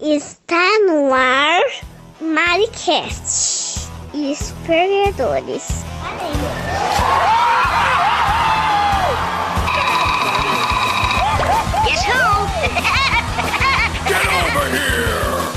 Está 0.00 0.78
no 0.86 1.12
ar 1.14 1.62
Maricast. 2.20 3.88
Esperadores. 4.12 5.84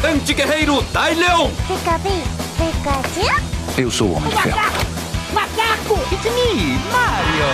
Anti-guerreiro 0.04 0.82
Dai 0.94 1.14
Leon! 1.16 1.50
Fica 1.68 1.98
bem, 1.98 2.24
Pikachu. 2.58 3.42
Eu 3.78 3.92
sou 3.92 4.08
o 4.08 4.14
Homem 4.16 4.30
de 4.30 4.42
Ferro. 4.42 4.58
Macaco! 5.34 6.00
It's 6.14 6.24
me, 6.24 6.80
Mario! 6.92 7.46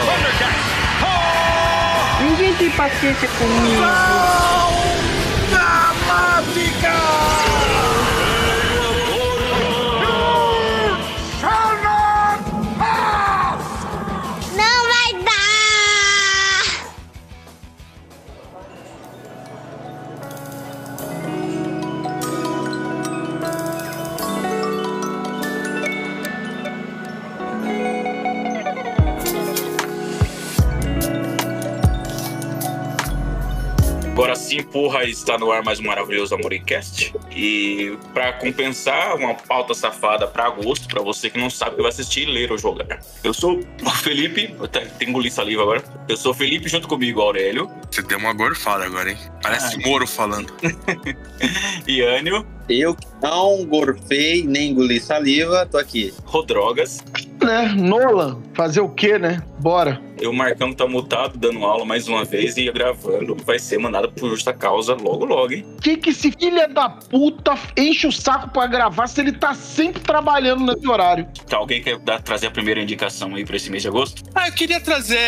Ninguém 2.30 2.54
tem 2.56 2.70
paciência 2.70 3.28
comigo. 3.28 3.82
Não 3.82 4.85
Agora 34.46 34.62
sim, 34.62 34.64
porra, 34.64 35.04
está 35.06 35.38
no 35.40 35.52
ar 35.52 35.64
mais 35.64 35.80
um 35.80 35.84
maravilhoso 35.84 36.36
Amoricast. 36.36 37.14
E 37.32 37.98
pra 38.14 38.34
compensar 38.34 39.16
uma 39.16 39.34
pauta 39.34 39.74
safada 39.74 40.28
pra 40.28 40.46
agosto, 40.46 40.88
pra 40.88 41.02
você 41.02 41.30
que 41.32 41.40
não 41.40 41.50
sabe 41.50 41.76
que 41.78 41.82
vai 41.82 41.90
assistir, 41.90 42.26
ler 42.26 42.52
ou 42.52 42.58
jogar. 42.58 43.00
Eu 43.24 43.34
sou 43.34 43.60
o 43.84 43.90
Felipe, 43.90 44.54
eu 44.60 44.68
te- 44.68 44.86
tenho 45.00 45.10
engoli 45.10 45.32
saliva 45.32 45.64
agora. 45.64 45.84
Eu 46.08 46.16
sou 46.16 46.32
o 46.32 46.36
Felipe 46.36 46.70
junto 46.70 46.88
comigo, 46.88 47.22
Aurélio, 47.22 47.70
Você 47.90 48.04
deu 48.04 48.20
uma 48.20 48.34
gorfada 48.34 48.86
agora, 48.86 49.10
hein? 49.12 49.18
Parece 49.42 49.80
Moro 49.80 50.06
falando. 50.06 50.54
Iânio, 51.88 52.46
Eu 52.70 52.96
que 52.96 53.08
não 53.22 53.66
gorfei 53.66 54.44
nem 54.44 54.72
engoli 54.72 55.00
saliva, 55.00 55.66
tô 55.66 55.78
aqui. 55.78 56.14
Rodrogas. 56.26 57.04
Né? 57.46 57.74
Nolan, 57.78 58.42
fazer 58.54 58.82
o 58.82 58.90
quê, 58.90 59.18
né? 59.20 59.42
Bora. 59.60 60.02
Eu, 60.20 60.32
Marcão, 60.32 60.72
tá 60.74 60.88
mutado, 60.88 61.38
dando 61.38 61.64
aula 61.66 61.84
mais 61.86 62.08
uma 62.08 62.24
vez 62.24 62.56
e 62.56 62.72
gravando. 62.72 63.36
Vai 63.46 63.60
ser 63.60 63.78
mandado 63.78 64.10
por 64.14 64.30
justa 64.30 64.54
causa 64.54 64.94
logo, 64.94 65.26
logo, 65.26 65.54
hein? 65.54 65.66
Que 65.82 65.98
que 65.98 66.10
esse 66.12 66.32
filho 66.32 66.74
da 66.74 66.88
puta 66.90 67.54
enche 67.78 68.08
o 68.08 68.12
saco 68.12 68.50
pra 68.50 68.66
gravar 68.66 69.08
se 69.08 69.20
ele 69.20 69.34
tá 69.34 69.54
sempre 69.54 70.02
trabalhando 70.02 70.66
nesse 70.66 70.88
horário? 70.88 71.28
Tá, 71.50 71.58
alguém 71.58 71.82
quer 71.82 72.00
dar- 72.00 72.22
trazer 72.22 72.48
a 72.48 72.52
primeira 72.52 72.82
indicação 72.82 73.36
aí 73.36 73.44
pra 73.46 73.58
esse 73.58 73.70
mês 73.70 73.84
de 73.84 73.90
agosto? 73.90 74.24
Ah, 74.34 74.48
eu 74.48 74.54
queria 74.54 74.80
trazer. 74.80 75.20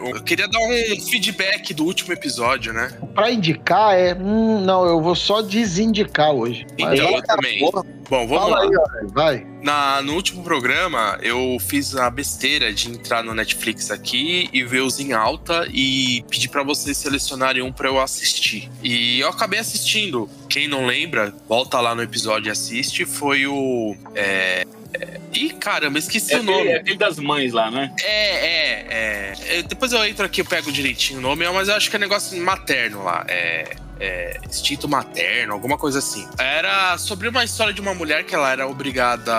Eu 0.00 0.22
queria 0.24 0.48
dar 0.48 0.58
um 0.58 1.00
feedback 1.08 1.72
do 1.72 1.84
último 1.84 2.12
episódio, 2.12 2.72
né? 2.72 2.90
Pra 3.14 3.30
indicar 3.30 3.94
é. 3.96 4.14
Hum, 4.14 4.60
não, 4.64 4.84
eu 4.84 5.00
vou 5.00 5.14
só 5.14 5.40
desindicar 5.42 6.32
hoje. 6.32 6.66
Então 6.76 6.88
vai, 6.88 7.14
eu 7.18 7.22
também. 7.22 7.58
Porra, 7.60 7.84
Bom, 8.08 8.26
vamos 8.26 8.50
fala 8.50 8.64
lá. 8.64 8.82
aí, 9.00 9.06
vai. 9.12 9.46
Na, 9.62 10.02
no 10.02 10.14
último 10.14 10.42
programa, 10.42 11.18
eu 11.22 11.56
fiz 11.60 11.94
a 11.96 12.10
besteira 12.10 12.72
de 12.72 12.90
entrar 12.90 13.22
no 13.22 13.32
Netflix 13.34 13.90
aqui 13.90 14.50
e 14.52 14.62
ver 14.64 14.80
os 14.80 14.98
em 15.00 15.12
alta 15.12 15.66
e 15.72 16.22
pedir 16.28 16.48
pra 16.48 16.62
vocês 16.62 16.96
selecionarem 16.96 17.62
um 17.62 17.72
pra 17.72 17.88
eu 17.88 18.00
assistir. 18.00 18.70
E 18.82 19.20
eu 19.20 19.28
acabei 19.28 19.60
assistindo. 19.60 20.28
Quem 20.48 20.68
não 20.68 20.84
lembra, 20.86 21.32
volta 21.48 21.80
lá 21.80 21.94
no 21.94 22.02
episódio 22.02 22.48
e 22.48 22.50
assiste. 22.50 23.04
Foi 23.04 23.46
o. 23.46 23.96
É. 24.14 24.66
é... 24.94 25.20
Ih, 25.32 25.50
caramba, 25.54 25.98
esqueci 25.98 26.34
É 26.34 26.40
o 26.40 26.42
nome. 26.42 26.68
é 26.68 26.76
aquele 26.76 26.98
das 26.98 27.18
mães 27.18 27.52
lá, 27.52 27.70
né? 27.70 27.94
É, 28.02 28.46
é, 28.46 28.86
é, 28.90 29.58
É, 29.58 29.62
Depois 29.62 29.92
eu 29.92 30.04
entro 30.04 30.26
aqui, 30.26 30.42
eu 30.42 30.44
pego 30.44 30.70
direitinho 30.70 31.18
o 31.20 31.22
nome, 31.22 31.48
mas 31.50 31.68
eu 31.68 31.74
acho 31.74 31.88
que 31.88 31.96
é 31.96 31.98
negócio 31.98 32.38
materno 32.42 33.02
lá. 33.04 33.24
É. 33.28 33.76
é, 34.02 34.40
instinto 34.48 34.88
materno, 34.88 35.52
alguma 35.52 35.78
coisa 35.78 36.00
assim. 36.00 36.28
Era 36.38 36.98
sobre 36.98 37.28
uma 37.28 37.44
história 37.44 37.72
de 37.72 37.80
uma 37.80 37.94
mulher 37.94 38.24
que 38.24 38.34
ela 38.34 38.50
era 38.50 38.66
obrigada 38.66 39.32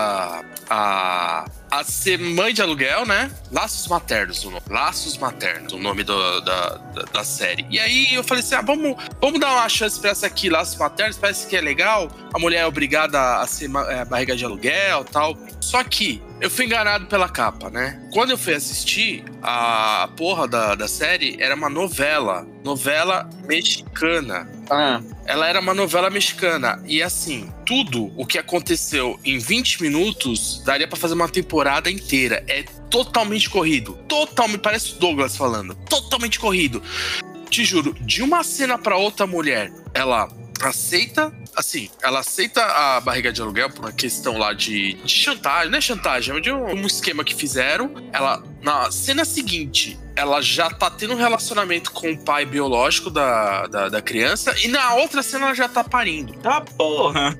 a, 0.70 1.46
a 1.70 1.84
ser 1.84 2.18
mãe 2.18 2.54
de 2.54 2.62
aluguel, 2.62 3.06
né? 3.06 3.30
Laços 3.52 3.88
Maternos, 3.88 4.44
o 4.46 4.50
nome. 4.52 4.64
Laços 4.70 5.18
Maternos, 5.18 5.74
o 5.74 5.78
nome 5.78 6.04
do- 6.04 6.40
da, 6.42 6.70
da, 6.78 7.02
da 7.12 7.24
série. 7.24 7.66
E 7.70 7.78
aí 7.80 8.14
eu 8.16 8.24
falei 8.24 8.42
assim: 8.44 8.56
ah, 8.56 8.62
vamos, 8.62 8.96
vamos 9.22 9.40
dar 9.40 9.52
uma 9.52 9.68
chance 9.68 10.00
pra 10.00 10.12
essa 10.12 10.26
aqui, 10.28 10.50
Laços 10.50 10.78
Maternos, 10.78 11.18
parece 11.18 11.46
que 11.48 11.56
é 11.58 11.62
legal. 11.62 12.10
A 12.34 12.40
mulher 12.40 12.60
é 12.62 12.66
obrigada 12.66 13.40
a 13.42 13.46
ser 13.48 13.70
é, 13.90 14.06
barriga 14.06 14.36
de 14.36 14.46
aluguel 14.46 15.04
tal. 15.04 15.38
Só 15.60 15.84
que 15.84 16.22
eu 16.42 16.50
fui 16.50 16.66
enganado 16.66 17.06
pela 17.08 17.28
capa, 17.30 17.70
né? 17.70 18.02
Quando 18.14 18.32
eu 18.32 18.38
fui 18.38 18.54
assistir, 18.54 19.24
a 19.42 20.10
porra 20.18 20.48
da, 20.48 20.76
da 20.76 20.88
série 20.88 21.38
era 21.42 21.56
uma 21.56 21.70
novela. 21.70 22.46
Novela 22.64 23.30
mexicana. 23.46 24.48
Ah, 24.70 25.02
Ela 25.26 25.48
era 25.48 25.60
uma 25.60 25.74
novela 25.74 26.10
mexicana. 26.10 26.82
E 26.86 27.02
assim, 27.02 27.52
tudo 27.66 28.12
o 28.18 28.26
que 28.26 28.38
aconteceu 28.38 29.20
em 29.24 29.38
20 29.38 29.82
minutos 29.82 30.62
daria 30.66 30.88
pra 30.88 30.98
fazer 30.98 31.14
uma 31.14 31.30
temporada 31.30 31.90
inteira. 31.90 32.44
É 32.48 32.64
totalmente 32.90 33.50
corrido. 33.50 33.98
Totalmente. 34.08 34.62
Parece 34.62 34.94
o 34.94 35.00
Douglas 35.00 35.36
falando. 35.36 35.76
Totalmente 35.90 36.40
corrido. 36.40 36.82
Te 37.50 37.64
juro, 37.64 37.94
de 38.02 38.24
uma 38.24 38.44
cena 38.44 38.78
pra 38.78 38.98
outra 38.98 39.28
mulher, 39.28 39.72
ela 39.94 40.28
aceita. 40.70 41.34
Assim, 41.56 41.90
ela 42.02 42.20
aceita 42.20 42.64
a 42.64 43.00
barriga 43.00 43.32
de 43.32 43.42
aluguel 43.42 43.70
por 43.70 43.86
uma 43.86 43.92
questão 43.92 44.38
lá 44.38 44.54
de, 44.54 44.94
de 44.94 45.12
chantagem, 45.12 45.70
não 45.70 45.78
é 45.78 45.82
chantagem, 45.82 46.36
é 46.36 46.40
de 46.40 46.52
um, 46.52 46.66
um 46.66 46.86
esquema 46.88 47.24
que 47.24 47.36
fizeram. 47.36 47.92
Ela, 48.12 48.44
na 48.62 48.92
cena 48.92 49.26
seguinte, 49.26 50.00
ela 50.16 50.42
já 50.42 50.70
tá 50.70 50.90
tendo 50.90 51.14
um 51.14 51.18
relacionamento 51.18 51.92
com 51.92 52.12
o 52.12 52.18
pai 52.18 52.46
biológico 52.46 53.10
da, 53.10 53.68
da, 53.68 53.90
da 53.90 54.02
criança, 54.02 54.54
e 54.64 54.68
na 54.68 54.96
outra 54.96 55.22
cena 55.24 55.46
ela 55.48 55.56
já 55.56 55.68
tá 55.68 55.84
parindo. 55.84 56.34
Tá 56.40 56.62
porra! 56.62 57.36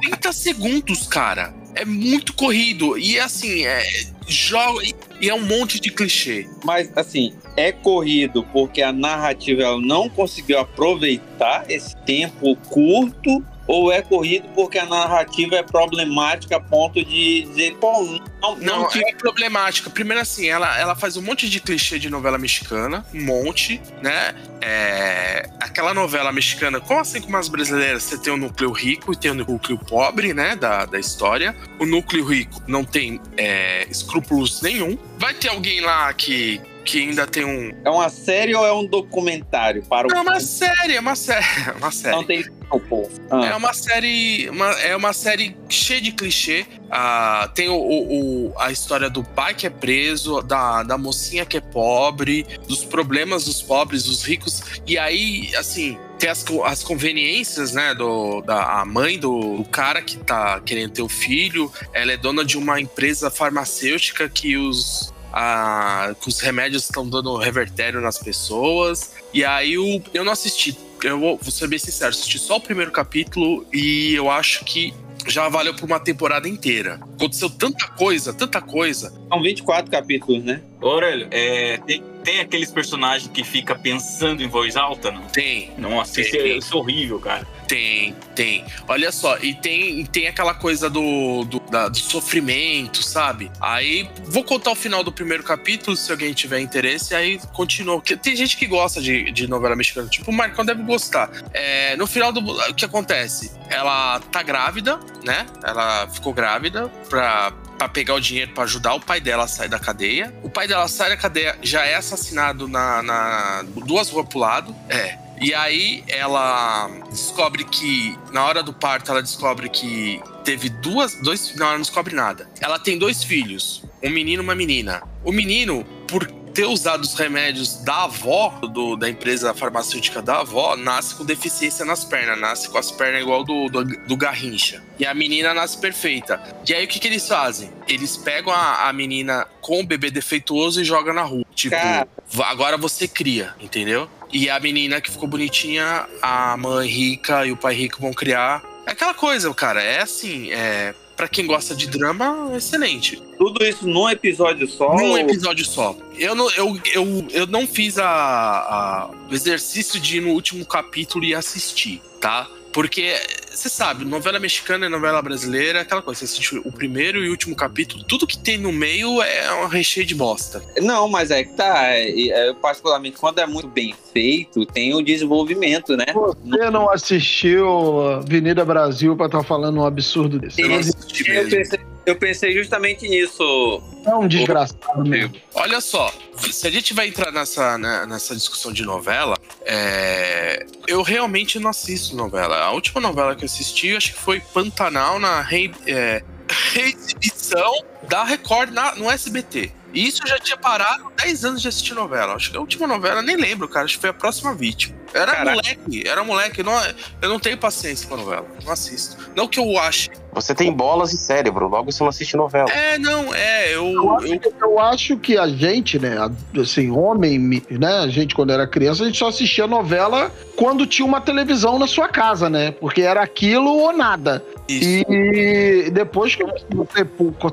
30 0.00 0.32
segundos, 0.32 1.06
cara. 1.06 1.54
É 1.74 1.84
muito 1.84 2.32
corrido. 2.34 2.98
E 2.98 3.18
assim, 3.18 3.64
é. 3.64 3.82
Joga. 4.28 4.82
E 5.20 5.28
é 5.28 5.34
um 5.34 5.42
monte 5.42 5.80
de 5.80 5.90
clichê. 5.90 6.46
mas 6.64 6.92
assim, 6.96 7.34
é 7.56 7.72
corrido 7.72 8.44
porque 8.52 8.82
a 8.82 8.92
narrativa 8.92 9.62
ela 9.62 9.80
não 9.80 10.08
conseguiu 10.08 10.58
aproveitar 10.58 11.64
esse 11.68 11.96
tempo 12.04 12.54
curto 12.68 13.44
ou 13.68 13.92
é 13.92 14.00
corrido 14.00 14.48
porque 14.54 14.78
a 14.78 14.86
narrativa 14.86 15.56
é 15.56 15.62
problemática 15.62 16.56
a 16.56 16.60
ponto 16.60 17.04
de 17.04 17.42
dizer, 17.42 17.76
pô, 17.76 18.02
não, 18.40 18.56
não, 18.56 18.82
Não, 18.82 18.88
é 18.88 19.14
problemática. 19.14 19.90
Primeiro, 19.90 20.22
assim, 20.22 20.48
ela, 20.48 20.78
ela 20.78 20.96
faz 20.96 21.16
um 21.18 21.22
monte 21.22 21.48
de 21.48 21.60
clichê 21.60 21.98
de 21.98 22.08
novela 22.08 22.38
mexicana, 22.38 23.04
um 23.12 23.22
monte, 23.22 23.80
né? 24.00 24.34
É, 24.60 25.50
aquela 25.60 25.92
novela 25.92 26.32
mexicana, 26.32 26.80
como 26.80 26.98
assim 26.98 27.20
como 27.20 27.36
as 27.36 27.48
brasileiras, 27.48 28.04
você 28.04 28.16
tem 28.16 28.32
o 28.32 28.36
núcleo 28.36 28.72
rico 28.72 29.12
e 29.12 29.16
tem 29.16 29.30
o 29.30 29.34
núcleo 29.34 29.78
pobre, 29.78 30.32
né? 30.32 30.56
Da, 30.56 30.86
da 30.86 30.98
história. 30.98 31.54
O 31.78 31.84
núcleo 31.84 32.24
rico 32.24 32.62
não 32.66 32.84
tem 32.84 33.20
é, 33.36 33.86
escrúpulos 33.90 34.62
nenhum. 34.62 34.96
Vai 35.18 35.34
ter 35.34 35.48
alguém 35.48 35.80
lá 35.80 36.12
que, 36.14 36.60
que 36.88 37.00
ainda 37.02 37.26
tem 37.26 37.44
um. 37.44 37.70
É 37.84 37.90
uma 37.90 38.08
série 38.08 38.54
ou 38.54 38.66
é 38.66 38.72
um 38.72 38.86
documentário 38.86 39.82
para 39.84 40.08
o 40.08 40.10
é 40.10 40.20
uma 40.20 40.40
série, 40.40 40.96
é 40.96 41.00
uma 41.00 41.14
série. 41.14 41.44
É 41.68 41.72
uma 41.72 41.90
série. 41.90 42.16
Não 42.16 42.24
tem 42.24 42.42
tempo. 42.42 43.10
Ah, 43.30 43.46
É 43.46 43.54
uma 43.54 43.72
série. 43.74 44.48
uma- 44.50 44.72
é 44.80 44.96
uma 44.96 45.12
série 45.12 45.54
cheia 45.68 46.00
de 46.00 46.12
clichê. 46.12 46.66
Ah, 46.90 47.50
tem 47.54 47.68
o, 47.68 47.74
o- 47.74 48.48
o- 48.48 48.54
a 48.58 48.72
história 48.72 49.10
do 49.10 49.22
pai 49.22 49.54
que 49.54 49.66
é 49.66 49.70
preso, 49.70 50.40
da, 50.42 50.82
da 50.82 50.96
mocinha 50.96 51.44
que 51.44 51.56
é 51.58 51.60
pobre, 51.60 52.46
dos 52.66 52.84
problemas 52.84 53.44
dos 53.44 53.60
pobres, 53.62 54.04
dos 54.04 54.22
ricos. 54.22 54.62
E 54.86 54.96
aí, 54.98 55.54
assim, 55.56 55.98
tem 56.18 56.30
as, 56.30 56.42
as 56.64 56.82
conveniências, 56.82 57.72
né? 57.72 57.94
Do, 57.94 58.40
da 58.42 58.80
a 58.80 58.84
mãe 58.86 59.18
do, 59.18 59.58
do 59.58 59.64
cara 59.64 60.00
que 60.00 60.16
tá 60.18 60.58
querendo 60.60 60.92
ter 60.92 61.02
o 61.02 61.08
filho. 61.08 61.70
Ela 61.92 62.12
é 62.12 62.16
dona 62.16 62.44
de 62.44 62.56
uma 62.56 62.80
empresa 62.80 63.30
farmacêutica 63.30 64.26
que 64.28 64.56
os. 64.56 65.12
Ah, 65.32 66.14
que 66.20 66.28
os 66.28 66.40
remédios 66.40 66.84
estão 66.84 67.08
dando 67.08 67.36
revertério 67.36 68.00
nas 68.00 68.18
pessoas. 68.18 69.12
E 69.32 69.44
aí 69.44 69.78
o, 69.78 70.02
eu 70.12 70.24
não 70.24 70.32
assisti 70.32 70.76
eu 71.04 71.18
vou, 71.18 71.38
vou 71.40 71.52
ser 71.52 71.68
bem 71.68 71.78
sincero, 71.78 72.10
assisti 72.10 72.38
só 72.38 72.56
o 72.56 72.60
primeiro 72.60 72.90
capítulo 72.90 73.64
e 73.72 74.14
eu 74.14 74.30
acho 74.30 74.64
que 74.64 74.92
já 75.26 75.48
valeu 75.48 75.74
por 75.74 75.84
uma 75.84 76.00
temporada 76.00 76.48
inteira. 76.48 77.00
Aconteceu 77.14 77.50
tanta 77.50 77.86
coisa, 77.88 78.32
tanta 78.32 78.60
coisa. 78.60 79.12
São 79.28 79.42
24 79.42 79.90
capítulos, 79.90 80.42
né? 80.42 80.62
Ô, 80.80 80.88
Aurélio, 80.88 81.28
é, 81.30 81.76
tem, 81.78 82.02
tem 82.24 82.40
aqueles 82.40 82.70
personagens 82.70 83.30
que 83.30 83.44
fica 83.44 83.74
pensando 83.74 84.42
em 84.42 84.48
voz 84.48 84.76
alta, 84.76 85.10
não? 85.10 85.22
Tem. 85.24 85.72
Nossa, 85.76 86.20
isso 86.20 86.36
é, 86.36 86.48
isso 86.56 86.74
é 86.74 86.76
horrível, 86.76 87.18
cara. 87.18 87.46
Tem, 87.68 88.14
tem. 88.34 88.64
Olha 88.88 89.12
só, 89.12 89.36
e 89.38 89.52
tem, 89.54 90.04
tem 90.06 90.26
aquela 90.26 90.54
coisa 90.54 90.88
do, 90.88 91.44
do, 91.44 91.60
da- 91.70 91.88
do 91.88 91.98
sofrimento, 91.98 93.02
sabe? 93.02 93.50
Aí 93.60 94.08
vou 94.24 94.42
contar 94.42 94.70
o 94.70 94.74
final 94.74 95.04
do 95.04 95.12
primeiro 95.12 95.42
capítulo, 95.44 95.94
se 95.96 96.10
alguém 96.10 96.32
tiver 96.32 96.60
interesse, 96.60 97.14
aí 97.14 97.38
continua. 97.52 98.00
Tem 98.22 98.34
gente 98.34 98.56
que 98.56 98.66
gosta 98.66 99.00
de, 99.02 99.30
de 99.30 99.46
novela 99.46 99.76
mexicana, 99.76 100.08
tipo 100.08 100.30
o 100.30 100.34
Marcão 100.34 100.64
deve 100.64 100.82
gostar. 100.82 101.30
É, 101.52 101.94
no 101.96 102.06
final 102.06 102.32
do. 102.32 102.40
O 102.40 102.74
que 102.74 102.86
acontece? 102.86 103.52
Ela 103.68 104.18
tá 104.32 104.42
grávida, 104.42 104.98
né? 105.24 105.44
Ela 105.62 106.08
ficou 106.08 106.32
grávida 106.32 106.88
pra. 107.08 107.52
Pra 107.78 107.88
pegar 107.88 108.14
o 108.14 108.20
dinheiro 108.20 108.50
pra 108.54 108.64
ajudar 108.64 108.94
o 108.94 109.00
pai 109.00 109.20
dela 109.20 109.44
a 109.44 109.46
sair 109.46 109.68
da 109.68 109.78
cadeia. 109.78 110.34
O 110.42 110.50
pai 110.50 110.66
dela 110.66 110.88
sai 110.88 111.10
da 111.10 111.16
cadeia, 111.16 111.56
já 111.62 111.84
é 111.86 111.94
assassinado 111.94 112.66
na, 112.66 113.04
na 113.04 113.64
duas 113.86 114.08
ruas 114.10 114.26
pro 114.28 114.40
lado. 114.40 114.74
É, 114.88 115.16
e 115.40 115.54
aí 115.54 116.04
ela 116.08 116.88
descobre 117.10 117.64
que, 117.64 118.16
na 118.32 118.44
hora 118.44 118.62
do 118.62 118.72
parto, 118.72 119.10
ela 119.10 119.22
descobre 119.22 119.68
que 119.68 120.20
teve 120.44 120.68
duas. 120.68 121.14
Dois, 121.22 121.54
não, 121.56 121.66
ela 121.66 121.74
não 121.74 121.82
descobre 121.82 122.14
nada. 122.14 122.48
Ela 122.60 122.78
tem 122.78 122.98
dois 122.98 123.22
filhos, 123.24 123.82
um 124.02 124.10
menino 124.10 124.42
e 124.42 124.44
uma 124.44 124.54
menina. 124.54 125.02
O 125.24 125.32
menino, 125.32 125.84
por 126.06 126.26
ter 126.54 126.64
usado 126.64 127.02
os 127.02 127.14
remédios 127.14 127.76
da 127.84 128.04
avó, 128.04 128.48
do- 128.72 128.96
da 128.96 129.08
empresa 129.08 129.54
farmacêutica 129.54 130.20
da 130.20 130.40
avó, 130.40 130.74
nasce 130.76 131.14
com 131.14 131.24
deficiência 131.24 131.84
nas 131.84 132.04
pernas, 132.04 132.40
nasce 132.40 132.68
com 132.68 132.78
as 132.78 132.90
pernas 132.90 133.22
igual 133.22 133.44
do, 133.44 133.68
do, 133.68 133.84
do 133.84 134.16
Garrincha. 134.16 134.82
E 134.98 135.06
a 135.06 135.14
menina 135.14 135.54
nasce 135.54 135.78
perfeita. 135.78 136.42
E 136.66 136.74
aí 136.74 136.84
o 136.84 136.88
que, 136.88 136.98
que 136.98 137.06
eles 137.06 137.28
fazem? 137.28 137.70
Eles 137.86 138.16
pegam 138.16 138.52
a, 138.52 138.88
a 138.88 138.92
menina 138.92 139.46
com 139.60 139.80
o 139.80 139.86
bebê 139.86 140.10
defeituoso 140.10 140.80
e 140.80 140.84
jogam 140.84 141.14
na 141.14 141.22
rua. 141.22 141.44
Tipo, 141.54 141.76
Cara. 141.76 142.08
Agora 142.46 142.76
você 142.76 143.06
cria, 143.06 143.54
entendeu? 143.60 144.08
E 144.32 144.50
a 144.50 144.58
menina 144.60 145.00
que 145.00 145.10
ficou 145.10 145.28
bonitinha, 145.28 146.06
a 146.20 146.56
mãe 146.56 146.88
rica 146.88 147.46
e 147.46 147.52
o 147.52 147.56
pai 147.56 147.74
rico 147.74 148.00
vão 148.00 148.12
criar. 148.12 148.62
É 148.86 148.90
aquela 148.92 149.14
coisa, 149.14 149.52
cara. 149.54 149.82
É 149.82 150.00
assim, 150.00 150.50
é. 150.52 150.94
Pra 151.16 151.26
quem 151.26 151.46
gosta 151.46 151.74
de 151.74 151.88
drama, 151.88 152.52
excelente. 152.56 153.20
Tudo 153.36 153.64
isso 153.64 153.88
num 153.88 154.08
episódio 154.08 154.68
só. 154.68 154.94
Num 154.94 155.10
ou- 155.10 155.18
episódio 155.18 155.64
só. 155.64 155.96
Eu 156.16 156.34
não, 156.34 156.48
eu, 156.52 156.80
eu, 156.94 157.26
eu 157.32 157.46
não 157.46 157.66
fiz 157.66 157.98
a, 157.98 158.06
a- 158.06 159.10
o 159.28 159.34
exercício 159.34 159.98
de 159.98 160.18
ir 160.18 160.20
no 160.20 160.30
último 160.30 160.64
capítulo 160.64 161.24
e 161.24 161.34
assistir, 161.34 162.00
tá? 162.20 162.46
Porque, 162.72 163.14
você 163.50 163.68
sabe, 163.68 164.04
novela 164.04 164.38
mexicana 164.38 164.86
e 164.86 164.88
novela 164.88 165.20
brasileira 165.22 165.80
é 165.80 165.82
aquela 165.82 166.02
coisa. 166.02 166.18
Você 166.20 166.24
assiste 166.26 166.56
o 166.58 166.70
primeiro 166.72 167.24
e 167.24 167.28
o 167.28 167.30
último 167.30 167.56
capítulo, 167.56 168.04
tudo 168.04 168.26
que 168.26 168.38
tem 168.38 168.58
no 168.58 168.70
meio 168.72 169.20
é 169.22 169.52
um 169.64 169.66
recheio 169.66 170.06
de 170.06 170.14
bosta. 170.14 170.62
Não, 170.80 171.08
mas 171.08 171.30
é 171.30 171.44
que 171.44 171.54
tá. 171.54 171.88
é- 171.94 172.08
é, 172.28 172.48
Eu, 172.48 172.54
particularmente, 172.54 173.16
quando 173.16 173.38
é 173.40 173.46
muito 173.46 173.68
bem 173.68 173.94
feito, 174.12 174.64
tem 174.66 174.94
o 174.94 175.02
desenvolvimento, 175.02 175.96
né? 175.96 176.06
Você 176.44 176.70
não 176.70 176.90
assistiu 176.90 178.00
Avenida 178.12 178.64
Brasil 178.64 179.16
pra 179.16 179.26
estar 179.26 179.42
falando 179.42 179.80
um 179.80 179.84
absurdo 179.86 180.38
desse. 180.38 180.60
Eu 180.60 180.68
não 180.68 180.82
Sim. 180.82 180.90
assisti 180.90 181.30
Eu 181.30 181.44
mesmo. 181.48 181.78
Eu 182.10 182.16
pensei 182.16 182.52
justamente 182.52 183.08
nisso. 183.08 183.82
É 184.04 184.14
um 184.14 184.26
desgraçado 184.26 185.04
mesmo. 185.04 185.34
Olha 185.54 185.80
só, 185.80 186.12
se 186.50 186.66
a 186.66 186.70
gente 186.70 186.94
vai 186.94 187.08
entrar 187.08 187.30
nessa, 187.30 187.76
né, 187.76 188.06
nessa 188.06 188.34
discussão 188.34 188.72
de 188.72 188.84
novela, 188.84 189.36
é, 189.64 190.66
eu 190.86 191.02
realmente 191.02 191.58
não 191.58 191.70
assisto 191.70 192.16
novela. 192.16 192.56
A 192.56 192.70
última 192.72 193.00
novela 193.00 193.34
que 193.34 193.44
eu 193.44 193.46
assisti, 193.46 193.94
acho 193.96 194.14
que 194.14 194.20
foi 194.20 194.40
Pantanal 194.40 195.18
na 195.18 195.40
re, 195.42 195.70
é, 195.86 196.22
reexibição 196.72 197.72
da 198.08 198.24
Record 198.24 198.70
na- 198.72 198.94
no 198.96 199.10
SBT. 199.10 199.72
E 199.94 200.06
isso 200.06 200.22
eu 200.22 200.28
já 200.28 200.38
tinha 200.38 200.56
parado 200.56 201.10
10 201.16 201.44
anos 201.46 201.62
de 201.62 201.68
assistir 201.68 201.94
novela. 201.94 202.34
Acho 202.34 202.50
que 202.50 202.56
a 202.56 202.60
última 202.60 202.86
novela, 202.86 203.22
nem 203.22 203.36
lembro, 203.36 203.66
cara. 203.66 203.86
Acho 203.86 203.94
que 203.94 204.00
foi 204.02 204.10
a 204.10 204.14
próxima 204.14 204.54
vítima. 204.54 204.94
Era 205.14 205.32
Caraca. 205.32 205.50
moleque, 205.56 206.06
era 206.06 206.22
moleque. 206.22 206.58
Eu 206.60 206.64
não, 206.66 206.82
eu 207.22 207.28
não 207.30 207.38
tenho 207.40 207.56
paciência 207.56 208.06
pra 208.06 208.18
novela. 208.18 208.46
Não 208.62 208.70
assisto. 208.70 209.16
Não 209.34 209.48
que 209.48 209.58
eu 209.58 209.78
ache. 209.78 210.10
Você 210.34 210.54
tem 210.54 210.70
bolas 210.70 211.14
e 211.14 211.16
cérebro, 211.18 211.66
logo 211.66 211.90
você 211.90 212.02
não 212.02 212.10
assiste 212.10 212.36
novela. 212.36 212.70
É, 212.70 212.98
não, 212.98 213.34
é. 213.34 213.74
Eu, 213.74 213.86
Eu 213.90 214.10
acho, 214.14 214.26
eu 214.26 214.38
que- 214.40 214.52
eu 214.60 214.78
acho 214.78 215.16
que 215.16 215.38
a 215.38 215.48
gente, 215.48 215.98
né, 215.98 216.16
assim, 216.60 216.90
homem, 216.90 217.38
né, 217.70 218.00
a 218.00 218.08
gente 218.08 218.34
quando 218.34 218.52
era 218.52 218.66
criança, 218.66 219.02
a 219.02 219.06
gente 219.06 219.18
só 219.18 219.28
assistia 219.28 219.66
novela 219.66 220.30
quando 220.54 220.86
tinha 220.86 221.06
uma 221.06 221.22
televisão 221.22 221.78
na 221.78 221.86
sua 221.86 222.08
casa, 222.08 222.50
né? 222.50 222.72
Porque 222.72 223.00
era 223.00 223.22
aquilo 223.22 223.70
ou 223.70 223.96
nada. 223.96 224.44
isso. 224.68 225.02
E 225.10 225.90
depois 225.90 226.36
que 226.36 226.44
você 226.44 227.06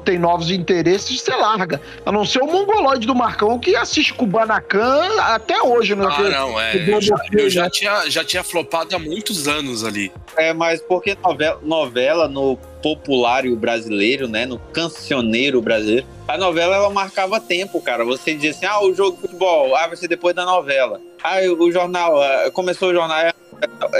tem 0.03 0.19
novos 0.19 0.44
interesses, 0.51 1.19
você 1.21 1.31
larga. 1.35 1.81
A 2.05 2.11
não 2.11 2.25
ser 2.25 2.41
o 2.41 2.47
mongoloide 2.47 3.05
do 3.07 3.15
Marcão 3.15 3.57
que 3.59 3.75
assiste 3.75 4.13
Kubanacan 4.13 5.07
até 5.21 5.61
hoje, 5.61 5.95
né? 5.95 6.05
Ah, 6.09 6.21
não, 6.29 6.59
é. 6.59 6.75
Eu 6.89 7.01
já, 7.01 7.15
eu 7.33 7.49
já 7.49 7.69
tinha, 7.69 8.09
já 8.09 8.23
tinha 8.23 8.43
flopado 8.43 8.95
há 8.95 8.99
muitos 8.99 9.47
anos 9.47 9.83
ali. 9.83 10.11
É, 10.37 10.53
mas 10.53 10.81
porque 10.81 11.17
novela, 11.23 11.59
novela 11.63 12.27
no 12.27 12.57
populário 12.81 13.55
brasileiro, 13.55 14.27
né? 14.27 14.45
No 14.45 14.59
cancioneiro 14.59 15.61
brasileiro, 15.61 16.05
a 16.27 16.37
novela 16.37 16.75
ela 16.75 16.89
marcava 16.89 17.39
tempo, 17.39 17.81
cara. 17.81 18.03
Você 18.05 18.33
dizia 18.33 18.51
assim: 18.51 18.65
ah, 18.65 18.83
o 18.83 18.93
jogo 18.93 19.15
de 19.15 19.21
futebol, 19.21 19.75
ah, 19.75 19.87
vai 19.87 19.95
ser 19.97 20.07
depois 20.07 20.35
da 20.35 20.45
novela. 20.45 20.99
Ah, 21.23 21.37
o 21.57 21.71
jornal, 21.71 22.21
ah, 22.21 22.51
começou 22.51 22.89
o 22.89 22.93
jornal. 22.93 23.17
é- 23.19 23.33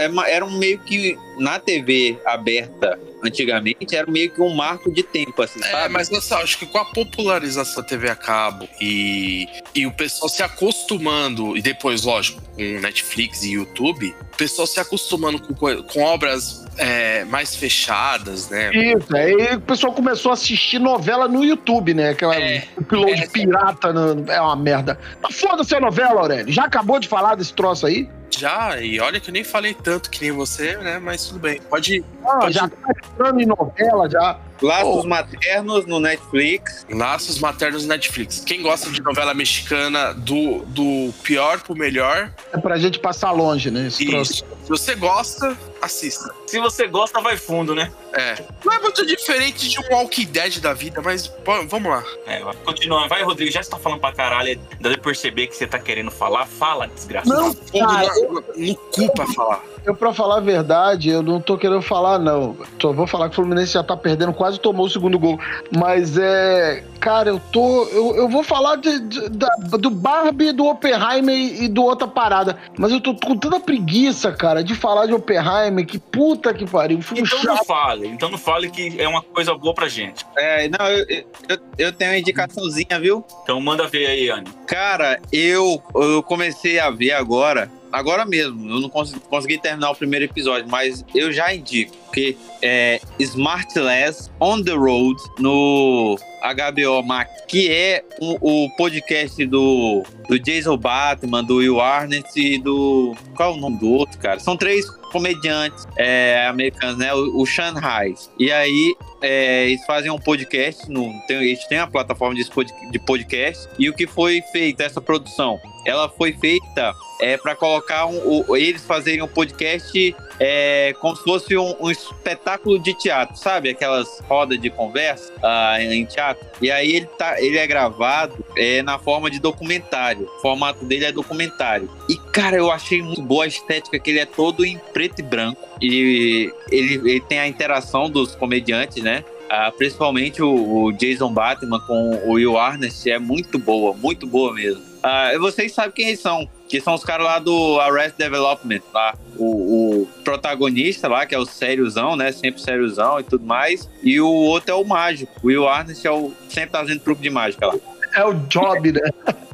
é 0.04 0.08
uma- 0.10 0.28
Era 0.28 0.44
um 0.46 0.52
meio 0.58 0.78
que 0.80 1.18
na 1.40 1.58
TV 1.60 2.18
aberta 2.26 3.00
antigamente, 3.28 3.96
era 3.96 4.10
meio 4.10 4.32
que 4.32 4.42
um 4.42 4.54
marco 4.54 4.92
de 4.92 5.04
tempo, 5.04 5.42
assim, 5.42 5.60
É, 5.64 5.72
sabe? 5.72 5.94
mas 5.94 6.10
nossa, 6.10 6.38
acho 6.38 6.58
que 6.58 6.66
com 6.66 6.78
a 6.78 6.86
popularização 6.86 7.82
da 7.82 7.88
TV 7.88 8.10
a 8.10 8.16
cabo 8.16 8.68
e, 8.82 9.48
e 9.74 9.86
o 9.86 9.92
pessoal 9.92 10.30
se 10.30 10.42
acostumando, 10.44 11.58
e 11.58 11.62
depois, 11.62 12.04
lógico, 12.04 12.42
com 12.56 12.80
Netflix 12.80 13.44
e 13.44 13.54
YouTube, 13.54 14.14
o 14.34 14.38
pessoal 14.38 14.68
se 14.68 14.80
acostumando 14.80 15.40
com, 15.40 15.54
com 15.84 16.02
obras 16.04 16.66
é, 16.78 17.24
mais 17.26 17.56
fechadas, 17.56 18.50
né? 18.50 18.70
Isso, 18.74 19.16
aí 19.16 19.56
o 19.56 19.62
pessoal 19.62 19.94
começou 19.94 20.32
a 20.32 20.34
assistir 20.34 20.80
novela 20.80 21.28
no 21.28 21.44
YouTube, 21.44 21.94
né? 21.94 22.10
Aquela 22.10 22.36
É, 22.36 22.68
upload 22.78 23.24
é. 23.24 23.28
pirata 23.28 23.94
no- 23.94 24.30
é 24.32 24.42
uma 24.42 24.56
merda. 24.56 25.00
Mas 25.22 25.40
foda-se 25.40 25.74
a 25.76 25.80
novela, 25.80 26.22
Aurélio. 26.22 26.52
Já 26.52 26.66
acabou 26.66 27.00
de 27.00 27.08
falar 27.08 27.36
desse 27.36 27.54
troço 27.54 27.86
aí? 27.86 28.10
Já, 28.38 28.82
e 28.82 29.00
olha 29.00 29.20
que 29.22 29.30
eu 29.30 29.34
nem 29.34 29.46
falei 29.46 29.74
tanto 29.74 30.10
que 30.10 30.22
nem 30.22 30.32
você, 30.32 30.76
né? 30.78 31.00
Mas 31.00 31.26
tudo 31.28 31.40
bem. 31.40 31.62
Pode 31.70 32.04
Ah, 32.28 32.40
Pode- 32.40 32.54
já 32.54 32.68
tá 32.68 32.92
entrando 33.14 33.40
em 33.42 33.46
novela, 33.46 34.10
já. 34.10 34.40
Laços 34.62 35.02
Pô. 35.02 35.08
Maternos 35.08 35.86
no 35.86 36.00
Netflix. 36.00 36.86
Laços 36.90 37.40
Maternos 37.40 37.86
Netflix. 37.86 38.40
Quem 38.46 38.62
gosta 38.62 38.90
de 38.90 39.02
novela 39.02 39.34
mexicana 39.34 40.14
do, 40.14 40.60
do 40.66 41.14
pior 41.24 41.60
pro 41.62 41.76
melhor, 41.76 42.32
É 42.54 42.58
pra 42.58 42.78
gente 42.78 42.98
passar 43.00 43.32
longe, 43.32 43.70
né? 43.70 43.88
Isso. 43.88 44.44
Se 44.64 44.70
você 44.70 44.96
gosta, 44.96 45.56
assista. 45.86 46.34
Se 46.48 46.60
você 46.60 46.88
gosta, 46.88 47.20
vai 47.22 47.38
fundo, 47.38 47.74
né? 47.74 47.92
É. 48.14 48.36
Não 48.64 48.74
é 48.74 48.80
muito 48.80 49.06
diferente 49.06 49.68
de 49.70 49.80
um 49.80 49.84
Walking 49.96 50.26
Dead 50.28 50.60
da 50.60 50.74
vida, 50.74 51.02
mas 51.02 51.28
pô, 51.28 51.52
vamos 51.68 51.90
lá. 51.92 52.04
É, 52.26 52.40
vai. 52.44 52.54
continuando. 52.66 53.10
Vai, 53.10 53.24
Rodrigo, 53.24 53.52
já 53.52 53.60
está 53.62 53.78
falando 53.78 54.00
pra 54.00 54.12
caralho. 54.14 54.60
Dá 54.80 54.90
de 54.90 54.98
perceber 54.98 55.48
que 55.48 55.56
você 55.56 55.68
tá 55.68 55.78
querendo 55.80 56.12
falar. 56.12 56.46
Fala, 56.46 56.88
desgraçado. 56.88 57.36
Não, 57.36 57.54
cara, 57.80 58.08
no, 58.30 58.44
no 58.56 58.76
cu 58.76 59.12
pra 59.14 59.28
falar. 59.28 59.62
eu 59.86 59.96
pra 59.96 60.14
falar 60.14 60.38
a 60.38 60.42
verdade, 60.42 61.10
eu 61.10 61.22
não 61.22 61.42
tô 61.42 61.58
querendo 61.58 61.82
falar, 61.82 62.18
não. 62.20 62.56
Só 62.82 62.94
vou 62.94 63.06
falar 63.08 63.28
que 63.28 63.34
o 63.34 63.36
Fluminense 63.36 63.74
já 63.74 63.84
tá 63.84 63.98
perdendo, 63.98 64.34
quase 64.34 64.60
tomou 64.60 64.86
o 64.86 64.90
segundo 64.90 65.20
gol. 65.20 65.38
Mas 65.76 66.18
é. 66.18 66.84
Cara, 67.02 67.30
eu 67.30 67.40
tô. 67.52 67.84
Eu, 67.90 68.16
eu 68.16 68.30
vou 68.30 68.44
falar 68.44 68.78
de- 68.78 69.00
de- 69.00 69.30
da- 69.30 69.56
do 69.78 69.90
Barbie, 69.92 70.52
do 70.54 70.66
Oppenheimer 70.66 71.36
e 71.36 71.68
do 71.68 71.84
outra 71.84 72.08
parada. 72.08 72.58
Mas 72.80 72.92
eu 72.92 73.02
tô 73.02 73.14
com 73.14 73.36
tanta 73.38 73.60
preguiça, 73.60 74.32
cara, 74.32 74.64
de 74.64 74.74
falar 74.74 75.06
de 75.06 75.14
Oppenheimer, 75.14 75.75
que 75.84 75.98
puta 75.98 76.54
que 76.54 76.66
pariu. 76.66 77.00
Então 77.00 77.44
não 77.44 77.56
chato. 77.58 77.66
fale. 77.66 78.08
Então 78.08 78.30
não 78.30 78.38
fale 78.38 78.70
que 78.70 78.96
é 79.02 79.08
uma 79.08 79.22
coisa 79.22 79.54
boa 79.56 79.74
pra 79.74 79.88
gente. 79.88 80.26
É, 80.38 80.70
não, 80.70 80.88
eu, 80.88 81.26
eu, 81.50 81.58
eu 81.78 81.92
tenho 81.92 82.12
uma 82.12 82.18
indicaçãozinha, 82.18 83.00
viu? 83.00 83.26
Então 83.44 83.60
manda 83.60 83.88
ver 83.88 84.06
aí, 84.06 84.30
Anny. 84.30 84.50
Cara, 84.68 85.20
eu, 85.32 85.82
eu 85.96 86.24
comecei 86.24 86.80
a 86.80 86.90
ver 86.90 87.14
agora, 87.14 87.70
agora 87.96 88.26
mesmo. 88.26 88.70
Eu 88.70 88.80
não 88.80 88.90
consegui, 88.90 89.20
consegui 89.22 89.58
terminar 89.58 89.92
o 89.92 89.96
primeiro 89.96 90.26
episódio, 90.26 90.70
mas 90.70 91.06
eu 91.16 91.32
já 91.32 91.54
indico 91.54 91.96
que 92.14 92.38
é 92.62 93.00
Smartless 93.20 94.30
on 94.40 94.62
the 94.64 94.72
Road 94.72 95.22
no 95.40 96.18
HBO 96.42 97.04
Max, 97.04 97.30
que 97.48 97.70
é 97.72 98.04
o, 98.20 98.66
o 98.66 98.70
podcast 98.78 99.46
do, 99.46 100.04
do 100.30 100.40
Jason 100.40 100.78
Batman, 100.78 101.44
do 101.44 101.58
Will 101.58 101.82
Arnett 101.82 102.28
e 102.40 102.58
do. 102.58 103.16
Qual 103.36 103.54
é 103.54 103.58
o 103.58 103.60
nome 103.60 103.80
do 103.80 103.90
outro, 103.90 104.18
cara? 104.20 104.40
São 104.40 104.56
três 104.56 104.90
comediantes 105.12 105.86
é, 105.98 106.46
americanos, 106.48 106.98
né? 106.98 107.14
O, 107.14 107.42
o 107.42 107.46
Shanghai. 107.46 108.14
E 108.40 108.52
aí 108.52 108.96
é, 109.22 109.68
eles 109.68 109.86
fazem 109.86 110.12
um 110.12 110.20
podcast, 110.20 110.90
no, 110.90 111.12
tem, 111.28 111.38
eles 111.38 111.66
têm 111.68 111.80
uma 111.80 111.88
plataforma 111.88 112.36
de 112.36 113.00
podcast, 113.00 113.68
e 113.80 113.90
o 113.90 113.94
que 113.94 114.06
foi 114.06 114.42
feito, 114.52 114.82
essa 114.82 115.02
produção? 115.02 115.60
Ela 115.86 116.10
foi 116.10 116.34
feita 116.34 116.94
é, 117.22 117.38
para 117.38 117.56
colocar 117.56 118.06
um, 118.08 118.44
o- 118.48 118.58
eles 118.58 118.84
fazerem 118.84 119.22
um 119.22 119.28
podcast 119.28 120.16
é 120.40 120.94
como 121.00 121.16
se 121.16 121.24
fosse 121.24 121.58
um, 121.58 121.76
um 121.80 121.90
espetáculo 121.90 122.78
de 122.80 122.94
teatro, 122.94 123.38
sabe? 123.38 123.70
Aquelas 123.70 124.20
rodas 124.28 124.60
de 124.60 124.70
conversa 124.70 125.32
ah, 125.42 125.82
em 125.82 126.06
teatro. 126.06 126.46
E 126.62 126.70
aí 126.70 126.96
ele, 126.96 127.06
tá, 127.06 127.42
ele 127.42 127.58
é 127.58 127.66
gravado 127.66 128.44
é, 128.58 128.82
na 128.82 129.00
forma 129.00 129.30
de 129.30 129.40
documentário. 129.40 130.30
O 130.38 130.42
formato 130.42 130.84
dele 130.86 131.06
é 131.06 131.12
documentário. 131.12 131.90
E, 132.10 132.18
cara, 132.18 132.58
eu 132.58 132.72
achei 132.72 133.02
muito 133.02 133.22
boa 133.22 133.46
a 133.46 133.48
estética, 133.48 133.98
que 133.98 134.10
ele 134.10 134.20
é 134.20 134.26
todo 134.26 134.66
em 134.66 134.78
preto 134.94 135.20
e 135.20 135.24
branco. 135.24 135.62
E 135.82 136.52
ele, 136.72 136.96
ele 136.96 137.22
tem 137.22 137.40
a 137.40 137.48
interação 137.48 138.10
dos 138.10 138.36
comediantes, 138.36 139.02
né? 139.02 139.24
Ah, 139.50 139.72
principalmente 139.72 140.42
o, 140.42 140.86
o, 140.86 140.92
Jason 140.92 141.32
Batman 141.32 141.80
com 141.82 142.10
o 142.26 142.34
Will 142.34 142.58
Arnett 142.58 143.10
é 143.10 143.20
muito 143.20 143.60
boa, 143.60 143.94
muito 143.94 144.26
boa 144.26 144.54
mesmo. 144.54 144.84
Ah, 145.08 145.38
vocês 145.38 145.72
sabem 145.72 145.92
quem 145.92 146.08
eles 146.08 146.20
são, 146.20 146.50
que 146.68 146.82
são 146.82 146.96
os 146.96 147.04
caras 147.04 147.28
lá 147.28 147.38
do 147.38 147.80
Arrest 147.80 148.18
Development, 148.18 148.82
lá. 148.92 149.16
O, 149.38 150.02
o, 150.02 150.08
protagonista 150.24 151.08
lá, 151.08 151.28
que 151.28 151.36
é 151.36 151.38
o 151.38 151.46
sériozão, 151.46 152.16
né? 152.16 152.32
Sempre 152.32 152.60
sériozão 152.60 153.20
e 153.20 153.24
tudo 153.24 153.46
mais. 153.46 153.88
E 154.02 154.20
o 154.20 154.28
outro 154.28 154.72
é 154.72 154.74
o 154.74 154.84
mágico. 154.84 155.32
O 155.44 155.48
Will 155.48 155.68
Arnett 155.68 156.08
é 156.08 156.10
o, 156.10 156.34
sempre 156.50 156.72
tá 156.72 156.80
fazendo 156.80 157.02
truque 157.02 157.22
de 157.22 157.30
mágica 157.30 157.68
lá. 157.68 157.76
É 158.16 158.26
o 158.26 158.34
Job, 158.34 158.94
né? 158.94 159.02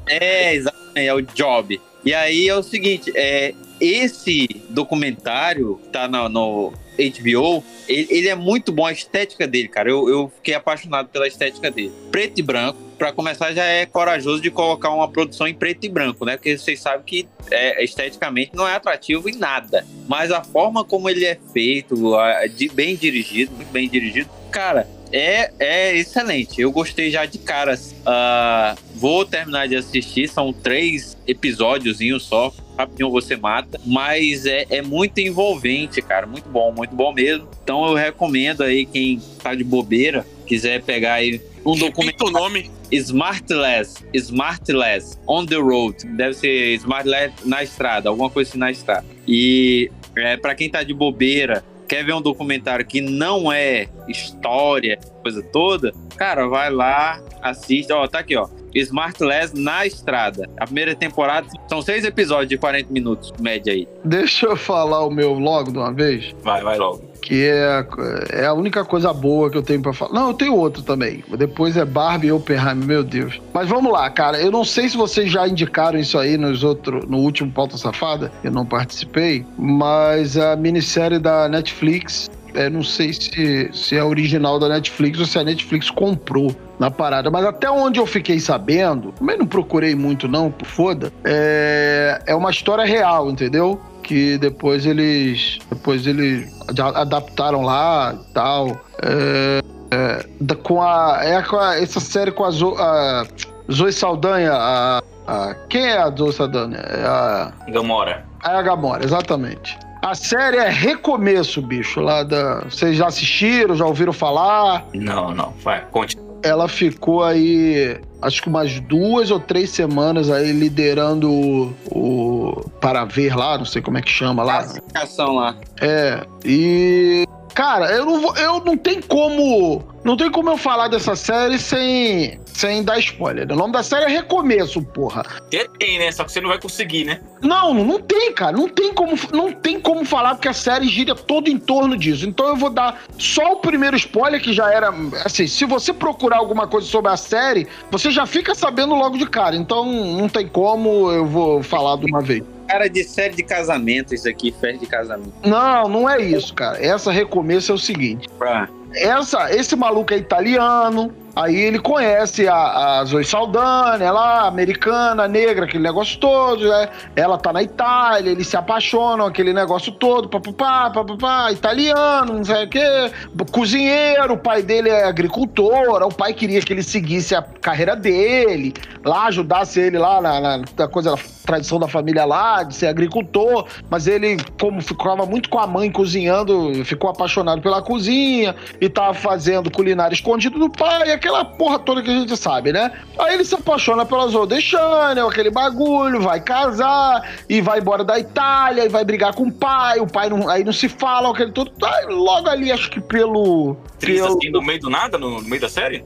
é, 0.08 0.56
exatamente, 0.56 1.08
é 1.08 1.14
o 1.14 1.22
Job. 1.22 1.82
E 2.06 2.14
aí 2.14 2.48
é 2.48 2.56
o 2.56 2.64
seguinte, 2.64 3.12
é, 3.14 3.54
esse 3.82 4.48
documentário 4.70 5.82
tá 5.92 6.08
no, 6.08 6.30
no 6.30 6.74
HBO, 6.98 7.64
ele, 7.88 8.08
ele, 8.12 8.28
é 8.30 8.36
muito 8.36 8.72
bom, 8.72 8.86
a 8.86 8.92
estética 8.92 9.48
dele, 9.48 9.68
cara. 9.68 9.90
Eu, 9.90 10.08
eu 10.08 10.32
fiquei 10.36 10.54
apaixonado 10.54 11.10
pela 11.10 11.28
estética 11.28 11.72
dele. 11.72 11.92
Preto 12.12 12.40
e 12.40 12.44
branco, 12.44 12.78
para 12.98 13.12
começar, 13.12 13.52
já 13.54 13.64
é 13.64 13.88
corajoso 13.88 14.40
de 14.40 14.52
colocar 14.52 14.92
uma 14.92 15.10
produção 15.10 15.48
em 15.48 15.56
preto 15.56 15.86
e 15.86 15.90
branco, 15.90 16.24
né? 16.24 16.38
Porque 16.38 16.56
vocês 16.56 16.80
sabem 16.80 17.04
que 17.04 17.28
é, 17.50 17.84
esteticamente 17.84 18.52
não 18.54 18.68
é 18.68 18.76
atrativo 18.76 19.28
em 19.28 19.36
nada. 19.36 19.84
Mas 20.08 20.32
a 20.32 20.44
forma 20.44 20.84
como 20.84 21.10
ele 21.10 21.26
é 21.26 21.38
feito, 21.52 22.14
de, 22.56 22.70
bem 22.70 22.96
dirigido, 22.96 23.52
muito 23.56 23.72
bem 23.72 23.90
dirigido, 23.90 24.30
cara, 24.52 24.88
é, 25.12 25.52
é 25.60 25.98
excelente. 25.98 26.62
Eu 26.62 26.72
gostei 26.72 27.12
já 27.12 27.26
de 27.26 27.38
caras. 27.38 27.96
Uh, 28.02 28.78
vou 28.96 29.26
terminar 29.26 29.68
de 29.68 29.76
assistir, 29.76 30.28
são 30.28 30.54
três 30.54 31.18
episódiozinhos 31.28 32.24
só. 32.24 32.54
Rapidinho 32.78 33.10
você 33.10 33.36
mata. 33.36 33.80
Mas 33.86 34.46
é, 34.46 34.66
é 34.70 34.82
muito 34.82 35.20
envolvente, 35.20 36.02
cara. 36.02 36.26
Muito 36.26 36.50
bom, 36.50 36.72
muito 36.72 36.96
bom 36.96 37.14
mesmo. 37.14 37.48
Então 37.64 37.86
eu 37.86 37.94
recomendo 37.94 38.64
aí 38.64 38.86
quem 38.86 39.22
tá 39.42 39.54
de 39.54 39.64
bobeira, 39.64 40.26
quiser 40.46 40.82
pegar 40.82 41.16
aí 41.16 41.42
um 41.66 41.76
documento. 41.76 42.26
o 42.26 42.32
nome. 42.32 42.70
Smartless, 42.92 44.06
Smartless 44.14 45.18
on 45.26 45.46
the 45.46 45.56
road. 45.56 46.06
Deve 46.06 46.34
ser 46.34 46.74
Smartless 46.76 47.34
na 47.46 47.64
estrada, 47.64 48.10
alguma 48.10 48.30
coisa 48.30 48.50
assim 48.50 48.60
na 48.60 48.70
estrada. 48.70 49.06
E 49.26 49.90
é, 50.16 50.36
para 50.36 50.54
quem 50.56 50.70
tá 50.70 50.84
de 50.84 50.94
bobeira, 50.94 51.64
quer 51.92 52.06
ver 52.06 52.14
um 52.14 52.22
documentário 52.22 52.86
que 52.86 53.02
não 53.02 53.52
é 53.52 53.90
história, 54.08 54.98
coisa 55.22 55.44
toda, 55.44 55.92
cara, 56.16 56.48
vai 56.48 56.72
lá, 56.72 57.22
assiste. 57.42 57.92
Ó, 57.92 58.08
tá 58.08 58.20
aqui, 58.20 58.38
ó. 58.38 58.48
Smartless 58.74 59.54
na 59.54 59.86
estrada. 59.86 60.50
A 60.58 60.64
primeira 60.64 60.96
temporada 60.96 61.48
são 61.68 61.82
seis 61.82 62.06
episódios 62.06 62.48
de 62.48 62.58
40 62.58 62.94
minutos, 62.94 63.34
média 63.42 63.74
aí. 63.74 63.90
Deixa 64.06 64.46
eu 64.46 64.56
falar 64.56 65.06
o 65.06 65.12
meu 65.12 65.34
logo 65.34 65.70
de 65.70 65.78
uma 65.80 65.92
vez. 65.92 66.34
Vai, 66.42 66.64
vai 66.64 66.78
logo 66.78 67.11
que 67.22 67.46
é, 67.46 67.86
é 68.32 68.46
a 68.46 68.54
única 68.54 68.84
coisa 68.84 69.14
boa 69.14 69.50
que 69.50 69.58
eu 69.58 69.64
tenho 69.64 69.82
para 69.82 69.94
falar. 69.94 70.14
Não, 70.14 70.30
eu 70.30 70.34
tenho 70.34 70.56
outro 70.56 70.82
também. 70.82 71.24
Depois 71.38 71.78
é 71.78 71.86
Barbie 71.86 72.28
e 72.28 72.32
Oppenheimer, 72.32 72.76
meu 72.76 73.04
Deus. 73.04 73.40
Mas 73.54 73.70
vamos 73.70 73.92
lá, 73.92 74.10
cara. 74.10 74.40
Eu 74.40 74.52
não 74.52 74.64
sei 74.64 74.90
se 74.90 74.98
vocês 74.98 75.32
já 75.32 75.48
indicaram 75.48 76.00
isso 76.00 76.18
aí 76.18 76.38
nos 76.38 76.64
outro, 76.64 77.06
no 77.08 77.18
último 77.18 77.52
Pauta 77.52 77.78
Safada, 77.78 78.32
eu 78.44 78.52
não 78.52 78.66
participei, 78.66 79.46
mas 79.58 80.38
a 80.38 80.56
minissérie 80.56 81.20
da 81.20 81.48
Netflix 81.48 82.30
é, 82.54 82.70
não 82.70 82.84
sei 82.84 83.14
se, 83.14 83.70
se 83.72 83.96
é 83.96 84.04
original 84.04 84.60
da 84.60 84.68
Netflix 84.68 85.20
ou 85.20 85.26
se 85.26 85.40
a 85.40 85.44
Netflix 85.44 85.90
comprou 85.90 86.54
na 86.80 86.90
parada. 86.90 87.30
Mas 87.30 87.46
até 87.46 87.70
onde 87.70 88.00
eu 88.00 88.06
fiquei 88.06 88.40
sabendo, 88.40 89.12
também 89.14 89.38
não 89.38 89.46
procurei 89.46 89.96
muito 89.96 90.28
não, 90.28 90.52
por 90.52 90.68
foda, 90.68 91.12
é, 91.24 92.22
é 92.26 92.36
uma 92.36 92.50
história 92.50 92.86
real, 92.86 93.30
entendeu? 93.30 93.80
Que 94.02 94.38
depois 94.38 94.86
eles 94.86 95.60
depois 95.70 96.06
eles 96.06 96.52
adaptaram 96.96 97.62
lá 97.62 98.14
e 98.14 98.34
tal. 98.34 98.82
É, 99.02 99.62
é, 99.92 100.56
com 100.56 100.82
a, 100.82 101.20
é 101.22 101.42
com 101.42 101.58
a, 101.58 101.78
essa 101.78 102.00
série 102.00 102.32
com 102.32 102.46
a, 102.46 102.52
Zo, 102.52 102.76
a 102.78 103.26
Zoe 103.72 103.92
Saldanha, 103.92 104.54
a, 104.54 105.02
a, 105.28 105.56
quem 105.70 105.86
é 105.86 105.98
a 105.98 106.10
Zoe 106.10 106.34
Saldanha? 106.34 106.78
É 106.78 107.06
a 107.06 107.54
Gamora. 107.70 108.26
É 108.44 108.50
a 108.50 108.62
Gamora, 108.62 109.04
exatamente. 109.04 109.78
A 110.02 110.16
série 110.16 110.58
é 110.58 110.68
Recomeço, 110.68 111.62
bicho, 111.62 112.02
lá 112.02 112.24
da. 112.24 112.62
Vocês 112.62 112.98
já 112.98 113.08
assistiram, 113.08 113.76
já 113.76 113.86
ouviram 113.86 114.12
falar? 114.12 114.86
Não, 114.96 115.32
não. 115.32 115.54
Vai, 115.64 115.86
conte. 115.92 116.18
Ela 116.44 116.68
ficou 116.68 117.24
aí 117.24 118.00
acho 118.22 118.42
que 118.42 118.50
umas 118.50 118.80
duas 118.80 119.32
ou 119.32 119.40
três 119.40 119.70
semanas 119.72 120.30
aí 120.30 120.52
liderando 120.52 121.32
o, 121.32 121.74
o 121.88 122.70
para 122.80 123.04
ver 123.04 123.36
lá, 123.36 123.58
não 123.58 123.66
sei 123.66 123.82
como 123.82 123.98
é 123.98 124.02
que 124.02 124.10
chama 124.10 124.44
lá. 124.44 124.60
Classificação 124.64 125.36
lá. 125.36 125.56
É, 125.80 126.26
e 126.46 127.26
cara, 127.54 127.92
eu 127.92 128.06
não 128.06 128.22
vou, 128.22 128.36
eu 128.36 128.64
não 128.64 128.78
tem 128.78 129.02
como 129.02 129.84
não 130.04 130.18
tem 130.18 130.32
como 130.32 130.50
eu 130.50 130.58
falar 130.58 130.88
dessa 130.88 131.16
série 131.16 131.60
sem, 131.60 132.40
sem 132.46 132.84
dar 132.84 132.98
spoiler. 133.00 133.52
O 133.52 133.56
nome 133.56 133.74
da 133.74 133.84
série 133.84 134.06
é 134.06 134.08
Recomeço, 134.08 134.82
porra. 134.82 135.24
Tem, 135.50 136.00
né? 136.00 136.12
Só 136.12 136.24
que 136.24 136.32
você 136.32 136.42
não 136.42 136.50
vai 136.50 136.60
conseguir, 136.60 137.06
né? 137.06 137.22
Não, 137.42 137.74
não 137.74 138.00
tem, 138.00 138.34
cara. 138.34 138.52
Não 138.58 138.68
tem 138.68 138.94
como, 138.94 139.14
não 139.32 139.52
tem 139.52 139.80
como 139.80 140.04
falar 140.04 140.36
porque 140.36 140.48
a 140.48 140.54
série 140.54 140.88
gira 140.88 141.14
todo 141.14 141.50
em 141.50 141.58
torno 141.58 141.96
disso. 141.96 142.28
Então 142.28 142.48
eu 142.48 142.56
vou 142.56 142.72
dar 142.72 143.04
só 143.18 143.54
o 143.54 143.58
primeiro 143.58 143.96
spoiler 143.96 144.42
que 144.42 144.54
já 144.54 144.72
era. 144.74 144.92
Assim, 145.24 145.46
se 145.46 145.66
você 145.66 145.94
procurar 145.94 146.38
alguma 146.38 146.68
coisa 146.68 146.88
sobre 146.88 147.12
a 147.12 147.18
série, 147.18 147.68
você 147.92 148.10
já 148.10 148.26
fica 148.26 148.56
sabendo 148.56 148.96
logo 148.96 149.18
de 149.18 149.28
cara. 149.28 149.56
Então 149.56 149.86
não 149.86 150.28
tem 150.28 150.48
como 150.48 151.12
eu 151.12 151.28
vou 151.28 151.62
falar 151.62 151.98
de 151.98 152.06
uma 152.06 152.22
vez 152.22 152.44
cara 152.72 152.90
de 152.90 153.04
série 153.04 153.36
de 153.36 153.44
casamento, 153.44 154.16
isso 154.16 154.30
aqui, 154.30 154.52
festa 154.52 154.80
de 154.80 154.86
casamento. 154.86 155.34
Não, 155.44 155.90
não 155.90 156.10
é 156.10 156.22
isso, 156.22 156.54
cara. 156.54 156.84
Essa 156.84 157.12
recomeço 157.12 157.72
é 157.72 157.76
o 157.76 157.78
seguinte. 157.78 158.30
Ah. 158.42 158.68
Essa, 158.94 159.54
esse 159.54 159.76
maluco 159.76 160.14
é 160.14 160.18
italiano, 160.18 161.14
Aí 161.36 161.56
ele 161.56 161.80
conhece 161.80 162.48
a, 162.48 163.00
a 163.00 163.06
Zoe 163.06 163.24
Saldana, 163.24 164.04
ela 164.04 164.48
americana, 164.48 165.28
negra, 165.28 165.66
aquele 165.66 165.84
negócio 165.84 166.20
todo, 166.20 166.68
né? 166.68 166.90
Ela 167.16 167.38
tá 167.38 167.54
na 167.54 167.64
Itália, 167.64 168.32
eles 168.32 168.48
se 168.48 168.58
apaixonam, 168.58 169.26
aquele 169.26 169.54
negócio 169.54 169.92
todo, 169.94 170.28
papapá, 170.28 170.90
papapá, 170.90 171.52
italiano, 171.52 172.34
não 172.34 172.44
sei 172.44 172.66
o 172.66 172.70
quê, 172.70 173.12
cozinheiro, 173.52 174.34
o 174.34 174.38
pai 174.38 174.62
dele 174.62 174.90
é 174.90 175.06
agricultor, 175.06 176.04
o 176.04 176.14
pai 176.14 176.34
queria 176.34 176.62
que 176.62 176.74
ele 176.74 176.84
seguisse 176.84 177.34
a 177.34 177.42
carreira 177.42 177.96
dele, 177.96 178.74
lá 179.04 179.26
ajudasse 179.26 179.80
ele 179.80 179.98
lá 179.98 180.22
na, 180.22 180.40
na, 180.40 180.62
na 180.78 180.88
coisa, 180.88 181.12
na 181.12 181.18
tradição 181.46 181.80
da 181.80 181.88
família 181.88 182.26
lá, 182.26 182.64
de 182.64 182.76
ser 182.76 182.88
agricultor, 182.88 183.68
mas 183.90 184.08
ele, 184.08 184.38
como 184.60 184.82
ficava 184.82 185.26
muito 185.26 185.50
com 185.50 185.60
a 185.60 185.68
mãe 185.68 185.92
cozinhando, 185.92 186.84
ficou 186.86 187.10
apaixonado 187.10 187.62
pela 187.62 187.82
cozinha 187.82 188.56
e 188.80 188.90
tava 188.90 189.14
fazendo 189.14 189.72
culinária 189.72 190.14
escondido 190.14 190.60
do 190.60 190.70
pai, 190.70 191.12
aquela 191.22 191.46
porra 191.46 191.78
toda 191.78 192.02
que 192.02 192.10
a 192.10 192.14
gente 192.14 192.36
sabe, 192.36 192.74
né? 192.74 192.92
Aí 193.20 193.36
ele 193.36 193.46
se 193.46 193.54
apaixona 193.54 194.04
pela 194.04 194.28
Zoe 194.28 194.60
Chanel, 194.60 195.30
aquele 195.30 195.52
bagulho, 195.52 196.20
vai 196.20 196.42
casar 196.42 197.38
e 197.48 197.62
vai 197.62 197.80
embora 197.80 198.04
da 198.04 198.18
Itália 198.18 198.86
e 198.86 198.90
vai 198.90 199.06
brigar 199.06 199.36
com 199.36 199.44
o 199.44 199.52
pai, 199.52 200.00
o 200.00 200.08
pai 200.08 200.30
não, 200.30 200.50
aí 200.50 200.64
não 200.64 200.74
se 200.74 200.90
fala, 200.90 201.32
aquele 201.32 201.52
todo. 201.52 201.72
Aí 201.86 202.08
logo 202.08 202.50
ali, 202.50 202.72
acho 202.72 202.90
que 202.90 203.00
pelo. 203.00 203.78
Atriz 203.96 204.20
pelo... 204.20 204.38
assim, 204.38 204.50
no 204.50 204.62
meio 204.64 204.80
do 204.80 204.90
nada, 204.90 205.18
no, 205.20 205.42
no 205.42 205.48
meio 205.48 205.62
da 205.62 205.70
série? 205.70 206.04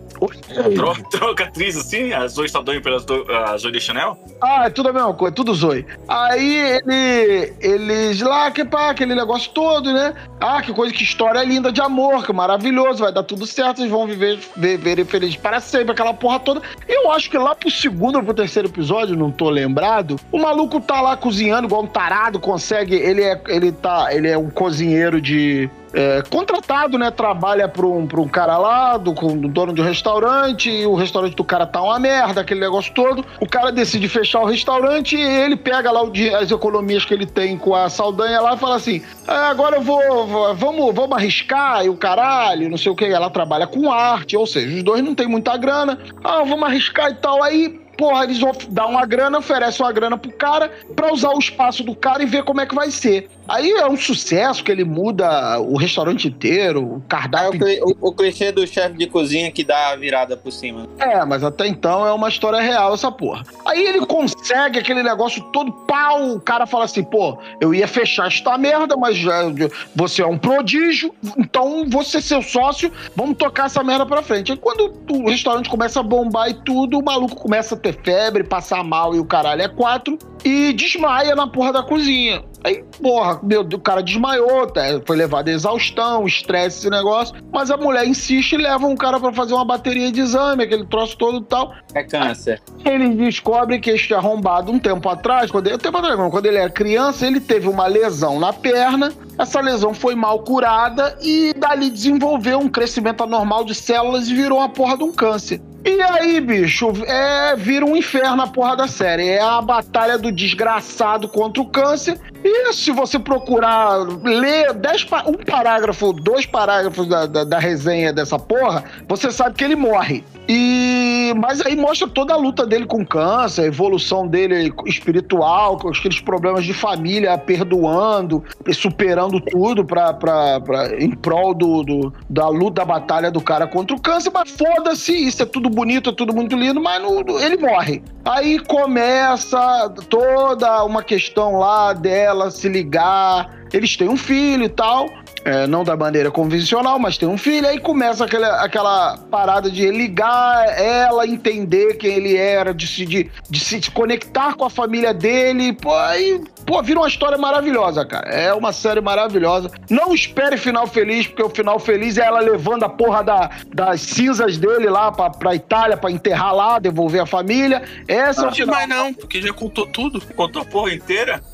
Troca, 0.75 1.03
troca 1.09 1.43
atriz 1.45 1.77
assim, 1.77 2.11
a 2.11 2.27
Zoe 2.27 2.49
Saldana 2.49 2.81
pela 2.81 2.97
a 3.45 3.57
Zoe 3.57 3.71
de 3.71 3.79
Chanel? 3.79 4.17
Ah, 4.41 4.65
é 4.65 4.69
tudo 4.69 4.89
a 4.89 4.93
mesma 4.93 5.13
coisa, 5.13 5.33
é 5.33 5.35
tudo 5.35 5.53
Zoe. 5.53 5.85
Aí 6.09 6.55
ele, 6.55 7.53
eles 7.61 8.21
lá, 8.21 8.51
que 8.51 8.65
pá, 8.65 8.89
aquele 8.89 9.15
negócio 9.15 9.51
todo, 9.53 9.93
né? 9.93 10.13
Ah, 10.41 10.61
que 10.61 10.73
coisa, 10.73 10.93
que 10.93 11.03
história 11.03 11.41
linda 11.43 11.71
de 11.71 11.79
amor, 11.79 12.25
que 12.25 12.33
maravilhoso, 12.33 13.03
vai 13.03 13.13
dar 13.13 13.23
tudo 13.23 13.45
certo, 13.47 13.81
eles 13.81 13.91
vão 13.91 14.05
viver, 14.05 14.39
viver 14.57 15.04
feliz 15.05 15.35
para 15.35 15.59
sempre, 15.59 15.91
aquela 15.91 16.13
porra 16.13 16.39
toda. 16.39 16.61
Eu 16.87 17.11
acho 17.11 17.29
que 17.29 17.37
lá 17.37 17.55
pro 17.55 17.69
segundo 17.69 18.17
ou 18.17 18.23
pro 18.23 18.33
terceiro 18.33 18.67
episódio, 18.67 19.15
não 19.15 19.31
tô 19.31 19.49
lembrado, 19.49 20.19
o 20.31 20.39
maluco 20.39 20.79
tá 20.79 21.01
lá 21.01 21.15
cozinhando 21.17 21.67
igual 21.67 21.83
um 21.83 21.87
tarado, 21.87 22.39
consegue. 22.39 22.95
Ele 22.95 23.23
é, 23.23 23.39
ele 23.47 23.71
tá, 23.71 24.07
ele 24.11 24.27
é 24.27 24.37
um 24.37 24.49
cozinheiro 24.49 25.21
de 25.21 25.69
é, 25.95 26.21
contratado, 26.29 26.97
né? 26.97 27.09
Trabalha 27.09 27.69
para 27.69 27.85
um, 27.85 28.01
um 28.01 28.27
cara 28.27 28.57
lá, 28.57 28.97
do, 28.97 29.13
do 29.13 29.47
dono 29.47 29.73
de 29.73 29.81
um 29.81 29.85
restaurante, 29.85 30.69
e 30.69 30.85
o 30.85 30.93
restaurante 30.93 31.35
do 31.35 31.43
cara 31.43 31.65
tá 31.65 31.81
uma 31.81 31.97
merda, 31.97 32.41
aquele 32.41 32.59
negócio 32.59 32.93
todo. 32.93 33.25
O 33.39 33.47
cara 33.47 33.71
decide 33.71 34.09
fechar 34.09 34.41
o 34.41 34.45
restaurante 34.45 35.15
e 35.15 35.21
ele 35.21 35.55
pega 35.55 35.89
lá 35.89 36.03
o, 36.03 36.11
as 36.37 36.51
economias 36.51 37.05
que 37.05 37.13
ele 37.13 37.25
tem 37.25 37.57
com 37.57 37.73
a 37.73 37.89
Saldanha 37.89 38.41
lá 38.41 38.55
e 38.55 38.57
fala 38.57 38.75
assim: 38.75 39.01
ah, 39.25 39.47
agora 39.49 39.77
eu 39.77 39.81
vou, 39.81 40.27
vou, 40.27 40.53
vamos, 40.53 40.93
vamos 40.93 41.17
arriscar 41.17 41.85
e 41.85 41.89
o 41.89 41.95
caralho, 41.95 42.69
não 42.69 42.77
sei 42.77 42.91
o 42.91 42.95
que. 42.95 43.05
Ela 43.05 43.29
trabalha 43.29 43.65
com 43.65 43.89
arte, 43.89 44.35
ou 44.35 44.45
seja, 44.45 44.75
os 44.75 44.83
dois 44.83 45.01
não 45.01 45.15
tem 45.15 45.27
muita 45.27 45.55
grana. 45.55 45.97
Ah, 46.21 46.43
vamos 46.43 46.63
arriscar 46.63 47.09
e 47.09 47.15
tal. 47.15 47.41
Aí 47.41 47.85
porra, 47.97 48.25
eles 48.25 48.39
vão 48.39 48.51
dar 48.69 48.87
uma 48.87 49.05
grana, 49.05 49.37
oferecem 49.37 49.85
uma 49.85 49.91
grana 49.91 50.17
pro 50.17 50.31
cara 50.31 50.69
pra 50.95 51.13
usar 51.13 51.29
o 51.29 51.39
espaço 51.39 51.83
do 51.83 51.95
cara 51.95 52.23
e 52.23 52.25
ver 52.25 52.43
como 52.43 52.61
é 52.61 52.65
que 52.65 52.75
vai 52.75 52.91
ser. 52.91 53.29
Aí 53.47 53.69
é 53.71 53.87
um 53.87 53.95
sucesso 53.97 54.63
que 54.63 54.71
ele 54.71 54.83
muda 54.83 55.59
o 55.59 55.77
restaurante 55.77 56.27
inteiro, 56.27 56.81
o 56.83 56.93
É 56.93 56.97
o, 56.97 57.01
cardápio. 57.01 57.61
o- 57.83 58.09
o 58.09 58.11
clichê 58.13 58.51
do 58.51 58.65
chefe 58.65 58.97
de 58.97 59.07
cozinha 59.07 59.51
que 59.51 59.63
dá 59.63 59.89
a 59.89 59.95
virada 59.95 60.35
por 60.35 60.51
cima. 60.51 60.87
É, 60.97 61.23
mas 61.25 61.43
até 61.43 61.67
então 61.67 62.05
é 62.07 62.11
uma 62.11 62.27
história 62.29 62.59
real 62.59 62.93
essa 62.93 63.11
porra. 63.11 63.43
Aí 63.65 63.83
ele 63.85 64.05
consegue 64.05 64.79
aquele 64.79 65.03
negócio 65.03 65.41
todo 65.51 65.71
pau. 65.71 66.31
O 66.35 66.39
cara 66.41 66.65
fala 66.65 66.85
assim: 66.85 67.03
pô, 67.03 67.37
eu 67.61 67.73
ia 67.73 67.87
fechar 67.87 68.27
esta 68.27 68.57
merda, 68.57 68.95
mas 68.97 69.17
é, 69.17 69.69
você 69.95 70.21
é 70.21 70.25
um 70.27 70.37
prodígio, 70.37 71.13
então 71.37 71.87
você 71.89 72.19
seu 72.21 72.41
sócio, 72.41 72.91
vamos 73.15 73.37
tocar 73.37 73.65
essa 73.67 73.83
merda 73.83 74.05
pra 74.05 74.21
frente. 74.23 74.51
Aí 74.51 74.57
quando 74.57 74.93
o 75.11 75.29
restaurante 75.29 75.69
começa 75.69 75.99
a 75.99 76.03
bombar 76.03 76.49
e 76.49 76.53
tudo, 76.53 76.97
o 76.99 77.03
maluco 77.03 77.35
começa 77.35 77.75
a 77.75 77.77
ter 77.77 77.93
febre, 78.03 78.43
passar 78.43 78.83
mal 78.83 79.15
e 79.15 79.19
o 79.19 79.25
caralho 79.25 79.61
é 79.61 79.67
quatro, 79.67 80.17
e 80.43 80.73
desmaia 80.73 81.35
na 81.35 81.47
porra 81.47 81.71
da 81.73 81.83
cozinha. 81.83 82.43
Aí, 82.65 82.83
porra, 82.99 83.39
meu 83.43 83.61
o 83.61 83.79
cara 83.79 84.01
desmaiou, 84.01 84.65
tá? 84.65 84.81
foi 85.05 85.15
levado 85.15 85.49
a 85.49 85.51
exaustão, 85.51 86.25
estresse, 86.25 86.79
esse 86.79 86.89
negócio. 86.89 87.35
Mas 87.53 87.69
a 87.69 87.77
mulher 87.77 88.07
insiste 88.07 88.53
e 88.53 88.57
leva 88.57 88.87
um 88.87 88.95
cara 88.95 89.19
pra 89.19 89.31
fazer 89.31 89.53
uma 89.53 89.63
bateria 89.63 90.11
de 90.11 90.21
exame, 90.21 90.63
aquele 90.63 90.83
troço 90.87 91.15
todo 91.15 91.37
e 91.37 91.43
tal. 91.43 91.75
É 91.93 92.01
câncer. 92.01 92.59
Eles 92.83 93.15
descobrem 93.17 93.79
que 93.79 93.91
este 93.91 94.15
arrombado, 94.15 94.71
um 94.71 94.79
tempo 94.79 95.07
atrás, 95.07 95.51
quando 95.51 95.67
ele, 95.67 95.75
um 95.75 95.79
tempo 95.79 95.95
atrás, 95.95 96.15
quando 96.31 96.45
ele 96.47 96.57
era 96.57 96.69
criança, 96.71 97.27
ele 97.27 97.39
teve 97.39 97.69
uma 97.69 97.85
lesão 97.85 98.39
na 98.39 98.51
perna. 98.51 99.13
Essa 99.37 99.59
lesão 99.59 99.93
foi 99.93 100.15
mal 100.15 100.39
curada 100.39 101.17
e 101.21 101.53
dali 101.57 101.89
desenvolveu 101.89 102.59
um 102.59 102.69
crescimento 102.69 103.23
anormal 103.23 103.65
de 103.65 103.75
células 103.75 104.27
e 104.27 104.33
virou 104.33 104.59
uma 104.59 104.69
porra 104.69 104.97
de 104.97 105.03
um 105.03 105.11
câncer. 105.11 105.61
E 105.85 106.01
aí, 106.01 106.41
bicho, 106.41 106.91
é, 107.05 107.55
vira 107.55 107.85
um 107.85 107.95
inferno 107.95 108.41
a 108.41 108.47
porra 108.47 108.75
da 108.75 108.87
série. 108.87 109.27
É 109.27 109.39
a 109.39 109.61
batalha 109.61 110.17
do 110.17 110.31
desgraçado 110.31 111.27
contra 111.27 111.61
o 111.61 111.67
câncer. 111.67 112.19
E 112.43 112.73
se 112.73 112.91
você 112.91 113.19
procurar 113.19 113.97
ler 114.23 114.73
dez, 114.73 115.05
um 115.27 115.33
parágrafo, 115.33 116.11
dois 116.11 116.45
parágrafos 116.45 117.07
da, 117.07 117.27
da, 117.27 117.43
da 117.43 117.59
resenha 117.59 118.11
dessa 118.11 118.39
porra, 118.39 118.83
você 119.07 119.31
sabe 119.31 119.55
que 119.55 119.63
ele 119.63 119.75
morre. 119.75 120.23
E 120.47 121.33
mas 121.37 121.61
aí 121.65 121.75
mostra 121.75 122.07
toda 122.07 122.33
a 122.33 122.37
luta 122.37 122.65
dele 122.65 122.85
com 122.85 123.05
câncer, 123.05 123.63
a 123.63 123.65
evolução 123.65 124.27
dele 124.27 124.71
espiritual, 124.85 125.79
aqueles 125.87 126.19
problemas 126.19 126.65
de 126.65 126.73
família, 126.73 127.37
perdoando, 127.37 128.43
superando 128.73 129.24
tudo 129.29 129.83
pra, 129.85 130.13
pra, 130.13 130.59
pra, 130.61 131.01
em 131.01 131.11
prol 131.11 131.53
do, 131.53 131.83
do- 131.83 132.13
da 132.29 132.47
luta, 132.49 132.75
da 132.81 132.85
batalha 132.85 133.31
do 133.31 133.41
cara 133.41 133.67
contra 133.67 133.95
o 133.95 134.01
câncer. 134.01 134.31
Mas 134.33 134.51
foda-se, 134.51 135.13
isso 135.13 135.43
é 135.43 135.45
tudo 135.45 135.69
bonito, 135.69 136.09
é 136.09 136.13
tudo 136.13 136.33
muito 136.33 136.55
lindo, 136.55 136.81
mas 136.81 137.01
no- 137.01 137.39
ele 137.39 137.57
morre. 137.57 138.03
Aí 138.23 138.59
começa 138.59 139.89
toda 140.09 140.83
uma 140.83 141.03
questão 141.03 141.57
lá 141.57 141.93
dela 141.93 142.49
se 142.51 142.67
ligar. 142.69 143.49
Eles 143.73 143.95
têm 143.97 144.07
um 144.09 144.17
filho 144.17 144.63
e 144.65 144.69
tal. 144.69 145.07
É, 145.45 145.67
não 145.67 145.83
da 145.83 145.95
maneira 145.95 146.31
convencional, 146.31 146.97
mas 146.97 147.19
tem 147.19 147.29
um 147.29 147.37
filho, 147.37 147.67
aí 147.67 147.79
começa 147.79 148.25
aquela, 148.25 148.63
aquela 148.63 149.15
parada 149.29 149.69
de 149.69 149.91
ligar 149.91 150.67
ela, 150.75 151.27
entender 151.27 151.97
quem 151.97 152.13
ele 152.15 152.35
era, 152.35 152.73
de 152.73 152.87
se, 152.87 153.05
de, 153.05 153.29
de 153.47 153.59
se 153.59 153.91
conectar 153.91 154.55
com 154.55 154.65
a 154.65 154.71
família 154.71 155.13
dele. 155.13 155.71
Pô, 155.73 155.93
aí, 155.95 156.41
pô, 156.65 156.81
vira 156.81 156.99
uma 156.99 157.07
história 157.07 157.37
maravilhosa, 157.37 158.03
cara. 158.03 158.27
É 158.29 158.51
uma 158.55 158.73
série 158.73 159.01
maravilhosa. 159.01 159.69
Não 159.87 160.15
espere 160.15 160.57
final 160.57 160.87
feliz, 160.87 161.27
porque 161.27 161.43
o 161.43 161.49
final 161.51 161.77
feliz 161.77 162.17
é 162.17 162.25
ela 162.25 162.39
levando 162.39 162.81
a 162.83 162.89
porra 162.89 163.23
da, 163.23 163.51
das 163.71 164.01
cinzas 164.01 164.57
dele 164.57 164.89
lá 164.89 165.11
pra, 165.11 165.29
pra 165.29 165.53
Itália, 165.53 165.95
pra 165.95 166.09
enterrar 166.09 166.55
lá, 166.55 166.79
devolver 166.79 167.21
a 167.21 167.25
família. 167.27 167.83
Essa 168.07 168.41
é 168.41 168.43
o 168.45 168.47
Não 168.47 168.53
final. 168.55 168.75
mais 168.75 168.89
não, 168.89 169.13
porque 169.13 169.39
já 169.43 169.53
contou 169.53 169.85
tudo. 169.85 170.19
Contou 170.35 170.63
a 170.63 170.65
porra 170.65 170.91
inteira? 170.91 171.39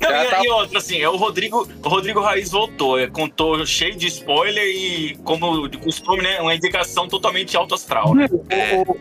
Não, 0.00 0.10
e, 0.10 0.26
tá- 0.30 0.40
e 0.44 0.48
outra, 0.48 0.78
assim, 0.78 1.00
é 1.00 1.08
o 1.08 1.16
Rodrigo, 1.16 1.68
o 1.84 1.88
Rodrigo 1.88 2.20
Raiz 2.20 2.50
voltou, 2.50 2.98
é, 2.98 3.06
contou 3.28 3.64
cheio 3.66 3.94
de 3.96 4.06
spoiler 4.06 4.64
e, 4.64 5.16
como 5.24 5.68
de 5.68 5.78
costume, 5.78 6.22
né, 6.22 6.40
uma 6.40 6.54
indicação 6.54 7.06
totalmente 7.08 7.56
alto 7.56 7.74
astral, 7.74 8.14
né? 8.14 8.26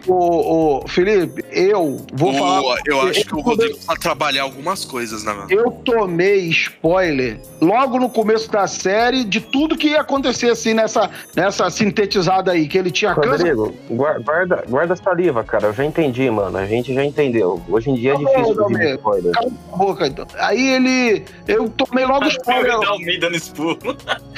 O, 0.07 0.11
o, 0.13 0.77
o- 0.83 0.87
Felipe, 0.87 1.43
eu 1.51 1.97
vou 2.13 2.31
O- 2.31 2.33
falar. 2.37 2.79
eu 2.85 3.01
acho 3.01 3.25
que 3.25 3.33
o 3.35 3.39
eu- 3.39 3.43
Rodrigo 3.43 3.73
precisa 3.73 3.95
trabalhar 3.99 4.43
algumas 4.43 4.83
coisas, 4.85 5.23
né, 5.23 5.33
mano? 5.33 5.47
Eu 5.51 5.71
tomei 5.71 6.47
spoiler 6.49 7.39
logo 7.61 7.99
no 7.99 8.09
começo 8.09 8.51
da 8.51 8.67
série 8.67 9.23
de 9.23 9.39
tudo 9.39 9.77
que 9.77 9.89
ia 9.89 10.01
acontecer 10.01 10.49
assim 10.49 10.73
nessa, 10.73 11.09
nessa 11.35 11.69
sintetizada 11.69 12.51
aí, 12.51 12.67
que 12.67 12.77
ele 12.77 12.91
tinha. 12.91 13.13
Rodrigo, 13.13 13.73
guar- 13.89 14.21
guarda, 14.21 14.63
guarda 14.67 14.93
a 14.93 14.97
saliva, 14.97 15.43
cara. 15.43 15.67
Eu 15.67 15.73
já 15.73 15.85
entendi, 15.85 16.29
mano. 16.29 16.57
A 16.57 16.65
gente 16.65 16.93
já 16.93 17.03
entendeu. 17.03 17.61
Hoje 17.69 17.89
em 17.89 17.95
dia 17.95 18.11
é 18.11 18.13
Tá 18.13 18.19
bom, 18.19 18.25
difícil 18.53 18.65
pedir 18.67 18.95
spoiler. 18.95 19.31
Cala 19.33 19.47
a 19.73 19.77
boca, 19.77 20.07
então. 20.07 20.27
Aí 20.39 20.67
ele. 20.73 21.23
Eu 21.47 21.69
tomei 21.69 22.05
logo 22.05 22.25
spoiler. 22.27 22.79
Dá 22.79 22.93
o 22.93 22.99
meio 22.99 23.19
dando 23.19 23.35
expurro. 23.35 23.77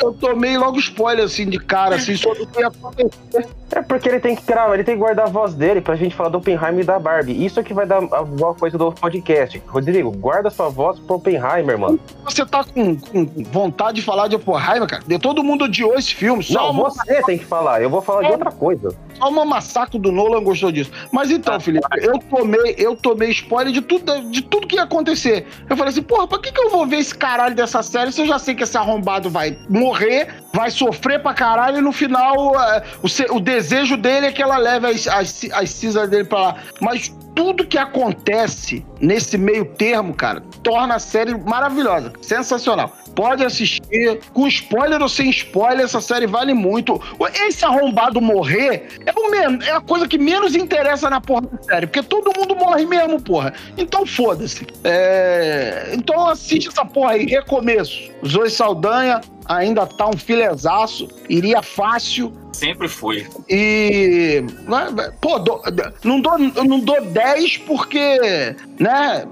Eu 0.01 0.13
tomei 0.13 0.57
logo 0.57 0.79
spoiler 0.79 1.25
assim 1.25 1.49
de 1.49 1.59
cara, 1.59 1.95
assim, 1.95 2.15
sobre 2.15 2.43
o 2.43 2.47
que 2.47 2.59
ia 2.59 2.67
acontecer. 2.67 3.47
É 3.71 3.81
porque 3.81 4.09
ele 4.09 4.19
tem 4.19 4.35
que 4.35 4.43
gravar, 4.43 4.73
ele 4.73 4.83
tem 4.83 4.95
que 4.95 4.99
guardar 4.99 5.27
a 5.27 5.29
voz 5.29 5.53
dele 5.53 5.79
pra 5.79 5.95
gente 5.95 6.15
falar 6.15 6.29
do 6.29 6.39
Oppenheimer 6.39 6.79
e 6.79 6.83
da 6.83 6.97
Barbie. 6.97 7.45
Isso 7.45 7.59
é 7.59 7.63
que 7.63 7.73
vai 7.73 7.85
dar 7.85 7.97
a 7.97 8.23
boa 8.23 8.55
coisa 8.55 8.77
do 8.77 8.91
podcast. 8.91 9.61
Rodrigo, 9.67 10.11
guarda 10.11 10.49
sua 10.49 10.69
voz 10.69 10.99
pro 10.99 11.17
Oppenheimer, 11.17 11.77
mano. 11.77 11.99
Você 12.23 12.45
tá 12.45 12.63
com, 12.63 12.95
com 12.95 13.25
vontade 13.51 13.97
de 13.97 14.01
falar 14.01 14.27
de 14.27 14.35
Oppenheimer, 14.35 14.87
cara? 14.87 15.03
De 15.05 15.19
todo 15.19 15.43
mundo 15.43 15.65
odiou 15.65 15.95
esse 15.95 16.15
filme. 16.15 16.43
Só 16.43 16.53
Não, 16.53 16.71
uma 16.71 16.89
você 16.89 17.21
tem 17.23 17.37
que 17.37 17.45
falar. 17.45 17.81
Eu 17.81 17.89
vou 17.89 18.01
falar 18.01 18.23
de 18.23 18.31
outra 18.31 18.51
coisa. 18.51 18.95
Só 19.17 19.29
uma 19.29 19.45
massacre 19.45 19.99
do 19.99 20.11
Nolan 20.11 20.43
gostou 20.43 20.71
disso. 20.71 20.91
Mas 21.11 21.29
então, 21.29 21.59
Felipe, 21.59 21.85
eu 22.01 22.17
tomei, 22.17 22.75
eu 22.77 22.95
tomei 22.95 23.29
spoiler 23.29 23.71
de 23.71 23.81
tudo, 23.81 24.21
de 24.31 24.41
tudo 24.41 24.65
que 24.65 24.77
ia 24.77 24.83
acontecer. 24.83 25.45
Eu 25.69 25.77
falei 25.77 25.91
assim, 25.91 26.01
porra, 26.01 26.27
pra 26.27 26.39
que, 26.39 26.51
que 26.51 26.59
eu 26.59 26.69
vou 26.69 26.87
ver 26.87 26.97
esse 26.97 27.13
caralho 27.13 27.55
dessa 27.55 27.83
série 27.83 28.11
se 28.11 28.21
eu 28.21 28.25
já 28.25 28.39
sei 28.39 28.55
que 28.55 28.63
esse 28.63 28.77
arrombado 28.77 29.29
vai 29.29 29.57
morrer, 29.69 30.27
vai 30.53 30.71
sofrer 30.71 31.21
pra 31.21 31.33
caralho 31.33 31.77
e 31.77 31.81
no 31.81 31.91
final 31.91 32.53
eh, 32.59 32.83
o, 33.03 33.35
o 33.35 33.39
desejo 33.39 33.95
dele 33.95 34.27
é 34.27 34.31
que 34.31 34.41
ela 34.41 34.57
leve 34.57 34.87
as, 34.87 35.07
as, 35.07 35.45
as 35.53 35.69
cinzas 35.69 36.09
dele 36.09 36.25
pra 36.25 36.39
lá. 36.39 36.55
Mas 36.81 37.15
tudo 37.39 37.65
que 37.65 37.77
acontece 37.77 38.85
nesse 38.99 39.37
meio 39.37 39.63
termo, 39.63 40.13
cara, 40.13 40.41
torna 40.61 40.95
a 40.95 40.99
série 40.99 41.33
maravilhosa, 41.37 42.11
sensacional. 42.21 42.91
Pode 43.15 43.45
assistir, 43.45 44.19
com 44.33 44.45
spoiler 44.47 45.01
ou 45.01 45.07
sem 45.07 45.29
spoiler, 45.29 45.85
essa 45.85 46.01
série 46.01 46.27
vale 46.27 46.53
muito. 46.53 47.01
Esse 47.47 47.63
arrombado 47.63 48.19
morrer 48.19 48.87
é, 49.05 49.11
o 49.17 49.31
men- 49.31 49.59
é 49.65 49.71
a 49.71 49.79
coisa 49.79 50.05
que 50.05 50.17
menos 50.17 50.53
interessa 50.53 51.09
na 51.09 51.21
porra 51.21 51.43
da 51.43 51.63
série, 51.63 51.87
porque 51.87 52.03
todo 52.03 52.31
mundo 52.37 52.55
morre 52.57 52.85
mesmo, 52.85 53.21
porra. 53.21 53.53
Então 53.77 54.05
foda-se. 54.05 54.67
É, 54.83 55.91
Então 55.93 56.27
assiste 56.27 56.67
essa 56.67 56.83
porra 56.85 57.11
aí, 57.13 57.25
recomeço. 57.25 58.11
Zoe 58.25 58.49
Saldanha 58.49 59.21
ainda 59.45 59.85
tá 59.87 60.07
um 60.07 60.17
filezaço, 60.17 61.07
iria 61.29 61.61
fácil. 61.61 62.31
Sempre 62.59 62.87
foi. 62.87 63.25
E. 63.49 64.43
né, 64.67 65.11
Pô, 65.21 65.39
dou- 65.39 65.61
não, 66.03 66.19
dou, 66.19 66.37
não 66.37 66.79
dou 66.79 67.01
10 67.01 67.57
porque, 67.59 68.55
né? 68.79 69.25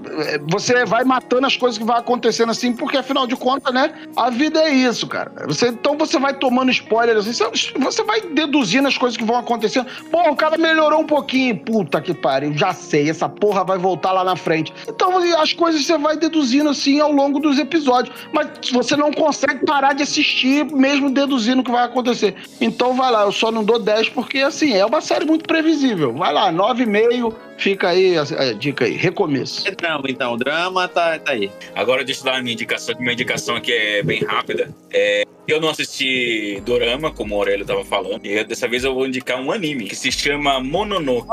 Você 0.50 0.86
vai 0.86 1.04
matando 1.04 1.46
as 1.46 1.58
coisas 1.58 1.78
que 1.78 1.84
vai 1.84 2.00
acontecendo 2.00 2.50
assim, 2.52 2.74
porque 2.74 2.98
afinal 2.98 3.28
de 3.28 3.36
contas, 3.36 3.74
né? 3.74 3.92
A 4.16 4.30
vida 4.30 4.60
é 4.62 4.70
isso, 4.74 5.08
cara. 5.08 5.32
Você, 5.48 5.68
então 5.70 5.98
você 5.98 6.18
vai 6.20 6.34
tomando 6.34 6.72
spoiler 6.72 7.18
assim, 7.18 7.34
você- 7.34 7.74
você 7.78 8.04
vai 8.04 8.22
deduzindo 8.22 8.88
as 8.88 8.98
coisas 8.98 9.18
que 9.18 9.24
vão 9.26 9.38
acontecendo. 9.38 9.88
Pô, 10.10 10.22
o 10.30 10.36
cara 10.36 10.58
melhorou 10.58 11.00
um 11.02 11.06
pouquinho. 11.06 11.58
Puta 11.60 12.00
que 12.02 12.14
pariu, 12.14 12.54
já 12.58 12.74
sei, 12.74 13.10
essa 13.10 13.28
porra 13.28 13.64
vai 13.64 13.78
voltar 13.78 14.12
lá 14.14 14.24
na 14.24 14.36
frente. 14.36 14.74
Então 14.88 15.18
as 15.42 15.54
coisas 15.54 15.86
você 15.86 15.98
vai 15.98 16.16
deduzindo 16.18 16.70
assim 16.70 17.00
ao 17.00 17.12
longo 17.12 17.40
dos 17.40 17.60
episódios. 17.60 18.16
Mas 18.32 18.48
você 18.72 18.96
não 18.96 19.12
consegue 19.12 19.66
parar 19.66 19.94
de 19.94 20.04
assistir, 20.04 20.66
mesmo 20.74 21.10
deduzindo 21.10 21.62
o 21.62 21.64
que 21.64 21.72
vai 21.72 21.84
acontecer. 21.84 22.36
Então 22.62 22.94
vai 22.94 23.12
lá, 23.12 23.17
eu 23.24 23.32
só 23.32 23.52
não 23.52 23.64
dou 23.64 23.80
10 23.80 24.10
porque, 24.10 24.40
assim, 24.40 24.74
é 24.74 24.86
uma 24.86 25.02
série 25.02 25.26
muito 25.26 25.46
previsível. 25.46 26.14
Vai 26.14 26.34
lá, 26.34 26.52
9,5, 26.52 27.34
fica 27.58 27.90
aí 27.90 28.18
a, 28.18 28.22
a 28.22 28.54
dica 28.54 28.86
aí, 28.86 28.94
recomeço. 28.94 29.68
É 29.68 29.72
drama, 29.72 30.04
então. 30.08 30.34
O 30.34 30.38
drama 30.38 30.88
tá, 30.88 31.20
tá 31.20 31.32
aí. 31.32 31.52
Agora 31.76 32.04
deixa 32.04 32.22
eu 32.22 32.26
dar 32.26 32.38
a 32.38 32.42
minha 32.42 32.54
indicação, 32.54 32.96
que 32.96 33.02
minha 33.02 33.14
indicação 33.14 33.56
aqui 33.56 33.72
é 33.72 34.04
bem 34.04 34.24
rápida. 34.24 34.70
É, 34.92 35.24
eu 35.48 35.62
não 35.62 35.70
assisti 35.70 36.62
Dorama, 36.66 37.12
como 37.12 37.36
o 37.36 37.38
Aurélio 37.38 37.66
tava 37.66 37.84
falando, 37.86 38.26
e 38.26 38.44
dessa 38.44 38.68
vez 38.68 38.84
eu 38.84 38.94
vou 38.94 39.06
indicar 39.08 39.40
um 39.42 39.52
anime 39.52 39.86
que 39.86 39.96
se 39.96 40.12
chama 40.12 40.60
Mononoke. 40.60 41.28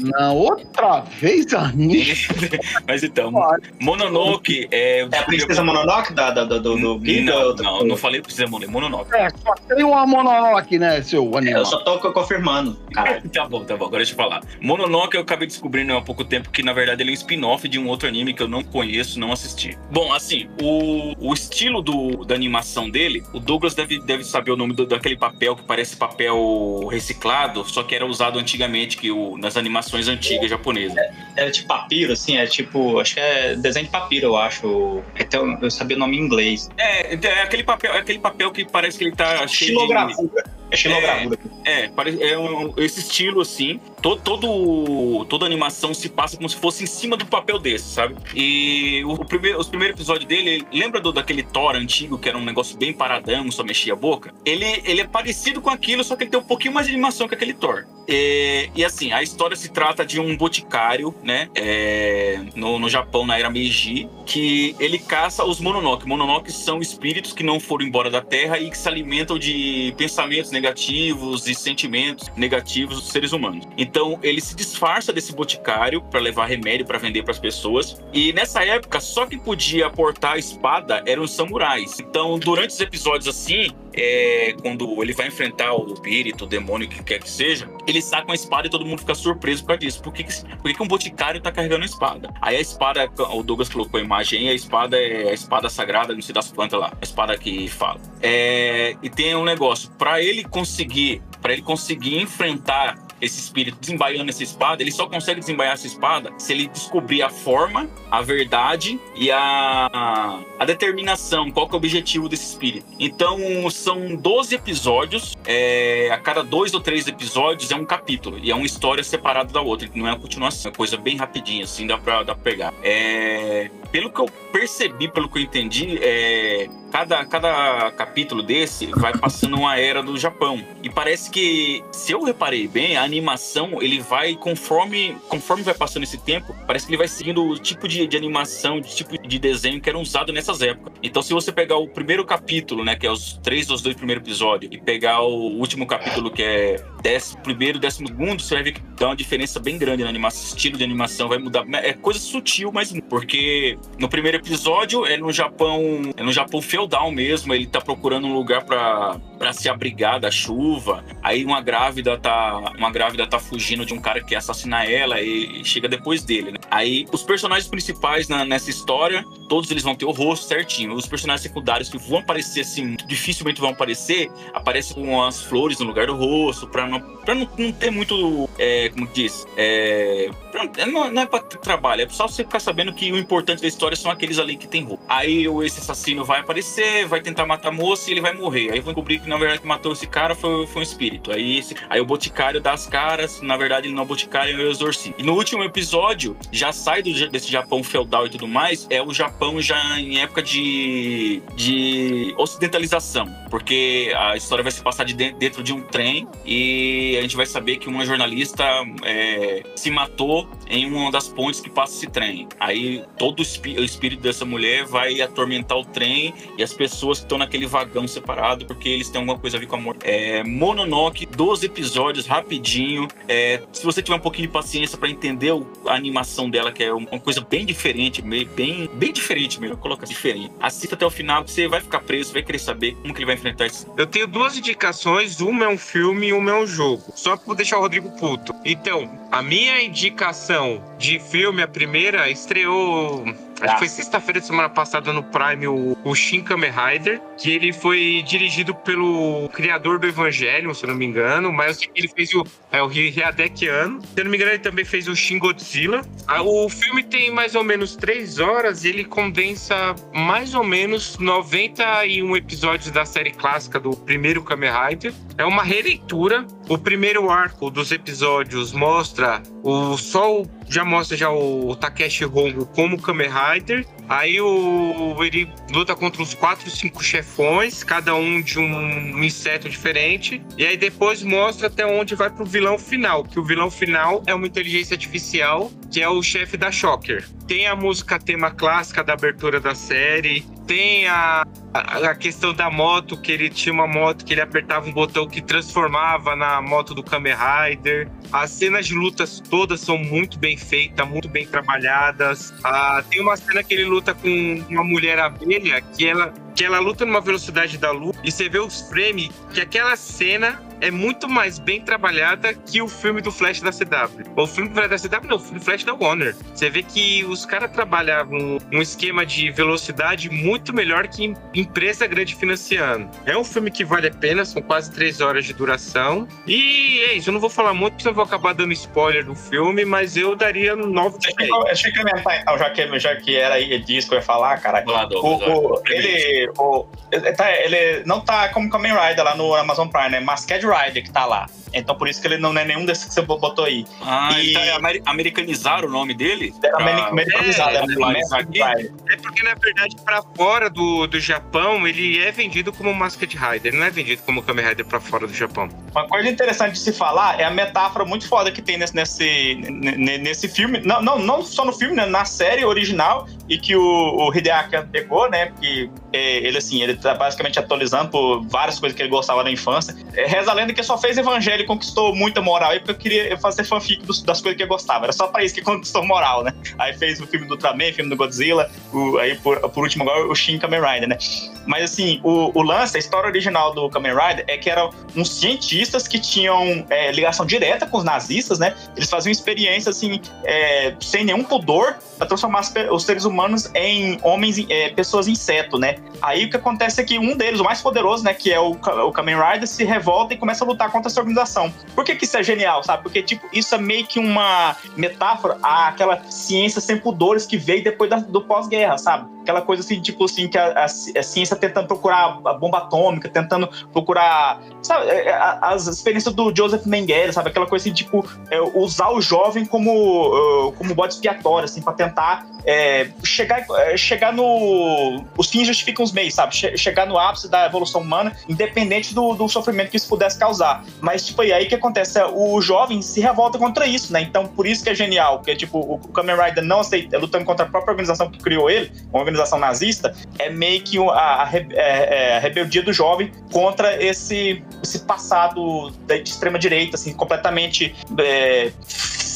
Não, 0.00 0.36
outra 0.36 1.00
vez, 1.20 1.52
anime. 1.54 2.14
Mas 2.86 3.02
então, 3.02 3.32
Mononoke 3.80 4.68
é... 4.70 5.00
É 5.00 5.18
a 5.18 5.22
Princesa 5.24 5.62
Mononoke 5.64 6.12
da, 6.12 6.30
da, 6.30 6.44
do, 6.44 6.60
do, 6.60 6.76
do 6.76 6.98
Ghibli? 6.98 7.22
Não, 7.22 7.40
Eu- 7.40 7.56
não, 7.56 7.80
não 7.84 7.96
falei 7.96 8.20
Princesa 8.20 8.46
Mononoke, 8.48 8.72
Mononoke. 8.72 9.14
É, 9.14 9.28
só 9.30 9.54
tem 9.74 9.84
uma 9.84 10.06
Mononoke, 10.06 10.78
né, 10.78 11.00
seu 11.02 11.24
É, 11.34 11.38
animal. 11.38 11.60
eu 11.60 11.66
só 11.66 11.78
tô 11.78 11.98
co- 11.98 12.12
confirmando, 12.12 12.76
caralho. 12.92 13.22
Tá 13.32 13.46
bom, 13.46 13.64
tá 13.64 13.76
bom, 13.76 13.84
agora 13.86 13.98
deixa 13.98 14.12
eu 14.12 14.16
falar. 14.16 14.42
Mononoke 14.60 15.14
eu 15.16 15.20
acabei 15.22 15.46
descobrindo 15.46 15.92
há 15.96 16.02
pouco 16.02 16.24
tempo 16.24 16.50
que, 16.50 16.62
na 16.62 16.72
verdade, 16.72 17.02
ele 17.02 17.10
é 17.10 17.12
um 17.12 17.14
spin-off 17.14 17.68
de 17.68 17.78
um 17.78 17.86
outro 17.88 18.08
anime 18.08 18.32
que 18.34 18.42
eu 18.42 18.48
não 18.48 18.62
conheço, 18.64 19.18
não 19.20 19.32
assisti. 19.32 19.78
Bom, 19.90 20.12
assim, 20.12 20.48
o, 20.60 21.14
o 21.18 21.32
estilo 21.32 21.80
do, 21.82 22.24
da 22.24 22.34
animação 22.34 22.90
dele, 22.90 23.22
o 23.32 23.37
Douglas 23.38 23.74
deve, 23.74 24.00
deve 24.00 24.24
saber 24.24 24.50
o 24.50 24.56
nome 24.56 24.74
do, 24.74 24.86
daquele 24.86 25.16
papel 25.16 25.56
que 25.56 25.62
parece 25.62 25.96
papel 25.96 26.86
reciclado, 26.90 27.64
só 27.64 27.82
que 27.82 27.94
era 27.94 28.06
usado 28.06 28.38
antigamente 28.38 28.96
que 28.96 29.10
o, 29.10 29.36
nas 29.38 29.56
animações 29.56 30.08
antigas 30.08 30.50
japonesas. 30.50 30.98
Era 31.36 31.50
tipo 31.50 31.68
papiro, 31.68 32.12
assim, 32.12 32.36
é 32.36 32.46
tipo. 32.46 32.98
Acho 33.00 33.14
que 33.14 33.20
é 33.20 33.56
desenho 33.56 33.86
de 33.86 33.92
papiro, 33.92 34.28
eu 34.28 34.36
acho. 34.36 35.02
Até 35.18 35.36
eu, 35.36 35.58
eu 35.60 35.70
sabia 35.70 35.96
o 35.96 36.00
nome 36.00 36.18
em 36.18 36.20
inglês. 36.20 36.68
É, 36.78 37.14
é 37.14 37.42
aquele 37.42 37.64
papel, 37.64 37.92
é 37.92 37.98
aquele 37.98 38.18
papel 38.18 38.50
que 38.50 38.64
parece 38.64 38.98
que 38.98 39.04
ele 39.04 39.14
tá 39.14 39.46
cheio 39.46 39.78
de... 39.86 40.57
É 40.70 40.76
xilogravura. 40.76 41.38
É, 41.64 41.88
pare- 41.88 42.22
é 42.22 42.38
um- 42.38 42.72
esse 42.76 43.00
estilo 43.00 43.40
assim. 43.40 43.80
Todo, 44.02 44.20
todo, 44.22 45.24
toda 45.26 45.44
animação 45.46 45.92
se 45.92 46.08
passa 46.08 46.36
como 46.36 46.48
se 46.48 46.56
fosse 46.56 46.84
em 46.84 46.86
cima 46.86 47.16
do 47.16 47.26
papel 47.26 47.58
desse, 47.58 47.86
sabe? 47.94 48.14
E 48.34 49.02
o, 49.04 49.12
o 49.12 49.24
primeiro, 49.24 49.58
os 49.58 49.68
primeiros 49.68 49.96
episódios 49.96 50.26
dele, 50.26 50.64
lembra 50.72 51.00
do, 51.00 51.12
daquele 51.12 51.42
Thor 51.42 51.74
antigo, 51.74 52.18
que 52.18 52.28
era 52.28 52.38
um 52.38 52.44
negócio 52.44 52.76
bem 52.76 52.92
paradão, 52.92 53.50
só 53.50 53.64
mexia 53.64 53.92
a 53.94 53.96
boca? 53.96 54.32
Ele, 54.44 54.64
ele 54.84 55.00
é 55.00 55.06
parecido 55.06 55.60
com 55.60 55.70
aquilo, 55.70 56.04
só 56.04 56.14
que 56.16 56.24
ele 56.24 56.30
tem 56.30 56.38
um 56.40 56.44
pouquinho 56.44 56.74
mais 56.74 56.86
de 56.86 56.92
animação 56.92 57.26
que 57.28 57.34
aquele 57.34 57.54
Thor. 57.54 57.84
E, 58.06 58.70
e 58.74 58.84
assim, 58.84 59.12
a 59.12 59.22
história 59.22 59.56
se 59.56 59.70
trata 59.70 60.04
de 60.06 60.18
um 60.20 60.36
boticário, 60.36 61.14
né? 61.22 61.48
é, 61.54 62.40
no, 62.54 62.78
no 62.78 62.88
Japão, 62.88 63.26
na 63.26 63.38
era 63.38 63.50
Meiji, 63.50 64.08
que 64.24 64.74
ele 64.78 64.98
caça 64.98 65.44
os 65.44 65.60
Mononoke. 65.60 66.06
Mononoke 66.06 66.50
são 66.52 66.80
espíritos 66.80 67.32
que 67.32 67.42
não 67.42 67.58
foram 67.60 67.84
embora 67.86 68.10
da 68.10 68.20
Terra 68.22 68.58
e 68.58 68.70
que 68.70 68.78
se 68.78 68.88
alimentam 68.88 69.38
de 69.38 69.92
pensamentos 69.96 70.50
negativos 70.58 71.46
e 71.46 71.54
sentimentos 71.54 72.28
negativos 72.36 72.96
dos 72.96 73.10
seres 73.10 73.32
humanos. 73.32 73.64
Então, 73.76 74.18
ele 74.22 74.40
se 74.40 74.56
disfarça 74.56 75.12
desse 75.12 75.32
boticário 75.32 76.02
para 76.02 76.20
levar 76.20 76.46
remédio 76.46 76.84
para 76.84 76.98
vender 76.98 77.22
para 77.22 77.32
as 77.32 77.38
pessoas. 77.38 78.02
E 78.12 78.32
nessa 78.32 78.64
época, 78.64 79.00
só 79.00 79.26
quem 79.26 79.38
podia 79.38 79.88
portar 79.88 80.32
a 80.32 80.38
espada 80.38 81.02
eram 81.06 81.22
os 81.22 81.32
samurais. 81.32 82.00
Então, 82.00 82.38
durante 82.38 82.70
os 82.70 82.80
episódios 82.80 83.28
assim, 83.28 83.68
é, 83.94 84.54
quando 84.62 85.02
ele 85.02 85.12
vai 85.12 85.26
enfrentar 85.26 85.74
o 85.74 85.92
espírito, 85.92 86.44
o 86.44 86.46
demônio, 86.46 86.86
o 86.86 86.90
que 86.90 87.02
quer 87.02 87.18
que 87.18 87.28
seja, 87.28 87.68
ele 87.86 88.00
saca 88.00 88.24
uma 88.24 88.34
espada 88.34 88.66
e 88.66 88.70
todo 88.70 88.84
mundo 88.84 89.00
fica 89.00 89.14
surpreso 89.14 89.62
por 89.62 89.68
causa 89.68 89.80
disso. 89.80 90.02
Por 90.02 90.12
que, 90.12 90.24
por 90.24 90.72
que, 90.72 90.82
um 90.82 90.86
boticário 90.86 91.40
tá 91.40 91.50
carregando 91.50 91.82
a 91.82 91.86
espada? 91.86 92.32
Aí 92.40 92.56
a 92.56 92.60
espada, 92.60 93.10
o 93.32 93.42
Douglas 93.42 93.68
colocou 93.68 93.98
a 93.98 94.02
imagem 94.02 94.40
aí, 94.40 94.48
a 94.50 94.54
espada 94.54 94.96
é 94.96 95.30
a 95.30 95.34
espada 95.34 95.68
sagrada, 95.68 96.14
não 96.14 96.22
sei 96.22 96.32
das 96.32 96.50
plantas 96.50 96.78
lá, 96.78 96.92
a 97.00 97.04
espada 97.04 97.36
que 97.36 97.68
fala. 97.68 98.00
É, 98.22 98.96
e 99.02 99.10
tem 99.10 99.34
um 99.34 99.44
negócio, 99.44 99.90
para 99.92 100.22
ele 100.22 100.44
conseguir, 100.50 101.22
para 101.40 101.52
ele 101.52 101.62
conseguir 101.62 102.18
enfrentar 102.18 103.07
esse 103.20 103.40
espírito 103.40 103.78
desembaiando 103.80 104.30
essa 104.30 104.42
espada, 104.42 104.82
ele 104.82 104.92
só 104.92 105.06
consegue 105.06 105.40
desembaiar 105.40 105.74
essa 105.74 105.86
espada 105.86 106.32
se 106.38 106.52
ele 106.52 106.68
descobrir 106.68 107.22
a 107.22 107.30
forma, 107.30 107.88
a 108.10 108.22
verdade 108.22 109.00
e 109.14 109.30
a, 109.30 110.40
a 110.58 110.64
determinação, 110.64 111.50
qual 111.50 111.66
que 111.66 111.72
é 111.72 111.76
o 111.76 111.78
objetivo 111.78 112.28
desse 112.28 112.46
espírito. 112.46 112.86
Então, 112.98 113.38
são 113.70 114.16
12 114.16 114.54
episódios, 114.54 115.36
é, 115.46 116.10
a 116.12 116.18
cada 116.18 116.42
dois 116.42 116.74
ou 116.74 116.80
três 116.80 117.06
episódios 117.06 117.70
é 117.70 117.76
um 117.76 117.84
capítulo, 117.84 118.38
e 118.38 118.50
é 118.50 118.54
uma 118.54 118.66
história 118.66 119.02
separada 119.02 119.52
da 119.52 119.60
outra, 119.60 119.88
não 119.94 120.06
é 120.06 120.10
uma 120.12 120.18
continuação, 120.18 120.70
é 120.70 120.74
coisa 120.74 120.96
bem 120.96 121.16
rapidinha, 121.16 121.64
assim, 121.64 121.86
dá 121.86 121.98
pra, 121.98 122.22
dá 122.22 122.34
pra 122.34 122.44
pegar. 122.44 122.74
É, 122.82 123.70
pelo 123.90 124.10
que 124.10 124.20
eu 124.20 124.26
percebi, 124.52 125.08
pelo 125.08 125.28
que 125.28 125.38
eu 125.38 125.42
entendi, 125.42 125.98
é, 126.02 126.68
cada, 126.90 127.24
cada 127.24 127.90
capítulo 127.92 128.42
desse 128.42 128.86
vai 128.86 129.16
passando 129.16 129.56
uma 129.56 129.78
era 129.78 130.02
do 130.02 130.18
Japão. 130.18 130.62
E 130.82 130.90
parece 130.90 131.30
que, 131.30 131.82
se 131.92 132.12
eu 132.12 132.22
reparei 132.22 132.66
bem, 132.68 132.96
a 132.96 133.07
animação, 133.08 133.82
ele 133.82 134.00
vai, 134.00 134.34
conforme, 134.34 135.16
conforme 135.28 135.62
vai 135.62 135.74
passando 135.74 136.02
esse 136.02 136.18
tempo, 136.18 136.54
parece 136.66 136.86
que 136.86 136.92
ele 136.92 136.98
vai 136.98 137.08
seguindo 137.08 137.42
o 137.42 137.58
tipo 137.58 137.88
de, 137.88 138.06
de 138.06 138.16
animação, 138.16 138.80
de 138.80 138.94
tipo 138.94 139.16
de 139.20 139.38
desenho 139.38 139.80
que 139.80 139.88
era 139.88 139.98
usado 139.98 140.32
nessas 140.32 140.60
épocas. 140.60 140.92
Então, 141.02 141.22
se 141.22 141.32
você 141.32 141.50
pegar 141.50 141.76
o 141.76 141.88
primeiro 141.88 142.24
capítulo, 142.24 142.84
né, 142.84 142.94
que 142.94 143.06
é 143.06 143.10
os 143.10 143.38
três 143.42 143.66
dos 143.66 143.80
dois 143.80 143.96
primeiros 143.96 144.22
episódios, 144.22 144.70
e 144.72 144.78
pegar 144.78 145.22
o 145.22 145.58
último 145.58 145.86
capítulo, 145.86 146.30
que 146.30 146.42
é 146.42 146.76
décimo 147.02 147.42
primeiro 147.42 147.78
décimo 147.78 148.08
segundo, 148.18 148.42
você 148.42 148.54
vai 148.54 148.64
ver 148.64 148.72
que 148.72 148.82
dá 148.98 149.06
uma 149.06 149.16
diferença 149.16 149.60
bem 149.60 149.78
grande 149.78 150.02
na 150.02 150.08
animação. 150.08 150.48
Estilo 150.48 150.76
de 150.76 150.82
animação 150.82 151.28
vai 151.28 151.38
mudar. 151.38 151.64
É 151.74 151.92
coisa 151.92 152.18
sutil, 152.18 152.72
mas 152.72 152.92
porque 153.08 153.78
no 153.98 154.08
primeiro 154.08 154.38
episódio 154.38 155.06
é 155.06 155.16
no 155.16 155.32
Japão, 155.32 156.12
é 156.16 156.22
no 156.22 156.32
Japão 156.32 156.60
feudal 156.60 157.10
mesmo, 157.12 157.54
ele 157.54 157.66
tá 157.66 157.80
procurando 157.80 158.26
um 158.26 158.34
lugar 158.34 158.64
para 158.64 159.52
se 159.52 159.68
abrigar 159.68 160.18
da 160.18 160.30
chuva. 160.30 161.04
Aí 161.22 161.44
uma 161.44 161.60
grávida 161.60 162.18
tá 162.18 162.72
uma 162.76 162.90
grávida 162.98 163.26
tá 163.26 163.38
fugindo 163.38 163.86
de 163.86 163.94
um 163.94 164.00
cara 164.00 164.20
que 164.20 164.26
quer 164.28 164.36
assassinar 164.36 164.90
ela 164.90 165.20
e, 165.20 165.64
chega 165.64 165.88
depois 165.88 166.22
dele, 166.24 166.52
né? 166.52 166.58
Aí 166.70 167.06
os 167.12 167.22
personagens 167.22 167.68
principais 167.68 168.28
na- 168.28 168.44
nessa 168.44 168.70
história, 168.70 169.24
todos 169.48 169.70
eles 169.70 169.82
vão 169.84 169.94
ter 169.94 170.04
o 170.04 170.10
rosto 170.10 170.46
certinho. 170.46 170.92
Os 170.94 171.06
personagens 171.06 171.42
secundários 171.42 171.88
que 171.88 171.96
vão 171.98 172.18
aparecer 172.18 172.60
assim, 172.62 172.96
dificilmente 173.06 173.60
vão 173.60 173.70
aparecer, 173.70 174.28
aparecem 174.52 174.94
com 174.96 175.22
as 175.22 175.40
flores 175.42 175.78
no 175.78 175.86
lugar 175.86 176.06
do 176.08 176.14
rosto, 176.16 176.66
pra 176.66 176.86
não, 176.86 177.00
pra 177.00 177.34
não, 177.34 177.48
não 177.56 177.70
ter 177.72 177.90
muito, 177.90 178.48
é, 178.58 178.88
como 178.88 179.06
diz, 179.12 179.46
é, 179.56 180.28
pra 180.50 180.86
não, 180.86 181.10
não, 181.12 181.22
é 181.22 181.26
pra 181.26 181.40
trabalho, 181.40 182.02
é 182.02 182.08
só 182.08 182.26
você 182.26 182.42
ficar 182.42 182.60
sabendo 182.60 182.92
que 182.92 183.12
o 183.12 183.18
importante 183.18 183.62
da 183.62 183.68
história 183.68 183.96
são 183.96 184.10
aqueles 184.10 184.38
ali 184.38 184.56
que 184.56 184.66
tem 184.66 184.82
roupa. 184.84 185.02
Aí 185.08 185.46
o- 185.48 185.62
esse 185.62 185.78
assassino 185.80 186.24
vai 186.24 186.40
aparecer, 186.40 187.06
vai 187.06 187.20
tentar 187.20 187.46
matar 187.46 187.68
a 187.68 187.72
moça 187.72 188.08
e 188.10 188.14
ele 188.14 188.20
vai 188.20 188.32
morrer. 188.34 188.72
Aí 188.72 188.80
vão 188.80 188.92
descobrir 188.92 189.20
que 189.20 189.28
na 189.28 189.36
verdade 189.36 189.60
que 189.60 189.66
matou 189.66 189.92
esse 189.92 190.06
cara 190.06 190.34
foi, 190.34 190.66
foi 190.66 190.80
um 190.80 190.82
espírito. 190.82 191.30
Aí, 191.30 191.58
esse- 191.58 191.76
aí 191.88 192.00
o 192.00 192.04
boticário 192.04 192.60
dá 192.60 192.72
as 192.72 192.86
caras, 192.88 193.40
na 193.42 193.56
verdade 193.56 193.86
ele 193.86 193.94
não 193.94 194.02
é 194.02 194.04
o 194.04 194.08
boticário, 194.08 194.60
é 194.60 194.64
o 194.64 194.70
exorcista. 194.70 195.14
E 195.20 195.22
no 195.22 195.34
último 195.34 195.62
episódio, 195.62 196.36
já 196.50 196.72
sai 196.72 197.02
do, 197.02 197.28
desse 197.28 197.50
Japão 197.50 197.82
feudal 197.82 198.26
e 198.26 198.30
tudo 198.30 198.48
mais, 198.48 198.86
é 198.90 199.02
o 199.02 199.12
Japão 199.12 199.60
já 199.60 200.00
em 200.00 200.20
época 200.20 200.42
de, 200.42 201.42
de 201.54 202.34
ocidentalização. 202.36 203.26
Porque 203.50 204.12
a 204.16 204.36
história 204.36 204.62
vai 204.62 204.72
se 204.72 204.82
passar 204.82 205.04
de 205.04 205.14
dentro, 205.14 205.38
dentro 205.38 205.62
de 205.62 205.72
um 205.72 205.80
trem 205.80 206.26
e 206.44 207.16
a 207.18 207.22
gente 207.22 207.36
vai 207.36 207.46
saber 207.46 207.76
que 207.76 207.88
uma 207.88 208.04
jornalista 208.04 208.64
é, 209.04 209.62
se 209.76 209.90
matou 209.90 210.48
em 210.68 210.90
uma 210.90 211.10
das 211.10 211.28
pontes 211.28 211.60
que 211.60 211.70
passa 211.70 211.94
esse 211.94 212.06
trem. 212.06 212.48
Aí 212.58 213.04
todo 213.18 213.40
o 213.40 213.42
espírito 213.42 214.22
dessa 214.22 214.44
mulher 214.44 214.84
vai 214.84 215.20
atormentar 215.20 215.78
o 215.78 215.84
trem 215.84 216.34
e 216.56 216.62
as 216.62 216.72
pessoas 216.72 217.18
que 217.18 217.24
estão 217.24 217.38
naquele 217.38 217.66
vagão 217.66 218.06
separado 218.06 218.66
porque 218.66 218.88
eles 218.88 219.08
têm 219.08 219.20
alguma 219.20 219.38
coisa 219.38 219.56
a 219.56 219.60
ver 219.60 219.66
com 219.66 219.76
a 219.76 219.80
morte. 219.80 220.00
É, 220.04 220.42
Mononoke, 220.44 221.26
12 221.26 221.66
episódios, 221.66 222.26
rapidinho. 222.26 222.77
É, 223.26 223.62
se 223.72 223.84
você 223.84 224.02
tiver 224.02 224.16
um 224.16 224.20
pouquinho 224.20 224.46
de 224.48 224.52
paciência 224.52 224.96
pra 224.98 225.08
entender 225.08 225.52
a 225.86 225.94
animação 225.94 226.48
dela, 226.50 226.70
que 226.72 226.82
é 226.84 226.92
um- 226.92 227.06
uma 227.10 227.20
coisa 227.20 227.40
bem 227.40 227.64
diferente, 227.66 228.22
bem, 228.22 228.88
bem 228.94 229.12
diferente 229.12 229.60
mesmo, 229.60 229.76
coloca 229.76 230.06
diferente. 230.06 230.52
Assista 230.60 230.94
até 230.94 231.04
o 231.06 231.10
final, 231.10 231.46
você 231.46 231.66
vai 231.68 231.80
ficar 231.80 232.00
preso, 232.00 232.32
vai 232.32 232.42
querer 232.42 232.58
saber 232.58 232.94
como 232.96 233.12
que 233.12 233.18
ele 233.20 233.26
vai 233.26 233.34
enfrentar 233.34 233.66
isso. 233.66 233.86
Eu 233.96 234.06
tenho 234.06 234.26
duas 234.26 234.56
indicações, 234.56 235.40
uma 235.40 235.64
é 235.64 235.68
um 235.68 235.78
filme 235.78 236.28
e 236.28 236.32
uma 236.32 236.50
é 236.50 236.54
um 236.54 236.66
jogo. 236.66 237.02
Só 237.14 237.36
pra 237.36 237.54
deixar 237.54 237.78
o 237.78 237.80
Rodrigo 237.80 238.10
puto. 238.18 238.54
Então, 238.64 239.10
a 239.30 239.42
minha 239.42 239.80
indicação 239.82 240.82
de 240.98 241.18
filme, 241.18 241.62
a 241.62 241.68
primeira, 241.68 242.30
estreou. 242.30 243.24
Acho 243.60 243.72
que 243.74 243.78
foi 243.78 243.88
sexta-feira 243.88 244.40
de 244.40 244.46
semana 244.46 244.68
passada 244.68 245.12
no 245.12 245.22
Prime 245.22 245.66
o, 245.66 245.96
o 246.04 246.14
Shin 246.14 246.42
Kamen 246.42 246.70
Rider, 246.70 247.20
que 247.36 247.50
ele 247.50 247.72
foi 247.72 248.22
dirigido 248.26 248.74
pelo 248.74 249.48
criador 249.52 249.98
do 249.98 250.06
Evangelho, 250.06 250.74
se 250.74 250.84
eu 250.84 250.88
não 250.90 250.96
me 250.96 251.06
engano, 251.06 251.52
mas 251.52 251.80
ele 251.94 252.08
fez 252.08 252.32
o, 252.34 252.44
é, 252.70 252.82
o 252.82 252.90
Hiadek 252.90 253.68
Anno. 253.68 254.00
Se 254.02 254.20
eu 254.20 254.24
não 254.24 254.30
me 254.30 254.36
engano, 254.36 254.52
ele 254.52 254.58
também 254.60 254.84
fez 254.84 255.08
o 255.08 255.16
Shin 255.16 255.38
Godzilla. 255.38 256.02
Ah, 256.26 256.42
O 256.42 256.68
filme 256.68 257.02
tem 257.02 257.30
mais 257.30 257.54
ou 257.54 257.64
menos 257.64 257.96
três 257.96 258.38
horas 258.38 258.84
e 258.84 258.88
ele 258.88 259.04
condensa 259.04 259.94
mais 260.14 260.54
ou 260.54 260.64
menos 260.64 261.18
91 261.18 262.36
episódios 262.36 262.90
da 262.90 263.04
série 263.04 263.30
clássica 263.30 263.80
do 263.80 263.90
primeiro 263.90 264.42
Kamen 264.42 264.70
Rider. 264.70 265.12
É 265.36 265.44
uma 265.44 265.62
releitura. 265.62 266.46
O 266.68 266.76
primeiro 266.76 267.30
arco 267.30 267.70
dos 267.70 267.90
episódios 267.90 268.72
mostra 268.72 269.42
o 269.62 269.96
Sol 269.96 270.46
já 270.68 270.84
mostra 270.84 271.16
já 271.16 271.30
o 271.30 271.74
Takeshi 271.74 272.26
Hongo 272.26 272.66
como 272.66 273.00
Kamen 273.00 273.30
Rider. 273.30 273.86
Aí 274.08 274.40
o 274.40 275.16
ele 275.22 275.50
luta 275.72 275.94
contra 275.94 276.22
os 276.22 276.34
quatro, 276.34 276.70
cinco 276.70 277.02
chefões, 277.02 277.82
cada 277.82 278.14
um 278.14 278.40
de 278.40 278.58
um 278.58 279.22
inseto 279.22 279.68
diferente. 279.68 280.42
E 280.56 280.66
aí 280.66 280.76
depois 280.76 281.22
mostra 281.22 281.66
até 281.66 281.86
onde 281.86 282.14
vai 282.14 282.30
pro 282.30 282.44
vilão 282.44 282.78
final, 282.78 283.24
que 283.24 283.38
o 283.38 283.44
vilão 283.44 283.70
final 283.70 284.22
é 284.26 284.34
uma 284.34 284.46
inteligência 284.46 284.94
artificial, 284.94 285.70
que 285.90 286.02
é 286.02 286.08
o 286.08 286.22
chefe 286.22 286.56
da 286.56 286.70
Shocker. 286.70 287.26
Tem 287.46 287.66
a 287.66 287.74
música 287.74 288.18
tema 288.18 288.50
clássica 288.50 289.02
da 289.02 289.14
abertura 289.14 289.60
da 289.60 289.74
série, 289.74 290.44
tem 290.66 291.06
a, 291.06 291.46
a, 291.72 292.14
questão 292.14 292.52
da 292.54 292.70
moto, 292.70 293.16
que 293.16 293.30
ele 293.30 293.48
tinha 293.48 293.72
uma 293.72 293.86
moto 293.86 294.24
que 294.24 294.34
ele 294.34 294.40
apertava 294.40 294.88
um 294.88 294.92
botão 294.92 295.26
que 295.26 295.40
transformava 295.40 296.34
na 296.34 296.60
moto 296.60 296.94
do 296.94 297.02
Kamen 297.02 297.34
Rider. 297.34 298.08
As 298.32 298.50
cenas 298.50 298.86
de 298.86 298.94
lutas 298.94 299.40
todas 299.40 299.80
são 299.80 299.98
muito 299.98 300.38
bem 300.38 300.56
feitas, 300.56 301.06
muito 301.08 301.28
bem 301.28 301.46
trabalhadas. 301.46 302.52
Ah, 302.64 303.02
tem 303.08 303.20
uma 303.20 303.36
cena 303.36 303.62
que 303.62 303.74
ele 303.74 303.84
luta 303.84 304.14
com 304.14 304.64
uma 304.68 304.84
mulher 304.84 305.18
abelha 305.18 305.80
que 305.80 306.06
ela, 306.06 306.32
que 306.58 306.64
ela 306.64 306.80
luta 306.80 307.06
numa 307.06 307.20
velocidade 307.20 307.78
da 307.78 307.92
luz 307.92 308.16
e 308.24 308.32
você 308.32 308.48
vê 308.48 308.58
os 308.58 308.80
frames 308.88 309.30
que 309.54 309.60
aquela 309.60 309.94
cena 309.94 310.60
é 310.80 310.90
muito 310.90 311.28
mais 311.28 311.56
bem 311.58 311.80
trabalhada 311.80 312.52
que 312.52 312.82
o 312.82 312.88
filme 312.88 313.20
do 313.20 313.30
Flash 313.32 313.60
da 313.60 313.70
CW. 313.72 314.24
O 314.36 314.46
filme 314.46 314.68
do 314.70 314.74
Flash 314.74 315.02
da 315.02 315.08
CW, 315.20 315.28
não, 315.28 315.36
o 315.36 315.40
filme 315.40 315.58
do 315.60 315.64
Flash 315.64 315.84
da 315.84 315.94
Warner. 315.94 316.34
Você 316.54 316.68
vê 316.70 316.82
que 316.82 317.24
os 317.24 317.44
caras 317.46 317.70
trabalhavam 317.70 318.58
um 318.72 318.82
esquema 318.82 319.24
de 319.26 319.50
velocidade 319.50 320.28
muito 320.30 320.72
melhor 320.72 321.06
que 321.08 321.32
empresa 321.54 322.06
grande 322.08 322.34
financiando. 322.34 323.08
É 323.26 323.36
um 323.36 323.44
filme 323.44 323.70
que 323.70 323.84
vale 323.84 324.08
a 324.08 324.10
pena, 324.12 324.44
são 324.44 324.60
quase 324.62 324.90
três 324.92 325.20
horas 325.20 325.44
de 325.44 325.52
duração. 325.52 326.26
E 326.46 327.00
é 327.08 327.14
isso, 327.14 327.28
eu 327.28 327.32
não 327.34 327.40
vou 327.40 327.50
falar 327.50 327.74
muito, 327.74 327.94
porque 327.94 328.08
eu 328.08 328.14
vou 328.14 328.24
acabar 328.24 328.52
dando 328.52 328.72
spoiler 328.72 329.24
do 329.24 329.34
filme, 329.34 329.84
mas 329.84 330.16
eu 330.16 330.34
daria 330.36 330.74
nove 330.76 331.18
de 331.18 331.28
Deixa 331.34 331.52
eu, 331.54 331.64
deixa 331.64 331.86
eu 331.88 331.90
incrementar 331.90 332.40
então, 332.40 332.58
já 332.58 332.70
que, 332.70 332.98
já 333.00 333.16
que 333.16 333.36
era 333.36 333.58
que 333.60 334.14
eu 334.14 334.16
ia 334.18 334.22
falar, 334.22 334.58
cara. 334.60 334.84
O, 334.88 335.74
o- 335.74 335.82
ele, 335.86 336.47
o- 336.58 336.86
ele, 337.10 337.32
tá- 337.32 337.50
ele 337.52 338.02
não 338.06 338.20
tá 338.20 338.48
como 338.50 338.68
Kamen 338.70 338.92
Rider 338.92 339.24
lá 339.24 339.34
no 339.34 339.54
Amazon 339.54 339.88
Prime, 339.88 340.10
né? 340.10 340.20
Masked 340.20 340.64
Rider 340.66 341.02
que 341.02 341.10
tá 341.10 341.24
lá. 341.26 341.46
Então 341.74 341.94
por 341.94 342.08
isso 342.08 342.20
que 342.22 342.26
ele 342.28 342.38
não 342.38 342.56
é 342.56 342.64
nenhum 342.64 342.84
desses 342.86 343.04
que 343.04 343.12
você 343.14 343.20
botou 343.22 343.64
aí. 343.66 343.84
Ah, 344.02 344.30
E- 344.38 344.50
então 344.50 344.62
é 344.62 344.72
ameri- 344.72 345.02
americanizaram 345.04 345.86
o 345.88 345.90
nome 345.90 346.14
dele? 346.14 346.54
É 346.62 346.68
Pra- 346.70 346.80
ameri- 346.80 347.02
americanizado, 347.02 347.76
é? 347.76 347.80
Rider. 347.80 348.92
É 349.10 349.16
porque, 349.16 349.42
na 349.42 349.54
verdade, 349.54 349.96
pra 350.04 350.22
fora 350.34 350.70
do, 350.70 351.06
do 351.06 351.20
Japão, 351.20 351.86
ele 351.86 352.18
é 352.22 352.30
vendido 352.32 352.72
como 352.72 352.92
Masked 352.94 353.36
Rider. 353.36 353.66
Ele 353.72 353.76
não 353.78 353.86
é 353.86 353.90
vendido 353.90 354.22
como 354.22 354.42
Kamen 354.42 354.64
Rider 354.66 354.86
pra 354.86 354.98
fora 355.00 355.26
do 355.26 355.34
Japão. 355.34 355.68
Uma 355.92 356.06
coisa 356.08 356.28
interessante 356.28 356.72
de 356.72 356.78
se 356.78 356.92
falar 356.92 357.38
é 357.40 357.44
a 357.44 357.50
metáfora 357.50 358.04
muito 358.04 358.26
foda 358.28 358.50
que 358.50 358.62
tem 358.62 358.78
nesse, 358.78 358.94
nesse, 358.94 359.54
ne- 359.56 360.18
nesse 360.18 360.48
filme. 360.48 360.80
Não, 360.80 361.02
não, 361.02 361.18
não 361.18 361.42
só 361.42 361.64
no 361.64 361.72
filme, 361.72 361.94
né? 361.94 362.06
Na 362.06 362.24
série 362.24 362.64
original, 362.64 363.26
e 363.48 363.58
que 363.58 363.76
o, 363.76 363.82
o 363.82 364.34
Hideaki 364.34 364.76
pegou, 364.90 365.28
né? 365.30 365.46
Porque 365.46 365.90
é, 366.12 366.37
ele, 366.38 366.58
assim, 366.58 366.82
ele 366.82 366.94
tá 366.96 367.14
basicamente 367.14 367.58
atualizando 367.58 368.10
por 368.10 368.42
várias 368.48 368.78
coisas 368.78 368.96
que 368.96 369.02
ele 369.02 369.10
gostava 369.10 369.42
da 369.44 369.50
infância. 369.50 369.94
É, 370.14 370.26
reza 370.26 370.50
a 370.50 370.54
lenda 370.54 370.72
que 370.72 370.82
só 370.82 370.96
fez 370.98 371.16
Evangelho 371.18 371.62
e 371.62 371.66
conquistou 371.66 372.14
muita 372.14 372.40
moral 372.40 372.70
aí, 372.70 372.78
porque 372.80 372.90
eu 372.92 372.96
queria 372.96 373.38
fazer 373.38 373.64
fanfic 373.64 374.04
dos- 374.04 374.22
das 374.22 374.40
coisas 374.40 374.56
que 374.56 374.62
ele 374.62 374.68
gostava. 374.68 375.04
Era 375.06 375.12
só 375.12 375.26
pra 375.28 375.44
isso 375.44 375.54
que 375.54 375.62
conquistou 375.62 376.04
moral, 376.04 376.42
né? 376.44 376.52
Aí 376.78 376.94
fez 376.96 377.20
o 377.20 377.26
filme 377.26 377.46
do 377.46 377.52
Ultraman, 377.54 377.92
filme 377.92 378.10
do 378.10 378.16
Godzilla, 378.16 378.70
o- 378.92 379.18
aí 379.18 379.36
por, 379.36 379.58
por 379.70 379.82
último 379.84 380.04
agora 380.04 380.26
o 380.26 380.34
Shin 380.34 380.58
Kamen 380.58 380.80
Rider, 380.80 381.08
né? 381.08 381.18
Mas 381.66 381.84
assim, 381.92 382.20
o, 382.24 382.50
o 382.58 382.62
lance, 382.62 382.96
a 382.96 383.00
história 383.00 383.28
original 383.28 383.74
do 383.74 383.88
Kamen 383.90 384.12
Rider 384.12 384.44
é 384.48 384.56
que 384.56 384.70
eram 384.70 384.90
uns 385.14 385.28
cientistas 385.38 386.08
que 386.08 386.18
tinham 386.18 386.86
é, 386.88 387.12
ligação 387.12 387.44
direta 387.44 387.86
com 387.86 387.98
os 387.98 388.04
nazistas, 388.04 388.58
né? 388.58 388.74
Eles 388.96 389.10
faziam 389.10 389.30
experiências 389.30 389.96
assim, 389.96 390.20
é, 390.44 390.94
sem 391.00 391.24
nenhum 391.24 391.44
pudor, 391.44 391.96
pra 392.16 392.26
transformar 392.26 392.62
os 392.90 393.04
seres 393.04 393.24
humanos 393.24 393.70
em 393.74 394.18
homens, 394.22 394.58
é, 394.68 394.88
pessoas 394.90 395.28
inseto, 395.28 395.78
né? 395.78 395.96
Aí 396.20 396.44
o 396.46 396.50
que 396.50 396.56
acontece 396.56 397.00
é 397.00 397.04
que 397.04 397.18
um 397.18 397.36
deles, 397.36 397.60
o 397.60 397.64
mais 397.64 397.80
poderoso, 397.80 398.24
né, 398.24 398.34
que 398.34 398.52
é 398.52 398.60
o, 398.60 398.72
o 398.72 399.12
Kamen 399.12 399.36
Rider, 399.36 399.66
se 399.66 399.84
revolta 399.84 400.34
e 400.34 400.36
começa 400.36 400.64
a 400.64 400.66
lutar 400.66 400.90
contra 400.90 401.08
essa 401.10 401.20
organização. 401.20 401.72
Por 401.94 402.04
que, 402.04 402.14
que 402.14 402.24
isso 402.24 402.36
é 402.36 402.42
genial, 402.42 402.82
sabe? 402.82 403.02
Porque, 403.02 403.22
tipo, 403.22 403.46
isso 403.52 403.74
é 403.74 403.78
meio 403.78 404.06
que 404.06 404.18
uma 404.18 404.76
metáfora 404.96 405.58
àquela 405.62 406.22
ciência 406.30 406.80
sem 406.80 406.98
pudores 406.98 407.46
que 407.46 407.56
veio 407.56 407.82
depois 407.84 408.10
da- 408.10 408.16
do 408.16 408.40
pós-guerra, 408.42 408.98
sabe? 408.98 409.28
Aquela 409.42 409.62
coisa 409.62 409.82
assim, 409.82 409.98
tipo 410.00 410.24
assim, 410.26 410.46
que 410.46 410.58
a, 410.58 410.84
a 410.84 410.84
a 410.84 411.22
ciência 411.22 411.56
tentando 411.56 411.86
procurar 411.86 412.38
a 412.44 412.52
bomba 412.52 412.78
atômica, 412.78 413.28
tentando 413.30 413.66
procurar, 413.92 414.60
sabe, 414.82 415.06
é, 415.08 415.28
é, 415.28 415.38
as 415.62 415.86
experiências 415.86 416.34
do 416.34 416.54
Joseph 416.54 416.84
Mengele, 416.84 417.32
sabe? 417.32 417.48
Aquela 417.48 417.66
coisa 417.66 417.82
assim, 417.84 417.94
tipo, 417.94 418.26
é, 418.50 418.60
usar 418.74 419.10
o 419.10 419.20
jovem 419.22 419.64
como, 419.64 420.66
uh, 420.68 420.72
como 420.72 420.94
bode 420.94 421.14
expiatório, 421.14 421.64
assim, 421.64 421.80
pra 421.80 421.94
tentar 421.94 422.46
é, 422.64 423.08
chegar, 423.24 423.64
é, 423.70 423.96
chegar 423.96 424.32
no. 424.32 425.24
Os 425.36 425.48
fins 425.48 425.66
justificam 425.66 426.04
meios, 426.12 426.34
sabe? 426.34 426.54
Che- 426.54 426.76
chegar 426.76 427.06
no 427.06 427.18
ápice 427.18 427.48
da 427.48 427.66
evolução 427.66 428.00
humana, 428.00 428.36
independente 428.48 429.14
do, 429.14 429.34
do 429.34 429.48
sofrimento 429.48 429.90
que 429.90 429.96
isso 429.96 430.08
pudesse 430.08 430.38
causar. 430.38 430.84
Mas, 431.00 431.26
tipo, 431.26 431.42
e 431.42 431.52
aí 431.52 431.66
o 431.66 431.68
que 431.68 431.74
acontece? 431.74 432.18
É, 432.18 432.24
O 432.26 432.60
jovem 432.60 433.00
se 433.02 433.20
revolta 433.20 433.58
contra 433.58 433.86
isso, 433.86 434.12
né? 434.12 434.20
Então, 434.22 434.46
por 434.46 434.66
isso 434.66 434.82
que 434.84 434.90
é 434.90 434.94
genial, 434.94 435.38
porque, 435.38 435.54
tipo, 435.56 435.78
o 435.78 435.98
Kamen 436.08 436.36
Rider 436.36 436.64
não 436.64 436.80
aceita, 436.80 437.18
lutando 437.18 437.44
contra 437.44 437.64
a 437.66 437.68
própria 437.68 437.92
organização 437.92 438.30
que 438.30 438.38
criou 438.38 438.68
ele, 438.70 438.90
uma 439.12 439.20
organização 439.20 439.58
nazista, 439.58 440.14
é 440.38 440.50
meio 440.50 440.82
que 440.82 440.98
a, 440.98 441.42
a 441.44 441.50
é- 441.52 441.66
é 441.74 442.36
a 442.36 442.40
rebeldia 442.40 442.82
do 442.82 442.92
jovem 442.92 443.32
contra 443.52 444.02
esse, 444.02 444.62
esse 444.82 445.00
passado 445.00 445.90
de 446.06 446.22
extrema-direita, 446.22 446.96
assim, 446.96 447.12
completamente. 447.12 447.94
é, 448.18 448.72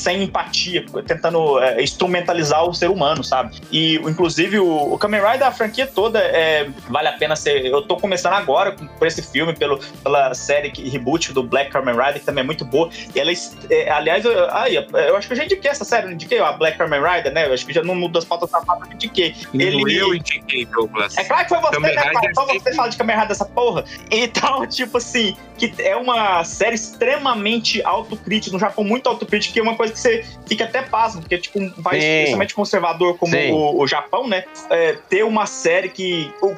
sem 0.03 0.25
empatia, 0.25 0.85
tentando 1.07 1.61
é, 1.61 1.83
instrumentalizar 1.83 2.65
o 2.69 2.75
ser 2.75 2.91
humano, 2.91 3.23
sabe? 3.23 3.61
E, 3.71 3.97
inclusive, 3.97 4.59
o, 4.59 4.93
o 4.95 4.99
Kamen 4.99 5.21
Rider, 5.21 5.47
a 5.47 5.53
franquia 5.53 5.87
toda, 5.87 6.19
é, 6.19 6.69
vale 6.89 7.09
a 7.09 7.13
pena 7.13 7.37
ser. 7.37 7.65
Eu 7.67 7.83
tô 7.83 7.97
começando 7.97 8.33
agora 8.35 8.73
com- 8.73 8.87
por 8.87 9.07
esse 9.07 9.23
filme, 9.23 9.55
pelo, 9.55 9.79
pela 10.03 10.35
série 10.35 10.71
que, 10.71 10.89
reboot 10.89 11.33
do 11.33 11.43
Black 11.43 11.71
Kamen 11.71 11.95
Rider, 11.95 12.15
que 12.15 12.27
também 12.27 12.43
é 12.43 12.47
muito 12.47 12.65
boa. 12.65 12.91
E 13.15 13.21
ela, 13.21 13.31
é, 13.71 13.91
aliás, 13.91 14.25
eu, 14.25 14.51
ai, 14.51 14.77
eu 14.77 15.17
acho 15.17 15.27
que 15.29 15.33
eu 15.35 15.37
já 15.37 15.45
indiquei 15.45 15.71
essa 15.71 15.85
série, 15.85 16.07
não 16.07 16.13
indiquei 16.15 16.41
a 16.41 16.53
Black 16.53 16.77
Kamen 16.79 17.01
Rider, 17.01 17.33
né? 17.33 17.47
Eu 17.47 17.55
acho 17.55 17.65
que 17.65 17.73
já 17.73 17.83
não 17.83 17.95
muda 17.95 18.19
as 18.19 18.25
pautas 18.25 18.51
safadas, 18.51 18.89
eu 18.89 18.95
indiquei. 18.95 19.35
Ele, 19.55 19.97
Eu 19.97 20.15
indiquei, 20.15 20.67
Douglas. 20.67 21.17
é 21.17 21.25
claro 21.25 21.45
que 21.45 21.49
foi 21.51 21.61
você, 21.61 21.71
Kamen 21.73 21.95
né, 21.95 22.03
cara? 22.03 22.35
Só 22.35 22.47
você 22.47 22.75
fala 22.75 22.89
de 22.89 22.97
Kamen 22.97 23.15
Rider 23.17 23.29
dessa 23.29 23.45
porra. 23.45 23.85
Então, 24.11 24.67
tipo 24.67 24.99
assim, 24.99 25.37
que 25.57 25.73
é 25.79 25.95
uma 25.97 26.43
série 26.45 26.75
extremamente 26.75 27.83
autocrítica, 27.85 28.53
no 28.53 28.59
Japão 28.59 28.85
muito 28.85 29.07
autocrítica, 29.09 29.53
que 29.55 29.61
é 29.61 29.63
uma 29.63 29.77
coisa 29.77 29.92
que 29.93 29.99
você 30.01 30.25
fica 30.47 30.65
até 30.65 30.83
pasmo, 30.83 31.21
porque, 31.21 31.39
tipo, 31.39 31.59
um 31.61 31.71
país 31.71 32.03
Sim. 32.03 32.11
especialmente 32.11 32.55
conservador 32.55 33.17
como 33.19 33.37
o, 33.53 33.83
o 33.83 33.87
Japão, 33.87 34.27
né? 34.29 34.45
é, 34.71 34.97
ter 35.09 35.23
uma 35.25 35.47
série 35.47 35.89
que, 35.89 36.33
o- 36.41 36.55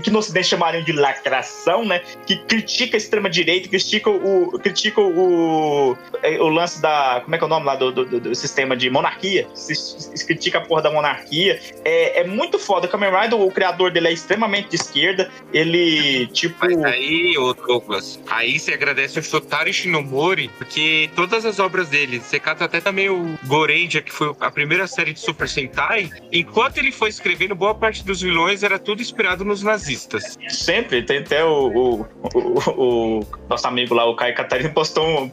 que 0.00 0.10
no 0.10 0.18
ocidente 0.18 0.48
chamariam 0.48 0.82
de 0.84 0.92
lacração, 0.92 1.84
né? 1.84 2.00
Que 2.26 2.36
critica 2.36 2.96
a 2.96 2.98
extrema-direita, 2.98 3.68
critica 3.68 4.10
o, 4.10 4.58
critica 4.58 5.00
o, 5.00 5.96
é, 6.22 6.40
o 6.40 6.48
lance 6.48 6.80
da... 6.80 7.20
Como 7.24 7.34
é 7.34 7.38
que 7.38 7.44
é 7.44 7.46
o 7.46 7.50
nome 7.50 7.66
lá 7.66 7.76
do, 7.76 7.92
do- 7.92 8.04
do- 8.04 8.20
do 8.20 8.34
sistema 8.34 8.76
de 8.76 8.90
monarquia? 8.90 9.46
Se, 9.54 9.74
se 9.74 10.26
critica 10.26 10.58
a 10.58 10.60
porra 10.60 10.82
da 10.82 10.90
monarquia. 10.90 11.60
É, 11.84 12.20
é 12.20 12.24
muito 12.24 12.58
foda. 12.58 12.86
O 12.86 12.90
Kamen 12.90 13.10
Rider, 13.10 13.40
o 13.40 13.50
criador 13.50 13.90
dele 13.90 14.08
é 14.08 14.12
extremamente 14.12 14.68
de 14.70 14.76
esquerda. 14.76 15.30
Ele, 15.52 16.26
tipo. 16.28 16.56
Mas 16.60 16.82
aí, 16.84 17.36
ô 17.38 17.52
Douglas, 17.54 18.20
aí 18.28 18.58
você 18.58 18.72
agradece 18.74 19.18
o 19.18 19.22
Shotaro 19.22 19.72
Shinomori, 19.72 20.48
porque 20.58 21.10
todas 21.14 21.44
as 21.44 21.58
obras 21.58 21.88
dele, 21.88 22.18
você 22.20 22.38
cata 22.40 22.64
até 22.72 22.80
também 22.80 23.10
o 23.10 23.38
Gorenja, 23.46 24.00
que 24.00 24.10
foi 24.10 24.34
a 24.40 24.50
primeira 24.50 24.86
série 24.86 25.12
de 25.12 25.20
Super 25.20 25.46
Sentai, 25.46 26.10
enquanto 26.32 26.78
ele 26.78 26.90
foi 26.90 27.10
escrevendo, 27.10 27.54
boa 27.54 27.74
parte 27.74 28.02
dos 28.02 28.22
vilões 28.22 28.62
era 28.62 28.78
tudo 28.78 29.02
inspirado 29.02 29.44
nos 29.44 29.62
nazistas. 29.62 30.38
Sempre, 30.48 31.02
tem 31.02 31.18
até 31.18 31.44
o, 31.44 31.66
o, 31.68 32.06
o- 32.34 33.18
o 33.20 33.26
nosso 33.50 33.66
amigo 33.68 33.94
lá, 33.94 34.06
o 34.06 34.16
Caio 34.16 34.34
Catarina, 34.34 34.70
postou 34.70 35.06
um, 35.06 35.28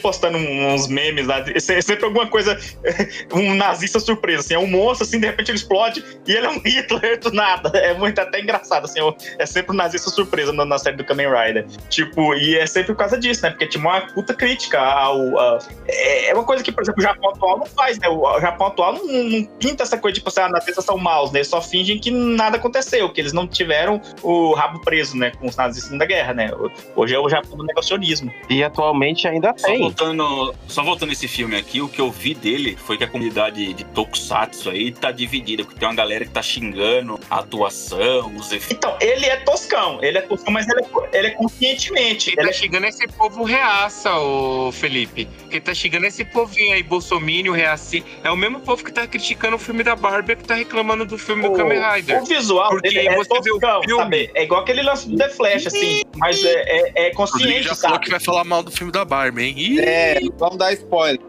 postando 0.00 0.38
uns 0.38 0.86
memes 0.86 1.26
lá, 1.26 1.44
é 1.52 1.58
sempre 1.58 2.04
alguma 2.04 2.28
coisa, 2.28 2.56
um 3.34 3.54
nazista 3.54 3.98
surpresa, 3.98 4.40
assim, 4.40 4.54
é 4.54 4.58
um 4.58 4.68
monstro, 4.68 5.04
assim, 5.04 5.18
de 5.18 5.26
repente 5.26 5.50
ele 5.50 5.58
explode 5.58 6.04
e 6.26 6.32
ele 6.32 6.46
é 6.46 6.50
um 6.50 6.60
Hitler 6.60 7.18
do 7.18 7.32
nada, 7.32 7.76
é 7.76 7.92
muito 7.94 8.20
até 8.20 8.40
engraçado, 8.40 8.84
assim, 8.84 9.00
é 9.36 9.46
sempre 9.46 9.72
um 9.72 9.76
nazista 9.76 10.10
surpresa 10.10 10.52
na, 10.52 10.64
na 10.64 10.78
série 10.78 10.96
do 10.96 11.04
Kamen 11.04 11.26
Rider, 11.28 11.66
tipo, 11.90 12.34
e 12.36 12.56
é 12.56 12.66
sempre 12.68 12.92
por 12.92 12.98
causa 12.98 13.18
disso, 13.18 13.42
né, 13.42 13.50
porque 13.50 13.66
tinha 13.66 13.80
uma 13.82 14.00
puta 14.12 14.32
crítica 14.32 14.78
ao, 14.80 15.58
é 15.88 16.14
é 16.28 16.34
uma 16.34 16.44
coisa 16.44 16.62
que, 16.62 16.72
por 16.92 17.00
exemplo, 17.00 17.00
o 17.00 17.02
Japão 17.02 17.30
atual 17.30 17.58
não 17.58 17.66
faz, 17.66 17.98
né, 17.98 18.08
o 18.08 18.40
Japão 18.40 18.66
atual 18.68 18.92
não, 18.94 19.04
não 19.06 19.44
pinta 19.58 19.82
essa 19.82 19.96
coisa, 19.98 20.14
tipo, 20.14 20.28
assim, 20.28 20.40
ah, 20.40 20.48
nazistas 20.48 20.84
são 20.84 20.98
maus, 20.98 21.32
né, 21.32 21.38
eles 21.38 21.48
só 21.48 21.60
fingem 21.60 21.98
que 21.98 22.10
nada 22.10 22.56
aconteceu, 22.56 23.10
que 23.10 23.20
eles 23.20 23.32
não 23.32 23.46
tiveram 23.46 24.00
o 24.22 24.54
rabo 24.54 24.80
preso, 24.80 25.16
né, 25.16 25.32
com 25.38 25.46
os 25.46 25.56
nazistas 25.56 25.98
da 25.98 26.04
guerra, 26.04 26.34
né, 26.34 26.50
hoje 26.94 27.14
é 27.14 27.18
o 27.18 27.28
Japão 27.28 27.56
do 27.56 27.64
negacionismo. 27.64 28.32
E 28.48 28.62
atualmente 28.62 29.26
ainda 29.26 29.54
Só 29.56 29.66
tem. 29.66 29.78
voltando, 29.78 30.54
só 30.66 30.82
voltando 30.82 31.12
esse 31.12 31.28
filme 31.28 31.56
aqui, 31.56 31.80
o 31.80 31.88
que 31.88 32.00
eu 32.00 32.10
vi 32.10 32.34
dele 32.34 32.76
foi 32.76 32.96
que 32.96 33.04
a 33.04 33.08
comunidade 33.08 33.72
de 33.72 33.84
Tokusatsu 33.84 34.70
aí 34.70 34.92
tá 34.92 35.10
dividida, 35.10 35.64
porque 35.64 35.78
tem 35.78 35.88
uma 35.88 35.94
galera 35.94 36.24
que 36.24 36.30
tá 36.30 36.42
xingando 36.42 37.18
a 37.30 37.38
atuação, 37.38 38.34
os 38.36 38.52
efeitos. 38.52 38.70
Então, 38.72 38.96
ele 39.00 39.26
é 39.26 39.36
toscão, 39.38 39.98
ele 40.02 40.18
é 40.18 40.22
toscão, 40.22 40.52
mas 40.52 40.66
ele 40.68 40.80
é, 40.82 41.18
ele 41.18 41.26
é 41.28 41.30
conscientemente. 41.30 42.30
Quem 42.30 42.34
Ele 42.38 42.50
tá 42.50 42.50
é 42.50 42.52
chegando 42.52 42.84
é 42.86 42.88
esse 42.88 43.06
povo 43.08 43.44
reaça, 43.44 44.14
ô 44.18 44.70
Felipe. 44.72 45.28
Quem 45.50 45.60
tá 45.60 45.74
chegando 45.74 46.04
é 46.04 46.08
esse 46.08 46.24
povinho 46.24 46.73
aí, 46.74 46.82
Bolsominion, 46.82 47.52
reaci. 47.52 48.04
É 48.22 48.30
o 48.30 48.36
mesmo 48.36 48.60
povo 48.60 48.84
que 48.84 48.92
tá 48.92 49.06
criticando 49.06 49.56
o 49.56 49.58
filme 49.58 49.82
da 49.82 49.94
Barbie 49.96 50.36
que 50.36 50.44
tá 50.44 50.54
reclamando 50.54 51.04
do 51.04 51.16
filme 51.18 51.42
do 51.42 51.52
Kamen 51.52 51.78
Rider. 51.80 52.22
O 52.22 52.26
visual 52.26 52.70
Porque 52.70 52.88
dele 52.90 53.08
é 53.08 53.16
você 53.16 53.32
o 53.32 53.42
toscão, 53.42 53.82
filme- 53.82 54.02
sabe? 54.02 54.30
É 54.34 54.42
igual 54.44 54.60
aquele 54.62 54.82
lance 54.82 55.08
do 55.08 55.16
The 55.16 55.28
Flash, 55.30 55.66
assim, 55.66 56.02
mas 56.16 56.42
é, 56.44 56.50
é, 56.66 57.08
é 57.08 57.10
O 57.10 57.14
consciente, 57.14 57.62
já 57.62 57.74
falou 57.74 57.94
sabe? 57.96 58.04
que 58.04 58.10
vai 58.10 58.20
falar 58.20 58.44
mal 58.44 58.62
do 58.62 58.70
filme 58.70 58.92
da 58.92 59.04
Barbie, 59.04 59.44
hein? 59.44 59.54
Ih, 59.56 59.80
É, 59.80 60.20
vamos 60.38 60.56
dar 60.58 60.72
spoiler. 60.72 61.20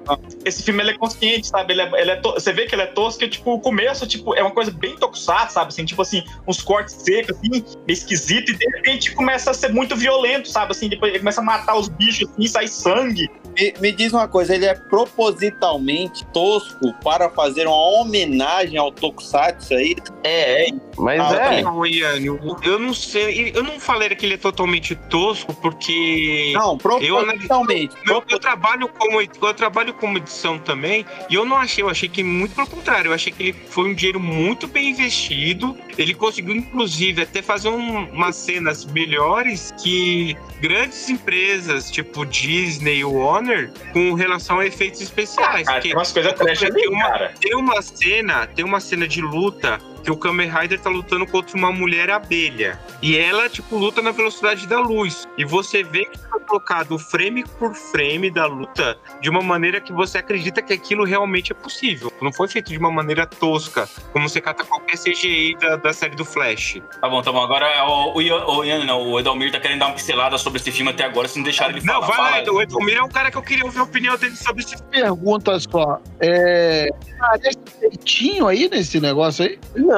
Esse 0.43 0.63
filme 0.63 0.81
ele 0.83 0.91
é 0.91 0.97
consciente, 0.97 1.47
sabe? 1.47 1.73
Ele 1.73 1.81
é, 1.81 1.91
ele 2.01 2.11
é 2.11 2.15
to- 2.17 2.33
Você 2.33 2.51
vê 2.51 2.65
que 2.65 2.75
ele 2.75 2.81
é 2.83 2.87
tosco, 2.87 3.23
e, 3.23 3.29
tipo, 3.29 3.53
o 3.53 3.59
começo, 3.59 4.05
tipo, 4.07 4.35
é 4.35 4.41
uma 4.41 4.51
coisa 4.51 4.71
bem 4.71 4.95
tokusatsu, 4.95 5.53
sabe? 5.53 5.69
Assim, 5.69 5.85
tipo 5.85 6.01
assim, 6.01 6.23
uns 6.47 6.61
cortes 6.61 6.95
secos, 6.95 7.37
assim, 7.37 7.49
meio 7.51 7.65
esquisito, 7.87 8.51
e 8.51 8.55
de 8.57 8.65
repente 8.75 9.13
começa 9.13 9.51
a 9.51 9.53
ser 9.53 9.69
muito 9.71 9.95
violento, 9.95 10.47
sabe? 10.49 10.71
Assim, 10.71 10.89
depois 10.89 11.11
ele 11.11 11.19
começa 11.19 11.41
a 11.41 11.43
matar 11.43 11.75
os 11.77 11.87
bichos, 11.87 12.29
assim, 12.29 12.47
sai 12.47 12.67
sangue. 12.67 13.29
Me, 13.55 13.73
me 13.79 13.91
diz 13.91 14.11
uma 14.13 14.27
coisa, 14.27 14.53
ele 14.53 14.65
é 14.65 14.73
propositalmente 14.75 16.25
tosco 16.33 16.93
para 17.03 17.29
fazer 17.29 17.67
uma 17.67 17.75
homenagem 18.01 18.77
ao 18.77 18.91
Tokusatsu 18.91 19.73
aí. 19.73 19.95
É, 20.23 20.67
é. 20.69 20.73
Mas 20.97 21.19
Ah, 21.21 21.53
é. 21.55 21.61
Não, 21.61 21.85
Ian, 21.85 22.19
eu- 22.19 22.57
eu 22.63 22.79
não 22.79 22.93
sei. 22.93 23.51
Eu 23.53 23.63
não 23.63 23.79
falei 23.79 24.09
que 24.09 24.25
ele 24.25 24.35
é 24.35 24.37
totalmente 24.37 24.95
tosco, 24.95 25.53
porque. 25.55 26.51
Não, 26.53 26.77
propositalmente. 26.77 27.95
Eu, 28.07 28.23
eu 28.29 28.39
trabalho 28.39 28.87
como, 28.87 29.21
eu 29.21 29.53
trabalho 29.53 29.93
como 29.93 30.17
edição 30.17 30.57
também, 30.59 31.05
e 31.29 31.35
eu 31.35 31.45
não 31.45 31.57
achei, 31.57 31.83
eu 31.83 31.89
achei 31.89 32.07
que 32.09 32.23
muito 32.23 32.55
pelo 32.55 32.67
contrário, 32.67 33.09
eu 33.09 33.13
achei 33.13 33.31
que 33.31 33.43
ele 33.43 33.53
foi 33.69 33.89
um 33.89 33.93
dinheiro 33.93 34.19
muito 34.19 34.67
bem 34.67 34.89
investido. 34.89 35.77
Ele 35.97 36.13
conseguiu, 36.13 36.55
inclusive, 36.55 37.21
até 37.21 37.41
fazer 37.41 37.69
um- 37.69 38.09
umas 38.11 38.35
cenas 38.35 38.85
melhores 38.85 39.73
que 39.81 40.35
grandes 40.61 41.09
empresas, 41.09 41.91
tipo 41.91 42.25
Disney 42.25 42.99
e 42.99 43.05
Warner, 43.45 43.71
com 43.93 44.13
relação 44.13 44.59
a 44.59 44.65
efeitos 44.65 45.01
especiais. 45.01 45.67
Cara, 45.67 45.79
que- 45.79 45.89
tem 45.89 45.97
umas 45.97 46.11
coisas 46.11 46.33
trash 46.33 46.63
ali, 46.63 46.87
uma, 46.87 47.09
cara. 47.09 47.33
tem 47.39 47.55
uma 47.55 47.81
cena, 47.81 48.47
tem 48.47 48.65
uma 48.65 48.79
cena 48.79 49.07
de 49.07 49.21
luta 49.21 49.79
que 50.05 50.11
o 50.11 50.15
Kamen 50.15 50.47
Rider 50.49 50.79
tá 50.79 50.89
lutando 50.89 51.25
contra 51.25 51.57
uma 51.57 51.71
mulher 51.71 52.11
abelha. 52.11 52.79
E 53.01 53.17
ela, 53.17 53.49
tipo, 53.49 53.75
luta 53.75 54.03
na 54.03 54.11
velocidade 54.11 54.67
da 54.67 54.79
luz. 54.79 55.27
E 55.35 55.43
você 55.43 55.81
vê 55.83 56.05
que 56.05 56.17
foi 56.19 56.39
colocado 56.41 56.97
frame 56.99 57.43
por 57.57 57.73
frame 57.73 58.29
da 58.29 58.45
luta 58.45 58.97
de 59.19 59.31
uma 59.31 59.41
maneira 59.41 59.81
que 59.81 59.91
você 59.91 60.19
acredita 60.19 60.61
que 60.61 60.71
aquilo 60.71 61.03
realmente 61.03 61.51
é 61.51 61.55
possível. 61.55 62.13
Não 62.21 62.31
foi 62.31 62.47
feito 62.47 62.71
de 62.71 62.77
uma 62.77 62.91
maneira 62.91 63.25
tosca, 63.25 63.89
como 64.13 64.29
você 64.29 64.39
cata 64.39 64.63
qualquer 64.63 64.97
CGI 64.97 65.57
da, 65.59 65.75
da 65.77 65.91
série 65.91 66.15
do 66.15 66.23
Flash. 66.23 66.79
Tá 67.01 67.09
bom, 67.09 67.23
tá 67.23 67.31
bom. 67.31 67.41
Agora 67.41 67.65
o, 67.85 68.11
o, 68.11 68.57
o, 68.57 68.63
Ian, 68.63 68.85
não, 68.85 69.01
o 69.01 69.19
Edalmir 69.19 69.51
tá 69.51 69.59
querendo 69.59 69.79
dar 69.79 69.87
uma 69.87 69.95
pincelada 69.95 70.37
sobre 70.37 70.59
esse 70.59 70.71
filme 70.71 70.91
até 70.91 71.03
agora, 71.03 71.27
se 71.27 71.37
não 71.37 71.43
deixar 71.43 71.71
ele 71.71 71.81
Não, 71.83 71.95
falar. 71.95 72.05
vai 72.07 72.15
Fala 72.15 72.29
lá. 72.29 72.39
Edu. 72.41 72.53
O 72.53 72.61
Edomir 72.61 72.97
é 72.97 73.03
um 73.03 73.09
cara 73.09 73.31
que 73.31 73.37
eu 73.37 73.41
queria 73.41 73.65
ouvir 73.65 73.79
a 73.79 73.83
opinião 73.83 74.15
dele 74.17 74.35
sobre 74.35 74.61
esse 74.63 74.75
Pergunta 74.83 75.59
só. 75.59 75.99
É. 76.19 76.89
Parece 77.17 77.57
peitinho 77.79 78.47
aí 78.47 78.69
nesse 78.69 78.99
negócio 78.99 79.45
aí? 79.45 79.57
Não, 79.75 79.94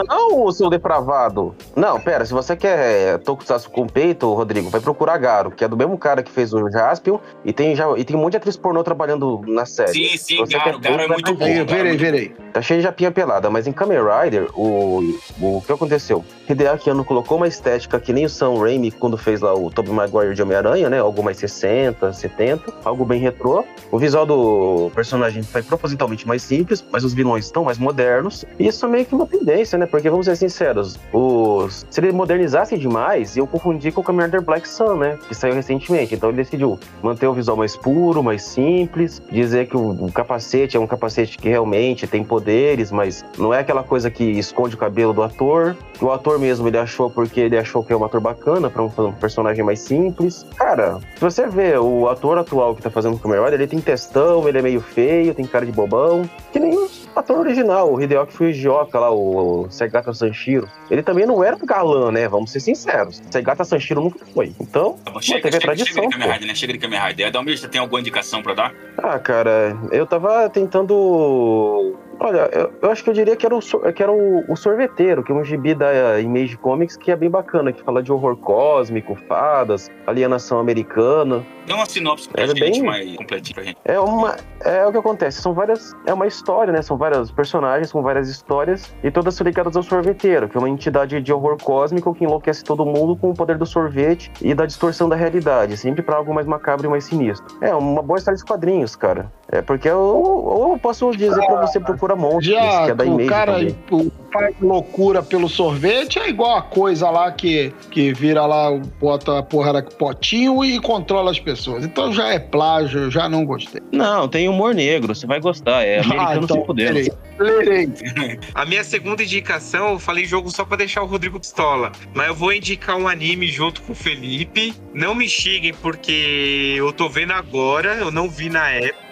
seu 0.52 0.70
depravado. 0.70 1.56
Não, 1.76 2.00
pera, 2.00 2.26
se 2.26 2.34
você 2.34 2.56
quer 2.56 3.20
Tokusatsu 3.20 3.70
com 3.70 3.88
peito, 3.88 4.34
Rodrigo, 4.34 4.70
vai 4.70 4.82
procurar 4.82 5.18
Garo, 5.18 5.52
que 5.52 5.64
é 5.64 5.68
do 5.68 5.78
mesmo 5.78 5.98
cara 5.98 6.24
que 6.24 6.32
fez 6.32 6.54
o 6.54 6.70
Jaspion, 6.70 7.20
e 7.44 7.54
tem, 7.54 7.76
já, 7.76 7.86
e 7.98 8.04
tem 8.04 8.16
um 8.16 8.20
monte 8.20 8.32
de 8.32 8.38
atriz 8.38 8.58
pornô 8.58 8.84
trabalhando 8.84 9.42
na 9.48 9.66
série. 9.66 9.92
Sim, 9.92 10.18
sim, 10.18 10.38
Você 10.38 10.58
Garo, 10.58 10.80
quer 10.80 10.92
Garo 10.92 11.04
é 11.04 11.08
muito 11.08 11.34
bom. 11.36 11.46
é 11.46 11.64
Verei, 11.64 11.98
verei. 11.98 12.36
Tá 12.54 12.62
cheio 12.62 12.80
de 12.80 12.84
japinha 12.84 13.12
pelada, 13.12 13.50
mas 13.50 13.68
em 13.68 13.72
Kamen 13.72 14.00
Rider, 14.00 14.50
o, 14.56 15.02
o 15.42 15.62
que 15.66 15.72
aconteceu? 15.72 16.24
Hideaki 16.50 16.90
Anno 16.90 17.04
colocou 17.04 17.38
uma 17.38 17.48
estética 17.48 18.00
que 18.00 18.14
nem 18.14 18.26
o 18.26 18.30
Sam 18.30 18.58
Raimi 18.60 18.92
quando 18.92 19.18
fez 19.18 19.42
lá 19.42 19.54
o 19.54 19.70
Tobey 19.70 19.92
Maguire 19.92 20.34
de 20.34 20.42
Homem-Aranha, 20.42 20.90
né? 20.90 21.00
Algo 21.00 21.24
mais 21.24 21.38
60, 21.38 22.14
70, 22.14 22.74
algo 22.84 23.06
bem 23.06 23.20
retrô. 23.20 23.64
O 23.92 23.98
visual 23.98 24.26
do 24.26 24.92
personagem 24.96 25.44
foi 25.44 25.62
propositalmente 25.62 26.28
mais 26.28 26.42
simples, 26.42 26.84
mas 26.92 27.04
os 27.04 27.14
vilões 27.14 27.46
estão 27.46 27.64
mais 27.64 27.78
modernos. 27.78 28.46
E 28.58 28.68
isso 28.68 28.86
é 28.86 28.90
meio 28.90 29.06
que 29.06 29.14
uma 29.16 29.26
tendência, 29.28 29.78
né? 29.78 29.86
Porque 29.88 30.10
vamos 30.10 30.26
ser 30.26 30.36
sinceros, 30.36 31.00
os... 31.12 31.86
se 31.90 32.00
ele 32.00 32.12
modernizasse 32.12 32.78
demais, 32.78 33.38
eu 33.38 33.48
confundi 33.48 33.92
com 33.92 34.02
o 34.02 34.04
Kamen 34.04 34.26
Rider 34.26 34.42
Black 34.42 34.68
Sun, 34.68 34.98
né? 34.98 35.18
Que 35.28 35.36
saiu 35.36 35.54
recentemente. 35.54 36.16
Então 36.16 36.30
ele 36.30 36.38
decidiu 36.38 36.80
manter 37.02 37.28
o 37.28 37.34
visual 37.34 37.58
mais 37.58 37.76
puro, 37.76 38.24
mais 38.24 38.44
simples, 38.44 39.22
dizer 39.32 39.68
que 39.68 39.78
o, 39.78 40.12
capacete 40.14 40.78
é 40.78 40.80
um 40.80 40.88
capacete 40.88 41.38
que 41.38 41.50
realmente 41.50 42.08
tem 42.08 42.24
poderes, 42.24 42.92
mas 42.92 43.24
não 43.38 43.54
é 43.54 43.60
aquela 43.60 43.84
coisa 43.84 44.10
que 44.10 44.24
esconde 44.24 44.76
o 44.76 44.78
cabelo 44.78 45.14
do 45.14 45.24
ator. 45.24 45.76
O 46.02 46.12
ator 46.12 46.40
mesmo 46.40 46.68
ele 46.68 46.78
achou 46.78 47.10
porque 47.10 47.40
ele 47.40 47.58
achou 47.58 47.84
que 47.84 47.92
é 47.92 47.98
um 47.98 48.04
ator 48.04 48.22
bacana 48.22 48.70
pra 48.70 48.84
um, 48.84 48.92
um 48.98 49.12
personagem 49.12 49.64
mais 49.64 49.80
simples. 49.80 50.46
Cara, 50.56 51.00
se 51.16 51.22
você 51.22 51.48
vê 51.48 51.78
o 51.78 52.08
ator 52.08 52.38
atual 52.38 52.76
que 52.76 52.82
tá 52.82 52.90
fazendo 52.90 53.16
o 53.16 53.20
Kamen 53.20 53.40
Rider, 53.40 53.54
ele 53.56 53.68
tem 53.68 53.80
testão, 53.80 54.48
ele 54.48 54.60
é 54.60 54.62
meio 54.62 54.82
feio, 54.82 55.34
tem 55.34 55.46
cara 55.46 55.66
de 55.66 55.72
bobão, 55.72 56.30
que 56.52 56.60
nem 56.60 56.76
o 56.76 56.90
ator 57.16 57.40
original, 57.40 57.94
o 57.94 58.02
Hideaki 58.02 58.34
Fujioka 58.34 59.00
lá, 59.00 59.12
o 59.12 59.68
Segata 59.78 60.14
Sanshiro. 60.14 60.68
Ele 60.90 61.04
também 61.04 61.26
não 61.26 61.44
era 61.44 61.58
galã, 61.64 62.12
né? 62.12 62.28
Vamos 62.28 62.52
ser 62.52 62.60
sinceros. 62.60 63.22
Segata 63.30 63.64
Sanshiro 63.64 64.02
nunca 64.02 64.26
foi. 64.34 64.54
Então, 64.60 64.98
Tá 65.06 65.12
bom, 65.12 65.22
chega, 65.22 65.42
teve 65.42 65.60
chega, 65.60 65.76
chega 65.76 65.76
tradição, 65.86 66.02
de 66.02 66.08
pô. 66.08 66.20
Kamen 66.20 66.34
Rider, 66.34 66.48
né? 66.48 66.56
Chega 66.56 66.74
de 66.74 66.80
Kamen 66.80 67.00
Rider. 67.00 67.28
Edalmir, 67.28 67.58
você 67.58 67.68
tem 67.68 67.80
alguma 67.80 68.00
indicação 68.00 68.42
pra 68.42 68.54
dar? 68.54 68.74
Ah, 68.98 69.20
cara, 69.20 69.78
eu 69.92 70.06
tava 70.06 70.50
tentando. 70.50 71.96
Olha, 72.20 72.50
eu, 72.52 72.74
eu 72.82 72.92
acho 72.92 73.04
que 73.04 73.10
eu 73.10 73.14
diria 73.14 73.36
que 73.36 73.46
era, 73.46 73.56
o, 73.56 73.60
que 73.94 74.02
era 74.02 74.12
o, 74.12 74.44
o 74.52 74.56
Sorveteiro, 74.56 75.24
que 75.24 75.32
é 75.32 75.36
um 75.36 75.44
gibi 75.44 75.76
da 75.76 76.20
Image 76.20 76.58
Comics 76.58 76.98
que 76.98 77.12
é 77.12 77.16
bem 77.16 77.30
bacana, 77.30 77.72
que 77.72 77.84
fala 77.84 78.02
de 78.02 78.12
horror 78.12 78.36
cósmico, 78.38 79.16
fadas, 79.28 79.90
alienação 80.06 80.60
americana. 80.60 81.46
Dá 81.68 81.76
uma 81.76 81.86
sinopse 81.86 82.30
pra 82.30 82.44
É 82.44 82.48
gente 82.48 82.60
bem- 82.60 82.82
mais 82.84 83.16
completinha 83.18 83.54
pra 83.56 83.64
gente. 83.64 83.78
É 83.84 84.00
uma. 84.00 84.36
É 84.62 84.86
o 84.88 84.92
que 84.92 84.98
acontece, 84.98 85.42
são 85.42 85.54
várias. 85.54 85.94
É 86.06 86.14
uma 86.14 86.26
história, 86.26 86.72
né? 86.74 86.82
São 86.82 86.98
vários 86.98 87.30
personagens 87.30 87.92
com 87.92 88.02
várias 88.02 88.30
histórias 88.30 88.96
e 89.04 89.12
todas 89.12 89.36
são 89.36 89.46
ligadas 89.46 89.76
ao 89.76 89.84
sorveteiro, 89.84 90.48
que 90.48 90.58
é 90.58 90.60
uma 90.60 90.70
entidade 90.70 91.22
de 91.22 91.34
horror 91.34 91.58
cósmico 91.62 92.14
que 92.16 92.24
enlouquece 92.24 92.64
todo 92.64 92.86
mundo 92.86 93.16
com 93.16 93.30
o 93.30 93.34
poder 93.34 93.58
do 93.58 93.66
sorvete 93.66 94.32
e 94.42 94.54
da 94.56 94.66
distorção 94.66 95.08
da 95.10 95.16
realidade, 95.16 95.76
sempre 95.78 96.02
pra 96.02 96.16
algo 96.16 96.34
mais 96.34 96.48
macabro 96.48 96.88
e 96.88 96.90
mais 96.90 97.04
sinistro. 97.04 97.46
É 97.62 97.76
uma 97.76 98.02
boa 98.02 98.18
história 98.18 98.38
de 98.38 98.46
quadrinhos, 98.46 98.96
cara. 98.96 99.32
É 99.50 99.62
porque 99.62 99.88
eu, 99.88 99.98
ou 99.98 100.74
eu 100.74 100.80
posso 100.80 101.10
dizer 101.12 101.46
pra 101.46 101.62
você 101.62 101.80
procura 101.80 102.16
Já 102.42 102.86
que 102.86 102.92
é 102.92 102.96
da 102.96 103.04
o 103.06 103.08
Image 103.08 103.30
cara 103.30 103.54
também. 103.54 103.76
o 103.92 104.12
faz 104.32 104.56
loucura 104.60 105.24
pelo 105.24 105.48
sorvete 105.48 106.20
é 106.20 106.28
igual 106.30 106.58
a 106.58 106.62
coisa 106.62 107.10
lá 107.10 107.32
que, 107.32 107.74
que 107.90 108.12
vira 108.14 108.46
lá, 108.46 108.72
bota 109.00 109.40
a 109.40 109.44
porra 109.44 109.72
da 109.74 109.82
potinho 109.82 110.66
e 110.66 110.80
controla 110.82 111.32
as 111.32 111.40
pessoas. 111.40 111.86
Então 111.86 112.12
já 112.12 112.28
é 112.30 112.40
plágio, 112.40 113.04
eu 113.04 113.12
já 113.12 113.30
não 113.30 113.46
gostei. 113.46 113.82
Não, 113.92 114.28
tem 114.28 114.50
humor 114.50 114.76
negro, 114.76 115.16
você 115.16 115.26
vai 115.26 115.40
gostar. 115.40 115.84
É 115.84 116.00
americano 116.00 116.44
então, 116.44 116.60
se 116.60 116.66
fudendo. 116.66 116.94
lerei. 116.94 117.12
Lerei. 117.40 118.40
A 118.54 118.66
minha 118.66 118.84
segunda 118.84 119.24
indicação, 119.24 119.94
eu 119.94 120.00
falei 120.00 120.26
jogo 120.26 120.52
só 120.52 120.66
pra 120.66 120.76
deixar 120.76 121.04
o 121.04 121.06
Rodrigo 121.06 121.40
pistola. 121.40 121.92
Mas 122.14 122.28
eu 122.28 122.36
vou 122.36 122.52
indicar 122.52 122.98
um 122.98 123.08
anime 123.08 123.48
junto 123.48 123.82
com 123.82 123.94
o 123.94 123.96
Felipe. 123.96 124.74
Não 124.94 125.16
me 125.16 125.30
xinguem 125.30 125.74
porque 125.74 126.76
eu 126.78 126.92
tô 126.92 127.08
vendo 127.08 127.32
agora, 127.32 127.96
eu 127.96 128.12
não 128.12 128.30
vi 128.30 128.50
na 128.50 128.70
época. 128.70 129.07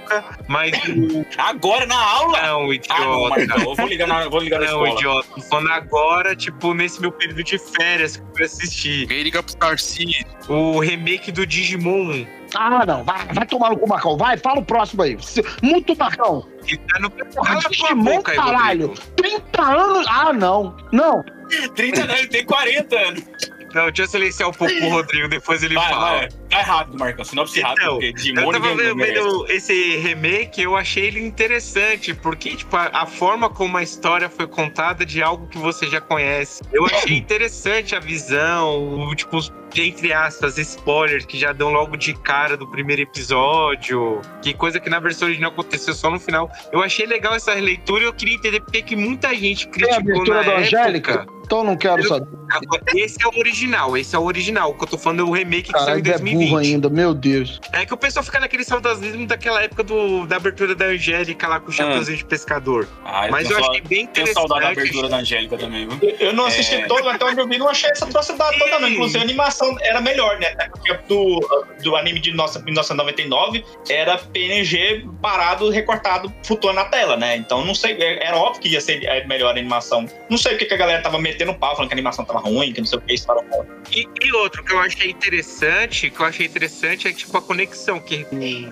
Mas 0.48 0.72
o. 0.90 1.26
Agora 1.38 1.86
na 1.86 1.98
aula? 2.00 2.42
Não, 2.42 2.48
Ah, 2.48 2.64
não, 2.64 2.74
idiota. 2.74 3.30
Marcão, 3.30 3.58
eu 3.64 3.76
vou 3.76 3.88
ligar 3.88 4.08
na, 4.08 4.30
vou 4.30 4.40
ligar 4.40 4.60
na 4.60 4.68
Não, 4.72 4.86
escola. 4.86 5.00
idiota. 5.00 5.28
Tô 5.36 5.42
falando 5.42 5.70
agora, 5.72 6.36
tipo, 6.36 6.74
nesse 6.74 7.02
meu 7.02 7.12
período 7.12 7.44
de 7.44 7.58
férias 7.58 8.18
que 8.18 8.24
eu 8.24 8.28
fui 8.36 8.46
assistir. 8.46 9.00
Ninguém 9.02 9.24
liga 9.24 9.44
pro 9.44 9.56
Tarcísio. 9.56 10.26
O 10.50 10.80
remake 10.80 11.32
do 11.32 11.46
Digimon. 11.46 12.26
Ah, 12.54 12.86
não, 12.86 13.04
vai, 13.04 13.26
vai 13.34 13.46
tomar 13.46 13.70
no 13.72 13.78
cu, 13.78 13.88
Marcão. 13.88 14.16
Vai, 14.18 14.38
fala 14.38 14.60
o 14.60 14.66
próximo 14.66 15.02
aí. 15.02 15.18
Muito 15.62 15.96
Marcão. 15.98 16.48
Que 16.66 16.78
tá 16.78 17.00
no. 17.00 17.10
Porra, 17.10 17.60
Digimon, 17.70 18.04
boca 18.04 18.32
aí, 18.32 18.38
caralho. 18.38 18.88
Rodrigo. 18.88 19.12
30 19.18 19.62
anos. 19.62 20.06
Ah, 20.10 20.32
não. 20.34 20.76
Não. 20.92 21.24
30 21.76 22.04
anos, 22.04 22.18
ele 22.20 22.28
tem 22.28 22.46
40 22.46 22.96
anos. 22.96 23.24
Não, 23.74 23.86
deixa 23.88 24.04
eu 24.04 24.08
silenciar 24.08 24.50
um 24.50 24.54
pouco 24.54 24.74
o 24.74 24.90
Rodrigo, 24.90 25.28
depois 25.28 25.62
ele 25.62 25.76
Vai, 25.76 25.90
fala. 25.90 26.12
vai. 26.12 26.30
Vai 26.52 26.62
rápido, 26.64 26.98
Marcão. 26.98 27.26
Sinopse 27.26 27.60
rápido, 27.62 27.82
Então, 27.82 27.94
porque 27.96 28.08
Eu 28.08 28.14
Digimon 28.14 28.52
tava 28.52 28.70
ninguém 28.70 28.86
vendo, 28.86 28.96
merece. 28.96 29.20
vendo 29.22 29.46
esse 29.52 29.98
remake, 29.98 30.62
eu 30.62 30.76
achei 30.78 31.06
ele 31.08 31.20
interessante, 31.26 32.14
porque, 32.14 32.56
tipo, 32.56 32.76
a, 32.76 32.90
a 32.94 33.06
forma 33.06 33.50
como 33.50 33.78
a 33.78 33.84
história 33.84 34.30
foi 34.30 34.48
contada 34.48 35.06
de 35.06 35.22
algo 35.24 35.48
que 35.48 35.58
você 35.58 35.88
já 35.88 36.00
conhece. 36.00 36.62
Eu 36.72 36.86
achei 36.86 37.18
interessante 37.18 37.96
a 37.96 38.00
visão, 38.00 39.00
o, 39.08 39.16
tipo, 39.16 39.38
os, 39.38 39.52
entre 39.76 40.14
aspas, 40.14 40.58
spoilers 40.58 41.26
que 41.26 41.38
já 41.38 41.52
dão 41.52 41.72
logo 41.72 41.98
de 41.98 42.14
cara 42.14 42.56
do 42.56 42.68
primeiro 42.68 43.02
episódio, 43.02 44.22
que 44.42 44.54
coisa 44.54 44.80
que 44.80 44.90
na 44.90 45.00
versão 45.00 45.28
original 45.28 45.52
aconteceu 45.52 45.94
só 45.94 46.10
no 46.10 46.20
final. 46.20 46.50
Eu 46.72 46.82
achei 46.82 47.06
legal 47.06 47.34
essa 47.36 47.54
releitura 47.54 48.04
e 48.04 48.06
eu 48.08 48.14
queria 48.14 48.36
entender 48.36 48.60
porque 48.62 48.82
que 48.82 48.96
muita 48.96 49.34
gente 49.36 49.68
a 49.68 49.72
criticou 49.72 49.98
abertura 50.00 50.34
na 50.36 50.42
da 50.44 50.52
época. 50.54 50.62
Angélica? 50.62 51.26
Então 51.46 51.64
não 51.64 51.78
quero 51.78 52.02
Eu- 52.02 52.08
saber. 52.08 52.28
Esse 52.96 53.18
é 53.24 53.28
o 53.28 53.38
original, 53.38 53.96
esse 53.98 54.16
é 54.16 54.20
o 54.20 54.24
original. 54.24 54.72
O 54.72 54.74
que 54.76 54.84
eu 54.84 54.88
tô 54.88 54.98
falando 54.98 55.20
é 55.20 55.24
o 55.24 55.32
remake 55.32 55.72
que 55.72 55.80
saiu 55.80 55.86
Caralho, 56.04 56.08
em 56.08 56.12
é 56.12 56.16
burro 56.36 56.52
2020. 56.52 56.74
ainda, 56.74 56.90
meu 56.90 57.14
Deus. 57.14 57.60
É 57.72 57.86
que 57.86 57.94
o 57.94 57.98
pessoal 57.98 58.24
fica 58.24 58.40
naquele 58.40 58.64
saudosismo 58.64 59.26
daquela 59.28 59.62
época 59.64 59.84
do, 59.84 60.26
da 60.28 60.36
abertura 60.38 60.76
da 60.76 60.86
Angélica 60.86 61.48
lá 61.48 61.60
com 61.60 61.70
o 61.70 61.72
chapeuzinho 61.74 62.18
de 62.18 62.26
pescador. 62.26 62.88
Ah, 63.04 63.28
Mas 63.30 63.50
eu 63.50 63.60
só- 63.60 63.70
achei 63.72 63.82
bem 63.82 64.06
Tenho 64.08 64.28
saudade 64.34 64.62
da 64.66 64.72
interessante. 64.72 64.80
abertura 64.90 65.10
da 65.10 65.18
Angélica 65.18 65.58
também, 65.58 65.88
viu? 65.88 65.98
Eu- 66.10 66.16
Eu 66.28 66.34
não 66.34 66.46
assisti 66.46 66.76
É. 66.76 66.86
todo, 66.88 67.10
então 67.12 67.30
eu 67.30 67.48
vi, 67.48 67.58
não 67.58 67.70
achei 67.70 67.90
essa 67.90 68.06
atrocidade 68.06 68.58
toda, 68.60 68.80
não. 68.80 68.90
Inclusive, 68.90 69.20
a 69.20 69.22
animação 69.22 69.76
era 69.82 70.02
melhor, 70.02 70.38
né? 70.40 70.48
Até 70.48 70.70
porque 70.70 70.94
Do, 71.08 71.40
do 71.84 71.96
anime 71.96 72.20
de 72.20 72.32
nossa- 72.32 72.60
1999 72.60 73.64
era 73.90 74.18
PNG 74.18 75.06
parado, 75.22 75.70
recortado, 75.70 76.34
flutuando 76.44 76.78
na 76.80 76.86
tela, 76.86 77.16
né? 77.18 77.36
Então, 77.38 77.64
não 77.66 77.76
sei, 77.76 77.94
é- 77.94 78.26
era 78.28 78.38
óbvio 78.38 78.62
que 78.62 78.70
ia 78.70 78.82
ser 78.82 79.04
é, 79.06 79.26
melhor 79.28 79.48
a 79.50 79.52
animação. 79.52 80.06
Não 80.30 80.38
sei 80.38 80.56
o 80.56 80.58
que, 80.58 80.66
que 80.66 80.74
a 80.74 80.78
galera 80.78 81.02
tava 81.02 81.20
metendo 81.20 81.54
pau, 81.54 81.74
falando 81.76 81.90
que 81.90 81.94
a 81.94 81.98
animação 81.98 82.26
tava 82.26 82.40
ruim, 82.40 82.72
que 82.74 82.80
não 82.82 82.88
sei 82.88 82.98
o 82.98 83.02
que, 83.02 83.14
isso. 83.14 83.28
E, 83.92 84.08
e 84.24 84.32
outro 84.34 84.64
que 84.64 84.74
eu 84.74 84.80
achei 84.80 85.10
interessante, 85.12 86.10
que 86.10 86.24
eu 86.26 86.30
achei 86.30 86.46
interessante 86.46 87.08
é 87.08 87.12
tipo 87.14 87.38
a 87.38 87.42
conexão 87.42 88.00
que, 88.00 88.26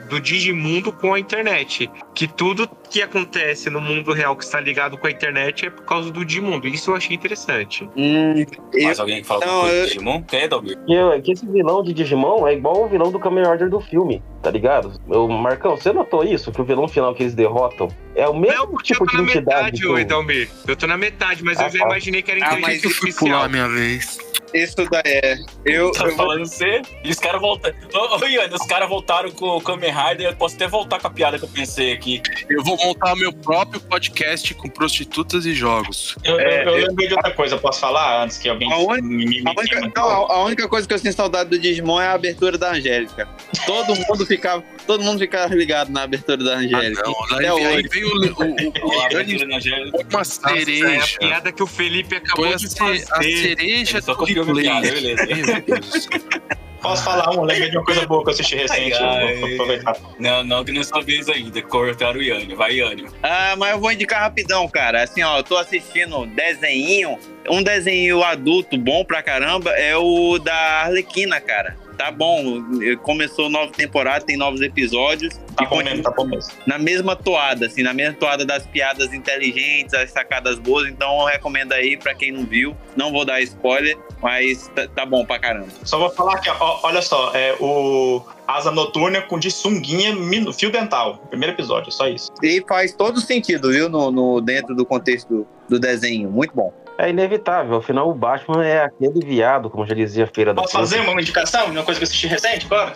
do 0.10 0.20
Digimundo 0.20 0.92
com 0.92 1.14
a 1.14 1.20
internet. 1.20 1.90
Que 2.14 2.28
tudo 2.28 2.70
que 2.90 3.02
acontece 3.02 3.70
no 3.70 3.80
mundo 3.82 4.12
real 4.14 4.36
que 4.36 4.44
está 4.44 4.60
ligado 4.60 4.98
com 4.98 5.08
a 5.08 5.12
internet 5.12 5.66
é 5.66 5.70
por 5.70 5.84
causa 5.86 6.12
do 6.12 6.24
Digimundo. 6.26 6.68
Isso 6.68 6.92
eu 6.92 6.96
achei 6.96 7.16
interessante. 7.16 7.88
Hum, 7.96 8.46
Mais 8.84 9.00
alguém 9.00 9.22
que 9.22 9.28
fala 9.28 9.46
Não, 9.46 9.62
coisa 9.62 9.76
eu- 9.76 9.84
de 9.86 9.92
Digimon? 9.94 10.22
Quer, 10.24 10.48
Dalmir? 10.48 10.78
Que, 10.86 11.22
que 11.22 11.32
esse 11.32 11.46
vilão 11.48 11.84
de 11.84 11.94
Digimon 11.94 12.48
é 12.48 12.54
igual 12.54 12.84
o 12.84 12.88
vilão 12.88 13.12
do 13.12 13.20
Kamen 13.20 13.44
Rider 13.52 13.70
do 13.70 13.80
filme, 13.80 14.22
tá 14.42 14.52
ligado? 14.52 15.00
O 15.08 15.28
Marcão, 15.28 15.76
você 15.78 15.92
notou 15.94 16.24
isso? 16.24 16.52
Que 16.52 16.62
o 16.62 16.64
vilão 16.66 16.88
final 16.88 17.14
que 17.16 17.24
eles 17.24 17.34
derrotam 17.34 17.88
é 18.16 18.28
o 18.28 18.34
mesmo 18.36 18.74
Não, 18.74 18.78
tipo 18.78 19.04
eu 19.04 19.08
tô 19.08 19.18
de 19.18 19.18
na 19.18 19.24
entidade. 19.24 19.64
metade, 19.82 19.82
que 19.82 20.02
Edalmir. 20.02 20.50
Eu 20.68 20.76
tô 20.76 20.88
na 20.88 20.98
metade, 20.98 21.44
mas 21.44 21.60
Ah, 21.60 21.66
eu 21.66 21.70
já 21.72 21.80
tá. 21.80 21.86
imaginei 21.86 22.22
que 22.22 22.32
era 22.32 22.40
Ah, 22.44 22.48
inteligência 22.58 22.74
mas 22.74 22.84
Eu 22.84 22.90
fui 22.92 23.14
pular 23.14 23.44
artificial. 23.44 23.44
a 23.44 23.50
minha 23.50 23.68
vez. 23.70 24.18
Isso 24.54 24.76
daí 24.88 25.02
é. 25.06 25.36
Eu, 25.66 25.92
Tá 25.94 26.04
eu 26.04 26.08
vou- 26.10 26.16
falando 26.18 26.46
você? 26.46 26.84
E 27.04 27.10
os 27.10 27.18
caras 27.18 27.42
voltaram. 27.48 27.76
Ô, 27.94 28.18
ô, 28.18 28.28
Ian, 28.28 28.50
os 28.52 28.66
caras 28.66 28.90
voltaram 28.90 29.32
com 29.32 29.46
o 29.58 29.62
Kamen 29.62 29.92
Rider. 29.92 30.28
Eu 30.28 30.36
posso 30.36 30.56
até 30.56 30.68
voltar 30.68 31.00
com 31.00 31.08
a 31.08 31.10
piada 31.10 31.38
que 31.38 31.46
eu 31.46 31.50
pensei 31.50 31.92
aqui. 31.92 32.22
Eu 32.50 32.64
vou 32.64 32.78
montar 32.78 33.14
o 33.14 33.16
meu 33.18 33.32
próprio 33.34 33.80
podcast 33.82 34.54
com 34.56 34.70
prostitutas 34.70 35.46
e 35.46 35.54
jogos. 35.54 36.16
Eu, 36.24 36.40
É, 36.40 36.62
eu, 36.64 36.70
eu 36.70 36.78
eu- 36.80 36.88
lembrei 36.88 37.08
de 37.08 37.14
outra 37.14 37.32
coisa, 37.32 37.58
posso 37.58 37.80
falar 37.80 38.24
antes 38.24 38.38
que 38.38 38.48
alguém 38.50 38.72
A 38.72 38.78
única- 38.78 39.02
me, 39.08 39.26
me, 39.26 39.44
A 39.46 39.52
única, 39.60 39.82
me- 39.82 39.92
não, 39.96 40.04
a- 40.08 40.34
a 40.36 40.44
única 40.46 40.68
coisa 40.68 40.88
que 40.88 40.94
eu 40.94 41.00
sinto 41.00 41.16
saudade 41.16 41.50
do 41.50 41.60
Digimon 41.60 42.00
é 42.02 42.08
a 42.08 42.14
abertura 42.14 42.58
da 42.58 42.72
Angélica. 42.72 43.28
Todo 43.66 43.96
mundo 43.96 44.26
ficava, 44.26 44.64
todo 44.88 45.04
mundo 45.04 45.20
ficava 45.20 45.54
ligado 45.54 45.92
na 45.92 46.04
abertura 46.04 46.38
da 46.44 46.56
Angélica. 46.56 47.04
Ah, 47.06 47.10
não. 47.10 47.24
Até 47.38 47.50
Aí, 47.50 47.66
aí 47.66 47.78
hoje. 47.78 47.88
veio 47.90 48.08
o, 48.08 48.12
o, 48.12 48.88
o, 48.88 48.92
a 48.94 48.98
o 48.98 49.02
abertura 49.02 49.46
na 49.48 49.58
Angélica. 49.58 49.98
uma 49.98 50.18
Nossa, 50.20 50.32
essa 50.42 50.50
é 50.50 50.62
a 50.62 50.66
cereja. 50.66 51.18
piada 51.20 51.52
que 51.52 51.64
o 51.64 51.68
Felipe 51.68 52.16
acabou 52.16 52.46
Foi 52.46 52.54
a, 52.54 52.58
de 52.58 52.76
fazer. 52.76 53.06
a 53.12 53.22
cereja 53.24 54.02
do 54.02 54.14
replay. 54.24 54.82
beleza. 54.82 55.24
Posso 56.84 57.06
falar 57.06 57.30
um? 57.32 57.44
Lembrei 57.44 57.70
de 57.70 57.78
uma 57.78 57.86
coisa 57.86 58.06
boa 58.06 58.22
que 58.24 58.30
eu 58.30 58.34
assisti 58.34 58.56
recente. 58.58 58.94
Ai, 59.02 59.42
eu 59.42 59.54
aproveitar. 59.54 59.96
Não, 60.20 60.44
não, 60.44 60.66
que 60.66 60.74
não 60.74 60.82
é 60.82 60.84
sua 60.84 61.02
vez 61.02 61.30
ainda. 61.30 61.62
Cortaram 61.62 62.20
o 62.20 62.22
Yânio. 62.22 62.58
Vai, 62.58 62.74
Yânio. 62.74 63.08
Ah, 63.24 63.56
mas 63.58 63.72
eu 63.72 63.80
vou 63.80 63.92
indicar 63.92 64.22
rapidão, 64.22 64.68
cara. 64.68 65.02
Assim, 65.02 65.24
ó, 65.24 65.38
eu 65.38 65.44
tô 65.44 65.56
assistindo 65.58 66.26
desenho. 66.26 67.18
Um 67.50 67.64
desenho 67.64 68.22
adulto 68.22 68.78
bom 68.78 69.06
pra 69.06 69.24
caramba 69.24 69.72
é 69.72 69.96
o 69.96 70.38
da 70.38 70.54
Arlequina, 70.84 71.40
cara. 71.40 71.78
Tá 72.04 72.12
bom, 72.12 72.62
começou 73.02 73.50
nova 73.50 73.72
temporada, 73.72 74.26
tem 74.26 74.36
novos 74.36 74.60
episódios. 74.60 75.40
Tá 75.56 75.64
bom 75.64 75.82
mesmo, 75.82 76.04
tá 76.04 76.12
bom 76.12 76.26
mesmo. 76.26 76.52
na 76.66 76.78
mesma 76.78 77.16
toada, 77.16 77.68
assim, 77.68 77.82
na 77.82 77.94
mesma 77.94 78.14
toada 78.20 78.44
das 78.46 78.68
piadas 78.68 79.14
inteligentes, 79.14 79.94
as 79.94 80.12
sacadas 80.12 80.60
boas. 80.60 80.90
Então 80.90 81.18
eu 81.22 81.26
recomendo 81.28 81.72
aí 81.72 81.96
pra 81.96 82.14
quem 82.14 82.34
não 82.34 82.44
viu. 82.44 82.76
Não 82.98 83.10
vou 83.10 83.24
dar 83.24 83.40
spoiler, 83.40 83.98
mas 84.22 84.68
tá, 84.76 84.86
tá 84.90 85.06
bom 85.06 85.26
pra 85.26 85.40
caramba. 85.40 85.70
Só 85.86 85.98
vou 85.98 86.10
falar 86.10 86.34
aqui, 86.36 86.50
ó, 86.50 86.80
olha 86.84 87.02
só, 87.02 87.32
é 87.34 87.56
o 87.62 88.22
Asa 88.46 88.70
Noturna 88.70 89.22
com 89.22 89.40
de 89.40 89.50
sunguinha, 89.50 90.14
fio 90.52 90.70
dental. 90.74 91.26
Primeiro 91.30 91.56
episódio, 91.56 91.90
só 91.90 92.06
isso. 92.10 92.30
E 92.44 92.62
faz 92.68 92.94
todo 92.94 93.22
sentido, 93.22 93.72
viu, 93.72 93.88
no, 93.88 94.12
no- 94.12 94.42
dentro 94.42 94.76
do 94.76 94.86
contexto 94.86 95.48
do 95.70 95.80
desenho. 95.80 96.30
Muito 96.30 96.54
bom. 96.54 96.74
É 96.98 97.10
inevitável, 97.10 97.78
afinal 97.78 98.10
o 98.10 98.14
Batman 98.14 98.64
é 98.66 98.84
aquele 98.84 99.26
viado, 99.26 99.70
como 99.70 99.86
já 99.86 99.96
dizia 99.96 100.26
a 100.26 100.28
Feira 100.28 100.54
da 100.54 100.62
Posso 100.62 100.74
fazer 100.74 101.00
uma 101.00 101.20
indicação 101.22 101.66
de 101.66 101.78
uma 101.78 101.84
coisa 101.84 102.00
que 102.00 102.04
eu 102.04 102.08
assisti 102.08 102.28
recente, 102.28 102.66
agora? 102.66 102.96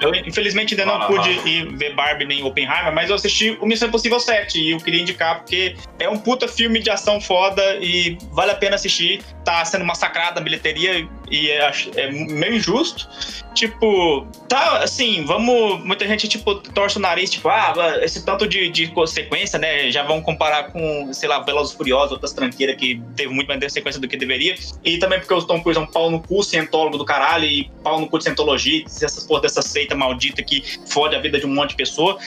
Eu, 0.00 0.14
infelizmente, 0.14 0.74
ainda 0.74 0.86
não 0.86 1.02
Ah, 1.02 1.06
pude 1.06 1.28
ah. 1.28 1.48
ir 1.48 1.76
ver 1.76 1.94
Barbie 1.94 2.24
nem 2.24 2.42
Oppenheimer, 2.44 2.94
mas 2.94 3.10
eu 3.10 3.16
assisti 3.16 3.58
o 3.60 3.66
Missão 3.66 3.88
Impossível 3.88 4.20
7 4.20 4.58
e 4.58 4.70
eu 4.70 4.78
queria 4.78 5.02
indicar 5.02 5.38
porque 5.38 5.76
é 5.98 6.08
um 6.08 6.16
puta 6.16 6.46
filme 6.46 6.78
de 6.78 6.88
ação 6.88 7.20
foda 7.20 7.62
e 7.80 8.16
vale 8.32 8.52
a 8.52 8.54
pena 8.54 8.76
assistir. 8.76 9.22
Tá 9.48 9.64
sendo 9.64 9.82
massacrada 9.82 10.40
a 10.40 10.42
bilheteria 10.42 11.08
e 11.30 11.50
é, 11.50 11.72
é 11.96 12.12
meio 12.12 12.56
injusto. 12.56 13.08
Tipo, 13.54 14.26
tá 14.46 14.82
assim, 14.82 15.24
vamos. 15.24 15.82
Muita 15.82 16.06
gente, 16.06 16.28
tipo, 16.28 16.56
torce 16.56 16.98
o 16.98 17.00
nariz, 17.00 17.30
tipo, 17.30 17.48
ah, 17.48 17.98
esse 18.02 18.26
tanto 18.26 18.46
de, 18.46 18.68
de 18.68 18.92
sequência, 19.06 19.58
né? 19.58 19.90
Já 19.90 20.02
vão 20.02 20.20
comparar 20.20 20.64
com, 20.64 21.10
sei 21.14 21.30
lá, 21.30 21.40
Velozes 21.40 21.72
Furiosos, 21.72 22.12
outras 22.12 22.34
tranqueiras 22.34 22.76
que 22.76 23.00
teve 23.16 23.32
muito 23.32 23.48
mais 23.48 23.72
sequência 23.72 23.98
do 23.98 24.06
que 24.06 24.18
deveria. 24.18 24.54
E 24.84 24.98
também 24.98 25.18
porque 25.18 25.32
o 25.32 25.42
Tom 25.42 25.62
Cruise 25.62 25.80
é 25.80 25.82
um 25.82 25.86
pau 25.86 26.10
no 26.10 26.20
cu, 26.20 26.42
cientólogo 26.42 26.98
do 26.98 27.06
caralho, 27.06 27.46
e 27.46 27.70
pau 27.82 27.98
no 27.98 28.06
cu 28.06 28.18
de 28.18 28.24
cientologia, 28.24 28.84
essas 28.84 29.24
porra 29.24 29.40
dessa 29.40 29.62
seita 29.62 29.94
maldita 29.94 30.42
que 30.42 30.62
fode 30.86 31.16
a 31.16 31.20
vida 31.20 31.40
de 31.40 31.46
um 31.46 31.54
monte 31.54 31.70
de 31.70 31.76
pessoa. 31.76 32.18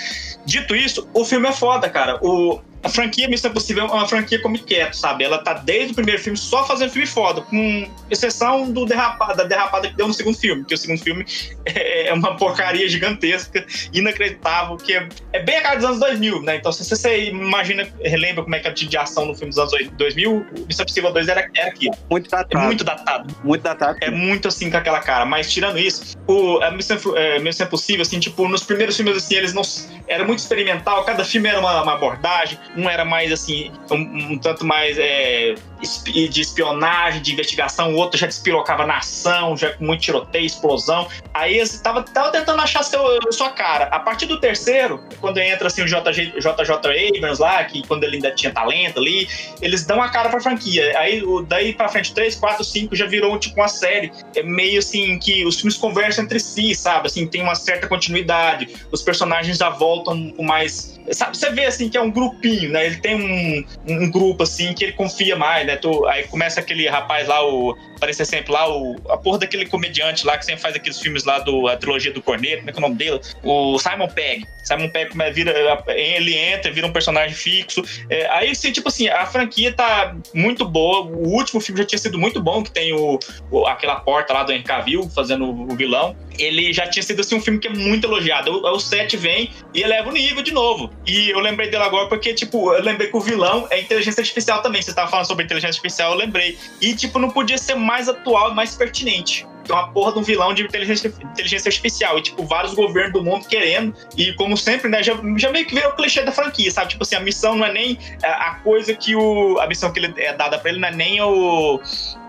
Dito 0.44 0.76
isso, 0.76 1.08
o 1.14 1.24
filme 1.24 1.48
é 1.48 1.52
foda, 1.52 1.88
cara. 1.88 2.20
O, 2.20 2.60
a 2.84 2.90
franquia 2.90 3.28
Missão 3.28 3.52
Impossível 3.52 3.86
é 3.86 3.92
uma 3.92 4.08
franquia 4.08 4.42
como 4.42 4.58
quieto, 4.58 4.96
sabe? 4.96 5.24
Ela 5.24 5.38
tá 5.40 5.54
desde 5.54 5.92
o 5.92 5.96
primeiro 5.96 6.22
filme 6.22 6.38
só 6.38 6.66
fazendo 6.66 6.92
filme 6.92 7.08
foda, 7.08 7.42
com 7.42 7.90
exceção 8.10 8.72
do 8.72 8.86
derrapada, 8.86 9.36
da 9.36 9.44
derrapada 9.44 9.90
que 9.90 9.96
deu 9.96 10.08
no 10.08 10.14
segundo 10.14 10.38
filme, 10.38 10.66
que 10.66 10.74
o 10.74 10.78
segundo 10.78 11.00
filme 11.00 11.26
é 11.66 12.12
uma 12.14 12.36
porcaria 12.36 12.88
gigantesca, 12.90 13.66
inacreditável, 13.94 14.78
que 14.78 14.94
é, 14.94 15.08
é 15.34 15.44
bem 15.44 15.58
a 15.58 15.62
cara 15.62 15.76
dos 15.76 15.86
anos 15.86 16.00
2000, 16.00 16.42
né? 16.42 16.56
Então, 16.58 16.72
se 16.72 16.88
você 16.88 17.26
imagina, 17.26 17.88
relembra 18.04 18.44
como 18.44 18.56
é 18.56 18.60
que 18.60 18.68
era 18.68 18.76
de 18.76 18.98
ação 18.98 19.26
no 19.26 19.36
filme 19.36 19.50
dos 19.50 19.60
anos 19.60 19.72
2000, 19.94 20.32
o 20.32 20.66
Missão 20.68 20.84
Impossível 20.84 21.14
2 21.14 21.28
era, 21.28 21.50
era 21.56 21.70
aquilo. 21.70 21.96
Muito 22.10 22.28
É 22.28 22.38
datado. 22.38 22.66
muito 22.66 22.84
datado. 22.84 23.36
muito 23.44 23.62
datado. 23.62 23.98
É 24.02 24.10
muito 24.10 24.48
assim 24.48 24.70
com 24.70 24.78
aquela 24.78 25.00
cara. 25.00 25.26
Mas 25.26 25.52
tirando 25.52 25.78
isso, 25.78 26.18
o, 26.28 26.60
a 26.62 26.72
Missão, 26.72 26.98
é, 27.16 27.40
Missão 27.40 27.68
Impossível, 27.68 28.02
assim, 28.02 28.20
tipo, 28.20 28.48
nos 28.48 28.64
primeiros 28.64 28.96
filmes, 28.96 29.18
assim, 29.18 29.36
eles 29.36 29.54
não. 29.54 29.62
Era 30.08 30.26
muito 30.26 30.40
experimental, 30.40 31.04
cada 31.06 31.24
filme 31.24 31.48
era 31.48 31.60
uma, 31.60 31.84
uma 31.84 31.94
abordagem, 31.94 32.58
um 32.76 32.90
era 32.90 33.04
mais 33.06 33.32
assim, 33.32 33.72
um, 33.90 34.34
um 34.34 34.38
tanto 34.38 34.66
mais 34.66 34.98
é, 34.98 35.56
de 35.82 36.42
espionagem, 36.42 37.22
de 37.22 37.34
investigação, 37.34 37.94
o 37.94 37.98
outro 37.98 38.18
já 38.18 38.28
despirocava 38.28 38.86
na 38.86 38.98
ação, 38.98 39.58
já 39.58 39.74
com 39.74 39.86
muito 39.86 40.02
tiroteio, 40.02 40.46
explosão. 40.46 41.08
Aí 41.34 41.58
eles 41.58 41.80
tava, 41.82 42.04
tava 42.04 42.32
tentando 42.32 42.62
achar 42.62 42.84
seu, 42.84 43.02
sua 43.32 43.50
cara. 43.50 43.86
A 43.86 44.00
partir 44.00 44.26
do 44.26 44.40
terceiro, 44.40 45.04
quando 45.20 45.38
entra 45.40 45.68
assim 45.68 45.82
o 45.82 45.86
JJ, 45.86 46.34
JJ 46.40 47.18
Abrams 47.18 47.42
lá, 47.42 47.64
que 47.64 47.86
quando 47.88 48.04
ele 48.04 48.16
ainda 48.18 48.32
tinha 48.32 48.52
talento 48.54 49.00
ali, 49.00 49.28
eles 49.62 49.86
dão 49.86 50.02
a 50.02 50.10
cara 50.10 50.30
pra 50.30 50.40
franquia. 50.40 50.98
Aí 50.98 51.22
daí 51.48 51.74
pra 51.74 51.90
frente, 51.90 52.14
3, 52.14 52.36
4, 52.36 52.64
5 52.64 52.96
já 52.96 53.06
virou 53.06 53.38
tipo 53.40 53.60
uma 53.60 53.68
série. 53.68 54.12
É 54.36 54.44
meio 54.44 54.80
assim 54.80 55.18
que 55.20 55.46
os 55.46 55.56
filmes 55.56 55.78
conversam 55.78 56.24
entre 56.24 56.40
si, 56.40 56.76
sabe? 56.76 57.08
Assim, 57.08 57.28
tem 57.28 57.42
uma 57.42 57.56
certa 57.56 57.88
continuidade. 57.88 58.70
Os 58.92 59.02
personagens 59.02 59.58
já 59.58 59.70
voltam 59.70 60.32
com 60.32 60.44
mais. 60.44 61.00
Sabe, 61.12 61.36
você 61.38 61.50
vê 61.52 61.66
assim 61.66 61.90
que 61.90 61.98
é 61.98 62.02
um 62.02 62.12
grupinho, 62.12 62.61
né? 62.70 62.86
Ele 62.86 62.98
tem 62.98 63.16
um, 63.16 63.66
um 63.88 64.12
grupo 64.12 64.44
assim 64.44 64.74
que 64.74 64.84
ele 64.84 64.94
confia 64.94 65.36
mais, 65.36 65.66
né? 65.66 65.76
Tu- 65.76 66.06
aí 66.08 66.24
começa 66.28 66.60
aquele 66.60 66.88
rapaz 66.88 67.28
lá, 67.28 67.46
o. 67.46 67.76
Aparecer 67.98 68.26
sempre 68.26 68.52
lá, 68.52 68.68
o, 68.68 68.96
a 69.10 69.18
porra 69.18 69.38
daquele 69.40 69.68
comediante 69.68 70.26
lá 70.26 70.36
que 70.36 70.44
sempre 70.44 70.60
faz 70.62 70.76
aqueles 70.76 71.00
filmes 71.00 71.24
lá 71.24 71.38
do 71.38 71.68
a 71.68 71.78
trilogia 71.78 72.12
do 72.12 72.20
Corneto, 72.20 72.58
como 72.58 72.70
é 72.72 72.74
que 72.74 72.80
é 72.80 72.80
o 72.80 72.82
nome 72.82 72.96
dele? 72.96 73.22
O 73.44 73.78
Simon 73.78 74.08
Pegg. 74.08 74.44
Simon 74.64 74.90
Pegg 74.90 75.12
vira, 75.32 75.84
ele 75.88 76.36
entra, 76.36 76.72
vira 76.72 76.88
um 76.88 76.92
personagem 76.92 77.36
fixo. 77.36 77.84
É, 78.10 78.28
aí, 78.32 78.50
assim, 78.50 78.72
tipo 78.72 78.90
assim, 78.90 79.08
a 79.08 79.26
franquia 79.28 79.72
tá 79.72 80.16
muito 80.34 80.66
boa. 80.68 81.02
O 81.06 81.28
último 81.30 81.62
filme 81.62 81.80
já 81.82 81.86
tinha 81.88 82.00
sido 82.00 82.18
muito 82.18 82.42
bom, 82.42 82.64
que 82.64 82.72
tem 82.72 82.92
o, 82.92 83.20
o- 83.52 83.68
aquela 83.68 83.96
porta 83.98 84.34
lá 84.34 84.44
do 84.44 84.52
Henry 84.52 84.64
Cavill 84.64 85.08
fazendo 85.14 85.46
o 85.50 85.76
vilão. 85.76 86.16
Ele 86.44 86.74
já 86.74 86.88
tinha 86.88 87.04
sido 87.04 87.22
assim, 87.22 87.36
um 87.36 87.42
filme 87.42 87.60
que 87.60 87.68
é 87.68 87.72
muito 87.72 88.06
elogiado. 88.08 88.52
O, 88.52 88.76
o 88.76 88.80
7 88.80 89.18
vem 89.18 89.52
e 89.74 89.82
eleva 89.82 90.10
o 90.10 90.12
nível 90.12 90.42
de 90.42 90.52
novo. 90.52 90.92
E 91.06 91.30
eu 91.30 91.40
lembrei 91.40 91.70
dele 91.70 91.84
agora 91.84 92.08
porque, 92.08 92.34
tipo, 92.34 92.74
eu 92.74 92.84
lembrei 92.84 93.10
que 93.10 93.18
o 93.18 93.22
vilão 93.22 93.68
é 93.70 93.80
inteligência 93.80 94.22
artificial 94.22 94.62
também. 94.62 94.82
Você 94.82 94.92
estava 94.92 95.10
falando 95.10 95.26
sobre 95.26 95.46
inteligência 95.46 95.80
artificial, 95.80 96.12
eu 96.12 96.18
lembrei. 96.18 96.58
E, 96.82 96.94
tipo, 96.96 97.20
não 97.20 97.30
podia 97.30 97.58
ser 97.58 97.76
mais 97.76 98.10
atual, 98.10 98.54
mais 98.54 98.76
pertinente. 98.76 99.46
É 99.70 99.74
uma 99.74 99.92
porra 99.92 100.14
de 100.14 100.20
um 100.20 100.24
vilão 100.24 100.54
de 100.54 100.64
inteligência, 100.64 101.14
inteligência 101.24 101.70
artificial. 101.70 102.18
E, 102.18 102.22
tipo, 102.22 102.44
vários 102.44 102.74
governos 102.74 103.14
do 103.14 103.24
mundo 103.24 103.48
querendo. 103.48 103.94
E, 104.18 104.34
como 104.34 104.58
sempre, 104.58 104.90
né, 104.90 105.04
já, 105.04 105.14
já 105.38 105.52
meio 105.52 105.66
que 105.66 105.76
virou 105.76 105.92
o 105.92 105.96
clichê 105.96 106.24
da 106.24 106.32
franquia, 106.32 106.72
sabe? 106.72 106.90
Tipo 106.90 107.04
assim, 107.04 107.16
a 107.16 107.20
missão 107.20 107.56
não 107.56 107.66
é 107.66 107.72
nem 107.72 107.98
a, 108.24 108.28
a 108.28 108.56
coisa 108.56 108.94
que 108.94 109.16
o. 109.16 109.60
A 109.60 109.68
missão 109.68 109.92
que 109.92 110.00
ele 110.00 110.14
é 110.18 110.34
dada 110.34 110.58
pra 110.58 110.72
ele 110.72 110.80
não 110.80 110.88
é 110.88 110.92
nem 110.92 111.22
o. 111.22 111.80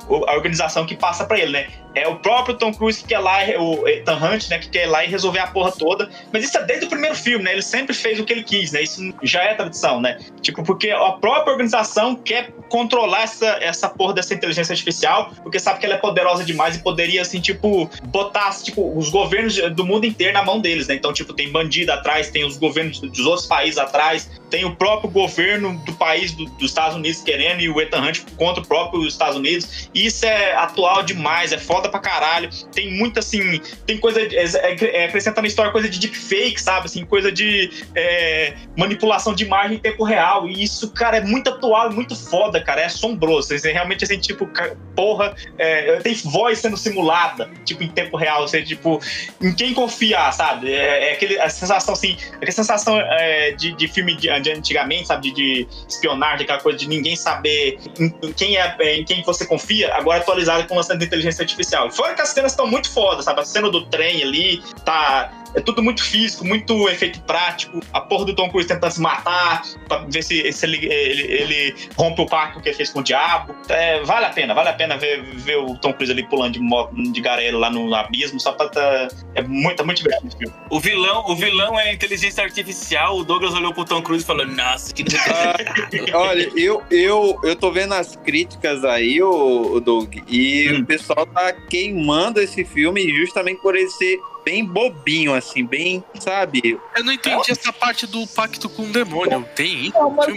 A 0.08 0.34
organização 0.34 0.84
que 0.84 0.96
passa 0.96 1.24
pra 1.24 1.38
ele, 1.38 1.52
né? 1.52 1.68
É 1.94 2.08
o 2.08 2.16
próprio 2.16 2.56
Tom 2.56 2.72
Cruise 2.72 3.02
que 3.02 3.08
quer 3.08 3.18
lá, 3.18 3.38
o 3.58 3.86
Ethan 3.86 4.16
Hunt, 4.16 4.48
né? 4.48 4.58
Que 4.58 4.68
quer 4.68 4.86
lá 4.86 5.04
e 5.04 5.08
resolver 5.08 5.40
a 5.40 5.46
porra 5.46 5.72
toda. 5.72 6.08
Mas 6.32 6.44
isso 6.44 6.56
é 6.56 6.64
desde 6.64 6.86
o 6.86 6.88
primeiro 6.88 7.14
filme, 7.14 7.44
né? 7.44 7.52
Ele 7.52 7.62
sempre 7.62 7.94
fez 7.94 8.18
o 8.18 8.24
que 8.24 8.32
ele 8.32 8.42
quis, 8.42 8.72
né? 8.72 8.82
Isso 8.82 9.12
já 9.22 9.42
é 9.42 9.54
tradição, 9.54 10.00
né? 10.00 10.18
Tipo, 10.40 10.62
porque 10.62 10.90
a 10.90 11.12
própria 11.12 11.52
organização 11.52 12.14
quer 12.14 12.50
controlar 12.68 13.24
essa, 13.24 13.46
essa 13.60 13.88
porra 13.88 14.14
dessa 14.14 14.32
inteligência 14.32 14.72
artificial, 14.72 15.32
porque 15.42 15.58
sabe 15.58 15.80
que 15.80 15.86
ela 15.86 15.96
é 15.96 15.98
poderosa 15.98 16.44
demais 16.44 16.76
e 16.76 16.82
poderia, 16.82 17.22
assim, 17.22 17.40
tipo, 17.40 17.90
botar, 18.04 18.50
tipo, 18.62 18.96
os 18.96 19.10
governos 19.10 19.56
do 19.74 19.84
mundo 19.84 20.06
inteiro 20.06 20.32
na 20.32 20.42
mão 20.42 20.60
deles, 20.60 20.88
né? 20.88 20.94
Então, 20.94 21.12
tipo, 21.12 21.32
tem 21.34 21.50
bandido 21.50 21.92
atrás, 21.92 22.30
tem 22.30 22.44
os 22.44 22.56
governos 22.56 23.00
dos 23.00 23.26
outros 23.26 23.46
países 23.46 23.78
atrás, 23.78 24.30
tem 24.52 24.66
o 24.66 24.76
próprio 24.76 25.10
governo 25.10 25.78
do 25.86 25.94
país 25.94 26.32
do- 26.32 26.44
dos 26.44 26.68
Estados 26.68 26.94
Unidos 26.94 27.22
querendo 27.22 27.62
e 27.62 27.70
o 27.70 27.80
Ethan 27.80 28.02
Hunt 28.02 28.20
contra 28.36 28.62
o 28.62 28.66
próprio 28.66 29.08
Estados 29.08 29.34
Unidos. 29.36 29.88
Isso 29.94 30.26
é 30.26 30.54
atual 30.54 31.02
demais, 31.02 31.52
é 31.52 31.58
foda 31.58 31.88
pra 31.88 31.98
caralho. 31.98 32.50
Tem 32.70 32.92
muita, 32.92 33.20
assim, 33.20 33.58
tem 33.86 33.96
coisa, 33.96 34.20
é, 34.20 34.26
é, 34.26 34.96
é, 35.00 35.04
acrescenta 35.06 35.40
na 35.40 35.48
história 35.48 35.72
coisa 35.72 35.88
de 35.88 35.98
deepfake, 35.98 36.60
sabe? 36.60 36.84
Assim, 36.84 37.02
coisa 37.06 37.32
de 37.32 37.70
é, 37.94 38.52
manipulação 38.76 39.34
de 39.34 39.42
imagem 39.44 39.78
em 39.78 39.80
tempo 39.80 40.04
real. 40.04 40.46
E 40.46 40.62
isso, 40.62 40.90
cara, 40.92 41.16
é 41.16 41.20
muito 41.22 41.48
atual, 41.48 41.90
muito 41.90 42.14
foda, 42.14 42.62
cara, 42.62 42.82
é 42.82 42.84
assombroso. 42.84 43.48
Você 43.48 43.72
realmente 43.72 44.04
assim, 44.04 44.18
tipo, 44.18 44.46
porra, 44.94 45.34
é, 45.56 45.96
tem 46.00 46.12
voz 46.24 46.58
sendo 46.58 46.76
simulada, 46.76 47.50
tipo, 47.64 47.82
em 47.82 47.88
tempo 47.88 48.18
real. 48.18 48.46
Você, 48.46 48.62
tipo, 48.62 49.00
em 49.40 49.54
quem 49.54 49.72
confiar, 49.72 50.30
sabe? 50.32 50.70
É, 50.74 51.08
é 51.08 51.12
aquele, 51.14 51.40
a 51.40 51.48
sensação, 51.48 51.94
assim, 51.94 52.18
aquela 52.36 52.52
sensação 52.52 53.00
é, 53.00 53.52
de, 53.52 53.72
de 53.72 53.88
filme 53.88 54.14
de, 54.14 54.41
de 54.42 54.52
antigamente, 54.52 55.06
sabe? 55.06 55.30
De, 55.30 55.34
de, 55.34 55.68
espionagem, 55.88 56.44
aquela 56.44 56.60
coisa 56.60 56.78
de 56.78 56.88
ninguém 56.88 57.16
saber 57.16 57.78
em, 57.98 58.14
em 58.22 58.32
quem 58.32 58.56
é, 58.56 58.76
é 58.80 58.96
em 58.96 59.04
quem 59.04 59.22
você 59.22 59.46
confia, 59.46 59.94
agora 59.94 60.20
atualizado 60.20 60.66
com 60.66 60.74
o 60.74 60.76
lançamento 60.76 61.00
de 61.00 61.06
inteligência 61.06 61.42
artificial. 61.42 61.90
Fora 61.90 62.14
que 62.14 62.22
as 62.22 62.28
cenas 62.30 62.52
estão 62.52 62.66
muito 62.66 62.90
fodas, 62.90 63.24
sabe? 63.24 63.40
A 63.40 63.44
cena 63.44 63.70
do 63.70 63.86
trem 63.86 64.22
ali, 64.22 64.62
tá 64.84 65.41
é 65.54 65.60
tudo 65.60 65.82
muito 65.82 66.02
físico, 66.02 66.44
muito 66.44 66.88
efeito 66.88 67.20
prático. 67.22 67.80
A 67.92 68.00
porra 68.00 68.26
do 68.26 68.34
Tom 68.34 68.50
Cruise 68.50 68.68
tentando 68.68 68.92
se 68.92 69.00
matar 69.00 69.62
pra 69.88 69.98
ver 70.08 70.22
se, 70.22 70.52
se 70.52 70.66
ele, 70.66 70.86
ele, 70.86 71.22
ele, 71.22 71.74
rompe 71.96 72.22
o 72.22 72.26
pacto 72.26 72.60
que 72.60 72.68
ele 72.68 72.76
fez 72.76 72.90
com 72.90 73.00
o 73.00 73.02
diabo. 73.02 73.54
É, 73.68 74.02
vale 74.02 74.26
a 74.26 74.30
pena, 74.30 74.54
vale 74.54 74.68
a 74.68 74.74
pena 74.74 74.96
ver, 74.96 75.22
ver 75.34 75.56
o 75.56 75.76
Tom 75.76 75.92
Cruise 75.92 76.12
ali 76.12 76.26
pulando 76.28 76.58
de, 76.58 77.12
de 77.12 77.20
garelo 77.20 77.58
lá 77.58 77.70
no 77.70 77.94
abismo, 77.94 78.40
só 78.40 78.52
pra 78.52 78.68
tá, 78.68 79.08
é 79.34 79.42
muito, 79.42 79.82
é 79.82 79.84
muito 79.84 80.02
divertido 80.02 80.36
filme. 80.36 80.54
O 80.70 80.80
vilão, 80.80 81.24
o 81.28 81.36
vilão 81.36 81.78
é 81.78 81.90
a 81.90 81.92
inteligência 81.92 82.42
artificial. 82.42 83.18
O 83.18 83.24
Douglas 83.24 83.54
olhou 83.54 83.72
pro 83.72 83.84
Tom 83.84 84.02
Cruise 84.02 84.24
e 84.24 84.26
falou: 84.26 84.46
Nossa, 84.46 84.92
que 84.92 85.04
ah, 85.28 86.18
Olha, 86.18 86.50
eu, 86.56 86.82
eu, 86.90 87.38
eu 87.42 87.56
tô 87.56 87.70
vendo 87.70 87.94
as 87.94 88.16
críticas 88.16 88.84
aí, 88.84 89.22
o, 89.22 89.74
o 89.74 89.80
Doug, 89.80 90.16
e 90.28 90.70
hum. 90.70 90.80
o 90.80 90.86
pessoal 90.86 91.26
tá 91.26 91.52
queimando 91.52 92.40
esse 92.40 92.64
filme 92.64 93.08
justamente 93.14 93.60
por 93.60 93.76
ele 93.76 93.88
ser 93.88 94.18
bem 94.44 94.64
bobinho, 94.64 95.34
assim, 95.34 95.64
bem, 95.64 96.02
sabe? 96.18 96.78
Eu 96.96 97.04
não 97.04 97.12
entendi 97.12 97.50
é. 97.50 97.52
essa 97.52 97.72
parte 97.72 98.06
do 98.06 98.26
pacto 98.26 98.68
com 98.68 98.82
o 98.82 98.92
demônio. 98.92 99.46
Tem 99.54 99.86
isso? 99.86 100.10
Mas, 100.10 100.34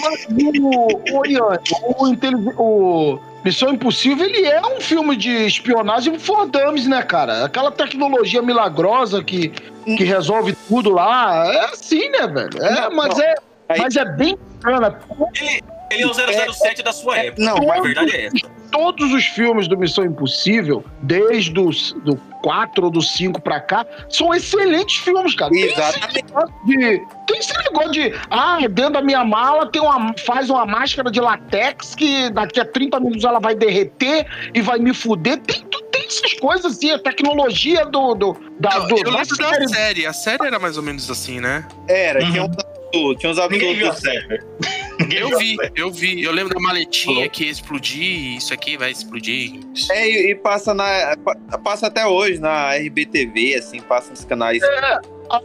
mas 0.00 0.26
o, 0.60 1.18
o, 1.18 1.26
Ian, 1.26 1.58
o, 2.56 3.14
o 3.14 3.20
Missão 3.44 3.70
Impossível, 3.70 4.26
ele 4.26 4.46
é 4.46 4.60
um 4.60 4.80
filme 4.80 5.16
de 5.16 5.30
espionagem 5.46 6.18
for 6.18 6.46
dummies, 6.46 6.86
né, 6.86 7.02
cara? 7.02 7.44
Aquela 7.44 7.70
tecnologia 7.70 8.42
milagrosa 8.42 9.22
que, 9.22 9.48
que 9.48 10.04
resolve 10.04 10.56
tudo 10.68 10.90
lá. 10.90 11.46
É 11.52 11.64
assim, 11.66 12.08
né, 12.10 12.26
velho? 12.26 12.62
É, 12.62 12.80
não, 12.82 12.90
mas, 12.96 13.16
não. 13.16 13.24
É, 13.24 13.34
mas 13.78 13.96
é 13.96 14.04
bem 14.04 14.36
bacana. 14.62 14.98
Ele, 15.34 15.62
ele 15.90 16.02
é 16.02 16.06
o 16.06 16.14
007 16.14 16.80
é, 16.80 16.84
da 16.84 16.92
sua 16.92 17.18
época. 17.18 17.42
Não, 17.42 17.70
a 17.70 17.80
verdade 17.80 18.16
é 18.16 18.26
essa. 18.26 18.57
Todos 18.70 19.12
os 19.12 19.24
filmes 19.24 19.66
do 19.66 19.76
Missão 19.76 20.04
Impossível, 20.04 20.84
desde 21.02 21.58
os, 21.58 21.92
do 22.04 22.16
4 22.42 22.84
ou 22.84 22.90
do 22.90 23.02
5 23.02 23.40
pra 23.40 23.60
cá, 23.60 23.86
são 24.08 24.34
excelentes 24.34 24.96
filmes, 24.98 25.34
cara. 25.34 25.50
Exatamente. 25.54 26.24
De, 26.66 27.02
tem 27.26 27.38
esse 27.38 27.56
negócio 27.56 27.92
de, 27.92 28.14
ah, 28.30 28.58
dentro 28.70 28.94
da 28.94 29.02
minha 29.02 29.24
mala 29.24 29.70
tem 29.70 29.80
uma, 29.80 30.14
faz 30.24 30.50
uma 30.50 30.66
máscara 30.66 31.10
de 31.10 31.20
latex 31.20 31.94
que 31.94 32.30
daqui 32.30 32.60
a 32.60 32.64
30 32.64 33.00
minutos 33.00 33.24
ela 33.24 33.40
vai 33.40 33.54
derreter 33.54 34.26
e 34.54 34.60
vai 34.60 34.78
me 34.78 34.92
fuder. 34.94 35.38
Tem, 35.40 35.64
tem 35.90 36.06
essas 36.06 36.34
coisas 36.34 36.76
assim, 36.76 36.90
a 36.90 36.98
tecnologia 36.98 37.84
do. 37.86 38.14
do, 38.14 38.36
da, 38.60 38.78
do 38.80 38.96
eu 38.96 39.10
lembro 39.10 39.36
da 39.36 39.48
série. 39.48 39.68
série. 39.68 40.06
A 40.06 40.12
série 40.12 40.46
era 40.46 40.58
mais 40.58 40.76
ou 40.76 40.82
menos 40.82 41.10
assim, 41.10 41.40
né? 41.40 41.66
Era, 41.88 42.22
uhum. 42.22 42.30
tinha 42.30 42.44
um 42.44 42.50
tinha 43.16 43.30
uns 43.30 43.38
absurdos. 43.38 44.00
Eu 45.10 45.36
vi, 45.38 45.56
eu 45.74 45.90
vi. 45.90 46.22
Eu 46.22 46.32
lembro 46.32 46.54
da 46.54 46.60
maletinha 46.60 47.28
que 47.28 47.44
ia 47.44 47.50
explodir, 47.50 48.36
isso 48.36 48.52
aqui 48.52 48.76
vai 48.76 48.90
explodir. 48.90 49.60
É, 49.90 50.08
e, 50.08 50.30
e, 50.30 50.34
passa 50.34 50.74
na. 50.74 51.16
Passa 51.62 51.86
até 51.86 52.06
hoje 52.06 52.38
na 52.38 52.74
RBTV, 52.74 53.54
assim, 53.56 53.80
passa 53.80 54.10
nos 54.10 54.24
canais. 54.24 54.62
É, 54.62 54.98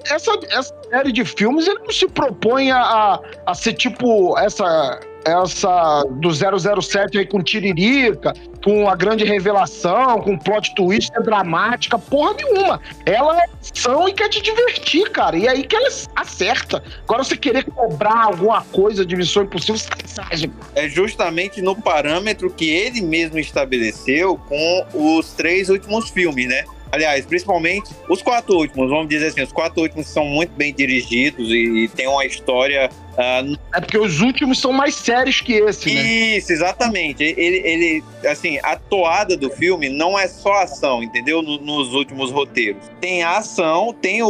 essa, 0.05 0.31
essa 0.49 0.73
série 0.89 1.11
de 1.11 1.25
filmes 1.25 1.67
ele 1.67 1.79
não 1.79 1.91
se 1.91 2.07
propõe 2.07 2.71
a, 2.71 3.19
a 3.45 3.53
ser 3.53 3.73
tipo 3.73 4.37
essa 4.37 4.99
essa 5.25 6.03
do 6.19 6.29
007 6.31 7.17
aí 7.17 7.25
com 7.25 7.41
Tiririca, 7.41 8.33
com 8.63 8.89
a 8.89 8.95
grande 8.95 9.23
revelação, 9.23 10.21
com 10.21 10.37
plot 10.37 10.73
twist 10.75 11.11
dramática, 11.23 11.97
porra 11.97 12.33
nenhuma. 12.33 12.81
Ela 13.05 13.41
é 13.41 13.45
ação 13.61 14.07
e 14.07 14.13
quer 14.13 14.29
te 14.29 14.41
divertir, 14.41 15.09
cara. 15.11 15.37
E 15.37 15.47
é 15.47 15.51
aí 15.51 15.63
que 15.63 15.75
ela 15.75 15.89
acerta. 16.15 16.83
Agora 17.03 17.23
você 17.23 17.37
querer 17.37 17.65
cobrar 17.65 18.25
alguma 18.25 18.61
coisa 18.61 19.05
de 19.05 19.15
Missão 19.15 19.43
Impossível, 19.43 19.77
sacanagem. 19.77 20.51
É 20.75 20.87
justamente 20.87 21.61
no 21.61 21.75
parâmetro 21.75 22.49
que 22.49 22.69
ele 22.69 23.01
mesmo 23.01 23.39
estabeleceu 23.39 24.37
com 24.37 24.85
os 24.93 25.33
três 25.33 25.69
últimos 25.69 26.09
filmes, 26.09 26.47
né? 26.47 26.63
Aliás, 26.93 27.25
principalmente 27.25 27.89
os 28.07 28.21
quatro 28.21 28.55
últimos, 28.55 28.87
vamos 28.87 29.09
dizer 29.09 29.25
assim, 29.25 29.41
os 29.41 29.51
quatro 29.51 29.81
últimos 29.81 30.05
são 30.05 30.25
muito 30.25 30.51
bem 30.51 30.71
dirigidos 30.71 31.49
e, 31.49 31.85
e 31.85 31.87
tem 31.87 32.07
uma 32.07 32.23
história. 32.23 32.87
Uh, 33.13 33.57
é 33.73 33.81
porque 33.81 33.97
os 33.97 34.21
últimos 34.21 34.59
são 34.59 34.71
mais 34.71 34.93
sérios 34.93 35.41
que 35.41 35.53
esse, 35.53 35.91
né? 35.91 36.01
Isso, 36.03 36.53
exatamente. 36.53 37.23
Ele, 37.23 37.57
ele, 37.65 38.03
assim, 38.29 38.59
a 38.61 38.75
toada 38.75 39.35
do 39.35 39.49
filme 39.49 39.89
não 39.89 40.19
é 40.19 40.27
só 40.27 40.61
ação, 40.61 41.01
entendeu? 41.01 41.41
No, 41.41 41.59
nos 41.59 41.95
últimos 41.95 42.29
roteiros. 42.29 42.83
Tem 43.01 43.23
a 43.23 43.37
ação, 43.37 43.91
tem 43.99 44.21
o, 44.21 44.29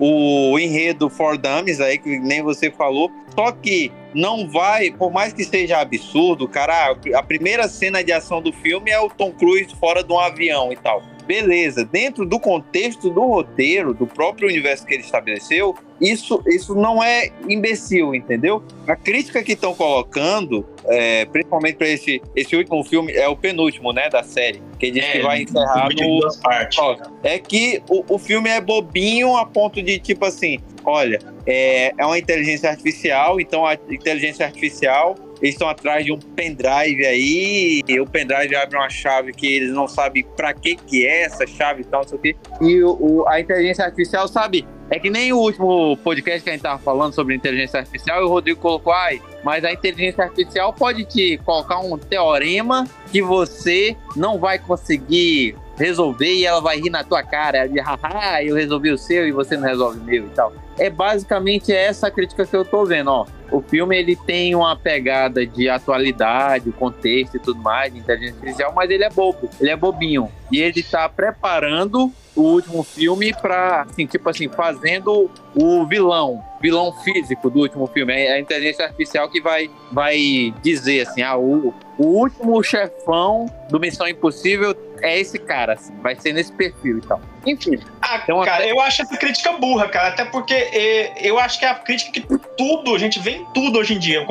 o, 0.00 0.52
o 0.52 0.58
enredo 0.58 1.08
For 1.08 1.38
Dummies 1.38 1.80
aí, 1.80 1.96
que 1.96 2.18
nem 2.18 2.42
você 2.42 2.72
falou, 2.72 3.08
só 3.36 3.52
que 3.52 3.92
não 4.12 4.50
vai, 4.50 4.90
por 4.90 5.12
mais 5.12 5.32
que 5.32 5.44
seja 5.44 5.78
absurdo, 5.78 6.48
cara, 6.48 6.96
a 7.14 7.22
primeira 7.22 7.68
cena 7.68 8.02
de 8.02 8.12
ação 8.12 8.42
do 8.42 8.52
filme 8.52 8.90
é 8.90 8.98
o 8.98 9.08
Tom 9.08 9.30
Cruise 9.30 9.72
fora 9.78 10.02
de 10.02 10.12
um 10.12 10.18
avião 10.18 10.72
e 10.72 10.76
tal 10.76 11.00
beleza, 11.26 11.84
dentro 11.84 12.24
do 12.24 12.38
contexto 12.38 13.10
do 13.10 13.20
roteiro, 13.20 13.92
do 13.92 14.06
próprio 14.06 14.48
universo 14.48 14.86
que 14.86 14.94
ele 14.94 15.02
estabeleceu, 15.02 15.74
isso, 16.00 16.42
isso 16.46 16.74
não 16.74 17.02
é 17.02 17.30
imbecil, 17.48 18.14
entendeu? 18.14 18.62
A 18.86 18.94
crítica 18.94 19.42
que 19.42 19.52
estão 19.52 19.74
colocando, 19.74 20.66
é, 20.86 21.24
principalmente 21.24 21.76
para 21.76 21.88
esse, 21.88 22.20
esse 22.34 22.54
último 22.54 22.84
filme, 22.84 23.12
é 23.12 23.26
o 23.28 23.36
penúltimo, 23.36 23.92
né, 23.92 24.08
da 24.08 24.22
série, 24.22 24.62
que 24.78 24.90
diz 24.90 25.04
é, 25.04 25.12
que 25.12 25.22
vai 25.22 25.42
encerrar 25.42 25.88
no... 25.88 26.20
Duas 26.20 26.36
partes. 26.36 26.78
É 27.22 27.38
que 27.38 27.82
o, 27.88 28.14
o 28.14 28.18
filme 28.18 28.50
é 28.50 28.60
bobinho 28.60 29.36
a 29.36 29.46
ponto 29.46 29.82
de, 29.82 29.98
tipo 29.98 30.24
assim, 30.24 30.58
olha, 30.84 31.18
é, 31.46 31.92
é 31.98 32.06
uma 32.06 32.18
inteligência 32.18 32.70
artificial, 32.70 33.40
então 33.40 33.66
a 33.66 33.74
inteligência 33.74 34.46
artificial 34.46 35.16
eles 35.40 35.54
estão 35.54 35.68
atrás 35.68 36.04
de 36.04 36.12
um 36.12 36.18
pendrive 36.18 37.04
aí, 37.06 37.82
e 37.86 38.00
o 38.00 38.06
pendrive 38.06 38.54
abre 38.56 38.76
uma 38.76 38.88
chave 38.88 39.32
que 39.32 39.46
eles 39.46 39.70
não 39.70 39.86
sabem 39.86 40.24
para 40.36 40.52
que 40.54 40.76
que 40.76 41.06
é 41.06 41.22
essa 41.22 41.46
chave 41.46 41.82
e 41.82 41.84
tal, 41.84 42.02
não 42.02 42.08
sei 42.08 42.18
o 42.18 42.20
quê. 42.20 42.36
E 42.60 42.82
o, 42.82 42.96
o, 43.00 43.28
a 43.28 43.40
inteligência 43.40 43.84
artificial 43.84 44.26
sabe. 44.28 44.66
É 44.88 45.00
que 45.00 45.10
nem 45.10 45.32
o 45.32 45.38
último 45.38 45.96
podcast 45.96 46.44
que 46.44 46.50
a 46.50 46.52
gente 46.52 46.62
tava 46.62 46.78
falando 46.78 47.12
sobre 47.12 47.34
inteligência 47.34 47.80
artificial, 47.80 48.20
e 48.20 48.24
o 48.24 48.28
Rodrigo 48.28 48.60
colocou, 48.60 48.92
ai, 48.92 49.20
mas 49.42 49.64
a 49.64 49.72
inteligência 49.72 50.22
artificial 50.22 50.72
pode 50.72 51.04
te 51.04 51.38
colocar 51.44 51.80
um 51.80 51.98
teorema 51.98 52.86
que 53.10 53.20
você 53.20 53.96
não 54.14 54.38
vai 54.38 54.60
conseguir 54.60 55.56
resolver 55.76 56.32
e 56.32 56.46
ela 56.46 56.60
vai 56.60 56.78
rir 56.78 56.90
na 56.90 57.02
tua 57.02 57.22
cara. 57.22 57.66
Diz, 57.66 57.82
haha, 57.82 58.44
eu 58.44 58.54
resolvi 58.54 58.90
o 58.90 58.98
seu 58.98 59.26
e 59.26 59.32
você 59.32 59.56
não 59.56 59.68
resolve 59.68 59.98
o 59.98 60.04
meu 60.04 60.24
e 60.24 60.30
tal. 60.30 60.52
É 60.78 60.90
basicamente 60.90 61.72
essa 61.72 62.10
crítica 62.10 62.44
que 62.44 62.54
eu 62.54 62.64
tô 62.64 62.84
vendo, 62.84 63.10
ó. 63.10 63.26
O 63.50 63.60
filme 63.60 63.96
ele 63.96 64.16
tem 64.16 64.54
uma 64.54 64.76
pegada 64.76 65.46
de 65.46 65.68
atualidade, 65.68 66.70
contexto 66.72 67.36
e 67.36 67.40
tudo 67.40 67.60
mais, 67.60 67.92
de 67.92 68.00
inteligência 68.00 68.34
artificial, 68.34 68.72
mas 68.74 68.90
ele 68.90 69.04
é 69.04 69.10
bobo, 69.10 69.48
ele 69.60 69.70
é 69.70 69.76
bobinho. 69.76 70.28
E 70.50 70.60
ele 70.60 70.82
tá 70.82 71.08
preparando 71.08 72.12
o 72.34 72.42
último 72.42 72.82
filme 72.82 73.32
para, 73.32 73.82
assim, 73.82 74.06
tipo 74.06 74.28
assim, 74.28 74.48
fazendo 74.48 75.30
o 75.54 75.86
vilão, 75.86 76.44
vilão 76.60 76.92
físico 77.02 77.48
do 77.48 77.60
último 77.60 77.86
filme. 77.86 78.12
É 78.12 78.32
a 78.32 78.40
inteligência 78.40 78.84
artificial 78.84 79.28
que 79.30 79.40
vai, 79.40 79.70
vai 79.90 80.52
dizer 80.62 81.08
assim, 81.08 81.22
ah, 81.22 81.36
o, 81.36 81.72
o 81.98 82.04
último 82.04 82.62
chefão 82.62 83.46
do 83.70 83.80
Missão 83.80 84.06
Impossível 84.06 84.76
é 85.02 85.18
esse 85.18 85.38
cara, 85.38 85.74
assim, 85.74 85.94
vai 86.00 86.14
ser 86.14 86.32
nesse 86.32 86.52
perfil 86.52 86.98
e 86.98 87.00
tal. 87.02 87.20
Enfim. 87.46 87.78
Ah, 88.02 88.20
então, 88.22 88.42
cara, 88.42 88.66
eu 88.66 88.80
acho 88.80 89.02
essa 89.02 89.16
crítica 89.16 89.52
burra, 89.52 89.88
cara. 89.88 90.08
Até 90.08 90.24
porque 90.24 90.52
é, 90.52 91.14
eu 91.20 91.38
acho 91.38 91.58
que 91.58 91.64
é 91.64 91.68
a 91.68 91.74
crítica 91.76 92.20
que 92.20 92.38
tudo, 92.56 92.94
a 92.94 92.98
gente 92.98 93.20
vê 93.20 93.36
em 93.36 93.44
tudo 93.54 93.78
hoje 93.78 93.94
em 93.94 93.98
dia. 93.98 94.26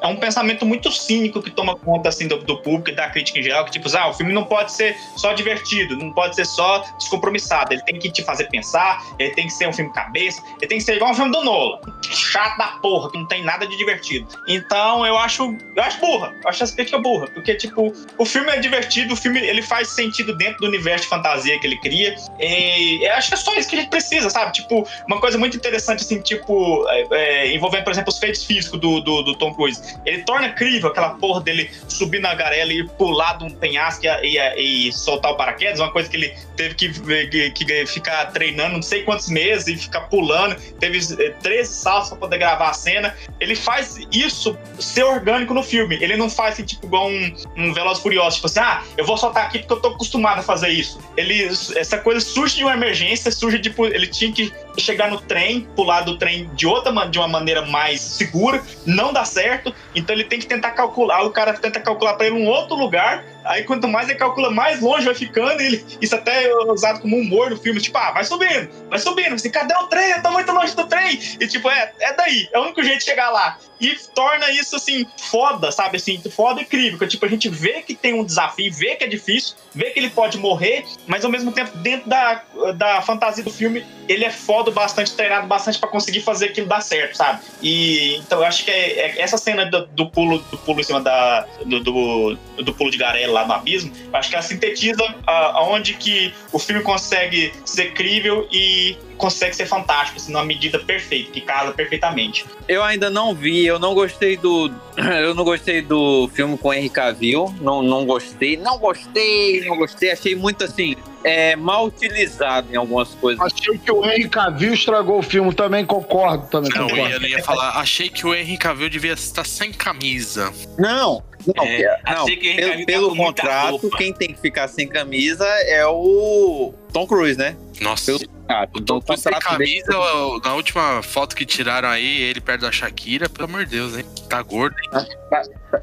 É 0.00 0.06
um 0.06 0.16
pensamento 0.16 0.66
muito 0.66 0.92
cínico 0.92 1.42
que 1.42 1.50
toma 1.50 1.74
conta, 1.76 2.10
assim, 2.10 2.28
do, 2.28 2.38
do 2.38 2.60
público 2.60 2.90
e 2.90 2.94
da 2.94 3.08
crítica 3.08 3.38
em 3.38 3.42
geral, 3.42 3.64
que 3.64 3.70
tipo, 3.70 3.88
ah, 3.96 4.08
o 4.08 4.12
filme 4.12 4.32
não 4.34 4.44
pode 4.44 4.72
ser 4.72 4.96
só 5.16 5.32
divertido, 5.32 5.96
não 5.96 6.12
pode 6.12 6.36
ser 6.36 6.44
só 6.44 6.84
descompromissado. 6.98 7.72
Ele 7.72 7.82
tem 7.82 7.98
que 7.98 8.10
te 8.10 8.22
fazer 8.22 8.48
pensar, 8.50 9.02
ele 9.18 9.30
tem 9.30 9.46
que 9.46 9.52
ser 9.52 9.66
um 9.66 9.72
filme 9.72 9.90
cabeça, 9.92 10.42
ele 10.58 10.68
tem 10.68 10.78
que 10.78 10.84
ser 10.84 10.96
igual 10.96 11.12
um 11.12 11.14
filme 11.14 11.32
do 11.32 11.42
Nola. 11.42 11.80
Chato 12.02 12.58
da 12.58 12.66
porra, 12.82 13.10
que 13.10 13.18
não 13.18 13.26
tem 13.26 13.42
nada 13.42 13.66
de 13.66 13.76
divertido. 13.78 14.28
Então, 14.46 15.06
eu 15.06 15.16
acho, 15.16 15.56
eu 15.74 15.82
acho 15.82 15.98
burra. 16.00 16.34
Eu 16.42 16.50
acho 16.50 16.62
essa 16.62 16.74
crítica 16.74 16.98
burra. 16.98 17.07
Porque, 17.34 17.54
tipo, 17.54 17.92
o 18.16 18.24
filme 18.24 18.50
é 18.50 18.58
divertido, 18.58 19.14
o 19.14 19.16
filme 19.16 19.40
ele 19.40 19.62
faz 19.62 19.88
sentido 19.88 20.36
dentro 20.36 20.58
do 20.58 20.66
universo 20.66 21.04
de 21.04 21.10
fantasia 21.10 21.58
que 21.58 21.66
ele 21.66 21.78
cria. 21.78 22.14
E 22.38 23.04
é 23.04 23.12
acho 23.12 23.28
que 23.28 23.34
é 23.34 23.36
só 23.36 23.54
isso 23.56 23.68
que 23.68 23.76
a 23.76 23.80
gente 23.80 23.90
precisa, 23.90 24.30
sabe? 24.30 24.52
Tipo, 24.52 24.86
uma 25.06 25.20
coisa 25.20 25.36
muito 25.38 25.56
interessante, 25.56 26.02
assim, 26.02 26.20
tipo, 26.20 26.86
é, 26.88 27.06
é, 27.10 27.54
envolvendo, 27.54 27.84
por 27.84 27.92
exemplo, 27.92 28.12
os 28.12 28.18
feitos 28.18 28.44
físicos 28.44 28.80
do, 28.80 29.00
do, 29.00 29.22
do, 29.22 29.34
Tom 29.34 29.54
Cruise. 29.54 29.80
Ele 30.04 30.22
torna 30.22 30.50
crível 30.50 30.90
aquela 30.90 31.10
porra 31.10 31.40
dele 31.40 31.70
subir 31.88 32.20
na 32.20 32.34
garela 32.34 32.72
e 32.72 32.86
pular 32.86 33.38
de 33.38 33.44
um 33.44 33.50
penhasco 33.50 34.04
e, 34.04 34.38
e, 34.38 34.88
e, 34.88 34.92
soltar 34.92 35.32
o 35.32 35.36
paraquedas, 35.36 35.80
uma 35.80 35.92
coisa 35.92 36.08
que 36.08 36.16
ele 36.16 36.34
teve 36.56 36.74
que, 36.74 36.88
que, 37.28 37.50
que, 37.50 37.86
ficar 37.86 38.26
treinando 38.26 38.74
não 38.74 38.82
sei 38.82 39.02
quantos 39.02 39.28
meses 39.28 39.66
e 39.68 39.76
ficar 39.76 40.02
pulando. 40.02 40.56
Teve 40.78 41.00
13 41.42 41.72
saltos 41.72 42.10
para 42.10 42.18
poder 42.18 42.38
gravar 42.38 42.70
a 42.70 42.74
cena. 42.74 43.14
Ele 43.40 43.54
faz 43.54 43.98
isso 44.12 44.56
ser 44.78 45.04
orgânico 45.04 45.54
no 45.54 45.62
filme. 45.62 45.98
Ele 46.00 46.16
não 46.16 46.28
faz 46.28 46.54
assim, 46.54 46.64
tipo, 46.64 46.86
igual 46.98 47.08
um, 47.08 47.34
um 47.56 47.72
Veloz 47.72 48.00
Furioso, 48.00 48.36
tipo 48.36 48.46
assim, 48.46 48.60
ah, 48.60 48.82
eu 48.96 49.06
vou 49.06 49.16
soltar 49.16 49.46
aqui 49.46 49.60
porque 49.60 49.72
eu 49.74 49.80
tô 49.80 49.88
acostumado 49.88 50.40
a 50.40 50.42
fazer 50.42 50.68
isso. 50.68 50.98
Ele, 51.16 51.44
essa 51.44 51.98
coisa 51.98 52.20
surge 52.20 52.56
de 52.56 52.64
uma 52.64 52.74
emergência, 52.74 53.30
surge 53.30 53.60
tipo, 53.60 53.86
ele 53.86 54.06
tinha 54.06 54.32
que 54.32 54.52
chegar 54.78 55.10
no 55.10 55.20
trem, 55.20 55.68
pular 55.74 56.02
do 56.02 56.18
trem 56.18 56.50
de 56.54 56.66
outra 56.66 56.92
de 57.08 57.18
uma 57.18 57.28
maneira 57.28 57.62
mais 57.66 58.00
segura, 58.00 58.62
não 58.86 59.12
dá 59.12 59.24
certo, 59.24 59.74
então 59.94 60.14
ele 60.14 60.24
tem 60.24 60.38
que 60.38 60.46
tentar 60.46 60.72
calcular, 60.72 61.22
o 61.22 61.30
cara 61.30 61.52
tenta 61.54 61.80
calcular 61.80 62.14
para 62.14 62.26
ele 62.26 62.36
um 62.36 62.46
outro 62.46 62.76
lugar, 62.76 63.24
aí 63.44 63.64
quanto 63.64 63.88
mais 63.88 64.08
ele 64.08 64.18
calcula, 64.18 64.50
mais 64.50 64.80
longe 64.80 65.04
vai 65.04 65.14
ficando, 65.14 65.60
ele, 65.60 65.84
isso 66.00 66.14
até 66.14 66.44
é 66.44 66.54
usado 66.70 67.00
como 67.00 67.16
humor 67.16 67.50
no 67.50 67.56
filme, 67.56 67.80
tipo, 67.80 67.96
ah, 67.98 68.12
vai 68.12 68.24
subindo, 68.24 68.68
vai 68.88 68.98
subindo, 68.98 69.34
assim, 69.34 69.50
cadê 69.50 69.74
o 69.74 69.86
trem? 69.86 70.10
Eu 70.10 70.22
tô 70.22 70.30
muito 70.30 70.50
longe 70.52 70.74
do 70.74 70.86
trem, 70.86 71.18
e 71.40 71.46
tipo, 71.46 71.68
é, 71.68 71.92
é 72.00 72.12
daí, 72.14 72.48
é 72.52 72.58
o 72.58 72.62
único 72.62 72.82
jeito 72.82 72.98
de 72.98 73.04
chegar 73.04 73.30
lá, 73.30 73.58
e 73.80 73.96
torna 74.14 74.50
isso, 74.50 74.76
assim, 74.76 75.06
foda, 75.30 75.70
sabe, 75.70 75.96
assim, 75.96 76.20
foda 76.30 76.60
e 76.60 76.64
incrível, 76.64 77.06
tipo, 77.08 77.24
a 77.24 77.28
gente 77.28 77.48
vê 77.48 77.82
que 77.82 77.94
tem 77.94 78.14
um 78.14 78.24
desafio, 78.24 78.72
vê 78.72 78.96
que 78.96 79.04
é 79.04 79.06
difícil, 79.06 79.56
vê 79.74 79.90
que 79.90 79.98
ele 79.98 80.10
pode 80.10 80.38
morrer, 80.38 80.84
mas 81.06 81.24
ao 81.24 81.30
mesmo 81.30 81.52
tempo, 81.52 81.76
dentro 81.78 82.08
da, 82.08 82.42
da 82.74 83.02
fantasia 83.02 83.44
do 83.44 83.50
filme, 83.50 83.84
ele 84.08 84.24
é 84.24 84.30
foda 84.30 84.67
bastante, 84.72 85.12
treinado 85.12 85.46
bastante 85.46 85.78
para 85.78 85.88
conseguir 85.88 86.20
fazer 86.20 86.46
aquilo 86.46 86.66
dar 86.66 86.80
certo, 86.80 87.16
sabe? 87.16 87.40
E 87.62 88.16
então 88.16 88.38
eu 88.40 88.44
acho 88.44 88.64
que 88.64 88.70
é, 88.70 89.00
é 89.00 89.20
essa 89.20 89.36
cena 89.38 89.66
do, 89.66 89.86
do, 89.86 90.10
pulo 90.10 90.38
do 90.38 90.58
pulo 90.58 90.80
em 90.80 90.84
cima 90.84 91.00
da 91.00 91.46
do, 91.64 91.80
do, 91.80 92.36
do, 92.62 92.74
pulo 92.74 92.90
de 92.90 92.98
garela 92.98 93.40
lá 93.40 93.46
no 93.46 93.52
abismo, 93.54 93.92
acho 94.12 94.28
que 94.28 94.34
ela 94.34 94.42
sintetiza 94.42 95.02
aonde 95.26 95.94
que 95.94 96.32
o 96.52 96.58
filme 96.58 96.82
consegue 96.82 97.52
ser 97.64 97.92
crível 97.92 98.48
e 98.50 98.96
consegue 99.18 99.54
ser 99.54 99.66
fantástico, 99.66 100.16
assim, 100.16 100.32
numa 100.32 100.44
medida 100.44 100.78
perfeita, 100.78 101.30
que 101.32 101.40
casa 101.40 101.72
perfeitamente. 101.72 102.46
Eu 102.66 102.82
ainda 102.82 103.10
não 103.10 103.34
vi, 103.34 103.66
eu 103.66 103.78
não 103.78 103.94
gostei 103.94 104.36
do. 104.36 104.72
Eu 104.98 105.32
não 105.32 105.44
gostei 105.44 105.80
do 105.80 106.28
filme 106.34 106.58
com 106.58 106.74
Henry 106.74 106.88
Cavill. 106.88 107.54
Não, 107.60 107.82
não 107.82 108.04
gostei, 108.04 108.56
não 108.56 108.78
gostei, 108.78 109.64
não 109.64 109.76
gostei. 109.76 110.10
Achei 110.10 110.34
muito 110.34 110.64
assim. 110.64 110.96
É, 111.22 111.54
mal 111.54 111.86
utilizado 111.86 112.72
em 112.72 112.76
algumas 112.76 113.10
coisas. 113.14 113.44
Achei 113.44 113.78
que 113.78 113.92
o 113.92 114.04
Henry 114.04 114.28
Cavill 114.28 114.74
estragou 114.74 115.18
o 115.18 115.22
filme, 115.22 115.52
também 115.54 115.84
concordo. 115.84 116.48
Também 116.48 116.70
não, 116.74 116.88
concordo. 116.88 117.14
Eu 117.14 117.22
ia 117.22 117.42
falar, 117.42 117.78
achei 117.78 118.08
que 118.08 118.26
o 118.26 118.34
Henry 118.34 118.56
Cavill 118.56 118.88
devia 118.88 119.12
estar 119.12 119.46
sem 119.46 119.72
camisa. 119.72 120.52
Não, 120.78 121.22
não, 121.56 121.64
é, 121.64 122.00
não 122.14 122.26
pelo, 122.26 122.86
pelo 122.86 123.16
contrato, 123.16 123.90
quem 123.96 124.12
tem 124.12 124.32
que 124.32 124.40
ficar 124.40 124.68
sem 124.68 124.86
camisa 124.86 125.46
é 125.66 125.86
o 125.86 126.74
Tom 126.92 127.06
Cruise, 127.06 127.38
né? 127.38 127.56
Nossa. 127.80 128.06
Pelo 128.06 128.18
contrato. 128.18 128.70
Então, 128.80 129.00
Tom 129.00 129.16
sem 129.16 129.32
camisa, 129.32 129.86
dele... 129.86 130.40
na 130.44 130.54
última 130.54 131.02
foto 131.02 131.36
que 131.36 131.46
tiraram 131.46 131.88
aí, 131.88 132.22
ele 132.22 132.40
perto 132.40 132.62
da 132.62 132.72
Shakira, 132.72 133.28
pelo 133.28 133.48
amor 133.48 133.64
de 133.64 133.70
Deus, 133.72 133.96
hein? 133.96 134.04
Tá 134.28 134.42
gordo, 134.42 134.76
hein? 134.78 134.90
Tá, 134.90 135.06
tá, 135.30 135.42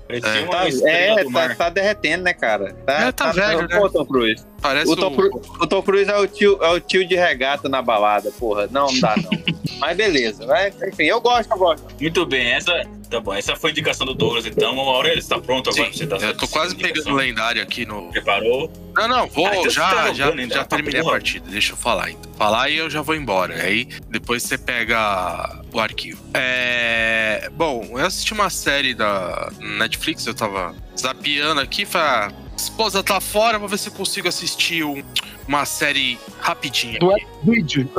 é, 0.10 0.20
tá, 0.20 0.68
é 0.90 1.24
tá, 1.24 1.56
tá, 1.56 1.70
derretendo, 1.70 2.24
né, 2.24 2.34
cara? 2.34 2.74
Tá, 2.86 2.94
é, 2.94 3.12
tá, 3.12 3.12
tá 3.12 3.32
velho, 3.32 3.68
né? 3.68 3.80
Pô, 3.80 3.90
Tom 3.90 4.06
Cruise. 4.06 4.46
Parece 4.62 4.92
o 4.92 4.96
Tom, 4.96 5.16
o... 5.16 5.64
o 5.64 5.68
Tom 5.68 5.82
Cruise 5.82 6.10
é 6.10 6.18
o, 6.18 6.28
tio, 6.28 6.60
é 6.62 6.72
o 6.72 6.80
tio 6.80 7.08
de 7.08 7.16
regata 7.16 7.70
na 7.70 7.82
balada, 7.82 8.32
porra. 8.32 8.68
Não, 8.72 8.88
não 8.88 9.00
dá, 9.00 9.16
não. 9.18 9.30
Mas 9.80 9.98
beleza. 9.98 10.46
Mas, 10.46 10.82
enfim, 10.82 11.04
eu 11.04 11.22
gosto, 11.22 11.52
eu 11.52 11.58
gosto. 11.58 11.86
Muito 12.00 12.26
bem, 12.26 12.54
essa, 12.54 12.84
tá 13.16 13.22
bom, 13.22 13.34
essa 13.34 13.56
foi 13.56 13.70
a 13.70 13.72
indicação 13.72 14.06
do 14.06 14.14
Douglas, 14.14 14.46
então. 14.46 14.80
Aurélio, 14.80 15.20
está 15.20 15.40
pronto 15.40 15.70
agora? 15.70 15.92
Sim, 15.92 15.98
você 15.98 16.08
tá 16.08 16.18
eu 16.18 16.36
tô 16.36 16.48
quase 16.48 16.76
pegando 16.76 17.10
o 17.10 17.16
lendário 17.16 17.62
aqui 17.62 17.86
no. 17.86 18.10
Preparou? 18.12 18.72
Não, 18.96 19.08
não, 19.08 19.28
vou, 19.28 19.48
ah, 19.48 19.58
então 19.58 19.70
já, 19.70 19.90
tá 19.90 20.14
já, 20.14 20.32
já, 20.32 20.48
já 20.48 20.66
terminei 20.66 21.02
a 21.02 21.04
partida. 21.04 21.50
Deixa 21.50 21.74
eu 21.74 21.78
falar, 21.78 22.12
então. 22.12 22.32
Falar 22.34 22.70
e 22.70 22.78
eu 22.78 22.90
já 22.90 23.02
vou 23.02 23.16
embora. 23.16 23.56
Aí 23.56 23.88
depois 24.10 24.44
você 24.44 24.58
pega 24.58 25.62
o 25.72 25.80
arquivo. 25.80 26.24
É. 26.34 27.50
Bom, 27.54 27.86
eu 27.92 28.06
assisti 28.06 28.34
uma 28.34 28.50
série 28.50 28.94
da 28.94 29.52
Netflix, 29.60 30.26
eu 30.26 30.34
tava 30.34 30.76
zapeando 30.98 31.62
aqui, 31.62 31.86
falei, 31.86 32.08
ah, 32.08 32.34
esposa 32.56 33.04
tá 33.04 33.20
fora, 33.20 33.60
vou 33.60 33.68
ver 33.68 33.78
se 33.78 33.90
eu 33.90 33.94
consigo 33.94 34.28
assistir 34.28 34.84
um, 34.84 35.04
uma 35.48 35.66
série 35.66 36.18
rapidinha. 36.40 37.00
Do 37.00 37.14
vídeo 37.44 37.90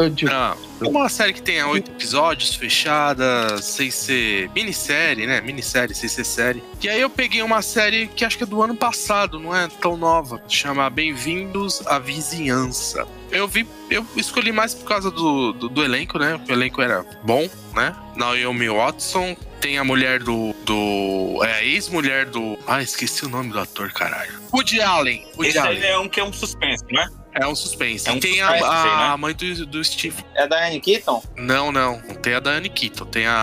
Não, 0.80 0.90
uma 0.90 1.08
série 1.08 1.32
que 1.32 1.42
tenha 1.42 1.66
oito 1.68 1.90
episódios, 1.90 2.54
fechada, 2.54 3.60
sem 3.62 3.90
ser 3.90 4.50
minissérie, 4.54 5.26
né? 5.26 5.40
Minissérie, 5.40 5.94
sem 5.94 6.08
ser 6.08 6.24
série. 6.24 6.62
E 6.82 6.88
aí 6.88 7.00
eu 7.00 7.10
peguei 7.10 7.42
uma 7.42 7.62
série 7.62 8.08
que 8.08 8.24
acho 8.24 8.36
que 8.36 8.44
é 8.44 8.46
do 8.46 8.62
ano 8.62 8.76
passado, 8.76 9.38
não 9.38 9.54
é 9.54 9.68
tão 9.80 9.96
nova. 9.96 10.42
Chama 10.48 10.88
Bem-vindos 10.90 11.86
à 11.86 11.98
Vizinhança. 11.98 13.06
Eu 13.30 13.48
vi, 13.48 13.66
eu 13.90 14.06
escolhi 14.16 14.52
mais 14.52 14.74
por 14.74 14.84
causa 14.84 15.10
do, 15.10 15.52
do, 15.52 15.68
do 15.68 15.84
elenco, 15.84 16.18
né? 16.18 16.40
O 16.48 16.52
elenco 16.52 16.80
era 16.80 17.04
bom, 17.24 17.48
né? 17.74 17.94
Naomi 18.16 18.68
Watson, 18.68 19.36
tem 19.60 19.78
a 19.78 19.84
mulher 19.84 20.20
do. 20.22 20.54
do 20.64 21.40
é 21.44 21.54
a 21.54 21.64
ex-mulher 21.64 22.26
do. 22.26 22.58
Ah, 22.66 22.82
esqueci 22.82 23.24
o 23.24 23.28
nome 23.28 23.50
do 23.52 23.58
ator, 23.58 23.92
caralho. 23.92 24.32
Woody 24.52 24.80
Allen. 24.80 25.26
Woody 25.36 25.48
Esse 25.48 25.58
Allen. 25.58 25.82
é 25.82 25.98
um 25.98 26.08
que 26.08 26.20
é 26.20 26.24
um 26.24 26.32
suspense, 26.32 26.84
né? 26.90 27.08
É 27.40 27.46
um 27.46 27.54
suspense. 27.54 28.08
É 28.08 28.12
um 28.12 28.20
tem 28.20 28.40
suspense, 28.40 28.64
a, 28.64 28.68
a, 28.68 29.12
a, 29.12 29.16
mãe 29.16 29.34
do, 29.34 29.66
do 29.66 29.84
Steve. 29.84 30.16
É 30.34 30.46
da 30.46 30.66
Anne 30.66 30.80
Keaton? 30.80 31.22
Não, 31.36 31.70
não. 31.70 32.00
Não 32.06 32.14
tem 32.14 32.34
a 32.34 32.40
da 32.40 32.50
Anne 32.50 32.68
Keaton. 32.68 33.04
Tem 33.06 33.26
a, 33.26 33.34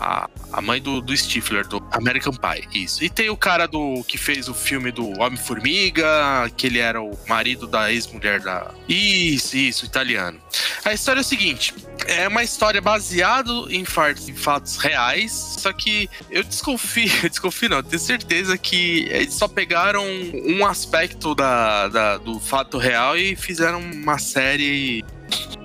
a, 0.00 0.30
a 0.52 0.62
mãe 0.62 0.80
do, 0.80 1.00
do 1.00 1.16
Stifler, 1.16 1.66
do 1.66 1.82
American 1.92 2.32
Pie. 2.32 2.82
Isso. 2.84 3.04
E 3.04 3.10
tem 3.10 3.28
o 3.30 3.36
cara 3.36 3.66
do 3.66 4.02
que 4.04 4.16
fez 4.16 4.48
o 4.48 4.54
filme 4.54 4.90
do 4.90 5.20
Homem-Formiga, 5.20 6.50
que 6.56 6.66
ele 6.66 6.78
era 6.78 7.02
o 7.02 7.18
marido 7.28 7.66
da 7.66 7.92
ex-mulher 7.92 8.40
da. 8.40 8.70
Isso, 8.88 9.56
isso, 9.56 9.84
italiano. 9.84 10.40
A 10.84 10.92
história 10.92 11.20
é 11.20 11.22
o 11.22 11.24
seguinte: 11.24 11.74
é 12.06 12.28
uma 12.28 12.42
história 12.42 12.80
baseada 12.80 13.50
em 13.68 13.84
fatos, 13.84 14.28
em 14.28 14.34
fatos 14.34 14.76
reais, 14.76 15.56
só 15.58 15.72
que 15.72 16.08
eu 16.30 16.42
desconfio, 16.42 17.10
desconfio 17.28 17.68
não, 17.68 17.82
tenho 17.82 18.00
certeza 18.00 18.56
que 18.58 19.06
eles 19.10 19.34
só 19.34 19.46
pegaram 19.48 20.04
um 20.04 20.66
aspecto 20.66 21.34
da, 21.34 21.88
da 21.88 22.16
do 22.18 22.38
fato 22.40 22.78
real 22.78 23.16
e 23.16 23.36
fizeram 23.42 23.80
uma 23.80 24.18
série 24.18 25.04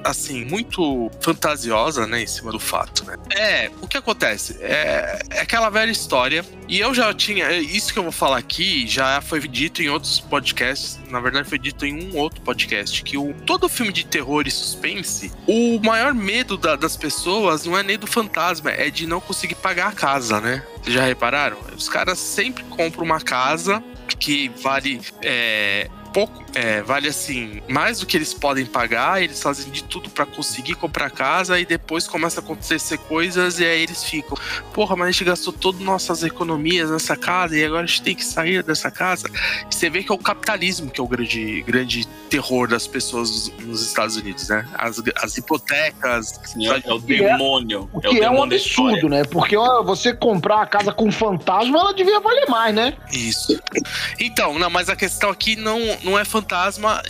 assim, 0.04 0.46
muito 0.46 1.12
fantasiosa, 1.20 2.08
né, 2.08 2.24
em 2.24 2.28
cima 2.28 2.52
do 2.52 2.60
fato, 2.60 3.04
né? 3.06 3.16
É, 3.36 3.70
o 3.82 3.88
que 3.88 3.98
acontece? 3.98 4.58
É, 4.62 5.20
é, 5.30 5.42
aquela 5.42 5.70
velha 5.70 5.92
história, 5.92 6.46
e 6.68 6.80
eu 6.80 6.94
já 6.94 7.14
tinha, 7.14 7.52
isso 7.52 7.92
que 7.92 8.00
eu 8.00 8.04
vou 8.04 8.12
falar 8.12 8.38
aqui 8.38 8.88
já 8.88 9.20
foi 9.22 9.46
dito 9.48 9.82
em 9.82 9.90
outros 9.90 10.20
podcasts, 10.20 11.00
na 11.10 11.20
verdade 11.20 11.50
foi 11.50 11.60
dito 11.60 11.86
em 11.86 12.10
um 12.10 12.18
outro 12.18 12.42
podcast, 12.42 13.04
que 13.04 13.18
o, 13.18 13.34
todo 13.46 13.68
filme 13.68 13.92
de 13.92 14.06
terror 14.06 14.48
e 14.48 14.52
suspense, 14.52 15.32
o 15.46 15.80
maior 15.84 16.14
medo 16.14 16.58
da, 16.58 16.76
das 16.76 16.96
pessoas 16.96 17.66
não 17.66 17.78
é 17.78 17.84
nem 17.84 17.98
do 17.98 18.08
fantasma, 18.08 18.72
é 18.72 18.90
de 18.90 19.06
não 19.06 19.20
conseguir 19.20 19.56
pagar 19.56 19.90
a 19.90 19.92
casa, 19.92 20.40
né? 20.40 20.64
Vocês 20.82 20.96
já 20.96 21.04
repararam? 21.04 21.58
Os 21.76 21.90
caras 21.90 22.18
sempre 22.18 22.64
compram 22.66 23.04
uma 23.04 23.20
casa 23.20 23.84
que 24.20 24.50
vale 24.62 25.02
é, 25.22 25.90
pouco, 26.14 26.44
é, 26.58 26.82
vale 26.82 27.08
assim, 27.08 27.62
mais 27.68 28.00
do 28.00 28.08
que 28.08 28.18
eles 28.18 28.34
podem 28.34 28.66
pagar, 28.66 29.22
eles 29.22 29.40
fazem 29.40 29.72
de 29.72 29.84
tudo 29.84 30.10
para 30.10 30.26
conseguir 30.26 30.74
comprar 30.74 31.12
casa 31.12 31.60
e 31.60 31.68
depois 31.68 32.08
começa 32.08 32.42
a 32.42 32.44
acontecer 32.44 32.98
coisas 32.98 33.60
e 33.60 33.64
aí 33.64 33.84
eles 33.84 34.04
ficam, 34.04 34.36
porra, 34.74 34.96
mas 34.96 35.10
a 35.10 35.12
gente 35.12 35.24
gastou 35.24 35.54
todas 35.54 35.80
nossas 35.82 36.24
economias 36.24 36.90
nessa 36.90 37.16
casa 37.16 37.56
e 37.56 37.64
agora 37.64 37.84
a 37.84 37.86
gente 37.86 38.02
tem 38.02 38.16
que 38.16 38.26
sair 38.26 38.64
dessa 38.64 38.90
casa. 38.90 39.30
E 39.70 39.76
você 39.76 39.88
vê 39.88 40.02
que 40.02 40.12
é 40.12 40.16
o 40.16 40.18
capitalismo 40.18 40.90
que 40.90 41.00
é 41.00 41.04
o 41.04 41.08
grande, 41.08 41.62
grande 41.62 42.08
terror 42.28 42.68
das 42.68 42.88
pessoas 42.88 43.52
nos 43.60 43.84
Estados 43.84 44.16
Unidos, 44.16 44.50
né? 44.50 44.68
As, 44.74 45.00
as 45.22 45.38
hipotecas. 45.38 46.40
Sim, 46.44 46.68
é, 46.72 46.82
é, 46.84 46.92
o 46.92 46.98
demônio. 46.98 47.88
O 47.94 48.02
que 48.02 48.20
é, 48.20 48.24
é 48.24 48.32
um 48.32 48.42
absurdo, 48.42 49.08
né? 49.08 49.24
Porque 49.26 49.56
ó, 49.56 49.84
você 49.84 50.12
comprar 50.12 50.64
a 50.64 50.66
casa 50.66 50.92
com 50.92 51.12
fantasma, 51.12 51.78
ela 51.78 51.94
devia 51.94 52.20
valer 52.20 52.50
mais, 52.50 52.74
né? 52.74 52.96
Isso. 53.14 53.62
Então, 54.20 54.58
não, 54.58 54.72
mas 54.72 54.90
a 54.90 54.96
questão 54.96 55.30
aqui 55.30 55.56
não, 55.56 55.80
não 56.04 56.18
é 56.18 56.26
fantasma. 56.26 56.47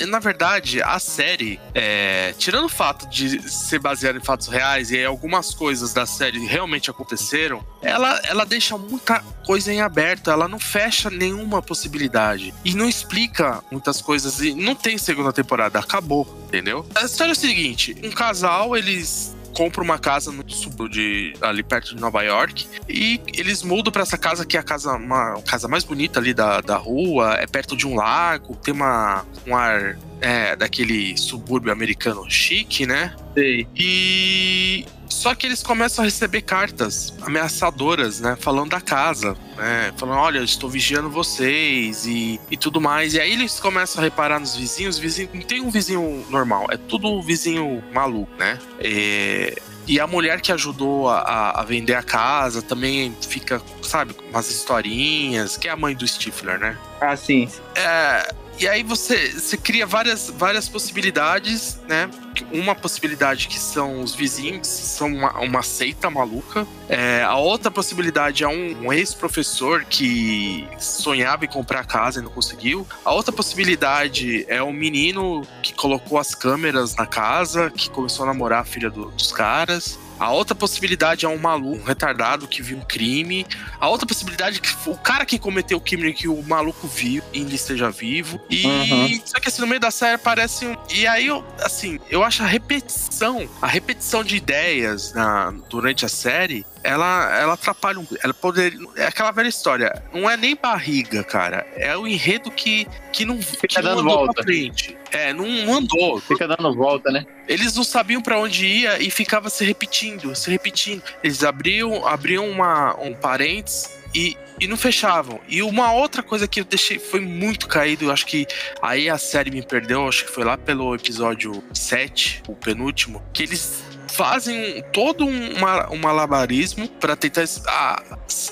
Na 0.08 0.20
verdade, 0.20 0.82
a 0.82 1.00
série, 1.00 1.60
é, 1.74 2.34
tirando 2.38 2.66
o 2.66 2.70
fato 2.70 3.08
de 3.08 3.50
ser 3.50 3.80
baseada 3.80 4.18
em 4.18 4.22
fatos 4.22 4.48
reais 4.48 4.92
e 4.92 5.04
algumas 5.04 5.54
coisas 5.54 5.94
da 5.94 6.06
série 6.06 6.46
realmente 6.46 6.90
aconteceram, 6.90 7.66
ela, 7.82 8.20
ela 8.24 8.46
deixa 8.46 8.78
muita 8.78 9.20
coisa 9.46 9.72
em 9.72 9.82
aberto. 9.82 10.30
Ela 10.30 10.48
não 10.48 10.60
fecha 10.60 11.10
nenhuma 11.10 11.62
possibilidade. 11.62 12.54
E 12.66 12.74
não 12.74 12.88
explica 12.88 13.64
muitas 13.72 14.02
coisas. 14.02 14.40
E 14.42 14.54
não 14.54 14.76
tem 14.76 14.98
segunda 14.98 15.32
temporada. 15.32 15.80
Acabou, 15.80 16.28
entendeu? 16.48 16.86
A 16.96 17.06
história 17.06 17.32
é 17.32 17.34
o 17.34 17.36
seguinte: 17.36 17.96
um 18.04 18.12
casal, 18.12 18.76
eles 18.76 19.37
compra 19.58 19.82
uma 19.82 19.98
casa 19.98 20.32
no 20.32 20.48
sul 20.48 20.88
de 20.88 21.34
ali 21.42 21.64
perto 21.64 21.96
de 21.96 22.00
Nova 22.00 22.22
York 22.22 22.68
e 22.88 23.20
eles 23.36 23.64
mudam 23.64 23.92
para 23.92 24.04
essa 24.04 24.16
casa 24.16 24.46
que 24.46 24.56
é 24.56 24.60
a 24.60 24.64
casa 24.64 24.94
uma 24.94 25.42
casa 25.42 25.68
mais 25.68 25.84
bonita 25.84 26.20
ali 26.20 26.32
da, 26.32 26.62
da 26.62 26.78
rua, 26.78 27.34
é 27.40 27.48
perto 27.48 27.76
de 27.76 27.88
um 27.88 27.96
lago, 27.96 28.56
tem 28.58 28.72
uma 28.72 29.26
um 29.48 29.56
ar 29.56 29.98
é, 30.22 30.56
daquele 30.56 31.18
subúrbio 31.18 31.72
americano 31.72 32.30
chique, 32.30 32.86
né? 32.86 33.16
Sei. 33.34 33.68
E 33.76 34.86
só 35.10 35.34
que 35.34 35.46
eles 35.46 35.64
começam 35.64 36.04
a 36.04 36.06
receber 36.06 36.42
cartas 36.42 37.14
ameaçadoras, 37.22 38.20
né? 38.20 38.38
Falando 38.40 38.72
da 38.72 38.82
casa, 38.82 39.36
né? 39.56 39.94
Falando, 39.98 40.20
olha, 40.20 40.40
eu 40.40 40.44
estou 40.44 40.70
vigiando 40.70 41.10
vocês 41.10 42.06
e, 42.06 42.40
e 42.50 42.58
tudo 42.58 42.82
mais. 42.82 43.14
E 43.14 43.20
aí 43.20 43.32
eles 43.34 43.60
começam 43.60 44.02
a 44.02 44.04
reparar 44.04 44.40
nos 44.40 44.56
vizinhos. 44.56 44.98
Vizinho, 44.98 45.30
não 45.34 45.42
tem 45.42 45.62
um 45.62 45.70
vizinho 45.70 46.26
normal, 46.30 46.68
é 46.70 46.78
tudo 46.78 47.08
um 47.08 47.22
vizinho 47.22 47.84
maluco, 47.94 48.32
né? 48.38 48.60
É, 48.80 49.60
e 49.88 50.00
a 50.02 50.06
mulher 50.06 50.42
que 50.42 50.52
ajudou 50.52 51.10
a, 51.10 51.20
a, 51.20 51.62
a 51.62 51.64
vender 51.64 51.96
a 51.96 52.04
casa 52.04 52.62
também 52.62 53.16
fica, 53.22 53.62
sabe, 53.82 54.14
com 54.14 54.26
umas 54.26 54.50
historinhas, 54.50 55.56
que 55.56 55.68
é 55.68 55.72
a 55.72 55.78
mãe 55.78 55.96
do 55.96 56.06
Stifler, 56.06 56.60
né? 56.60 56.78
Ah, 57.00 57.16
sim. 57.16 57.50
É, 57.74 58.34
e 58.60 58.68
aí 58.68 58.84
você, 58.84 59.32
você 59.32 59.56
cria 59.58 59.86
várias, 59.86 60.30
várias 60.30 60.68
possibilidades, 60.68 61.80
né? 61.88 62.10
Uma 62.52 62.76
possibilidade 62.76 63.48
que 63.48 63.60
são 63.60 64.02
os 64.02 64.14
vizinhos, 64.16 64.68
são 64.68 65.08
uma, 65.08 65.40
uma 65.40 65.64
seita 65.64 66.10
maluca. 66.10 66.68
É, 66.88 67.24
a 67.24 67.36
outra 67.36 67.70
possibilidade 67.72 68.44
é 68.44 68.48
um, 68.48 68.86
um 68.86 68.94
ex-professor 68.94 69.84
que 69.86 70.68
sonhava 70.80 71.46
em 71.46 71.48
comprar 71.48 71.86
casa 71.86 72.20
e 72.20 72.24
não 72.24 72.30
conseguiu. 72.32 72.88
A 73.04 73.12
outra 73.14 73.32
possibilidade 73.32 74.46
é 74.48 74.62
um 74.62 74.74
menino 74.74 75.42
que 75.64 75.74
colocou 75.74 76.18
as 76.20 76.34
câmeras 76.36 76.96
na 76.96 77.06
casa, 77.06 77.70
que 77.72 77.90
começou 77.90 78.24
a 78.24 78.28
namorar 78.28 78.62
a 78.62 78.66
filha 78.66 78.90
do- 78.90 79.10
dos 79.12 79.32
caras. 79.32 80.00
A 80.20 80.32
outra 80.32 80.56
possibilidade 80.56 81.26
é 81.26 81.30
um 81.30 81.38
maluco, 81.38 81.82
um 81.82 81.84
retardado 81.84 82.48
que 82.48 82.62
viu 82.62 82.78
um 82.78 82.82
crime. 82.82 83.46
A 83.80 83.88
outra 83.90 84.06
possibilidade 84.08 84.58
é 84.58 84.62
que 84.62 84.90
o 84.90 84.98
cara 84.98 85.26
que 85.26 85.38
cometeu 85.38 85.78
o 85.78 85.82
crime 85.82 86.14
que 86.14 86.28
o 86.28 86.42
maluco 86.44 86.88
viu 86.88 87.24
e 87.34 87.40
ainda 87.40 87.54
esteja 87.56 87.90
vivo. 87.90 88.40
E 88.50 88.66
Uhum. 88.66 89.22
só 89.26 89.40
que 89.40 89.48
assim, 89.48 89.62
no 89.62 89.68
meio 89.68 89.80
da 89.80 89.92
série 89.92 90.16
aparece 90.16 90.66
um. 90.66 90.76
E 90.94 91.06
aí, 91.08 91.28
eu, 91.28 91.44
assim, 91.62 92.00
eu 92.10 92.24
acho 92.24 92.44
a 92.44 92.46
repetição, 92.46 93.48
a 93.62 93.68
repetição 93.68 94.24
de 94.24 94.36
ideias 94.36 95.14
na, 95.14 95.52
durante 95.70 96.06
a 96.06 96.10
série, 96.10 96.66
ela, 96.84 97.38
ela 97.38 97.54
atrapalha 97.54 98.00
um. 98.00 98.08
Ela 98.24 98.34
poderia. 98.34 98.80
É 98.96 99.06
aquela 99.08 99.32
velha 99.32 99.48
história. 99.48 100.04
Não 100.14 100.30
é 100.30 100.38
nem 100.38 100.56
barriga, 100.56 101.24
cara. 101.24 101.66
É 101.76 101.96
o 101.98 102.08
enredo 102.08 102.50
que, 102.52 102.88
que 103.12 103.26
não, 103.26 103.38
que 103.38 103.82
não 103.82 103.92
andou 103.92 104.04
volta. 104.04 104.34
pra 104.34 104.44
frente. 104.44 104.98
É, 105.12 105.34
não, 105.34 105.48
não 105.48 105.76
andou. 105.78 106.20
Fica 106.20 106.48
dando 106.48 106.74
volta, 106.76 107.12
né? 107.12 107.26
Eles 107.48 107.76
não 107.76 107.84
sabiam 107.84 108.22
pra 108.22 108.40
onde 108.40 108.66
ia 108.66 109.02
e 109.02 109.10
ficava 109.10 109.50
se 109.50 109.64
repetindo, 109.64 110.36
se 110.36 110.50
repetindo. 110.52 111.02
Eles 111.24 111.44
abriam, 111.44 112.06
abriam 112.08 112.50
uma, 112.50 112.96
um 113.00 113.14
parênteses 113.14 113.90
e, 114.14 114.36
e 114.60 114.68
não 114.68 114.76
fechavam. 114.78 115.40
E 115.48 115.62
uma 115.62 115.92
outra 115.94 116.22
coisa 116.22 116.48
que 116.48 116.60
eu 116.60 116.66
deixei 116.66 117.00
foi 117.00 117.20
muito 117.22 117.68
caído, 117.68 118.06
eu 118.06 118.12
acho 118.12 118.26
que 118.26 118.46
aí 118.82 119.10
a 119.10 119.18
série 119.18 119.50
me 119.52 119.62
perdeu, 119.62 120.08
acho 120.08 120.26
que 120.26 120.32
foi 120.32 120.44
lá 120.44 120.58
pelo 120.58 120.94
episódio 120.96 121.64
7, 121.74 122.44
o 122.48 122.56
penúltimo, 122.56 123.24
que 123.34 123.44
eles 123.44 123.84
fazem 124.10 124.84
todo 124.92 125.26
um, 125.26 125.54
uma- 125.58 125.92
um 125.92 125.98
malabarismo 125.98 126.88
pra 126.88 127.16
tentar 127.16 127.44
ah, 127.68 128.02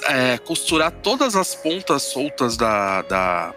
é, 0.10 0.38
costurar 0.38 0.92
todas 0.92 1.36
as 1.36 1.56
pontas 1.56 2.04
soltas 2.04 2.56
da, 2.56 3.02
da, 3.04 3.54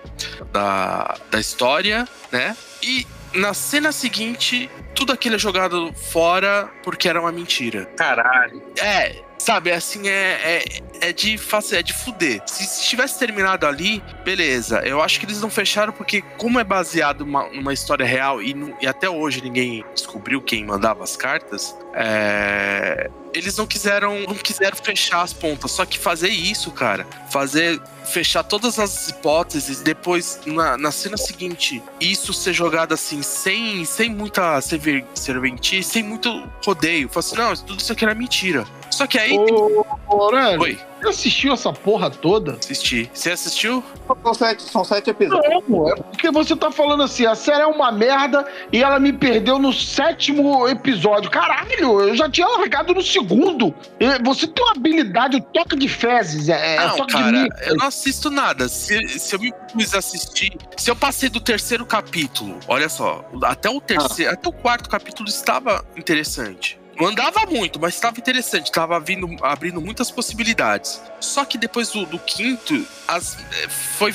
da, 0.53 1.17
da 1.31 1.41
história, 1.41 2.09
né? 2.33 2.57
E 2.83 3.07
na 3.35 3.53
cena 3.55 3.93
seguinte, 3.93 4.71
tudo 4.95 5.13
aquilo 5.13 5.37
é 5.37 5.39
jogado 5.39 5.93
fora 5.93 6.71
porque 6.83 7.09
era 7.09 7.21
uma 7.21 7.33
mentira. 7.33 7.87
Caralho. 7.97 8.63
É, 8.81 9.23
sabe, 9.39 9.71
assim, 9.71 10.09
é, 10.09 10.63
é, 11.01 11.09
é 11.09 11.13
de 11.13 11.39
fazer, 11.39 11.79
é 11.79 11.83
de 11.83 11.93
fuder. 11.93 12.43
Se, 12.47 12.65
se 12.65 12.89
tivesse 12.89 13.19
terminado 13.19 13.67
ali, 13.67 14.03
beleza. 14.25 14.81
Eu 14.81 15.01
acho 15.01 15.19
que 15.19 15.27
eles 15.27 15.41
não 15.41 15.51
fecharam 15.51 15.93
porque, 15.93 16.23
como 16.37 16.59
é 16.59 16.65
baseado 16.65 17.25
numa, 17.25 17.49
numa 17.49 17.73
história 17.73 18.05
real 18.05 18.43
e, 18.43 18.55
e 18.81 18.87
até 18.87 19.09
hoje 19.09 19.41
ninguém 19.43 19.85
descobriu 19.95 20.43
quem 20.43 20.65
mandava 20.65 21.05
as 21.05 21.17
cartas, 21.17 21.75
é, 21.95 23.11
eles 23.33 23.57
não 23.57 23.67
quiseram, 23.67 24.21
não 24.21 24.35
quiseram 24.35 24.77
fechar 24.77 25.23
as 25.23 25.33
pontas. 25.33 25.71
Só 25.71 25.85
que 25.85 25.99
fazer 25.99 26.29
isso, 26.29 26.71
cara, 26.71 27.07
fazer 27.31 27.81
fechar 28.05 28.43
todas 28.43 28.79
as 28.79 29.09
hipóteses, 29.09 29.81
depois 29.81 30.41
na, 30.47 30.79
na 30.79 30.91
cena 30.91 31.17
seguinte, 31.17 31.83
isso 32.01 32.33
ser 32.33 32.53
jogado 32.53 32.95
assim, 32.95 33.23
sem, 33.23 33.85
sem 33.85 34.09
muita 34.09 34.61
serventice, 34.61 35.91
sem 35.91 36.03
muito 36.03 36.49
rodeio. 36.65 37.09
Fala 37.09 37.21
assim, 37.21 37.37
não, 37.37 37.55
tudo 37.55 37.81
isso 37.81 37.93
aqui 37.93 38.05
era 38.05 38.15
mentira. 38.15 38.67
Só 38.99 39.07
que 39.07 39.17
aí. 39.17 39.39
Ô, 39.39 39.87
ô, 40.09 40.23
Aurélio, 40.25 40.61
Oi, 40.61 40.77
você 41.01 41.09
assistiu 41.11 41.53
essa 41.53 41.73
porra 41.73 42.11
toda? 42.11 42.55
assisti. 42.55 43.09
Você 43.15 43.31
assistiu? 43.31 43.85
São 44.25 44.35
sete, 44.35 44.63
são 44.65 44.85
sete 44.85 45.11
episódios. 45.11 45.63
Não, 45.69 45.89
é 45.89 45.95
porque 45.95 46.29
você 46.33 46.57
tá 46.57 46.73
falando 46.73 47.05
assim, 47.05 47.25
a 47.25 47.37
série 47.37 47.63
é 47.63 47.67
uma 47.67 47.93
merda 47.93 48.45
e 48.73 48.83
ela 48.83 48.99
me 48.99 49.13
perdeu 49.13 49.57
no 49.57 49.73
sétimo 49.73 50.67
episódio. 50.67 51.31
Caralho, 51.31 52.01
eu 52.01 52.17
já 52.17 52.29
tinha 52.29 52.49
largado 52.49 52.93
no 52.93 53.01
segundo. 53.01 53.73
Você 54.25 54.49
tem 54.49 54.65
uma 54.65 54.73
habilidade, 54.73 55.37
o 55.37 55.41
toque 55.41 55.77
de 55.77 55.89
fezes, 55.89 56.49
é, 56.49 56.75
é 56.75 56.89
não, 56.89 56.97
toque 56.97 57.15
de 57.15 57.23
cara, 57.23 57.31
mim. 57.31 57.49
eu 57.67 57.77
não 57.77 57.87
assisto 57.87 58.31
nada. 58.31 58.69
Se, 58.69 59.09
se 59.17 59.33
eu 59.33 59.39
me 59.39 59.53
pus 59.73 59.95
a 59.95 59.99
assistir, 59.99 60.57
se 60.77 60.91
eu 60.91 60.97
passei 60.97 61.29
do 61.29 61.41
terceiro 61.41 61.87
capítulo, 61.87 62.59
olha 62.67 62.89
só, 62.89 63.25
até 63.45 63.71
o 63.71 63.81
terceiro, 63.81 64.33
até 64.33 64.49
o 64.49 64.53
quarto 64.53 64.91
capítulo 64.91 65.29
estava 65.29 65.85
interessante. 65.97 66.81
Não 66.99 67.07
andava 67.07 67.47
muito, 67.47 67.79
mas 67.79 67.95
estava 67.95 68.19
interessante, 68.19 68.67
estava 68.67 68.97
abrindo 68.97 69.81
muitas 69.81 70.11
possibilidades. 70.11 71.01
Só 71.21 71.45
que 71.45 71.57
depois 71.57 71.91
do, 71.91 72.05
do 72.05 72.19
quinto, 72.19 72.85
as, 73.07 73.39
eh, 73.39 73.69
foi, 73.69 74.13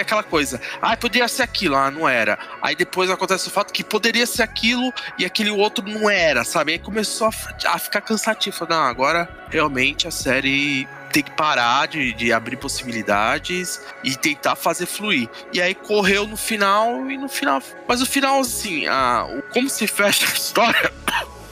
aquela 0.00 0.24
coisa. 0.24 0.60
Ah, 0.82 0.96
poderia 0.96 1.28
ser 1.28 1.44
aquilo, 1.44 1.76
ah, 1.76 1.88
não 1.88 2.08
era. 2.08 2.36
Aí 2.60 2.74
depois 2.74 3.08
acontece 3.10 3.46
o 3.46 3.50
fato 3.50 3.72
que 3.72 3.84
poderia 3.84 4.26
ser 4.26 4.42
aquilo 4.42 4.92
e 5.16 5.24
aquele 5.24 5.50
outro 5.50 5.88
não 5.88 6.10
era, 6.10 6.42
sabe? 6.42 6.72
Aí 6.72 6.78
começou 6.80 7.28
a, 7.28 7.74
a 7.74 7.78
ficar 7.78 8.00
cansativo. 8.00 8.56
Falei, 8.56 8.76
Não, 8.76 8.84
agora 8.84 9.28
realmente 9.48 10.08
a 10.08 10.10
série 10.10 10.88
tem 11.12 11.22
que 11.22 11.30
parar 11.30 11.86
de, 11.86 12.12
de 12.12 12.32
abrir 12.32 12.56
possibilidades 12.56 13.80
e 14.02 14.16
tentar 14.16 14.56
fazer 14.56 14.86
fluir. 14.86 15.28
E 15.52 15.62
aí 15.62 15.76
correu 15.76 16.26
no 16.26 16.36
final 16.36 17.08
e 17.08 17.16
no 17.16 17.28
final. 17.28 17.62
Mas 17.86 18.02
o 18.02 18.06
final, 18.06 18.40
assim, 18.40 18.88
a, 18.88 19.26
como 19.52 19.70
se 19.70 19.86
fecha 19.86 20.26
a 20.26 20.34
história 20.34 20.92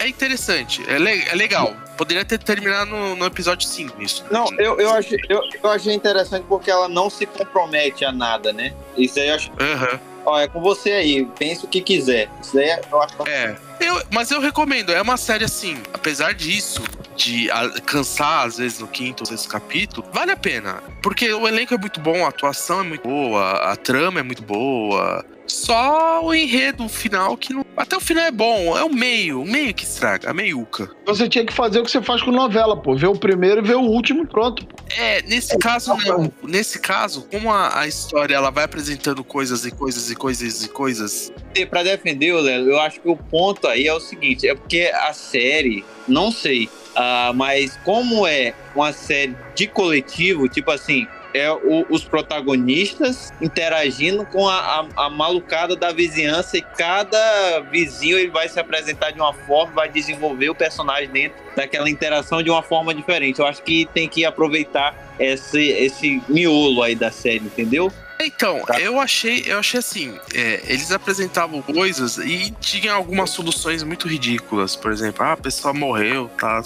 é 0.05 0.09
interessante, 0.09 0.83
é, 0.89 0.99
le- 0.99 1.25
é 1.29 1.35
legal. 1.35 1.75
Poderia 1.97 2.25
ter 2.25 2.39
terminado 2.39 2.91
no, 2.91 3.15
no 3.17 3.25
episódio 3.27 3.67
5 3.69 4.03
isso. 4.03 4.25
Não, 4.31 4.47
eu, 4.59 4.81
eu, 4.81 4.91
achei, 4.91 5.19
eu, 5.29 5.41
eu 5.63 5.71
achei 5.71 5.95
interessante 5.95 6.45
porque 6.49 6.71
ela 6.71 6.89
não 6.89 7.09
se 7.09 7.25
compromete 7.27 8.05
a 8.05 8.11
nada, 8.13 8.53
né? 8.53 8.73
Isso 8.97 9.19
aí 9.21 9.29
eu 9.29 9.35
acho. 9.35 9.51
Aham. 9.61 10.01
Ó, 10.27 10.39
é 10.41 10.49
com 10.49 10.61
você 10.61 10.91
aí, 10.93 11.25
pensa 11.39 11.67
o 11.67 11.69
que 11.69 11.81
quiser. 11.83 12.29
Isso 12.43 12.59
aí 12.59 12.71
eu 12.91 13.03
acho. 13.03 13.15
É. 13.29 13.57
Eu, 13.79 14.03
mas 14.11 14.31
eu 14.31 14.41
recomendo, 14.41 14.91
é 14.91 15.01
uma 15.03 15.17
série 15.19 15.45
assim, 15.45 15.77
apesar 15.93 16.33
disso, 16.33 16.83
de 17.15 17.49
cansar 17.85 18.47
às 18.47 18.57
vezes 18.57 18.79
no 18.79 18.89
quinto 18.89 19.23
ou 19.23 19.27
sexto 19.27 19.49
capítulo, 19.49 20.07
vale 20.13 20.31
a 20.33 20.37
pena. 20.37 20.83
Porque 21.03 21.31
o 21.33 21.47
elenco 21.47 21.75
é 21.75 21.79
muito 21.79 22.01
bom, 22.01 22.25
a 22.25 22.29
atuação 22.29 22.81
é 22.81 22.83
muito 22.83 23.03
boa, 23.07 23.51
a 23.71 23.77
trama 23.77 24.21
é 24.21 24.23
muito 24.23 24.43
boa. 24.43 25.25
Só 25.47 26.25
o 26.25 26.35
enredo 26.35 26.89
final 26.89 27.37
que 27.37 27.53
não. 27.53 27.65
Até 27.77 27.97
o 27.97 28.01
final 28.01 28.25
é 28.25 28.31
bom, 28.31 28.77
é 28.77 28.85
o 28.85 28.93
meio, 28.93 29.43
o 29.43 29.47
meio 29.47 29.75
que 29.75 29.85
estraga, 29.85 30.31
a 30.31 30.35
meiuca. 30.35 30.91
Você 31.07 31.29
tinha 31.29 31.45
que 31.45 31.53
fazer 31.53 31.81
o 31.81 31.85
que 31.85 31.91
você 31.91 32.01
faz 32.03 32.23
com 32.23 32.31
novela, 32.31 32.77
pô. 32.77 32.97
Ver 32.97 33.09
o 33.09 33.19
primeiro 33.19 33.61
e 33.61 33.67
ver 33.67 33.77
o 33.77 33.83
último 33.83 34.23
e 34.23 34.27
pronto. 34.27 34.67
Pô. 34.67 34.77
É, 34.97 35.23
nesse 35.23 35.59
caso 35.59 35.95
não. 36.07 36.33
Nesse 36.43 36.79
caso, 36.79 37.27
como 37.31 37.53
a, 37.53 37.81
a 37.81 37.87
história 37.87 38.35
ela 38.35 38.51
vai 38.51 38.65
apresentando 38.65 39.23
coisas 39.25 39.65
e 39.65 39.71
coisas 39.71 40.11
e 40.11 40.15
coisas 40.15 40.65
e 40.65 40.69
coisas. 40.69 41.33
E 41.55 41.67
Pra 41.67 41.83
defender 41.83 42.33
o 42.33 42.41
Léo, 42.41 42.71
eu 42.71 42.81
acho 42.81 43.01
que 43.01 43.09
o 43.09 43.17
ponto 43.17 43.67
aí 43.67 43.87
é 43.87 43.93
o 43.93 44.01
seguinte: 44.01 44.49
é 44.49 44.55
porque 44.55 44.91
a 44.95 45.13
série, 45.13 45.85
não 46.07 46.31
sei, 46.31 46.69
ah, 46.95 47.33
mas 47.35 47.77
como 47.85 48.27
é 48.27 48.55
uma 48.75 48.93
série 48.93 49.37
de 49.55 49.67
coletivo, 49.67 50.49
tipo 50.49 50.71
assim. 50.71 51.07
É 51.35 51.51
o- 51.51 51.85
os 51.91 52.05
protagonistas 52.05 53.33
interagindo 53.43 54.25
com 54.27 54.49
a, 54.49 54.55
a- 54.97 55.07
a 55.07 55.11
malucada 55.11 55.75
da 55.75 55.91
vizinhança 55.91 56.57
e 56.57 56.63
cada 56.63 57.61
vizinho 57.73 58.17
ele 58.17 58.31
vai 58.31 58.49
se 58.49 58.61
apresentar 58.61 59.11
de 59.11 59.21
uma 59.21 59.33
forma, 59.33 59.73
vai 59.73 59.89
desenvolver 59.89 60.49
o 60.51 60.55
personagem 60.55 61.09
dentro 61.09 61.37
daquela 61.57 61.91
interação 61.91 62.41
de 62.43 62.51
uma 62.51 62.63
forma 62.63 62.95
diferente. 62.95 63.41
Eu 63.41 63.47
acho 63.47 63.63
que 63.63 63.85
tem 63.93 64.09
que 64.09 64.25
aproveitar 64.25 64.95
esse, 65.19 65.61
esse 65.71 66.23
miolo 66.29 66.83
aí 66.83 66.95
da 66.95 67.11
série, 67.11 67.45
entendeu? 67.45 67.93
Então, 68.21 68.63
eu 68.79 69.01
achei, 69.01 69.43
eu 69.47 69.59
achei 69.59 69.81
assim, 69.81 70.19
é, 70.33 70.63
eles 70.67 70.93
apresentavam 70.93 71.61
coisas 71.61 72.19
e 72.19 72.53
tinha 72.61 72.93
algumas 72.93 73.31
soluções 73.31 73.83
muito 73.83 74.07
ridículas. 74.07 74.77
Por 74.77 74.93
exemplo, 74.93 75.25
ah, 75.25 75.33
a 75.33 75.37
pessoa 75.37 75.75
morreu, 75.75 76.31
tá? 76.39 76.63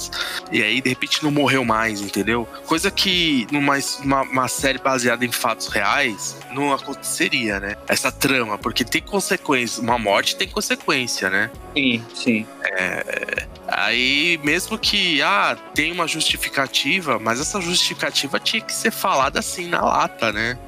E 0.53 0.62
aí, 0.62 0.80
de 0.80 0.88
repente, 0.88 1.22
não 1.22 1.30
morreu 1.30 1.64
mais, 1.64 2.01
entendeu? 2.01 2.46
Coisa 2.66 2.90
que 2.90 3.46
numa 3.51 3.78
uma, 4.01 4.22
uma 4.22 4.49
série 4.49 4.78
baseada 4.78 5.24
em 5.24 5.32
fatos 5.32 5.68
reais 5.68 6.36
não 6.53 6.72
aconteceria, 6.72 7.61
né? 7.61 7.76
Essa 7.86 8.12
trama, 8.12 8.59
porque 8.59 8.84
tem 8.84 9.01
consequência. 9.01 9.82
Uma 9.82 9.99
morte 9.99 10.36
tem 10.36 10.49
consequência, 10.49 11.30
né? 11.30 11.51
Sim, 11.76 12.05
sim. 12.14 12.46
É, 12.64 13.46
aí, 13.68 14.38
mesmo 14.42 14.78
que 14.78 15.22
ah, 15.22 15.57
tem 15.74 15.92
uma 15.92 16.07
justificativa, 16.07 17.18
mas 17.18 17.40
essa 17.40 17.61
justificativa 17.61 18.40
tinha 18.40 18.61
que 18.61 18.72
ser 18.72 18.90
falada 18.90 19.38
assim 19.38 19.68
na 19.68 19.80
lata, 19.80 20.32
né? 20.32 20.59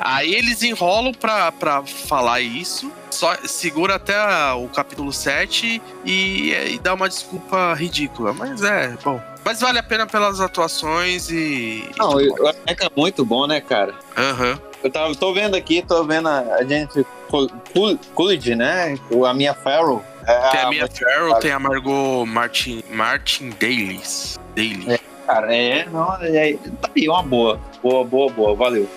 Aí 0.00 0.17
eles 0.24 0.62
enrolam 0.62 1.12
pra, 1.12 1.52
pra 1.52 1.82
falar 1.84 2.40
isso. 2.40 2.90
só 3.10 3.36
segura 3.44 3.96
até 3.96 4.16
o 4.54 4.68
capítulo 4.68 5.12
7 5.12 5.80
e, 6.04 6.52
e 6.52 6.78
dá 6.78 6.94
uma 6.94 7.08
desculpa 7.08 7.74
ridícula. 7.74 8.32
Mas 8.32 8.62
é, 8.62 8.96
bom. 9.02 9.20
Mas 9.44 9.60
vale 9.60 9.78
a 9.78 9.82
pena 9.82 10.06
pelas 10.06 10.40
atuações 10.40 11.30
e. 11.30 11.88
Não, 11.96 12.14
o 12.14 12.20
elenco 12.20 12.84
é 12.84 12.90
muito 12.96 13.24
bom, 13.24 13.46
né, 13.46 13.60
cara? 13.60 13.94
Aham. 14.16 14.52
Uhum. 14.52 14.68
Eu 14.82 14.90
tava, 14.90 15.14
tô 15.14 15.34
vendo 15.34 15.56
aqui, 15.56 15.82
tô 15.82 16.04
vendo 16.04 16.28
a, 16.28 16.38
a 16.54 16.64
gente 16.64 17.04
Coolidge, 18.14 18.54
né? 18.54 18.96
A 19.26 19.34
Mia 19.34 19.54
Farrow. 19.54 20.02
É 20.26 20.50
tem 20.50 20.60
a 20.60 20.70
Mia 20.70 20.88
Farrow, 20.88 21.34
tem 21.40 21.50
a 21.50 21.58
Margot 21.58 22.26
Martin, 22.26 22.82
Martin 22.90 23.50
Dailies. 23.58 24.38
Daily. 24.54 24.92
É, 24.92 25.00
cara, 25.26 25.54
é, 25.54 25.86
não, 25.86 26.14
é, 26.20 26.52
tá 26.80 26.90
aí, 26.94 27.08
uma 27.08 27.22
boa. 27.22 27.60
Boa, 27.82 28.04
boa, 28.04 28.30
boa, 28.30 28.54
valeu. 28.54 28.88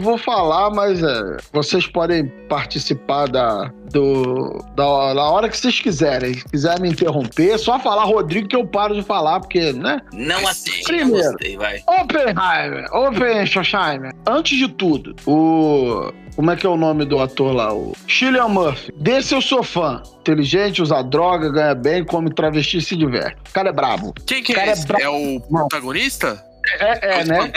Vou 0.00 0.18
falar, 0.18 0.70
mas 0.70 1.02
é, 1.02 1.36
vocês 1.52 1.86
podem 1.86 2.26
participar 2.48 3.26
da, 3.26 3.70
do, 3.92 4.64
da, 4.74 5.14
da 5.14 5.22
hora 5.30 5.48
que 5.48 5.56
vocês 5.56 5.80
quiserem. 5.80 6.34
Se 6.34 6.44
quiser 6.44 6.80
me 6.80 6.88
interromper, 6.88 7.50
é 7.50 7.58
só 7.58 7.78
falar 7.78 8.04
Rodrigo 8.04 8.48
que 8.48 8.56
eu 8.56 8.66
paro 8.66 8.94
de 8.94 9.02
falar, 9.02 9.40
porque, 9.40 9.72
né? 9.72 10.00
Não 10.12 10.46
assim. 10.48 10.82
Primeiro, 10.84 11.30
gostei, 11.30 11.56
vai. 11.56 11.82
Oppenheimer, 11.86 12.86
Oppenheimer. 12.92 14.14
Antes 14.26 14.58
de 14.58 14.68
tudo, 14.68 15.14
o. 15.26 16.12
Como 16.36 16.50
é 16.50 16.56
que 16.56 16.64
é 16.64 16.68
o 16.68 16.76
nome 16.76 17.04
do 17.04 17.18
ator 17.20 17.52
lá? 17.52 17.74
O 17.74 17.92
Cillian 18.08 18.48
Murphy. 18.48 18.92
Desse 18.96 19.34
eu 19.34 19.42
sou 19.42 19.62
fã. 19.62 20.02
Inteligente, 20.20 20.80
usa 20.80 21.02
droga, 21.02 21.50
ganha 21.50 21.74
bem, 21.74 22.04
come 22.04 22.32
travesti 22.32 22.78
e 22.78 22.80
se 22.80 22.96
diverte. 22.96 23.36
O 23.50 23.52
cara 23.52 23.68
é 23.68 23.72
brabo. 23.72 24.14
Quem 24.26 24.42
que 24.42 24.52
é 24.52 24.54
cara 24.54 24.70
esse? 24.70 24.86
É, 24.96 25.02
é 25.02 25.08
o 25.08 25.40
protagonista? 25.40 26.49
É, 26.78 27.20
é, 27.20 27.24
né? 27.24 27.52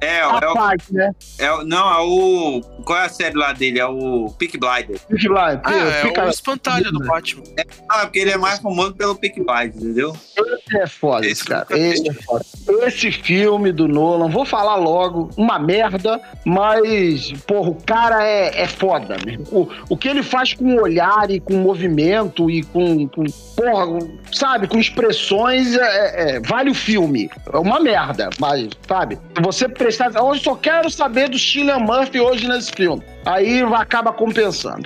É, 0.00 0.18
é, 0.18 0.26
o, 0.26 0.54
parte, 0.54 0.92
né? 0.92 1.10
é 1.38 1.52
o. 1.52 1.64
Não, 1.64 1.88
é 1.88 2.00
o. 2.00 2.60
Qual 2.84 2.98
é 2.98 3.06
a 3.06 3.08
série 3.08 3.36
lá 3.36 3.52
dele? 3.52 3.78
É 3.78 3.86
o 3.86 4.32
Peak 4.36 4.58
Blinder. 4.58 4.98
Peak 5.08 5.28
Blinder. 5.28 5.60
Ah, 5.62 5.72
é, 5.72 6.26
o 6.26 6.28
espantalho 6.28 6.90
do 6.90 6.98
Batman. 7.06 7.44
É, 7.56 7.64
ah, 7.88 8.00
porque 8.00 8.18
ele 8.18 8.32
é 8.32 8.36
mais 8.36 8.58
famoso 8.58 8.94
pelo 8.94 9.14
Peak 9.14 9.40
Blinder, 9.40 9.76
entendeu? 9.76 10.16
Esse 10.36 10.78
é 10.78 10.86
foda, 10.86 11.26
esse 11.26 11.44
cara. 11.44 11.66
Esse 11.70 12.08
é 12.08 12.12
foda. 12.12 12.44
Esse 12.86 13.12
filme 13.12 13.70
do 13.70 13.86
Nolan, 13.86 14.28
vou 14.28 14.44
falar 14.44 14.76
logo, 14.76 15.30
uma 15.36 15.58
merda, 15.58 16.20
mas, 16.44 17.32
porra, 17.46 17.70
o 17.70 17.74
cara 17.74 18.26
é, 18.26 18.62
é 18.62 18.66
foda 18.66 19.16
mesmo. 19.24 19.46
O, 19.52 19.68
o 19.90 19.96
que 19.96 20.08
ele 20.08 20.22
faz 20.22 20.52
com 20.52 20.64
o 20.64 20.82
olhar 20.82 21.30
e 21.30 21.38
com 21.38 21.54
o 21.54 21.58
movimento 21.58 22.50
e 22.50 22.62
com, 22.64 23.06
com 23.08 23.24
porra, 23.56 23.98
sabe, 24.32 24.66
com 24.66 24.78
expressões, 24.78 25.76
é, 25.76 26.36
é, 26.36 26.40
vale 26.40 26.70
o 26.70 26.74
filme. 26.74 27.30
É 27.52 27.58
uma 27.58 27.78
merda, 27.78 28.30
mas, 28.42 28.70
sabe, 28.88 29.20
você 29.40 29.68
prestar. 29.68 30.20
Hoje 30.20 30.42
só 30.42 30.56
quero 30.56 30.90
saber 30.90 31.28
do 31.28 31.38
Cillian 31.38 31.78
Murphy 31.78 32.18
hoje 32.18 32.48
nesse 32.48 32.72
filme. 32.72 33.00
Aí 33.24 33.62
acaba 33.62 34.12
compensando. 34.12 34.82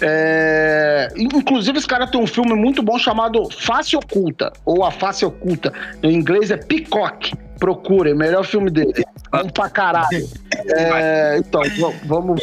É... 0.00 1.08
Inclusive, 1.16 1.76
esse 1.76 1.88
cara 1.88 2.06
tem 2.06 2.20
um 2.20 2.26
filme 2.26 2.54
muito 2.54 2.84
bom 2.84 2.96
chamado 3.00 3.50
Face 3.50 3.96
Oculta, 3.96 4.52
ou 4.64 4.84
A 4.84 4.92
Face 4.92 5.24
Oculta. 5.24 5.72
Em 6.04 6.14
inglês 6.14 6.52
é 6.52 6.56
Peacock. 6.56 7.34
Procurem, 7.58 8.14
melhor 8.14 8.44
filme 8.44 8.70
dele. 8.70 9.04
Bom 9.32 9.48
pra 9.48 9.68
caralho. 9.68 10.28
É... 10.68 11.36
Então, 11.38 11.62
vamos. 12.04 12.40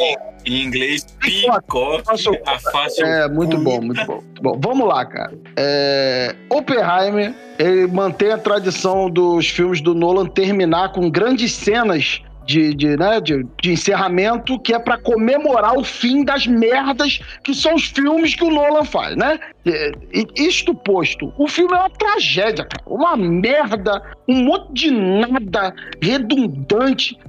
Em 0.48 0.64
inglês, 0.64 1.06
Peacock, 1.20 2.04
a 2.46 2.60
face 2.72 3.04
É, 3.04 3.28
muito 3.28 3.58
bom, 3.58 3.82
muito 3.82 4.06
bom, 4.06 4.22
muito 4.22 4.42
bom. 4.42 4.60
Vamos 4.64 4.88
lá, 4.88 5.06
cara. 5.06 5.38
É... 5.58 6.36
Oppenheimer, 6.50 7.34
ele 7.60 7.88
mantém 7.88 8.32
a 8.32 8.38
tradição 8.38 9.10
dos 9.10 9.50
filmes 9.50 9.82
do 9.82 9.94
Nolan 9.94 10.26
terminar 10.26 10.94
com 10.94 11.10
grandes 11.10 11.52
cenas 11.52 12.22
de, 12.48 12.74
de, 12.74 12.96
né, 12.96 13.20
de, 13.20 13.46
de 13.62 13.74
encerramento 13.74 14.58
que 14.60 14.74
é 14.74 14.80
para 14.80 14.98
comemorar 14.98 15.78
o 15.78 15.84
fim 15.84 16.24
das 16.24 16.48
merdas 16.48 17.20
que 17.44 17.54
são 17.54 17.76
os 17.76 17.84
filmes 17.84 18.34
que 18.34 18.44
o 18.44 18.50
Nolan 18.50 18.86
faz, 18.86 19.18
né? 19.18 19.38
E, 19.66 20.26
isto 20.38 20.74
posto, 20.74 21.34
o 21.38 21.48
filme 21.48 21.74
é 21.74 21.80
uma 21.80 21.90
tragédia, 21.90 22.64
cara. 22.64 22.84
Uma 22.88 23.18
merda, 23.18 24.02
um 24.28 24.46
monte 24.46 24.72
de 24.72 24.92
nada 24.92 25.76
redundante, 26.02 27.20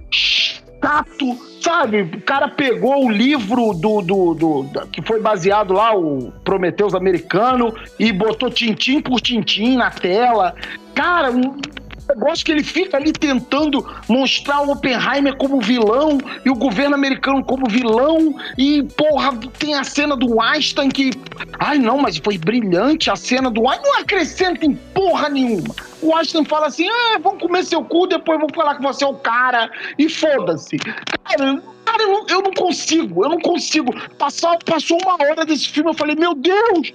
chato, 0.82 1.38
sabe? 1.60 2.02
O 2.02 2.20
cara 2.22 2.48
pegou 2.48 3.06
o 3.06 3.10
livro 3.10 3.72
do, 3.74 4.00
do, 4.00 4.34
do, 4.34 4.62
do, 4.62 4.86
que 4.88 5.02
foi 5.02 5.20
baseado 5.20 5.72
lá, 5.72 5.96
o 5.96 6.32
Prometeus 6.44 6.94
americano, 6.94 7.74
e 7.98 8.12
botou 8.12 8.50
tintim 8.50 9.00
por 9.00 9.20
tintim 9.20 9.76
na 9.76 9.90
tela. 9.90 10.54
Cara, 10.94 11.30
um 11.30 11.60
negócio 12.08 12.44
que 12.44 12.52
ele 12.52 12.64
fica 12.64 12.96
ali 12.96 13.12
tentando 13.12 13.86
mostrar 14.08 14.62
o 14.62 14.72
Oppenheimer 14.72 15.36
como 15.36 15.60
vilão 15.60 16.18
e 16.44 16.50
o 16.50 16.54
governo 16.54 16.94
americano 16.94 17.44
como 17.44 17.68
vilão. 17.68 18.34
E, 18.56 18.82
porra, 18.82 19.36
tem 19.58 19.74
a 19.74 19.84
cena 19.84 20.16
do 20.16 20.40
Einstein 20.40 20.88
que. 20.88 21.10
Ai, 21.58 21.78
não, 21.78 21.98
mas 21.98 22.16
foi 22.16 22.38
brilhante 22.38 23.10
a 23.10 23.16
cena 23.16 23.50
do 23.50 23.68
Einstein. 23.68 23.90
Não 23.92 24.00
acrescenta 24.00 24.66
em 24.66 24.74
porra 24.74 25.28
nenhuma. 25.28 25.74
O 26.02 26.14
Einstein 26.14 26.44
fala 26.44 26.66
assim: 26.66 26.88
ah, 26.88 27.18
vamos 27.20 27.42
comer 27.42 27.64
seu 27.64 27.84
cu, 27.84 28.06
depois 28.06 28.38
vou 28.38 28.48
falar 28.54 28.76
que 28.76 28.82
você 28.82 29.04
é 29.04 29.06
o 29.06 29.14
cara. 29.14 29.70
E 29.98 30.08
foda-se. 30.08 30.78
Cara, 30.78 31.62
cara 31.84 32.02
eu, 32.02 32.08
não, 32.08 32.26
eu 32.28 32.42
não 32.42 32.52
consigo, 32.52 33.24
eu 33.24 33.30
não 33.30 33.40
consigo. 33.40 33.92
Passou, 34.18 34.58
passou 34.64 34.98
uma 35.02 35.14
hora 35.14 35.44
desse 35.44 35.68
filme, 35.68 35.90
eu 35.90 35.94
falei: 35.94 36.16
meu 36.16 36.34
Deus, 36.34 36.92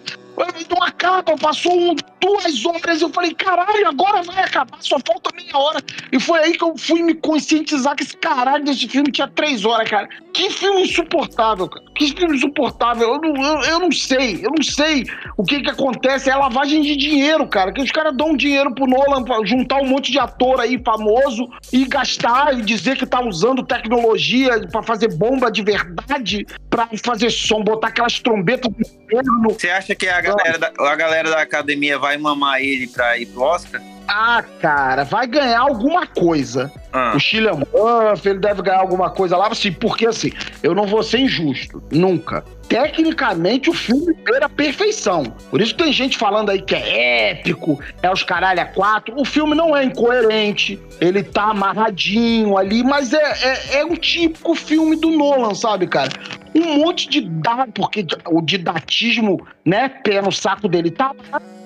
não 0.69 0.83
acaba, 0.83 1.37
passou 1.37 1.77
um, 1.77 1.95
duas 2.19 2.65
horas, 2.65 3.01
eu 3.01 3.09
falei, 3.09 3.33
caralho, 3.33 3.87
agora 3.87 4.23
vai 4.23 4.43
acabar, 4.43 4.77
só 4.81 4.97
falta 5.05 5.29
meia 5.35 5.57
hora. 5.57 5.79
E 6.11 6.19
foi 6.19 6.39
aí 6.39 6.57
que 6.57 6.63
eu 6.63 6.75
fui 6.77 7.03
me 7.03 7.13
conscientizar 7.13 7.95
que 7.95 8.03
esse 8.03 8.17
caralho 8.17 8.63
desse 8.63 8.87
filme 8.87 9.11
tinha 9.11 9.27
três 9.27 9.65
horas, 9.65 9.89
cara. 9.89 10.07
Que 10.33 10.49
filme 10.49 10.83
insuportável, 10.83 11.69
cara. 11.69 11.85
Que 11.95 12.07
filme 12.15 12.35
insuportável. 12.35 13.13
Eu 13.13 13.21
não, 13.21 13.43
eu, 13.43 13.61
eu 13.61 13.79
não 13.79 13.91
sei, 13.91 14.39
eu 14.43 14.49
não 14.49 14.63
sei 14.63 15.05
o 15.37 15.43
que 15.43 15.61
que 15.61 15.69
acontece. 15.69 16.29
É 16.29 16.35
lavagem 16.35 16.81
de 16.81 16.95
dinheiro, 16.95 17.47
cara. 17.47 17.71
Que 17.71 17.81
os 17.81 17.91
caras 17.91 18.15
dão 18.15 18.35
dinheiro 18.35 18.73
pro 18.73 18.87
Nolan 18.93 19.25
juntar 19.43 19.77
um 19.77 19.87
monte 19.87 20.11
de 20.11 20.19
ator 20.19 20.59
aí 20.59 20.79
famoso 20.83 21.49
e 21.71 21.85
gastar 21.85 22.57
e 22.57 22.61
dizer 22.61 22.95
que 22.95 23.05
tá 23.05 23.21
usando 23.21 23.63
tecnologia 23.63 24.67
para 24.71 24.83
fazer 24.83 25.13
bomba 25.15 25.51
de 25.51 25.63
verdade, 25.63 26.45
para 26.69 26.87
fazer 27.03 27.31
som, 27.31 27.63
botar 27.63 27.87
aquelas 27.87 28.19
trombetas 28.19 28.71
do 28.71 28.81
inferno. 28.81 29.49
Você 29.49 29.69
acha 29.69 29.95
que 29.95 30.07
a 30.07 30.21
galera, 30.21 30.59
da, 30.59 30.71
a 30.77 30.95
galera 30.95 31.29
da 31.31 31.41
academia 31.41 31.97
vai 31.97 32.17
mamar 32.17 32.61
ele 32.61 32.87
pra 32.87 33.17
ir 33.17 33.25
pro 33.25 33.41
Oscar? 33.41 33.81
Ah, 34.07 34.43
cara, 34.59 35.03
vai 35.05 35.25
ganhar 35.25 35.61
alguma 35.61 36.05
coisa. 36.05 36.71
Ah. 36.91 37.13
O 37.15 37.19
Chile 37.19 37.49
Murphy, 37.51 38.29
ele 38.29 38.39
deve 38.39 38.61
ganhar 38.61 38.79
alguma 38.79 39.09
coisa 39.09 39.37
lá, 39.37 39.47
assim, 39.47 39.71
porque 39.71 40.05
assim, 40.05 40.31
eu 40.61 40.75
não 40.75 40.85
vou 40.85 41.01
ser 41.01 41.19
injusto, 41.19 41.81
nunca. 41.89 42.43
Tecnicamente, 42.73 43.69
o 43.69 43.73
filme 43.73 44.15
beira 44.25 44.47
a 44.47 44.49
perfeição. 44.49 45.25
Por 45.51 45.61
isso 45.61 45.75
tem 45.75 45.93
gente 45.93 46.17
falando 46.17 46.49
aí 46.49 46.59
que 46.59 46.73
é 46.73 47.29
épico, 47.29 47.79
é 48.01 48.11
os 48.11 48.23
caralho 48.23 48.61
a 48.61 48.65
quatro. 48.65 49.13
O 49.15 49.23
filme 49.23 49.53
não 49.53 49.77
é 49.77 49.83
incoerente, 49.83 50.81
ele 50.99 51.21
tá 51.21 51.51
amarradinho 51.51 52.57
ali, 52.57 52.83
mas 52.83 53.13
é, 53.13 53.21
é, 53.21 53.77
é 53.81 53.85
um 53.85 53.95
típico 53.95 54.55
filme 54.55 54.95
do 54.95 55.11
Nolan, 55.11 55.53
sabe, 55.53 55.85
cara? 55.85 56.09
um 56.55 56.77
monte 56.77 57.09
de 57.09 57.21
dado, 57.21 57.71
porque 57.71 58.05
o 58.27 58.41
didatismo, 58.41 59.45
né, 59.65 59.89
pé 59.89 60.21
no 60.21 60.31
saco 60.31 60.67
dele 60.67 60.91
tá 60.91 61.11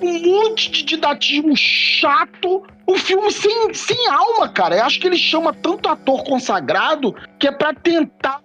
um 0.02 0.20
monte 0.20 0.72
de 0.72 0.84
didatismo 0.84 1.56
chato, 1.56 2.64
um 2.88 2.96
filme 2.96 3.32
sem, 3.32 3.74
sem 3.74 4.08
alma, 4.08 4.48
cara. 4.48 4.78
Eu 4.78 4.84
acho 4.84 5.00
que 5.00 5.08
ele 5.08 5.18
chama 5.18 5.54
tanto 5.54 5.90
ator 5.90 6.24
consagrado 6.24 7.14
que 7.38 7.48
é 7.48 7.52
para 7.52 7.74
tentar 7.74 8.42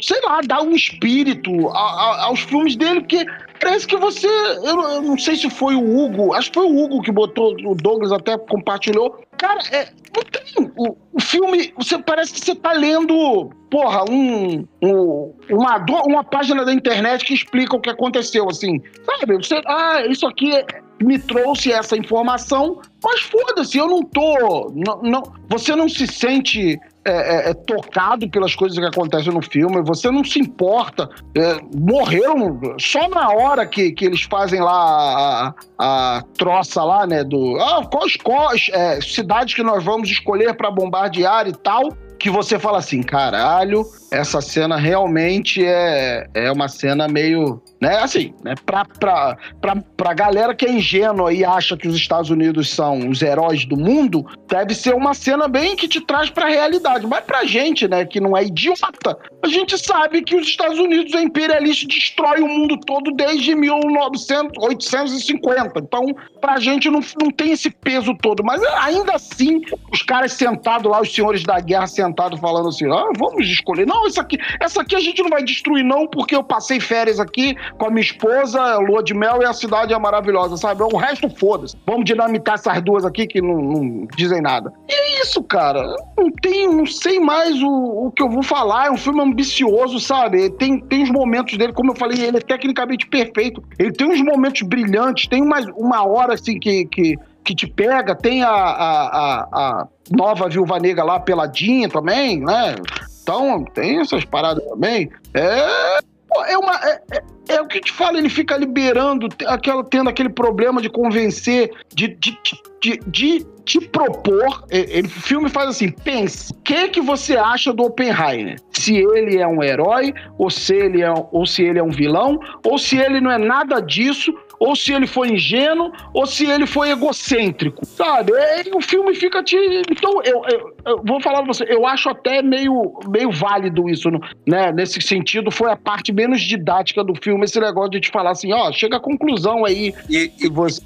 sei 0.00 0.20
lá, 0.22 0.40
dar 0.46 0.62
um 0.62 0.72
espírito 0.72 1.68
a- 1.70 1.78
a- 1.78 2.24
aos 2.26 2.40
filmes 2.40 2.76
dele, 2.76 3.00
porque 3.00 3.24
parece 3.60 3.86
que 3.86 3.96
você. 3.96 4.26
Eu, 4.26 4.80
eu 4.82 5.02
não 5.02 5.18
sei 5.18 5.36
se 5.36 5.48
foi 5.50 5.74
o 5.74 5.98
Hugo, 5.98 6.34
acho 6.34 6.50
que 6.50 6.58
foi 6.60 6.66
o 6.66 6.84
Hugo 6.84 7.02
que 7.02 7.10
botou, 7.12 7.54
o 7.64 7.74
Douglas 7.74 8.12
até 8.12 8.36
compartilhou. 8.36 9.18
Cara, 9.38 9.60
é, 9.72 9.88
não 10.14 10.22
tem. 10.24 10.70
O, 10.76 10.96
o 11.12 11.20
filme, 11.20 11.72
você 11.76 11.98
parece 11.98 12.34
que 12.34 12.40
você 12.40 12.54
tá 12.54 12.72
lendo, 12.72 13.50
porra, 13.70 14.04
um, 14.10 14.66
um- 14.82 15.32
uma, 15.50 15.76
uma 16.06 16.24
página 16.24 16.64
da 16.64 16.72
internet 16.72 17.24
que 17.24 17.34
explica 17.34 17.74
o 17.76 17.80
que 17.80 17.90
aconteceu, 17.90 18.48
assim. 18.48 18.80
Sabe? 19.04 19.36
Você, 19.36 19.60
ah, 19.66 20.02
isso 20.08 20.26
aqui 20.26 20.54
é- 20.54 20.66
me 21.02 21.18
trouxe 21.18 21.72
essa 21.72 21.96
informação, 21.96 22.80
mas 23.02 23.20
foda-se, 23.22 23.76
eu 23.76 23.88
não 23.88 24.02
tô. 24.04 24.72
Não, 24.74 25.02
não- 25.02 25.22
você 25.48 25.74
não 25.74 25.88
se 25.88 26.06
sente 26.06 26.78
é, 27.04 27.12
é, 27.12 27.50
é, 27.50 27.54
tocado 27.54 28.28
pelas 28.30 28.54
coisas 28.54 28.78
que 28.78 28.84
acontecem 28.84 29.32
no 29.32 29.42
filme, 29.42 29.82
você 29.82 30.10
não 30.10 30.24
se 30.24 30.38
importa. 30.38 31.08
É, 31.36 31.60
morreram 31.74 32.58
só 32.78 33.08
na 33.08 33.28
hora 33.30 33.66
que, 33.66 33.92
que 33.92 34.06
eles 34.06 34.22
fazem 34.22 34.60
lá 34.60 35.54
a, 35.78 36.16
a 36.16 36.22
troça 36.38 36.82
lá, 36.82 37.06
né? 37.06 37.22
Do. 37.22 37.58
Ah, 37.60 37.86
quais, 37.90 38.16
quais 38.16 38.70
é, 38.72 39.00
cidades 39.00 39.54
que 39.54 39.62
nós 39.62 39.84
vamos 39.84 40.08
escolher 40.08 40.54
para 40.54 40.70
bombardear 40.70 41.46
e 41.46 41.52
tal. 41.52 41.92
Que 42.18 42.30
você 42.30 42.58
fala 42.58 42.78
assim, 42.78 43.02
caralho, 43.02 43.84
essa 44.10 44.40
cena 44.40 44.76
realmente 44.76 45.62
é, 45.62 46.26
é 46.32 46.50
uma 46.50 46.68
cena 46.68 47.06
meio. 47.06 47.60
Né, 47.84 47.98
assim, 47.98 48.32
né, 48.42 48.54
pra, 48.64 48.86
pra, 48.86 49.36
pra, 49.60 49.76
pra 49.94 50.14
galera 50.14 50.54
que 50.54 50.64
é 50.64 50.72
ingênua 50.72 51.34
e 51.34 51.44
acha 51.44 51.76
que 51.76 51.86
os 51.86 51.94
Estados 51.94 52.30
Unidos 52.30 52.70
são 52.70 53.10
os 53.10 53.20
heróis 53.20 53.66
do 53.66 53.76
mundo, 53.76 54.24
deve 54.48 54.74
ser 54.74 54.94
uma 54.94 55.12
cena 55.12 55.46
bem 55.48 55.76
que 55.76 55.86
te 55.86 56.00
traz 56.00 56.30
pra 56.30 56.48
realidade. 56.48 57.06
Mas 57.06 57.22
pra 57.24 57.44
gente, 57.44 57.86
né, 57.86 58.06
que 58.06 58.20
não 58.20 58.34
é 58.34 58.44
idiota, 58.44 59.18
a 59.42 59.48
gente 59.48 59.76
sabe 59.76 60.22
que 60.22 60.34
os 60.34 60.48
Estados 60.48 60.78
Unidos 60.78 61.12
é 61.12 61.20
imperialista 61.20 61.84
e 61.84 61.88
destrói 61.88 62.40
o 62.40 62.48
mundo 62.48 62.80
todo 62.86 63.10
desde 63.10 63.54
1900, 63.54 64.52
850. 64.64 65.78
Então, 65.80 66.06
pra 66.40 66.58
gente 66.58 66.88
não, 66.88 67.00
não 67.20 67.30
tem 67.30 67.52
esse 67.52 67.68
peso 67.68 68.16
todo. 68.22 68.42
Mas 68.42 68.62
ainda 68.62 69.12
assim, 69.16 69.60
os 69.92 70.00
caras 70.00 70.32
sentados 70.32 70.90
lá, 70.90 71.02
os 71.02 71.14
senhores 71.14 71.42
da 71.42 71.60
guerra 71.60 71.86
sentados 71.86 72.40
falando 72.40 72.70
assim: 72.70 72.90
ah, 72.90 73.10
vamos 73.18 73.46
escolher. 73.46 73.86
Não, 73.86 74.06
essa 74.06 74.22
aqui, 74.22 74.38
essa 74.58 74.80
aqui 74.80 74.96
a 74.96 75.00
gente 75.00 75.22
não 75.22 75.28
vai 75.28 75.44
destruir, 75.44 75.84
não, 75.84 76.06
porque 76.06 76.34
eu 76.34 76.42
passei 76.42 76.80
férias 76.80 77.20
aqui 77.20 77.54
com 77.78 77.86
a 77.86 77.90
minha 77.90 78.02
esposa, 78.02 78.78
lua 78.78 79.02
de 79.02 79.14
mel, 79.14 79.42
e 79.42 79.44
a 79.44 79.52
cidade 79.52 79.92
é 79.92 79.98
maravilhosa, 79.98 80.56
sabe? 80.56 80.82
O 80.82 80.96
resto, 80.96 81.28
foda-se. 81.28 81.76
Vamos 81.86 82.04
dinamitar 82.04 82.54
essas 82.54 82.82
duas 82.82 83.04
aqui 83.04 83.26
que 83.26 83.40
não, 83.40 83.60
não 83.60 84.08
dizem 84.16 84.40
nada. 84.40 84.72
E 84.88 84.92
é 84.92 85.22
isso, 85.22 85.42
cara. 85.42 85.94
Não 86.16 86.30
tenho, 86.30 86.72
não 86.72 86.86
sei 86.86 87.18
mais 87.20 87.60
o, 87.62 88.06
o 88.06 88.12
que 88.12 88.22
eu 88.22 88.30
vou 88.30 88.42
falar. 88.42 88.86
É 88.86 88.90
um 88.90 88.96
filme 88.96 89.20
ambicioso, 89.20 89.98
sabe? 90.00 90.50
Tem, 90.50 90.80
tem 90.80 91.02
os 91.02 91.10
momentos 91.10 91.56
dele, 91.56 91.72
como 91.72 91.92
eu 91.92 91.96
falei, 91.96 92.20
ele 92.20 92.38
é 92.38 92.40
tecnicamente 92.40 93.06
perfeito. 93.06 93.62
Ele 93.78 93.92
tem 93.92 94.06
uns 94.06 94.22
momentos 94.22 94.62
brilhantes, 94.62 95.26
tem 95.26 95.42
uma, 95.42 95.60
uma 95.76 96.06
hora 96.06 96.34
assim 96.34 96.58
que. 96.58 96.86
que 96.86 97.14
que 97.44 97.54
te 97.54 97.66
pega, 97.66 98.14
tem 98.14 98.42
a, 98.42 98.48
a, 98.48 99.06
a, 99.06 99.48
a 99.52 99.88
nova 100.10 100.48
viúva 100.48 100.78
negra 100.78 101.04
lá, 101.04 101.20
peladinha 101.20 101.90
também, 101.90 102.40
né? 102.40 102.74
Então, 103.22 103.64
tem 103.64 104.00
essas 104.00 104.24
paradas 104.24 104.64
também. 104.64 105.10
É. 105.34 105.98
pô, 106.34 106.44
É, 106.44 106.58
uma, 106.58 106.74
é, 106.74 107.02
é- 107.12 107.54
é 107.56 107.60
o 107.60 107.66
que 107.66 107.80
te 107.80 107.92
falo, 107.92 108.16
ele 108.18 108.28
fica 108.28 108.56
liberando, 108.56 109.28
aquela, 109.46 109.84
tendo 109.84 110.08
aquele 110.10 110.28
problema 110.30 110.80
de 110.82 110.88
convencer, 110.88 111.70
de, 111.94 112.08
de, 112.08 112.38
de, 112.82 113.00
de 113.06 113.46
te 113.64 113.80
propor. 113.80 114.64
é, 114.70 114.80
Ele, 114.98 115.06
o 115.06 115.10
filme 115.10 115.48
faz 115.48 115.68
assim: 115.70 115.90
pense, 115.90 116.52
o 116.52 116.56
que, 116.62 116.88
que 116.88 117.00
você 117.00 117.36
acha 117.36 117.72
do 117.72 117.84
Oppenheimer? 117.84 118.56
Se 118.72 118.96
ele 118.96 119.38
é 119.38 119.46
um 119.46 119.62
herói, 119.62 120.12
ou 120.38 120.50
se 120.50 120.74
ele 120.74 121.02
é, 121.02 121.10
ou 121.32 121.46
se 121.46 121.62
ele 121.62 121.78
é 121.78 121.82
um 121.82 121.90
vilão, 121.90 122.38
ou 122.64 122.78
se 122.78 122.96
ele 122.98 123.20
não 123.20 123.30
é 123.30 123.38
nada 123.38 123.80
disso, 123.80 124.34
ou 124.58 124.74
se 124.76 124.92
ele 124.92 125.06
foi 125.06 125.30
ingênuo, 125.30 125.92
ou 126.12 126.26
se 126.26 126.46
ele 126.50 126.66
foi 126.66 126.90
egocêntrico, 126.90 127.84
sabe? 127.86 128.32
É, 128.34 128.66
e 128.68 128.70
o 128.74 128.80
filme 128.80 129.14
fica 129.14 129.42
te. 129.42 129.56
Então, 129.90 130.22
eu, 130.24 130.42
eu- 130.50 130.74
eu 130.86 131.02
vou 131.04 131.20
falar 131.20 131.38
pra 131.42 131.52
você, 131.52 131.64
eu 131.68 131.86
acho 131.86 132.08
até 132.08 132.42
meio, 132.42 132.98
meio 133.08 133.30
válido 133.30 133.88
isso, 133.88 134.10
né? 134.46 134.70
Nesse 134.72 135.00
sentido, 135.00 135.50
foi 135.50 135.70
a 135.70 135.76
parte 135.76 136.12
menos 136.12 136.40
didática 136.42 137.02
do 137.02 137.14
filme, 137.14 137.44
esse 137.44 137.58
negócio 137.58 137.90
de 137.92 138.00
te 138.00 138.10
falar 138.10 138.30
assim, 138.32 138.52
ó, 138.52 138.70
chega 138.72 138.96
à 138.96 139.00
conclusão 139.00 139.64
aí. 139.64 139.94
E, 140.08 140.28
que 140.28 140.48
você. 140.48 140.82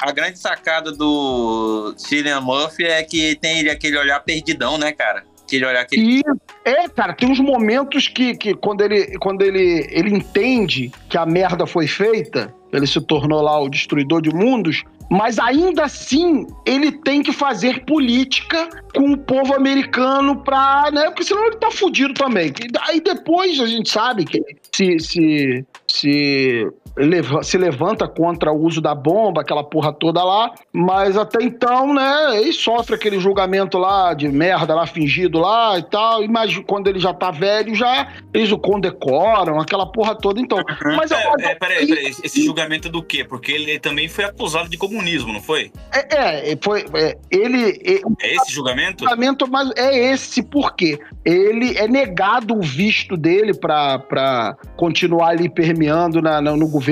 A 0.00 0.12
grande 0.12 0.38
sacada 0.38 0.92
do 0.92 1.94
Cillian 1.96 2.40
Murphy 2.40 2.84
é 2.84 3.02
que 3.02 3.34
tem 3.36 3.68
aquele 3.68 3.98
olhar 3.98 4.20
perdidão, 4.20 4.78
né, 4.78 4.92
cara? 4.92 5.24
Aquele 5.44 5.66
olhar 5.66 5.84
que 5.84 5.96
E 5.98 6.22
é, 6.64 6.88
cara, 6.88 7.12
tem 7.12 7.28
uns 7.30 7.40
momentos 7.40 8.06
que, 8.06 8.36
que 8.36 8.54
quando, 8.54 8.82
ele, 8.82 9.18
quando 9.18 9.42
ele, 9.42 9.86
ele 9.90 10.14
entende 10.14 10.92
que 11.08 11.18
a 11.18 11.26
merda 11.26 11.66
foi 11.66 11.88
feita, 11.88 12.54
ele 12.72 12.86
se 12.86 13.00
tornou 13.00 13.40
lá 13.40 13.60
o 13.60 13.68
destruidor 13.68 14.22
de 14.22 14.30
mundos, 14.34 14.84
mas 15.10 15.38
ainda 15.38 15.84
assim 15.84 16.46
ele 16.64 16.92
tem 16.92 17.22
que 17.22 17.32
fazer 17.32 17.84
política 17.84 18.68
com 18.94 19.12
o 19.12 19.18
povo 19.18 19.54
americano 19.54 20.36
pra, 20.36 20.88
né? 20.92 21.06
Porque 21.06 21.24
senão 21.24 21.46
ele 21.46 21.56
tá 21.56 21.70
fudido 21.70 22.14
também. 22.14 22.52
Aí 22.88 23.00
depois 23.00 23.58
a 23.58 23.66
gente 23.66 23.90
sabe 23.90 24.24
que 24.24 24.40
se, 24.72 24.98
se, 25.00 25.66
se, 25.86 26.68
leva- 26.96 27.42
se 27.42 27.56
levanta 27.58 28.06
contra 28.08 28.52
o 28.52 28.62
uso 28.64 28.80
da 28.80 28.94
bomba, 28.94 29.40
aquela 29.40 29.62
porra 29.64 29.92
toda 29.92 30.22
lá, 30.22 30.52
mas 30.72 31.16
até 31.16 31.42
então, 31.42 31.92
né, 31.94 32.40
ele 32.40 32.52
sofre 32.52 32.94
aquele 32.94 33.18
julgamento 33.20 33.78
lá 33.78 34.12
de 34.14 34.28
merda 34.28 34.74
lá 34.74 34.86
fingido 34.86 35.38
lá 35.38 35.78
e 35.78 35.82
tal, 35.82 36.22
e 36.22 36.28
mas 36.28 36.56
quando 36.66 36.88
ele 36.88 36.98
já 36.98 37.12
tá 37.14 37.30
velho, 37.30 37.74
já 37.74 38.08
eles 38.34 38.50
o 38.52 38.58
condecoram, 38.58 39.58
aquela 39.60 39.86
porra 39.86 40.14
toda, 40.14 40.40
então. 40.40 40.58
Mas 40.96 41.10
é, 41.10 41.16
é, 41.40 41.54
peraí, 41.54 41.86
peraí, 41.86 42.14
esse 42.22 42.44
julgamento 42.44 42.88
do 42.88 43.02
quê? 43.02 43.24
Porque 43.24 43.52
ele 43.52 43.78
também 43.78 44.08
foi 44.08 44.24
acusado 44.24 44.68
de 44.68 44.76
comunismo, 44.76 45.32
não 45.32 45.40
foi? 45.40 45.70
É, 45.92 46.52
é, 46.52 46.58
foi, 46.62 46.84
é, 46.94 47.16
ele, 47.30 47.70
é, 47.84 48.00
É 48.26 48.34
esse 48.34 48.52
julgamento? 48.52 49.04
julgamento, 49.04 49.48
mas 49.50 49.70
é 49.76 50.12
esse 50.12 50.42
porque 50.42 50.98
ele 51.24 51.76
é 51.78 51.86
negado 51.88 52.54
o 52.56 52.60
visto 52.60 53.16
dele 53.16 53.52
para 53.54 54.56
continuar 54.76 55.28
ali 55.30 55.48
permeando 55.48 56.20
na- 56.20 56.40
na- 56.40 56.56
no 56.56 56.68
governo, 56.68 56.89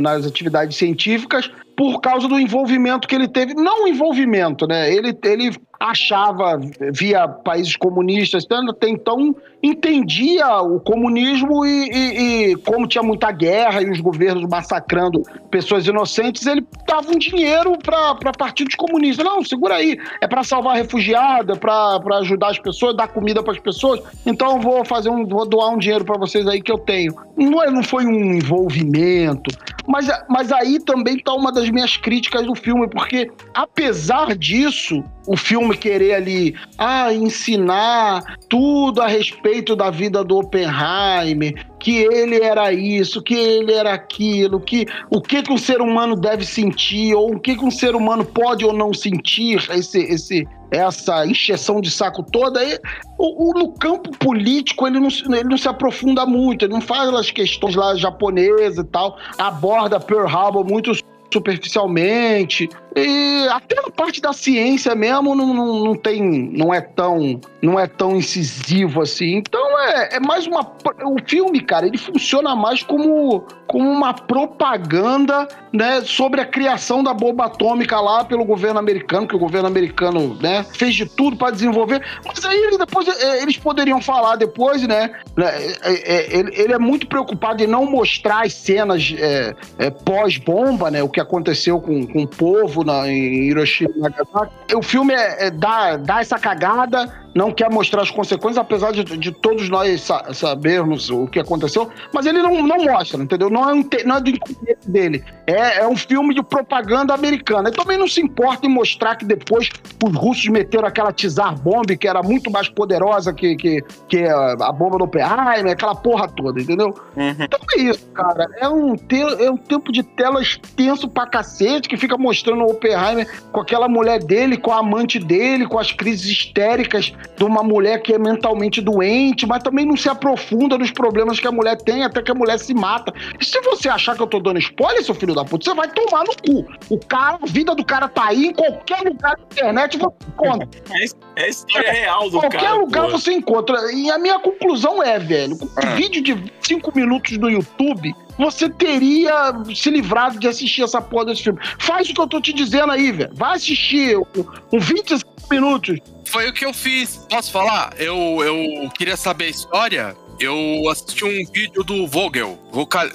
nas 0.00 0.26
atividades 0.26 0.76
científicas, 0.76 1.50
por 1.76 2.00
causa 2.00 2.26
do 2.26 2.38
envolvimento 2.40 3.06
que 3.06 3.14
ele 3.14 3.28
teve. 3.28 3.54
Não 3.54 3.86
envolvimento, 3.86 4.66
né? 4.66 4.90
Ele, 4.92 5.16
ele 5.24 5.50
achava, 5.78 6.58
via 6.92 7.28
países 7.28 7.76
comunistas, 7.76 8.46
tanto 8.46 8.70
até 8.70 8.88
então 8.88 9.36
entendia 9.62 10.62
o 10.62 10.80
comunismo 10.80 11.66
e, 11.66 11.88
e- 11.90 12.50
e 12.52 12.56
como 12.56 12.86
tinha 12.86 13.02
muita 13.02 13.30
guerra 13.30 13.82
e 13.82 13.90
os 13.90 14.00
governos 14.00 14.48
massacrando 14.48 15.22
pessoas 15.50 15.86
inocentes, 15.86 16.46
ele 16.46 16.64
dava 16.88 17.10
um 17.10 17.18
dinheiro 17.18 17.76
para 17.84 18.32
partidos 18.38 18.74
comunistas. 18.74 19.24
Não, 19.24 19.44
segura 19.44 19.74
aí, 19.74 19.98
é 20.22 20.26
para 20.26 20.42
salvar 20.42 20.76
refugiado, 20.76 21.52
é 21.52 21.56
para 21.56 22.00
ajudar 22.20 22.48
as 22.52 22.58
pessoas, 22.58 22.96
dar 22.96 23.08
comida 23.08 23.42
para 23.42 23.52
as 23.52 23.58
pessoas. 23.58 24.00
Então 24.24 24.58
vou 24.60 24.82
fazer 24.84 25.10
um, 25.10 25.26
vou 25.26 25.46
doar 25.46 25.70
um 25.70 25.78
dinheiro 25.78 26.04
para 26.06 26.18
vocês 26.18 26.46
aí 26.46 26.62
que 26.62 26.72
eu 26.72 26.78
tenho. 26.78 27.14
Não, 27.36 27.62
é- 27.62 27.70
não 27.70 27.82
foi 27.82 28.06
um 28.06 28.34
envolvimento, 28.34 29.50
mas, 29.86 30.08
mas 30.28 30.50
aí 30.52 30.80
também 30.80 31.18
tá 31.18 31.34
uma 31.34 31.52
das 31.52 31.65
minhas 31.70 31.96
críticas 31.96 32.44
do 32.46 32.54
filme, 32.54 32.88
porque 32.88 33.30
apesar 33.54 34.36
disso, 34.36 35.02
o 35.26 35.36
filme 35.36 35.76
querer 35.76 36.14
ali 36.14 36.54
ah, 36.78 37.12
ensinar 37.12 38.36
tudo 38.48 39.02
a 39.02 39.06
respeito 39.06 39.74
da 39.74 39.90
vida 39.90 40.22
do 40.22 40.38
Oppenheimer, 40.38 41.66
que 41.78 41.96
ele 41.98 42.40
era 42.40 42.72
isso, 42.72 43.22
que 43.22 43.34
ele 43.34 43.72
era 43.72 43.92
aquilo, 43.92 44.60
que 44.60 44.86
o 45.10 45.20
que, 45.20 45.42
que 45.42 45.52
um 45.52 45.58
ser 45.58 45.80
humano 45.80 46.16
deve 46.16 46.44
sentir, 46.44 47.14
ou 47.14 47.34
o 47.34 47.40
que, 47.40 47.56
que 47.56 47.64
um 47.64 47.70
ser 47.70 47.94
humano 47.94 48.24
pode 48.24 48.64
ou 48.64 48.72
não 48.72 48.92
sentir, 48.94 49.58
esse, 49.70 49.98
esse, 49.98 50.48
essa 50.70 51.26
encheção 51.26 51.80
de 51.80 51.90
saco 51.90 52.24
toda, 52.30 52.60
aí, 52.60 52.78
o, 53.18 53.50
o- 53.50 53.54
no 53.58 53.72
campo 53.72 54.10
político 54.18 54.86
ele 54.86 54.98
não, 54.98 55.08
ele 55.32 55.44
não 55.48 55.58
se 55.58 55.68
aprofunda 55.68 56.24
muito, 56.26 56.64
ele 56.64 56.72
não 56.72 56.80
faz 56.80 57.08
as 57.14 57.30
questões 57.30 57.74
lá 57.74 57.94
japonesas 57.96 58.78
e 58.78 58.84
tal, 58.84 59.18
aborda 59.38 60.00
Pearl 60.00 60.26
Harbor 60.26 60.64
muito 60.64 60.92
superficialmente 61.30 62.68
e 62.96 63.46
até 63.50 63.76
na 63.76 63.90
parte 63.90 64.20
da 64.22 64.32
ciência 64.32 64.94
mesmo 64.94 65.34
não, 65.34 65.52
não, 65.52 65.84
não 65.84 65.94
tem 65.94 66.50
não 66.52 66.72
é 66.72 66.80
tão 66.80 67.38
não 67.60 67.78
é 67.78 67.86
tão 67.86 68.16
incisivo 68.16 69.02
assim 69.02 69.36
então 69.36 69.78
é, 69.80 70.16
é 70.16 70.20
mais 70.20 70.46
uma 70.46 70.60
o 71.04 71.16
filme 71.26 71.60
cara 71.60 71.86
ele 71.86 71.98
funciona 71.98 72.56
mais 72.56 72.82
como 72.82 73.44
como 73.66 73.90
uma 73.90 74.14
propaganda 74.14 75.46
né 75.72 76.00
sobre 76.02 76.40
a 76.40 76.46
criação 76.46 77.02
da 77.02 77.12
bomba 77.12 77.46
atômica 77.46 78.00
lá 78.00 78.24
pelo 78.24 78.44
governo 78.44 78.78
americano 78.78 79.28
que 79.28 79.36
o 79.36 79.38
governo 79.38 79.68
americano 79.68 80.34
né 80.40 80.64
fez 80.72 80.94
de 80.94 81.04
tudo 81.04 81.36
para 81.36 81.52
desenvolver 81.52 82.02
mas 82.26 82.44
aí 82.44 82.78
depois 82.78 83.06
é, 83.08 83.42
eles 83.42 83.58
poderiam 83.58 84.00
falar 84.00 84.36
depois 84.36 84.82
né 84.86 85.10
né, 85.36 85.50
é, 85.82 86.14
é, 86.14 86.38
ele, 86.38 86.50
ele 86.54 86.72
é 86.72 86.78
muito 86.78 87.06
preocupado 87.06 87.62
em 87.62 87.66
não 87.66 87.84
mostrar 87.84 88.46
as 88.46 88.54
cenas 88.54 89.14
é, 89.18 89.54
é, 89.78 89.90
pós-bomba, 89.90 90.90
né? 90.90 91.02
O 91.02 91.08
que 91.08 91.20
aconteceu 91.20 91.80
com, 91.80 92.06
com 92.06 92.22
o 92.22 92.26
povo 92.26 92.84
na, 92.86 93.08
em 93.08 93.48
Hiroshima 93.48 93.92
e 93.96 93.98
Nagasaki. 93.98 94.74
O 94.74 94.82
filme 94.82 95.12
é, 95.12 95.46
é, 95.46 95.50
dá, 95.50 95.96
dá 95.96 96.20
essa 96.20 96.38
cagada 96.38 97.25
não 97.36 97.52
quer 97.52 97.70
mostrar 97.70 98.00
as 98.00 98.10
consequências, 98.10 98.56
apesar 98.56 98.92
de, 98.92 99.04
de 99.04 99.30
todos 99.30 99.68
nós 99.68 100.00
sa 100.00 100.32
sabermos 100.32 101.10
o 101.10 101.26
que 101.26 101.38
aconteceu, 101.38 101.90
mas 102.12 102.24
ele 102.24 102.40
não, 102.40 102.62
não 102.62 102.82
mostra, 102.82 103.22
entendeu? 103.22 103.50
Não 103.50 103.68
é, 103.68 103.74
um 103.74 103.84
não 104.06 104.16
é 104.16 104.20
do 104.22 104.30
interesse 104.30 104.90
dele. 104.90 105.22
É, 105.46 105.80
é 105.80 105.86
um 105.86 105.96
filme 105.96 106.34
de 106.34 106.42
propaganda 106.42 107.12
americana. 107.12 107.68
Ele 107.68 107.76
também 107.76 107.98
não 107.98 108.08
se 108.08 108.22
importa 108.22 108.66
em 108.66 108.70
mostrar 108.70 109.16
que 109.16 109.24
depois 109.26 109.68
os 110.02 110.16
russos 110.16 110.48
meteram 110.48 110.88
aquela 110.88 111.12
Tsar 111.12 111.60
Bomb, 111.60 111.94
que 111.98 112.08
era 112.08 112.22
muito 112.22 112.50
mais 112.50 112.70
poderosa 112.70 113.34
que, 113.34 113.54
que, 113.56 113.84
que 114.08 114.24
a 114.24 114.72
bomba 114.72 114.96
do 114.96 115.04
Oppenheimer, 115.04 115.72
aquela 115.72 115.94
porra 115.94 116.28
toda, 116.28 116.58
entendeu? 116.58 116.94
Uhum. 117.14 117.36
Então 117.38 117.60
é 117.76 117.80
isso, 117.82 118.06
cara. 118.14 118.46
É 118.58 118.68
um, 118.68 118.96
te 118.96 119.20
é 119.20 119.50
um 119.50 119.58
tempo 119.58 119.92
de 119.92 120.02
tela 120.02 120.40
extenso 120.40 121.06
pra 121.06 121.26
cacete, 121.26 121.86
que 121.86 121.98
fica 121.98 122.16
mostrando 122.16 122.62
o 122.62 122.70
Oppenheimer 122.70 123.28
com 123.52 123.60
aquela 123.60 123.88
mulher 123.88 124.24
dele, 124.24 124.56
com 124.56 124.72
a 124.72 124.78
amante 124.78 125.18
dele, 125.18 125.66
com 125.66 125.78
as 125.78 125.92
crises 125.92 126.24
histéricas 126.24 127.12
de 127.36 127.44
uma 127.44 127.62
mulher 127.62 128.02
que 128.02 128.12
é 128.12 128.18
mentalmente 128.18 128.80
doente, 128.80 129.46
mas 129.46 129.62
também 129.62 129.84
não 129.84 129.96
se 129.96 130.08
aprofunda 130.08 130.78
nos 130.78 130.90
problemas 130.90 131.40
que 131.40 131.46
a 131.46 131.52
mulher 131.52 131.76
tem, 131.76 132.04
até 132.04 132.22
que 132.22 132.30
a 132.30 132.34
mulher 132.34 132.58
se 132.58 132.74
mata. 132.74 133.12
E 133.40 133.44
se 133.44 133.60
você 133.60 133.88
achar 133.88 134.14
que 134.14 134.22
eu 134.22 134.26
tô 134.26 134.40
dando 134.40 134.58
spoiler, 134.58 135.02
seu 135.04 135.14
filho 135.14 135.34
da 135.34 135.44
puta, 135.44 135.64
você 135.64 135.74
vai 135.74 135.88
tomar 135.88 136.24
no 136.24 136.36
cu. 136.36 136.66
O 136.90 136.98
cara, 137.06 137.38
a 137.42 137.46
vida 137.46 137.74
do 137.74 137.84
cara 137.84 138.08
tá 138.08 138.26
aí, 138.26 138.46
em 138.46 138.52
qualquer 138.52 139.00
lugar 139.00 139.36
da 139.36 139.42
internet 139.52 139.98
você 139.98 140.16
encontra. 140.28 140.68
É, 140.90 141.42
é 141.42 141.48
história 141.48 141.92
real 141.92 142.30
do 142.30 142.38
qualquer 142.38 142.60
cara. 142.60 142.68
Qualquer 142.68 142.80
lugar 142.80 143.04
pô. 143.06 143.10
você 143.18 143.32
encontra. 143.32 143.92
E 143.92 144.10
a 144.10 144.18
minha 144.18 144.38
conclusão 144.38 145.02
é, 145.02 145.18
velho, 145.18 145.56
com 145.58 145.68
ah. 145.76 145.94
vídeo 145.94 146.22
de 146.22 146.52
5 146.60 146.92
minutos 146.94 147.36
no 147.38 147.50
YouTube, 147.50 148.14
você 148.38 148.68
teria 148.68 149.52
se 149.74 149.90
livrado 149.90 150.38
de 150.38 150.48
assistir 150.48 150.82
essa 150.82 151.00
porra 151.00 151.26
desse 151.26 151.42
filme. 151.42 151.58
Faz 151.78 152.08
o 152.08 152.14
que 152.14 152.20
eu 152.20 152.26
tô 152.26 152.40
te 152.40 152.52
dizendo 152.52 152.92
aí, 152.92 153.12
velho. 153.12 153.30
Vai 153.34 153.54
assistir 153.54 154.16
um 154.18 154.78
25 154.78 155.32
minutos. 155.50 155.98
Foi 156.26 156.48
o 156.48 156.52
que 156.52 156.64
eu 156.64 156.74
fiz. 156.74 157.16
Posso 157.28 157.50
falar? 157.50 157.94
Eu, 157.98 158.38
eu 158.42 158.90
queria 158.90 159.16
saber 159.16 159.46
a 159.46 159.48
história. 159.48 160.16
Eu 160.38 160.88
assisti 160.90 161.24
um 161.24 161.52
vídeo 161.52 161.82
do 161.82 162.06
Vogel. 162.06 162.58
Vocal... 162.70 163.06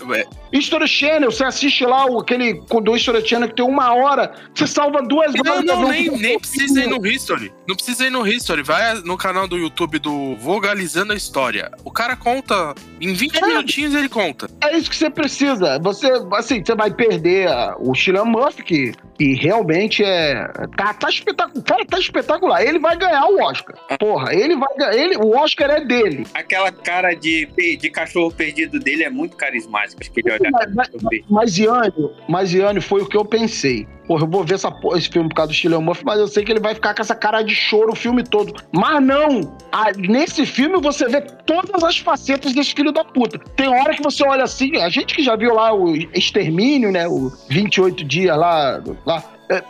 É, 0.51 0.57
History 0.57 0.87
Channel, 0.87 1.31
você 1.31 1.43
assiste 1.43 1.85
lá 1.85 2.05
o, 2.05 2.19
aquele 2.19 2.61
do 2.83 2.95
History 2.95 3.27
Channel 3.27 3.49
que 3.49 3.55
tem 3.55 3.65
uma 3.65 3.93
hora, 3.93 4.33
você 4.53 4.67
salva 4.67 5.01
duas 5.01 5.33
horas. 5.33 5.63
Não, 5.63 5.81
não, 5.81 5.89
nem, 5.89 6.09
nem 6.09 6.39
precisa 6.39 6.83
ir 6.83 6.89
no 6.89 7.05
History. 7.05 7.51
Não 7.67 7.75
precisa 7.75 8.05
ir 8.05 8.09
no 8.09 8.27
History. 8.27 8.63
Vai 8.63 8.95
no 9.01 9.17
canal 9.17 9.47
do 9.47 9.57
YouTube 9.57 9.99
do 9.99 10.35
Vogalizando 10.37 11.13
a 11.13 11.15
História. 11.15 11.71
O 11.83 11.91
cara 11.91 12.15
conta, 12.15 12.75
em 12.99 13.13
20 13.13 13.37
é. 13.37 13.47
minutinhos 13.47 13.95
ele 13.95 14.09
conta. 14.09 14.49
É 14.61 14.75
isso 14.75 14.89
que 14.89 14.95
você 14.95 15.09
precisa. 15.09 15.79
Você, 15.79 16.07
assim, 16.33 16.63
você 16.63 16.75
vai 16.75 16.91
perder 16.91 17.49
o 17.79 17.93
Chilan 17.93 18.25
Murphy, 18.25 18.63
que, 18.63 18.91
que 19.17 19.33
realmente 19.35 20.03
é. 20.03 20.47
Tá, 20.75 20.93
tá 20.93 21.09
espetacular. 21.09 21.63
Cara, 21.63 21.85
tá 21.85 21.99
espetacular. 21.99 22.63
Ele 22.63 22.79
vai 22.79 22.97
ganhar 22.97 23.25
o 23.25 23.41
Oscar. 23.41 23.75
Porra, 23.99 24.33
ele 24.33 24.55
vai 24.55 24.75
ganhar. 24.77 24.93
Ele, 24.93 25.17
o 25.17 25.35
Oscar 25.37 25.69
é 25.69 25.81
dele. 25.81 26.25
Aquela 26.33 26.71
cara 26.71 27.13
de, 27.13 27.45
de 27.77 27.89
cachorro 27.89 28.31
perdido 28.31 28.79
dele 28.79 29.03
é 29.03 29.09
muito 29.09 29.35
carismática. 29.37 30.01
Acho 30.01 30.11
que 30.11 30.19
ele 30.19 30.40
mas, 30.49 30.73
mas, 30.73 30.89
mas, 31.29 31.57
Iânio, 31.57 32.11
mas 32.27 32.53
Iânio, 32.53 32.81
foi 32.81 33.01
o 33.01 33.05
que 33.05 33.17
eu 33.17 33.25
pensei. 33.25 33.87
Porra, 34.07 34.23
eu 34.23 34.29
vou 34.29 34.43
ver 34.43 34.55
essa, 34.55 34.73
esse 34.95 35.09
filme 35.09 35.29
por 35.29 35.35
causa 35.35 35.51
do 35.51 35.55
Cillian 35.55 35.79
Murphy, 35.79 36.03
mas 36.03 36.19
eu 36.19 36.27
sei 36.27 36.43
que 36.43 36.51
ele 36.51 36.59
vai 36.59 36.73
ficar 36.73 36.93
com 36.93 37.01
essa 37.01 37.15
cara 37.15 37.41
de 37.41 37.55
choro 37.55 37.93
o 37.93 37.95
filme 37.95 38.23
todo. 38.23 38.53
Mas 38.71 39.01
não! 39.01 39.55
A, 39.71 39.91
nesse 39.93 40.45
filme 40.45 40.81
você 40.81 41.07
vê 41.07 41.21
todas 41.21 41.83
as 41.83 41.97
facetas 41.97 42.53
desse 42.53 42.73
filho 42.73 42.91
da 42.91 43.03
puta. 43.03 43.39
Tem 43.55 43.67
hora 43.67 43.93
que 43.93 44.03
você 44.03 44.23
olha 44.25 44.43
assim, 44.43 44.77
a 44.81 44.89
gente 44.89 45.15
que 45.15 45.23
já 45.23 45.35
viu 45.35 45.53
lá 45.53 45.73
o 45.73 45.95
Extermínio, 45.95 46.91
né? 46.91 47.07
O 47.07 47.31
28 47.49 48.03
dias 48.03 48.37
lá, 48.37 48.81
lá 49.05 49.23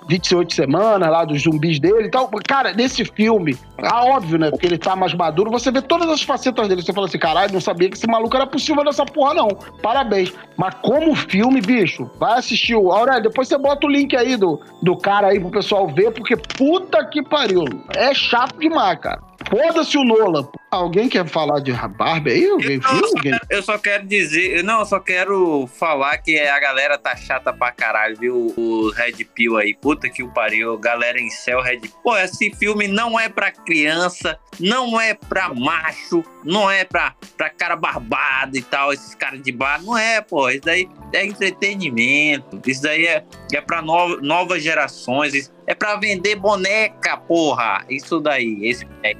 28 0.07 0.53
semanas 0.53 1.09
lá 1.09 1.25
dos 1.25 1.41
zumbis 1.41 1.79
dele 1.79 2.07
e 2.07 2.11
tal. 2.11 2.29
Cara, 2.47 2.73
nesse 2.73 3.03
filme, 3.05 3.57
ah, 3.79 4.05
óbvio, 4.05 4.37
né? 4.37 4.49
Porque 4.51 4.65
ele 4.65 4.77
tá 4.77 4.95
mais 4.95 5.13
maduro, 5.13 5.49
você 5.49 5.71
vê 5.71 5.81
todas 5.81 6.09
as 6.09 6.21
facetas 6.21 6.67
dele. 6.67 6.81
Você 6.81 6.93
fala 6.93 7.07
assim, 7.07 7.17
caralho, 7.17 7.53
não 7.53 7.61
sabia 7.61 7.89
que 7.89 7.97
esse 7.97 8.07
maluco 8.07 8.35
era 8.35 8.45
possível 8.45 8.83
nessa 8.83 9.05
porra, 9.05 9.33
não. 9.33 9.47
Parabéns. 9.81 10.33
Mas 10.57 10.75
como 10.81 11.15
filme, 11.15 11.61
bicho, 11.61 12.09
vai 12.19 12.37
assistir 12.37 12.75
o. 12.75 12.91
Aurélio, 12.91 13.23
depois 13.23 13.47
você 13.47 13.57
bota 13.57 13.87
o 13.87 13.89
link 13.89 14.15
aí 14.15 14.37
do, 14.37 14.59
do 14.81 14.95
cara 14.95 15.27
aí 15.27 15.39
pro 15.39 15.49
pessoal 15.49 15.87
ver, 15.87 16.11
porque 16.11 16.35
puta 16.35 17.03
que 17.05 17.23
pariu. 17.23 17.63
É 17.95 18.13
chato 18.13 18.59
demais, 18.59 18.99
cara. 18.99 19.30
Foda-se 19.51 19.97
o 19.97 20.03
Nolan. 20.05 20.47
Alguém 20.71 21.09
quer 21.09 21.27
falar 21.27 21.59
de 21.59 21.73
Barbie 21.73 22.31
aí? 22.31 22.45
Alguém 22.47 22.75
eu, 22.75 22.79
viu? 22.79 22.81
Só 22.81 23.21
quero, 23.21 23.39
eu 23.49 23.63
só 23.63 23.77
quero 23.77 24.07
dizer, 24.07 24.63
não, 24.63 24.79
eu 24.79 24.85
só 24.85 24.99
quero 24.99 25.67
falar 25.67 26.17
que 26.19 26.39
a 26.39 26.57
galera 26.57 26.97
tá 26.97 27.13
chata 27.17 27.51
pra 27.51 27.71
caralho, 27.71 28.15
viu? 28.17 28.53
O 28.55 28.89
Red 28.91 29.25
Pill 29.35 29.57
aí, 29.57 29.73
puta 29.73 30.09
que 30.09 30.23
o 30.23 30.33
pariu, 30.33 30.77
galera 30.77 31.19
em 31.19 31.29
céu 31.29 31.61
Red 31.61 31.79
Pill. 31.79 31.91
Pô, 32.01 32.17
esse 32.17 32.49
filme 32.55 32.87
não 32.87 33.19
é 33.19 33.27
pra 33.27 33.51
criança, 33.51 34.39
não 34.57 34.99
é 34.99 35.13
pra 35.13 35.53
macho, 35.53 36.23
não 36.43 36.69
é 36.69 36.83
pra, 36.83 37.15
pra 37.37 37.49
cara 37.49 37.75
barbado 37.75 38.57
e 38.57 38.61
tal, 38.61 38.93
esses 38.93 39.15
caras 39.15 39.41
de 39.41 39.51
bar, 39.51 39.81
não 39.83 39.97
é, 39.97 40.21
pô, 40.21 40.49
isso 40.49 40.61
daí 40.63 40.89
é 41.13 41.25
entretenimento, 41.25 42.61
isso 42.65 42.81
daí 42.81 43.05
é, 43.05 43.23
é 43.53 43.61
pra 43.61 43.81
no, 43.81 44.21
novas 44.21 44.63
gerações, 44.63 45.51
é 45.67 45.73
pra 45.73 45.95
vender 45.95 46.35
boneca, 46.35 47.17
porra, 47.17 47.85
isso 47.89 48.19
daí, 48.19 48.59
esse 48.63 48.87
é 49.03 49.15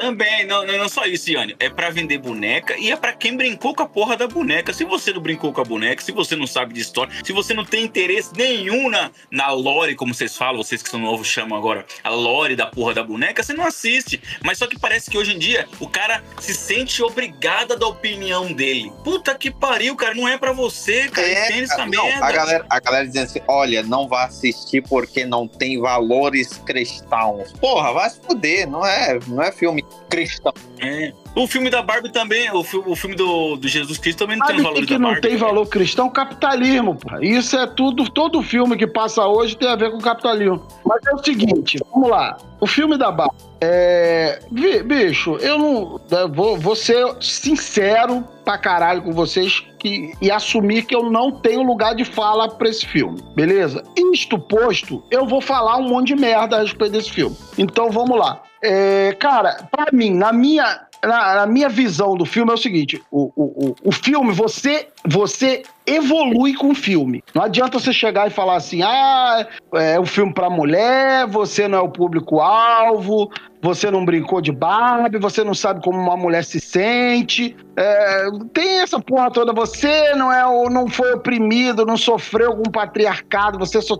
também, 0.00 0.46
não, 0.46 0.66
não, 0.66 0.88
só 0.88 1.04
isso, 1.04 1.30
Yane. 1.30 1.54
É 1.60 1.68
para 1.68 1.90
vender 1.90 2.16
boneca 2.16 2.74
e 2.78 2.90
é 2.90 2.96
para 2.96 3.12
quem 3.12 3.36
brincou 3.36 3.74
com 3.74 3.82
a 3.82 3.86
porra 3.86 4.16
da 4.16 4.26
boneca. 4.26 4.72
Se 4.72 4.82
você 4.82 5.12
não 5.12 5.20
brincou 5.20 5.52
com 5.52 5.60
a 5.60 5.64
boneca, 5.64 6.02
se 6.02 6.10
você 6.10 6.34
não 6.34 6.46
sabe 6.46 6.72
de 6.72 6.80
história, 6.80 7.12
se 7.22 7.32
você 7.32 7.52
não 7.52 7.66
tem 7.66 7.84
interesse 7.84 8.30
nenhum 8.34 8.88
na, 8.88 9.10
na 9.30 9.52
lore, 9.52 9.94
como 9.94 10.14
vocês 10.14 10.34
falam, 10.34 10.56
vocês 10.56 10.82
que 10.82 10.88
são 10.88 10.98
novos 10.98 11.28
chamam 11.28 11.58
agora 11.58 11.84
a 12.02 12.08
lore 12.08 12.56
da 12.56 12.66
porra 12.66 12.94
da 12.94 13.04
boneca, 13.04 13.42
você 13.42 13.52
não 13.52 13.66
assiste. 13.66 14.20
Mas 14.42 14.56
só 14.56 14.66
que 14.66 14.78
parece 14.78 15.10
que 15.10 15.18
hoje 15.18 15.34
em 15.34 15.38
dia 15.38 15.68
o 15.78 15.86
cara 15.86 16.24
se 16.40 16.54
sente 16.54 17.02
obrigado 17.02 17.76
da 17.76 17.86
opinião 17.86 18.50
dele. 18.50 18.90
Puta 19.04 19.34
que 19.34 19.50
pariu, 19.50 19.94
cara, 19.94 20.14
não 20.14 20.26
é 20.26 20.38
para 20.38 20.52
você, 20.52 21.08
cara. 21.08 21.28
É, 21.28 21.44
Entende 21.44 21.64
essa 21.64 21.84
não, 21.84 22.06
merda. 22.06 22.24
A 22.24 22.32
galera, 22.32 22.66
a 22.70 22.80
galera 22.80 23.06
dizendo 23.06 23.24
assim: 23.24 23.40
olha, 23.46 23.82
não 23.82 24.08
vá 24.08 24.24
assistir 24.24 24.82
porque 24.82 25.26
não 25.26 25.46
tem 25.46 25.78
valores 25.78 26.58
cristãos. 26.64 27.52
Porra, 27.60 27.92
vai 27.92 28.08
se 28.08 28.18
fuder, 28.20 28.66
não 28.66 28.86
é, 28.86 29.18
não 29.26 29.42
é 29.42 29.52
filme 29.52 29.84
cristão. 30.08 30.52
É. 30.80 31.12
O 31.34 31.46
filme 31.46 31.70
da 31.70 31.80
Barbie 31.82 32.10
também, 32.10 32.50
o, 32.52 32.64
filme, 32.64 32.90
o 32.90 32.96
filme 32.96 33.14
do, 33.14 33.56
do 33.56 33.68
Jesus 33.68 33.98
Cristo 33.98 34.18
também 34.18 34.36
não 34.36 34.46
Sabe 34.46 34.56
tem 34.56 34.64
valor 34.64 34.86
que 34.86 34.98
não 34.98 35.20
tem 35.20 35.36
valor 35.36 35.66
cristão? 35.66 36.10
Capitalismo, 36.10 36.96
pô. 36.96 37.18
Isso 37.20 37.56
é 37.56 37.66
tudo, 37.66 38.10
todo 38.10 38.42
filme 38.42 38.76
que 38.76 38.86
passa 38.86 39.26
hoje 39.26 39.56
tem 39.56 39.68
a 39.68 39.76
ver 39.76 39.92
com 39.92 39.98
capitalismo. 39.98 40.66
Mas 40.84 41.00
é 41.06 41.14
o 41.14 41.24
seguinte, 41.24 41.78
vamos 41.92 42.10
lá. 42.10 42.36
O 42.60 42.66
filme 42.66 42.98
da 42.98 43.10
Barbie. 43.10 43.36
É. 43.60 44.40
Bicho, 44.84 45.36
eu 45.36 45.58
não. 45.58 46.00
Eu 46.10 46.28
né, 46.28 46.34
vou, 46.34 46.56
vou 46.56 46.74
ser 46.74 47.06
sincero 47.20 48.24
pra 48.44 48.58
caralho 48.58 49.02
com 49.02 49.12
vocês 49.12 49.62
que, 49.78 50.12
e 50.20 50.30
assumir 50.30 50.82
que 50.82 50.94
eu 50.94 51.10
não 51.10 51.30
tenho 51.30 51.62
lugar 51.62 51.94
de 51.94 52.04
fala 52.04 52.48
pra 52.48 52.68
esse 52.68 52.86
filme, 52.86 53.22
beleza? 53.34 53.82
Isto 54.12 54.38
posto, 54.38 55.02
eu 55.10 55.26
vou 55.26 55.40
falar 55.40 55.76
um 55.76 55.88
monte 55.88 56.08
de 56.08 56.16
merda 56.16 56.56
a 56.56 56.62
respeito 56.62 56.92
desse 56.92 57.10
filme. 57.10 57.36
Então 57.58 57.90
vamos 57.90 58.18
lá. 58.18 58.42
É, 58.62 59.16
cara, 59.18 59.68
para 59.70 59.90
mim, 59.92 60.14
na 60.14 60.32
minha, 60.32 60.82
na, 61.02 61.34
na, 61.36 61.46
minha 61.46 61.68
visão 61.68 62.16
do 62.16 62.26
filme 62.26 62.50
é 62.50 62.54
o 62.54 62.58
seguinte: 62.58 63.02
o, 63.10 63.32
o, 63.34 63.74
o 63.82 63.92
filme, 63.92 64.32
você, 64.32 64.88
você 65.04 65.62
evolui 65.94 66.54
com 66.54 66.70
o 66.70 66.74
filme. 66.74 67.22
Não 67.34 67.42
adianta 67.42 67.78
você 67.78 67.92
chegar 67.92 68.26
e 68.26 68.30
falar 68.30 68.56
assim: 68.56 68.82
ah, 68.82 69.46
é 69.74 69.98
um 69.98 70.06
filme 70.06 70.32
para 70.32 70.48
mulher, 70.50 71.26
você 71.26 71.66
não 71.66 71.78
é 71.78 71.80
o 71.80 71.88
público-alvo, 71.88 73.30
você 73.62 73.90
não 73.90 74.04
brincou 74.04 74.40
de 74.40 74.52
Barbie, 74.52 75.18
você 75.18 75.44
não 75.44 75.54
sabe 75.54 75.82
como 75.82 75.98
uma 75.98 76.16
mulher 76.16 76.44
se 76.44 76.60
sente. 76.60 77.56
É, 77.76 78.26
tem 78.52 78.80
essa 78.80 79.00
porra 79.00 79.30
toda. 79.30 79.52
Você 79.52 80.14
não 80.14 80.32
é 80.32 80.40
não 80.70 80.88
foi 80.88 81.12
oprimido, 81.12 81.84
não 81.84 81.96
sofreu 81.96 82.54
com 82.56 82.68
o 82.68 82.72
patriarcado, 82.72 83.58
você 83.58 83.80
só 83.82 83.96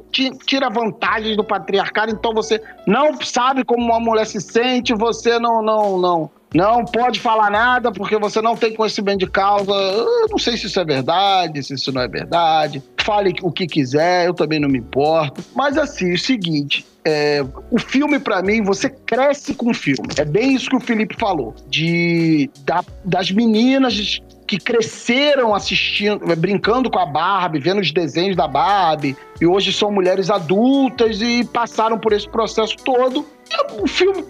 tira 0.47 0.71
vantagens 0.71 1.37
do 1.37 1.45
patriarcado, 1.45 2.13
então 2.13 2.33
você 2.33 2.63
não 2.87 3.21
sabe 3.23 3.65
como 3.65 3.85
uma 3.85 4.01
mulher 4.01 4.27
se 4.27 4.41
sente, 4.41 4.95
você 4.95 5.39
não, 5.39 5.63
não, 5.63 5.99
não 5.99 6.31
não 6.55 6.85
pode 6.85 7.21
falar 7.21 7.51
nada 7.51 7.93
porque 7.93 8.17
você 8.19 8.41
não 8.41 8.57
tem 8.57 8.75
conhecimento 8.75 9.21
de 9.21 9.27
causa. 9.31 9.73
Eu 9.73 10.29
não 10.29 10.39
sei 10.39 10.57
se 10.57 10.67
isso 10.67 10.81
é 10.81 10.85
verdade, 10.85 11.63
se 11.63 11.75
isso 11.75 11.93
não 11.93 12.03
é 12.03 12.09
verdade. 12.09 12.83
Fale 13.01 13.35
o 13.43 13.53
que 13.53 13.67
quiser, 13.67 14.27
eu 14.27 14.35
também 14.35 14.59
não 14.59 14.69
me 14.69 14.79
importo. 14.79 15.43
Mas 15.55 15.79
assim, 15.79 16.13
o 16.13 16.19
seguinte, 16.19 16.85
é, 17.05 17.45
o 17.71 17.79
filme, 17.79 18.19
para 18.19 18.43
mim, 18.43 18.63
você 18.63 18.91
cresce 18.91 19.55
com 19.55 19.71
o 19.71 19.75
filme. 19.75 20.09
É 20.17 20.25
bem 20.25 20.55
isso 20.55 20.69
que 20.69 20.77
o 20.77 20.81
Felipe 20.81 21.17
falou. 21.19 21.55
De, 21.69 22.51
da, 22.65 22.85
das 23.05 23.31
meninas 23.31 24.21
que 24.51 24.59
cresceram 24.59 25.55
assistindo, 25.55 26.27
brincando 26.35 26.91
com 26.91 26.99
a 26.99 27.07
Barbie, 27.07 27.61
vendo 27.61 27.81
os 27.81 27.93
desenhos 27.93 28.35
da 28.35 28.49
Barbie, 28.49 29.17
e 29.41 29.47
hoje 29.47 29.73
são 29.73 29.93
mulheres 29.93 30.29
adultas 30.29 31.23
e 31.23 31.45
passaram 31.45 31.97
por 31.97 32.13
esse 32.13 32.29
processo 32.29 32.77
todo. 32.79 33.25
O 33.81 33.87
filme 33.87 34.25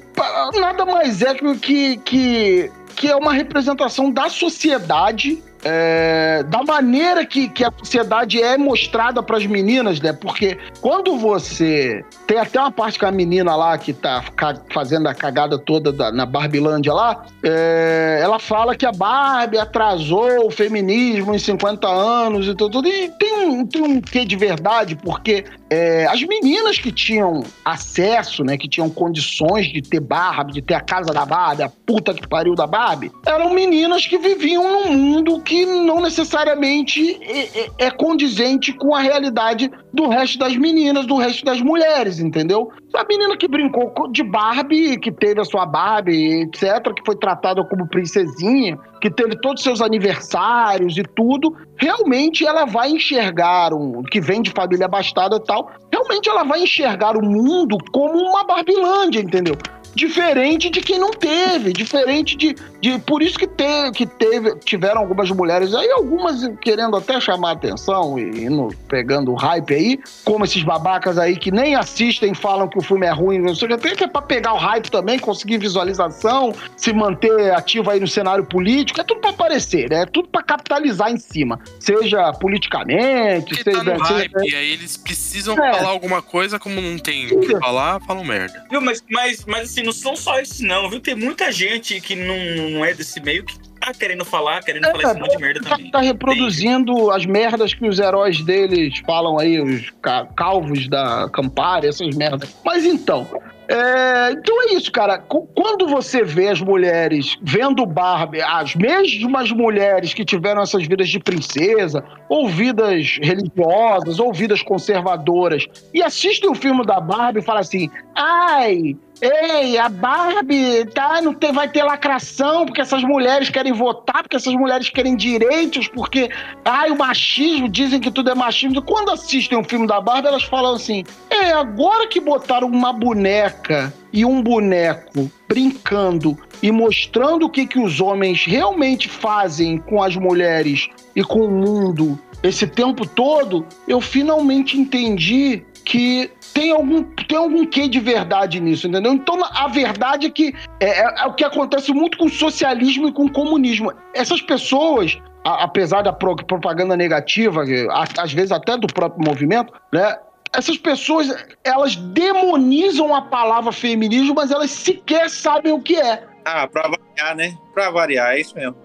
nada 0.60 0.84
mais 0.84 1.22
é 1.22 1.34
que, 1.34 1.96
que, 1.96 2.70
que 2.94 3.08
é 3.08 3.16
uma 3.16 3.32
representação 3.32 4.10
da 4.10 4.28
sociedade 4.28 5.42
é, 5.64 6.42
da 6.44 6.62
maneira 6.62 7.24
que, 7.26 7.48
que 7.48 7.64
a 7.64 7.72
sociedade 7.76 8.42
é 8.42 8.56
mostrada 8.56 9.22
para 9.22 9.36
as 9.36 9.46
meninas, 9.46 10.00
né? 10.00 10.12
Porque 10.12 10.58
quando 10.80 11.16
você. 11.18 12.04
Tem 12.26 12.38
até 12.38 12.60
uma 12.60 12.70
parte 12.70 12.98
com 12.98 13.06
a 13.06 13.10
menina 13.10 13.56
lá 13.56 13.76
que 13.76 13.92
tá 13.92 14.24
fazendo 14.72 15.08
a 15.08 15.14
cagada 15.14 15.58
toda 15.58 15.92
da, 15.92 16.12
na 16.12 16.24
Barbilândia 16.24 16.92
lá. 16.92 17.24
É, 17.42 18.20
ela 18.22 18.38
fala 18.38 18.76
que 18.76 18.86
a 18.86 18.92
Barbie 18.92 19.58
atrasou 19.58 20.46
o 20.46 20.50
feminismo 20.50 21.34
em 21.34 21.38
50 21.38 21.88
anos 21.88 22.46
e 22.46 22.54
tudo. 22.54 22.86
E 22.86 23.08
tem 23.10 23.48
um, 23.48 23.66
tem 23.66 23.82
um 23.82 24.00
quê 24.00 24.24
de 24.24 24.36
verdade, 24.36 24.96
porque 24.96 25.44
é, 25.68 26.06
as 26.06 26.22
meninas 26.22 26.78
que 26.78 26.92
tinham 26.92 27.42
acesso, 27.64 28.44
né? 28.44 28.56
Que 28.56 28.68
tinham 28.68 28.88
condições 28.88 29.66
de 29.66 29.82
ter 29.82 30.00
Barbie, 30.00 30.54
de 30.54 30.62
ter 30.62 30.74
a 30.74 30.80
casa 30.80 31.12
da 31.12 31.26
Barbie, 31.26 31.64
a 31.64 31.68
puta 31.68 32.14
que 32.14 32.26
pariu 32.26 32.54
da 32.54 32.66
Barbie, 32.66 33.10
eram 33.26 33.52
meninas 33.52 34.06
que 34.06 34.18
viviam 34.18 34.62
num 34.62 34.92
mundo 34.92 35.40
que 35.50 35.66
não 35.66 36.00
necessariamente 36.00 37.18
é, 37.20 37.62
é, 37.62 37.70
é 37.86 37.90
condizente 37.90 38.72
com 38.72 38.94
a 38.94 39.00
realidade 39.00 39.68
do 39.92 40.06
resto 40.06 40.38
das 40.38 40.56
meninas, 40.56 41.06
do 41.06 41.16
resto 41.16 41.44
das 41.44 41.60
mulheres, 41.60 42.20
entendeu? 42.20 42.70
A 42.94 43.02
menina 43.02 43.36
que 43.36 43.48
brincou 43.48 43.92
de 44.12 44.22
Barbie, 44.22 44.96
que 45.00 45.10
teve 45.10 45.40
a 45.40 45.44
sua 45.44 45.66
Barbie, 45.66 46.42
etc., 46.42 46.94
que 46.94 47.04
foi 47.04 47.16
tratada 47.16 47.64
como 47.64 47.88
princesinha, 47.88 48.78
que 49.00 49.10
teve 49.10 49.40
todos 49.40 49.58
os 49.60 49.64
seus 49.64 49.80
aniversários 49.80 50.96
e 50.96 51.02
tudo, 51.02 51.56
realmente 51.76 52.46
ela 52.46 52.64
vai 52.64 52.90
enxergar 52.90 53.74
um 53.74 54.04
que 54.04 54.20
vem 54.20 54.42
de 54.42 54.52
família 54.52 54.86
abastada 54.86 55.34
e 55.34 55.44
tal, 55.44 55.68
realmente 55.90 56.28
ela 56.28 56.44
vai 56.44 56.62
enxergar 56.62 57.16
o 57.16 57.24
mundo 57.24 57.76
como 57.90 58.20
uma 58.20 58.44
Barbilândia, 58.44 59.18
entendeu? 59.18 59.56
diferente 59.94 60.70
de 60.70 60.80
quem 60.80 60.98
não 60.98 61.10
teve, 61.10 61.72
diferente 61.72 62.36
de. 62.36 62.54
De 62.80 62.98
por 62.98 63.22
isso 63.22 63.38
que, 63.38 63.46
te, 63.46 63.90
que 63.94 64.06
teve, 64.06 64.56
tiveram 64.56 65.00
algumas 65.00 65.30
mulheres 65.30 65.74
aí, 65.74 65.90
algumas 65.90 66.48
querendo 66.60 66.96
até 66.96 67.20
chamar 67.20 67.52
atenção 67.52 68.18
e, 68.18 68.46
e 68.46 68.74
pegando 68.88 69.32
o 69.32 69.34
hype 69.34 69.74
aí, 69.74 69.98
como 70.24 70.44
esses 70.44 70.62
babacas 70.62 71.18
aí 71.18 71.36
que 71.36 71.50
nem 71.50 71.74
assistem 71.74 72.34
falam 72.34 72.68
que 72.68 72.78
o 72.78 72.82
filme 72.82 73.06
é 73.06 73.10
ruim, 73.10 73.38
não 73.38 73.54
sei 73.54 73.68
o 73.68 73.78
que, 73.78 73.96
que 73.96 74.04
é 74.04 74.08
pra 74.08 74.22
pegar 74.22 74.54
o 74.54 74.58
hype 74.58 74.90
também, 74.90 75.18
conseguir 75.18 75.58
visualização, 75.58 76.54
se 76.76 76.92
manter 76.92 77.52
ativo 77.52 77.90
aí 77.90 78.00
no 78.00 78.08
cenário 78.08 78.44
político, 78.44 79.00
é 79.00 79.04
tudo 79.04 79.20
pra 79.20 79.30
aparecer, 79.30 79.90
né? 79.90 80.02
É 80.02 80.06
tudo 80.06 80.28
pra 80.28 80.42
capitalizar 80.42 81.10
em 81.10 81.18
cima. 81.18 81.60
Seja 81.78 82.32
politicamente, 82.34 83.54
Porque 83.54 83.64
seja. 83.64 83.84
Tá 83.84 83.84
no 83.84 84.02
hype, 84.02 84.32
seja... 84.32 84.54
e 84.54 84.58
aí 84.58 84.72
eles 84.72 84.96
precisam 84.96 85.54
é. 85.58 85.74
falar 85.74 85.90
alguma 85.90 86.22
coisa, 86.22 86.58
como 86.58 86.80
não 86.80 86.98
tem 86.98 87.26
o 87.32 87.40
que 87.40 87.58
falar, 87.58 88.00
falam 88.00 88.24
merda. 88.24 88.64
Viu, 88.70 88.80
mas, 88.80 89.02
mas, 89.10 89.44
mas 89.46 89.70
assim, 89.70 89.80
assim, 89.80 89.82
não 89.82 89.92
são 89.92 90.16
só 90.16 90.38
esses, 90.38 90.60
não, 90.60 90.88
viu? 90.88 91.00
Tem 91.00 91.14
muita 91.14 91.50
gente 91.50 92.00
que 92.00 92.14
não, 92.14 92.69
não 92.70 92.84
é 92.84 92.94
desse 92.94 93.20
meio 93.20 93.44
que 93.44 93.58
tá 93.80 93.92
querendo 93.94 94.24
falar, 94.24 94.62
querendo 94.62 94.86
é, 94.86 94.90
falar 94.90 95.02
esse 95.02 95.20
monte 95.20 95.36
de 95.36 95.42
merda 95.42 95.60
tá, 95.62 95.70
também. 95.70 95.90
Tá 95.90 96.00
reproduzindo 96.00 96.94
Tem. 96.94 97.16
as 97.16 97.26
merdas 97.26 97.74
que 97.74 97.86
os 97.86 97.98
heróis 97.98 98.42
deles 98.42 98.98
falam 99.06 99.38
aí, 99.38 99.60
os 99.60 99.90
calvos 100.36 100.88
da 100.88 101.28
Campari, 101.32 101.88
essas 101.88 102.14
merdas. 102.14 102.54
Mas 102.64 102.84
então, 102.84 103.26
é, 103.70 104.32
então 104.32 104.62
é 104.62 104.74
isso, 104.74 104.90
cara. 104.90 105.16
Quando 105.18 105.86
você 105.86 106.24
vê 106.24 106.48
as 106.48 106.60
mulheres 106.60 107.38
vendo 107.40 107.86
Barbie, 107.86 108.42
as 108.42 108.74
mesmas 108.74 109.52
mulheres 109.52 110.12
que 110.12 110.24
tiveram 110.24 110.60
essas 110.60 110.86
vidas 110.88 111.08
de 111.08 111.20
princesa, 111.20 112.04
ou 112.28 112.48
vidas 112.48 113.18
religiosas, 113.22 114.18
ou 114.18 114.32
vidas 114.32 114.60
conservadoras, 114.60 115.66
e 115.94 116.02
assistem 116.02 116.50
o 116.50 116.54
filme 116.54 116.84
da 116.84 117.00
Barbie 117.00 117.38
e 117.38 117.42
falam 117.42 117.60
assim: 117.60 117.88
ai, 118.16 118.96
Ei, 119.22 119.76
a 119.76 119.88
Barbie 119.88 120.86
tá, 120.86 121.20
não 121.20 121.34
tem, 121.34 121.52
vai 121.52 121.68
ter 121.68 121.82
lacração 121.82 122.64
porque 122.64 122.80
essas 122.80 123.02
mulheres 123.02 123.50
querem 123.50 123.72
votar, 123.72 124.22
porque 124.22 124.36
essas 124.36 124.54
mulheres 124.54 124.88
querem 124.88 125.14
direitos, 125.14 125.88
porque 125.88 126.30
ai, 126.64 126.90
o 126.90 126.96
machismo, 126.96 127.68
dizem 127.68 128.00
que 128.00 128.10
tudo 128.10 128.30
é 128.30 128.34
machismo. 128.34 128.80
Quando 128.80 129.10
assistem 129.10 129.58
um 129.58 129.64
filme 129.64 129.86
da 129.86 130.00
Barbie, 130.00 130.28
elas 130.28 130.44
falam 130.44 130.74
assim: 130.74 131.04
é, 131.28 131.52
agora 131.52 132.06
que 132.06 132.18
botaram 132.18 132.66
uma 132.66 132.92
boneca 132.92 133.92
e 134.10 134.24
um 134.24 134.42
boneco 134.42 135.30
brincando 135.46 136.38
e 136.62 136.72
mostrando 136.72 137.44
o 137.44 137.50
que, 137.50 137.66
que 137.66 137.78
os 137.78 138.00
homens 138.00 138.44
realmente 138.44 139.08
fazem 139.08 139.78
com 139.78 140.02
as 140.02 140.16
mulheres 140.16 140.88
e 141.14 141.22
com 141.22 141.40
o 141.40 141.50
mundo 141.50 142.18
esse 142.42 142.66
tempo 142.66 143.06
todo, 143.06 143.66
eu 143.86 144.00
finalmente 144.00 144.78
entendi 144.78 145.62
que 145.90 146.30
tem 146.54 146.70
algum, 146.70 147.02
tem 147.02 147.36
algum 147.36 147.66
quê 147.66 147.88
de 147.88 147.98
verdade 147.98 148.60
nisso, 148.60 148.86
entendeu? 148.86 149.12
Então 149.12 149.40
a 149.44 149.66
verdade 149.66 150.26
é 150.26 150.30
que 150.30 150.54
é, 150.78 151.00
é, 151.00 151.14
é 151.22 151.26
o 151.26 151.34
que 151.34 151.42
acontece 151.42 151.92
muito 151.92 152.16
com 152.16 152.26
o 152.26 152.30
socialismo 152.30 153.08
e 153.08 153.12
com 153.12 153.24
o 153.24 153.32
comunismo. 153.32 153.92
Essas 154.14 154.40
pessoas, 154.40 155.18
a, 155.44 155.64
apesar 155.64 156.02
da 156.02 156.12
pro, 156.12 156.36
propaganda 156.36 156.96
negativa, 156.96 157.64
a, 157.90 158.22
às 158.22 158.32
vezes 158.32 158.52
até 158.52 158.76
do 158.76 158.86
próprio 158.86 159.26
movimento, 159.26 159.72
né? 159.92 160.16
Essas 160.52 160.78
pessoas, 160.78 161.28
elas 161.64 161.96
demonizam 161.96 163.12
a 163.12 163.22
palavra 163.22 163.72
feminismo, 163.72 164.34
mas 164.36 164.52
elas 164.52 164.70
sequer 164.70 165.28
sabem 165.28 165.72
o 165.72 165.80
que 165.80 165.96
é. 165.96 166.22
Ah, 166.44 166.68
pra 166.68 166.82
variar, 166.82 167.36
né? 167.36 167.58
Pra 167.74 167.90
variar, 167.90 168.34
é 168.34 168.40
isso 168.40 168.54
mesmo. 168.54 168.76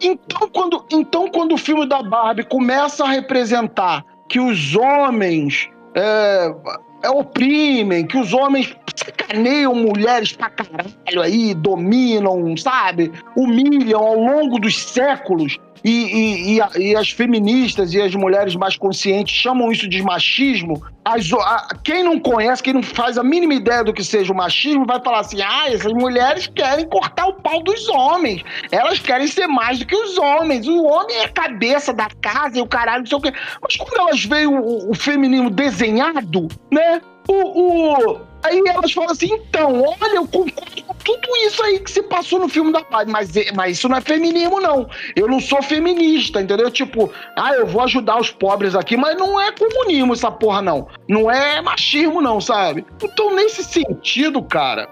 Então 0.00 0.48
quando, 0.48 0.84
então, 0.90 1.28
quando 1.28 1.52
o 1.52 1.58
filme 1.58 1.86
da 1.86 2.02
Barbie 2.02 2.42
começa 2.42 3.04
a 3.04 3.08
representar 3.08 4.04
que 4.28 4.40
os 4.40 4.74
homens 4.74 5.70
é, 5.94 6.54
é, 7.02 7.10
oprimem, 7.10 8.06
que 8.06 8.18
os 8.18 8.32
homens 8.32 8.74
sacaneiam 8.94 9.74
mulheres 9.74 10.32
pra 10.32 10.50
caralho 10.50 11.22
aí, 11.22 11.54
dominam, 11.54 12.56
sabe? 12.56 13.12
Humilham 13.36 14.00
ao 14.00 14.16
longo 14.16 14.58
dos 14.58 14.78
séculos. 14.78 15.58
E, 15.84 15.90
e, 15.90 16.60
e, 16.60 16.90
e, 16.90 16.96
as 16.96 17.10
feministas 17.10 17.92
e 17.92 18.00
as 18.00 18.14
mulheres 18.14 18.54
mais 18.54 18.76
conscientes 18.76 19.34
chamam 19.34 19.72
isso 19.72 19.88
de 19.88 20.02
machismo. 20.02 20.82
As, 21.04 21.32
a, 21.32 21.76
quem 21.82 22.04
não 22.04 22.20
conhece, 22.20 22.62
quem 22.62 22.72
não 22.72 22.82
faz 22.82 23.18
a 23.18 23.24
mínima 23.24 23.54
ideia 23.54 23.82
do 23.82 23.92
que 23.92 24.04
seja 24.04 24.32
o 24.32 24.36
machismo, 24.36 24.86
vai 24.86 25.00
falar 25.02 25.20
assim: 25.20 25.42
ah, 25.42 25.68
essas 25.68 25.92
mulheres 25.92 26.46
querem 26.46 26.86
cortar 26.88 27.26
o 27.26 27.34
pau 27.34 27.62
dos 27.62 27.88
homens. 27.88 28.44
Elas 28.70 29.00
querem 29.00 29.26
ser 29.26 29.48
mais 29.48 29.80
do 29.80 29.86
que 29.86 29.96
os 29.96 30.16
homens. 30.18 30.68
O 30.68 30.84
homem 30.84 31.16
é 31.16 31.24
a 31.24 31.28
cabeça 31.28 31.92
da 31.92 32.08
casa 32.20 32.58
e 32.58 32.62
o 32.62 32.66
caralho, 32.66 33.00
não 33.00 33.06
sei 33.06 33.18
o 33.18 33.20
quê. 33.20 33.32
Mas 33.60 33.76
quando 33.76 34.00
elas 34.00 34.24
veem 34.24 34.46
o, 34.46 34.90
o 34.90 34.94
feminino 34.94 35.50
desenhado, 35.50 36.46
né? 36.70 37.00
O, 37.28 37.34
o, 37.34 38.32
Aí 38.42 38.60
elas 38.66 38.92
falam 38.92 39.10
assim: 39.10 39.32
então, 39.32 39.82
olha, 39.82 40.16
eu 40.16 40.26
concordo 40.26 40.82
tudo 41.04 41.28
isso 41.46 41.62
aí 41.62 41.78
que 41.78 41.90
se 41.90 42.02
passou 42.02 42.38
no 42.38 42.48
filme 42.48 42.72
da 42.72 42.80
Barbie, 42.82 43.12
mas, 43.12 43.30
mas 43.54 43.78
isso 43.78 43.88
não 43.88 43.96
é 43.96 44.00
feminismo, 44.00 44.60
não. 44.60 44.88
Eu 45.14 45.28
não 45.28 45.40
sou 45.40 45.62
feminista, 45.62 46.40
entendeu? 46.40 46.70
Tipo, 46.70 47.12
ah, 47.36 47.54
eu 47.54 47.66
vou 47.66 47.82
ajudar 47.82 48.20
os 48.20 48.30
pobres 48.30 48.74
aqui, 48.74 48.96
mas 48.96 49.16
não 49.16 49.40
é 49.40 49.52
comunismo 49.52 50.12
essa 50.12 50.30
porra, 50.30 50.62
não. 50.62 50.86
Não 51.08 51.30
é 51.30 51.60
machismo, 51.60 52.20
não, 52.20 52.40
sabe? 52.40 52.84
Então, 53.02 53.34
nesse 53.34 53.64
sentido, 53.64 54.42
cara, 54.42 54.88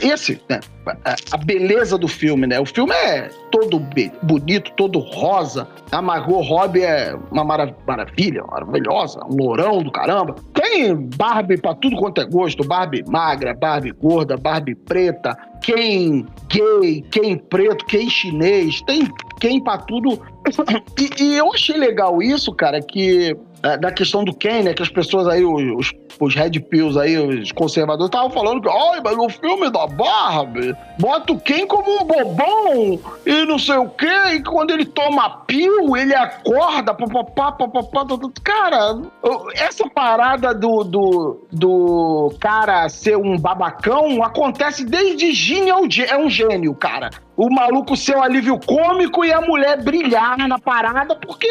esse, 0.00 0.40
né? 0.48 0.60
A 1.32 1.36
beleza 1.36 1.96
do 1.96 2.06
filme, 2.06 2.46
né? 2.46 2.60
O 2.60 2.66
filme 2.66 2.92
é 2.92 3.28
todo 3.50 3.80
bonito, 4.22 4.70
todo 4.76 4.98
rosa. 4.98 5.66
A 5.90 6.00
Margot 6.02 6.40
Robbie 6.42 6.82
é 6.82 7.16
uma 7.32 7.42
maravilha, 7.42 8.44
maravilhosa, 8.44 9.20
um 9.24 9.36
lourão 9.36 9.82
do 9.82 9.90
caramba. 9.90 10.34
Tem 10.52 10.94
Barbie 11.16 11.56
pra 11.56 11.74
tudo 11.74 11.96
quanto 11.96 12.20
é 12.20 12.24
gosto. 12.24 12.64
Barbie 12.64 13.02
magra, 13.08 13.54
Barbie 13.54 13.92
gorda, 13.92 14.36
Barbie 14.36 14.74
preta. 14.74 15.36
Quem 15.64 16.26
gay, 16.50 17.02
quem 17.10 17.38
preto, 17.38 17.86
quem 17.86 18.10
chinês. 18.10 18.82
Tem 18.82 19.08
quem 19.40 19.62
pra 19.64 19.78
tudo. 19.78 20.20
E, 20.98 21.22
e 21.22 21.36
eu 21.36 21.52
achei 21.52 21.76
legal 21.76 22.22
isso, 22.22 22.52
cara, 22.52 22.80
que 22.80 23.36
é, 23.64 23.78
da 23.78 23.90
questão 23.90 24.22
do 24.22 24.34
Ken, 24.34 24.62
né? 24.62 24.74
Que 24.74 24.82
as 24.82 24.90
pessoas 24.90 25.26
aí, 25.26 25.42
os, 25.42 25.90
os 26.20 26.34
Red 26.34 26.60
Pills 26.68 26.98
aí, 27.00 27.16
os 27.16 27.50
conservadores, 27.50 28.08
estavam 28.08 28.28
falando 28.28 28.60
que, 28.60 28.68
ai, 28.68 29.00
mas 29.02 29.16
o 29.16 29.28
filme 29.30 29.70
da 29.70 29.86
Barbie 29.86 30.76
bota 30.98 31.32
o 31.32 31.40
Ken 31.40 31.66
como 31.66 31.90
um 31.90 32.04
bobão 32.04 33.00
e 33.24 33.46
não 33.46 33.58
sei 33.58 33.78
o 33.78 33.88
quê, 33.88 34.34
e 34.34 34.42
quando 34.42 34.70
ele 34.70 34.84
toma 34.84 35.30
pio, 35.46 35.96
ele 35.96 36.14
acorda, 36.14 36.92
papapá, 36.92 37.52
papapá, 37.52 38.04
cara, 38.42 39.00
essa 39.54 39.88
parada 39.88 40.52
do, 40.52 40.84
do, 40.84 41.46
do 41.50 42.34
cara 42.38 42.86
ser 42.90 43.16
um 43.16 43.38
babacão 43.38 44.22
acontece 44.22 44.84
desde 44.84 45.32
Genial, 45.32 45.80
é 46.06 46.18
um 46.18 46.28
gênio, 46.28 46.74
cara. 46.74 47.08
O 47.36 47.52
maluco 47.52 47.96
ser 47.96 48.16
um 48.16 48.22
alívio 48.22 48.60
cômico 48.64 49.24
e 49.24 49.32
a 49.32 49.40
mulher 49.40 49.82
brilhar 49.82 50.33
na 50.36 50.58
parada 50.58 51.14
porque 51.14 51.48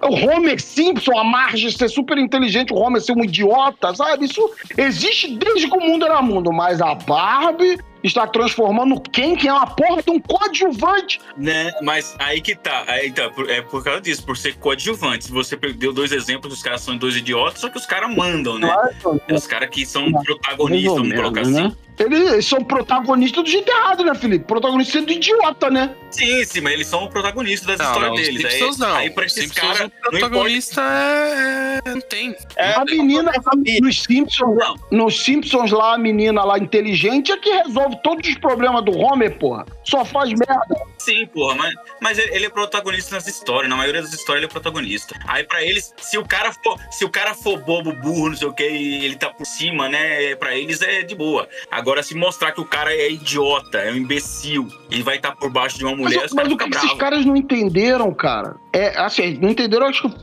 o 0.00 0.14
Homer 0.14 0.60
Simpson, 0.60 1.16
a 1.16 1.24
Marge 1.24 1.70
ser 1.72 1.88
super 1.88 2.18
inteligente, 2.18 2.72
o 2.72 2.76
Homer 2.76 3.00
ser 3.00 3.12
um 3.12 3.22
idiota, 3.24 3.94
sabe? 3.94 4.24
Isso 4.24 4.50
existe 4.76 5.36
desde 5.36 5.68
que 5.68 5.76
o 5.76 5.80
mundo 5.80 6.04
era 6.04 6.20
mundo, 6.20 6.52
mas 6.52 6.80
a 6.80 6.94
Barbie 6.94 7.78
está 8.02 8.26
transformando 8.26 9.00
quem 9.00 9.36
que 9.36 9.48
é 9.48 9.52
uma 9.52 9.66
porra 9.66 10.02
de 10.02 10.10
um 10.10 10.20
coadjuvante. 10.20 11.20
Né, 11.36 11.72
mas 11.82 12.14
aí 12.18 12.40
que 12.40 12.54
tá. 12.54 12.84
Aí 12.86 13.10
tá, 13.10 13.30
é 13.48 13.62
por 13.62 13.82
causa 13.82 14.00
disso, 14.00 14.24
por 14.24 14.36
ser 14.36 14.56
coadjuvante. 14.56 15.30
Você 15.30 15.56
deu 15.56 15.92
dois 15.92 16.12
exemplos, 16.12 16.52
os 16.52 16.62
caras 16.62 16.80
são 16.80 16.96
dois 16.96 17.16
idiotas, 17.16 17.60
só 17.60 17.68
que 17.68 17.78
os 17.78 17.86
caras 17.86 18.14
mandam, 18.14 18.58
né? 18.58 18.68
Claro, 18.68 19.20
é 19.28 19.34
os 19.34 19.46
caras 19.46 19.70
que 19.70 19.86
são 19.86 20.10
protagonistas, 20.12 20.94
vamos 20.94 21.14
colocar 21.14 21.40
assim. 21.42 21.52
Né? 21.52 21.72
Eles 21.98 22.46
são 22.46 22.64
protagonistas 22.64 23.44
do 23.44 23.50
jeito 23.50 23.70
errado, 23.70 24.02
né, 24.02 24.14
Felipe? 24.14 24.46
Protagonista 24.46 24.98
sendo 24.98 25.12
idiota, 25.12 25.70
né? 25.70 25.94
Sim, 26.10 26.44
sim, 26.44 26.60
mas 26.60 26.72
eles 26.72 26.86
são 26.86 27.04
o 27.04 27.08
protagonista 27.08 27.66
das 27.66 27.78
Não, 27.78 27.86
histórias 27.86 28.10
não, 28.10 28.16
deles. 28.16 28.52
Simpsons 28.52 28.80
aí, 28.80 28.88
não. 28.88 28.96
aí 28.96 29.10
pra 29.10 29.26
esses 29.26 29.52
caras, 29.52 29.80
o 29.80 29.82
não 29.82 29.90
protagonista 30.10 30.80
é, 30.80 31.80
é- 31.84 31.90
não 31.90 32.00
tem. 32.00 32.34
É, 32.56 32.72
a 32.74 32.84
menina 32.84 33.32
nos 33.80 34.02
Simpsons, 34.02 34.56
Não. 34.58 34.76
nos 34.90 35.22
Simpsons 35.22 35.70
lá, 35.70 35.94
a 35.94 35.98
menina 35.98 36.42
lá 36.44 36.58
inteligente 36.58 37.30
é 37.30 37.36
que 37.36 37.50
resolve 37.50 37.91
todos 37.96 38.28
os 38.28 38.38
problemas 38.38 38.84
do 38.84 38.96
Homer, 38.96 39.38
porra. 39.38 39.64
Só 39.84 40.04
faz 40.04 40.30
merda. 40.30 40.92
Sim, 40.98 41.26
porra, 41.26 41.56
mas, 41.56 41.74
mas 42.00 42.18
ele 42.18 42.42
ele 42.42 42.46
é 42.46 42.50
protagonista 42.50 43.14
nas 43.14 43.26
histórias. 43.26 43.70
Na 43.70 43.76
maioria 43.76 44.02
das 44.02 44.12
histórias 44.12 44.42
ele 44.42 44.46
é 44.46 44.52
protagonista. 44.52 45.14
Aí 45.26 45.44
pra 45.44 45.62
eles, 45.62 45.94
se 45.98 46.18
o 46.18 46.26
cara 46.26 46.52
for, 46.52 46.78
se 46.90 47.04
o 47.04 47.10
cara 47.10 47.34
for 47.34 47.58
bobo, 47.58 47.92
burro, 47.92 48.30
não 48.30 48.36
sei 48.36 48.48
o 48.48 48.52
que, 48.52 48.68
e 48.68 49.04
ele 49.04 49.16
tá 49.16 49.30
por 49.30 49.46
cima, 49.46 49.88
né? 49.88 50.34
Pra 50.36 50.54
eles 50.56 50.82
é 50.82 51.02
de 51.02 51.14
boa. 51.14 51.48
Agora, 51.70 52.02
se 52.02 52.14
mostrar 52.14 52.52
que 52.52 52.60
o 52.60 52.64
cara 52.64 52.92
é 52.92 53.10
idiota, 53.10 53.78
é 53.78 53.92
um 53.92 53.96
imbecil, 53.96 54.68
e 54.90 55.02
vai 55.02 55.16
estar 55.16 55.36
por 55.36 55.50
baixo 55.50 55.78
de 55.78 55.84
uma 55.84 55.92
Mas, 55.92 56.14
mulher, 56.14 56.20
mas 56.20 56.30
caras 56.30 56.52
o 56.52 56.56
que 56.56 56.76
esses 56.76 56.94
caras 56.94 57.24
não 57.24 57.36
entenderam, 57.36 58.12
cara, 58.12 58.56
é 58.72 58.98
assim, 58.98 59.38
não 59.40 59.50
entenderam, 59.50 59.86
acho 59.86 60.08
que 60.08 60.16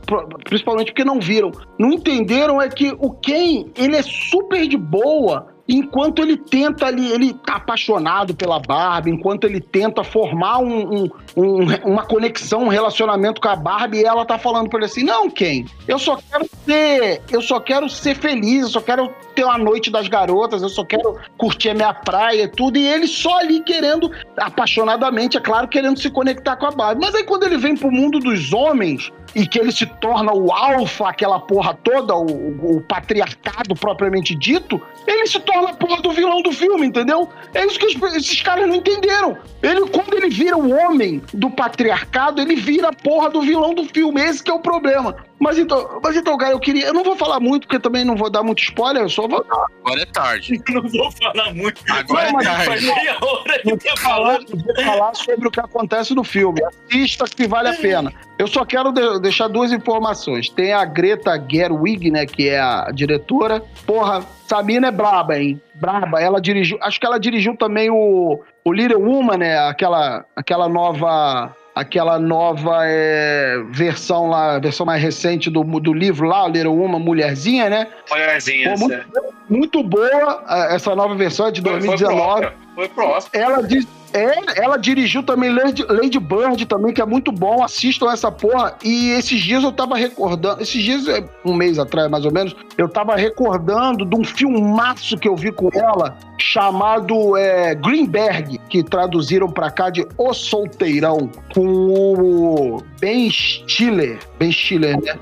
principalmente 0.44 0.88
porque 0.88 1.04
não 1.04 1.20
viram. 1.20 1.52
Não 1.78 1.92
entenderam 1.92 2.60
é 2.60 2.68
que 2.68 2.94
o 2.98 3.12
Ken, 3.12 3.66
ele 3.76 3.96
é 3.96 4.02
super 4.02 4.66
de 4.66 4.76
boa 4.76 5.54
enquanto 5.68 6.22
ele 6.22 6.36
tenta 6.36 6.86
ali, 6.86 7.10
ele 7.12 7.32
tá 7.34 7.56
apaixonado 7.56 8.34
pela 8.34 8.58
Barbie, 8.58 9.10
enquanto 9.10 9.44
ele 9.44 9.60
tenta 9.60 10.02
formar 10.04 10.58
um- 10.58 11.04
um- 11.04 11.10
um- 11.36 11.92
uma 11.92 12.04
conexão, 12.04 12.64
um 12.64 12.68
relacionamento 12.68 13.40
com 13.40 13.48
a 13.48 13.56
Barbie, 13.56 14.04
ela 14.04 14.24
tá 14.24 14.38
falando 14.38 14.68
pra 14.68 14.78
ele 14.78 14.86
assim: 14.86 15.02
não, 15.04 15.30
Ken, 15.30 15.64
eu 15.86 15.98
só 15.98 16.16
quero 16.30 16.46
ser, 16.64 17.22
eu 17.30 17.40
só 17.42 17.60
quero 17.60 17.88
ser 17.88 18.16
feliz, 18.16 18.62
eu 18.62 18.68
só 18.68 18.80
quero 18.80 19.12
ter 19.34 19.44
uma 19.44 19.58
noite 19.58 19.90
das 19.90 20.08
garotas, 20.08 20.62
eu 20.62 20.68
só 20.68 20.84
quero 20.84 21.16
curtir 21.38 21.70
a 21.70 21.74
minha 21.74 21.94
praia 21.94 22.42
e 22.44 22.48
tudo, 22.48 22.76
e 22.78 22.86
ele 22.86 23.06
só 23.06 23.38
ali 23.38 23.60
querendo, 23.60 24.10
apaixonadamente, 24.36 25.36
é 25.36 25.40
claro, 25.40 25.68
querendo 25.68 25.98
se 25.98 26.10
conectar 26.10 26.56
com 26.56 26.66
a 26.66 26.70
Barbie. 26.70 27.00
Mas 27.00 27.14
aí 27.14 27.24
quando 27.24 27.44
ele 27.44 27.56
vem 27.56 27.76
pro 27.76 27.90
mundo 27.90 28.18
dos 28.18 28.52
homens, 28.52 29.10
e 29.34 29.46
que 29.46 29.58
ele 29.58 29.70
se 29.72 29.86
torna 29.86 30.32
o 30.32 30.52
alfa, 30.52 31.08
aquela 31.08 31.38
porra 31.38 31.74
toda, 31.74 32.14
o, 32.16 32.76
o- 32.76 32.80
patriarcado 32.80 33.74
propriamente 33.74 34.34
dito, 34.34 34.80
ele 35.06 35.26
se 35.26 35.38
torna 35.40 35.70
a 35.70 35.74
porra 35.74 36.00
do 36.02 36.10
vilão 36.10 36.42
do 36.42 36.52
filme, 36.52 36.86
entendeu? 36.86 37.28
É 37.54 37.64
isso 37.64 37.78
que 37.78 37.86
os- 37.86 38.14
esses 38.14 38.42
caras 38.42 38.66
não 38.68 38.76
entenderam. 38.76 39.36
Ele, 39.62 39.88
quando 39.88 40.14
ele 40.14 40.30
vira 40.30 40.56
o 40.56 40.70
homem 40.72 41.22
do 41.32 41.50
patriarcado, 41.50 42.40
ele 42.40 42.56
vira 42.56 42.88
a 42.88 42.92
porra 42.92 43.30
do 43.30 43.40
vilão 43.42 43.74
do 43.74 43.84
filme. 43.84 44.20
Esse 44.22 44.42
que 44.42 44.50
é 44.50 44.54
o 44.54 44.60
problema. 44.60 45.16
Mas 45.40 45.56
então, 45.58 45.98
mas 46.04 46.14
então, 46.16 46.36
cara, 46.36 46.52
eu 46.52 46.60
queria. 46.60 46.86
Eu 46.86 46.92
não 46.92 47.02
vou 47.02 47.16
falar 47.16 47.40
muito, 47.40 47.66
porque 47.66 47.80
também 47.80 48.04
não 48.04 48.14
vou 48.14 48.28
dar 48.28 48.42
muito 48.42 48.62
spoiler, 48.62 49.02
eu 49.02 49.08
só 49.08 49.26
vou 49.26 49.42
dar. 49.42 49.64
Agora 49.84 50.02
é 50.02 50.04
tarde. 50.06 50.60
Não 50.68 50.82
vou 50.82 51.10
falar 51.12 51.54
muito. 51.54 51.80
Agora 51.90 52.30
Não, 52.30 52.40
é 52.40 52.44
tarde. 52.44 52.84
Meia 52.86 53.16
hora 53.22 53.58
que 53.58 53.66
Não 53.66 53.72
eu 53.72 53.78
tô 53.78 53.88
vou 53.88 53.96
falar, 53.96 54.32
falando. 54.34 54.46
não 54.54 54.62
vou 54.74 54.84
falar 54.84 55.14
sobre 55.14 55.48
o 55.48 55.50
que 55.50 55.60
acontece 55.60 56.14
no 56.14 56.22
filme. 56.22 56.60
Assista 56.64 57.24
que 57.24 57.48
vale 57.48 57.68
a 57.70 57.74
pena. 57.74 58.12
Eu 58.38 58.46
só 58.46 58.64
quero 58.66 58.92
de- 58.92 59.18
deixar 59.20 59.48
duas 59.48 59.72
informações. 59.72 60.50
Tem 60.50 60.72
a 60.74 60.84
Greta 60.84 61.42
Gerwig, 61.50 62.10
né, 62.10 62.26
que 62.26 62.48
é 62.48 62.60
a 62.60 62.90
diretora. 62.92 63.62
Porra, 63.86 64.22
Sabina 64.46 64.88
é 64.88 64.90
braba, 64.90 65.38
hein? 65.38 65.60
Braba. 65.74 66.20
Ela 66.20 66.40
dirigiu, 66.40 66.78
acho 66.82 67.00
que 67.00 67.06
ela 67.06 67.18
dirigiu 67.18 67.56
também 67.56 67.88
o, 67.90 68.40
o 68.64 68.72
Little 68.72 69.00
Woman, 69.02 69.38
né, 69.38 69.58
aquela, 69.58 70.24
aquela 70.36 70.68
nova 70.68 71.54
aquela 71.80 72.18
nova 72.18 72.82
é, 72.84 73.56
versão 73.70 74.28
lá, 74.28 74.58
versão 74.58 74.84
mais 74.84 75.02
recente 75.02 75.48
do, 75.48 75.64
do 75.64 75.94
livro 75.94 76.28
lá, 76.28 76.46
Little 76.46 76.76
Woman, 76.76 77.00
Mulherzinha, 77.00 77.70
né? 77.70 77.88
Mulherzinha, 78.10 78.74
Pô, 78.74 78.86
muito. 78.86 79.06
Muito 79.50 79.82
boa 79.82 80.44
essa 80.70 80.94
nova 80.94 81.14
versão, 81.14 81.48
é 81.48 81.50
de 81.50 81.60
Foi, 81.60 81.72
foi 81.72 81.80
pro 81.80 81.88
2019. 81.88 82.30
Oscar. 82.30 82.54
Foi 82.74 82.88
pro 82.88 83.06
Oscar. 83.08 83.40
Ela, 83.40 83.62
diz, 83.62 83.86
é, 84.12 84.62
ela 84.62 84.76
dirigiu 84.76 85.22
também 85.22 85.52
Lady, 85.52 85.84
Lady 85.88 86.18
Bird 86.18 86.64
também, 86.66 86.92
que 86.92 87.02
é 87.02 87.06
muito 87.06 87.30
bom. 87.30 87.62
Assistam 87.62 88.10
essa 88.10 88.30
porra. 88.30 88.76
E 88.82 89.10
esses 89.10 89.40
dias 89.40 89.62
eu 89.62 89.72
tava 89.72 89.96
recordando. 89.96 90.62
Esses 90.62 90.82
dias, 90.82 91.08
é, 91.08 91.22
um 91.44 91.52
mês 91.52 91.78
atrás, 91.78 92.10
mais 92.10 92.24
ou 92.24 92.32
menos, 92.32 92.56
eu 92.78 92.88
tava 92.88 93.16
recordando 93.16 94.04
de 94.04 94.16
um 94.16 94.24
filmaço 94.24 95.18
que 95.18 95.28
eu 95.28 95.36
vi 95.36 95.52
com 95.52 95.68
ela, 95.74 96.16
chamado 96.38 97.36
é, 97.36 97.74
Greenberg, 97.74 98.58
que 98.68 98.82
traduziram 98.82 99.48
pra 99.48 99.70
cá 99.70 99.90
de 99.90 100.06
O 100.16 100.32
Solteirão, 100.32 101.30
com 101.54 101.66
o 101.66 102.82
Ben 103.00 103.30
Stiller. 103.30 104.18
Ben 104.38 104.50
Stiller, 104.50 105.00
né? 105.00 105.18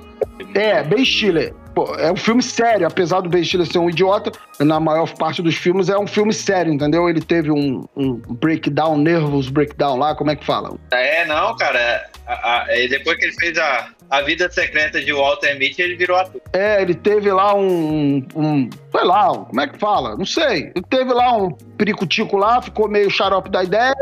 É, 0.55 0.83
Ben 0.83 1.05
Stiller. 1.05 1.55
Pô, 1.79 1.95
é 1.95 2.11
um 2.11 2.17
filme 2.17 2.43
sério, 2.43 2.89
apesar 2.89 3.21
do 3.21 3.29
Ben 3.29 3.45
Stiller 3.45 3.65
ser 3.65 3.79
um 3.79 3.89
idiota, 3.89 4.33
na 4.59 4.81
maior 4.81 5.09
parte 5.15 5.41
dos 5.41 5.55
filmes 5.55 5.89
é 5.89 5.97
um 5.97 6.09
filme 6.09 6.33
sério, 6.35 6.73
entendeu? 6.73 7.09
Ele 7.09 7.21
teve 7.21 7.53
um, 7.53 7.87
um 7.97 8.15
breakdown, 8.15 8.99
nervous 8.99 9.49
breakdown 9.49 9.97
lá, 9.97 10.13
como 10.13 10.29
é 10.33 10.35
que 10.35 10.45
fala? 10.45 10.77
É, 10.91 11.25
não, 11.27 11.57
cara. 11.57 12.05
a- 12.27 12.65
a- 12.65 12.77
e 12.77 12.89
depois 12.89 13.17
que 13.17 13.27
ele 13.27 13.33
fez 13.35 13.57
a, 13.59 13.91
a 14.11 14.23
vida 14.23 14.51
secreta 14.51 15.01
de 15.01 15.13
Walter 15.13 15.57
Mitty, 15.57 15.81
ele 15.81 15.95
virou 15.95 16.17
ator. 16.17 16.41
É, 16.53 16.83
ele 16.83 16.95
teve 16.95 17.31
lá 17.31 17.55
um, 17.55 18.27
um. 18.35 18.69
Sei 18.91 19.05
lá, 19.05 19.29
como 19.29 19.61
é 19.61 19.67
que 19.67 19.79
fala? 19.79 20.17
Não 20.17 20.25
sei. 20.25 20.73
Teve 20.89 21.13
lá 21.13 21.37
um 21.37 21.51
pericutico 21.77 22.37
lá, 22.37 22.63
ficou 22.63 22.89
meio 22.89 23.11
xarope 23.11 23.51
da 23.51 23.63
ideia. 23.63 23.95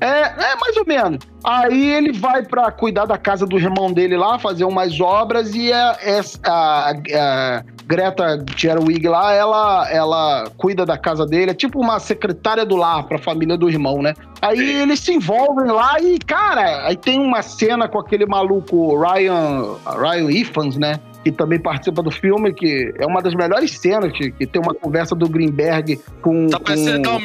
É, 0.00 0.06
é 0.06 0.56
mais 0.56 0.76
ou 0.76 0.86
menos. 0.86 1.18
Aí 1.44 1.90
ele 1.90 2.12
vai 2.12 2.42
pra 2.42 2.70
cuidar 2.70 3.06
da 3.06 3.18
casa 3.18 3.46
do 3.46 3.58
irmão 3.58 3.92
dele 3.92 4.16
lá, 4.16 4.38
fazer 4.38 4.64
umas 4.64 5.00
obras 5.00 5.54
e 5.54 5.72
a, 5.72 5.96
a, 6.44 6.90
a 6.90 7.64
Greta 7.88 8.44
Gerwig 8.54 9.08
lá, 9.08 9.32
ela, 9.32 9.90
ela 9.90 10.44
cuida 10.56 10.84
da 10.84 10.98
casa 10.98 11.24
dele, 11.24 11.52
é 11.52 11.54
tipo 11.54 11.80
uma 11.80 11.98
secretária 11.98 12.64
do 12.64 12.76
lar 12.76 13.04
pra 13.04 13.18
família 13.18 13.56
do 13.56 13.68
irmão, 13.68 14.02
né? 14.02 14.14
Aí 14.42 14.82
eles 14.82 15.00
se 15.00 15.14
envolvem 15.14 15.70
lá 15.72 15.98
e, 16.00 16.18
cara, 16.18 16.86
aí 16.86 16.96
tem 16.96 17.18
uma 17.18 17.40
cena 17.40 17.88
com 17.88 17.98
aquele 17.98 18.26
maluco 18.26 18.94
Ryan, 19.00 19.76
Ryan 19.98 20.30
Ifans, 20.30 20.76
né? 20.76 21.00
Que 21.28 21.32
também 21.36 21.58
participa 21.58 22.02
do 22.02 22.10
filme, 22.10 22.52
que 22.54 22.94
é 22.98 23.06
uma 23.06 23.20
das 23.20 23.34
melhores 23.34 23.78
cenas, 23.78 24.12
que, 24.12 24.30
que 24.30 24.46
tem 24.46 24.60
uma 24.62 24.72
conversa 24.74 25.14
do 25.14 25.28
Greenberg 25.28 26.00
com. 26.22 26.48
tá 26.48 26.58
parecendo 26.58 27.08
com 27.08 27.16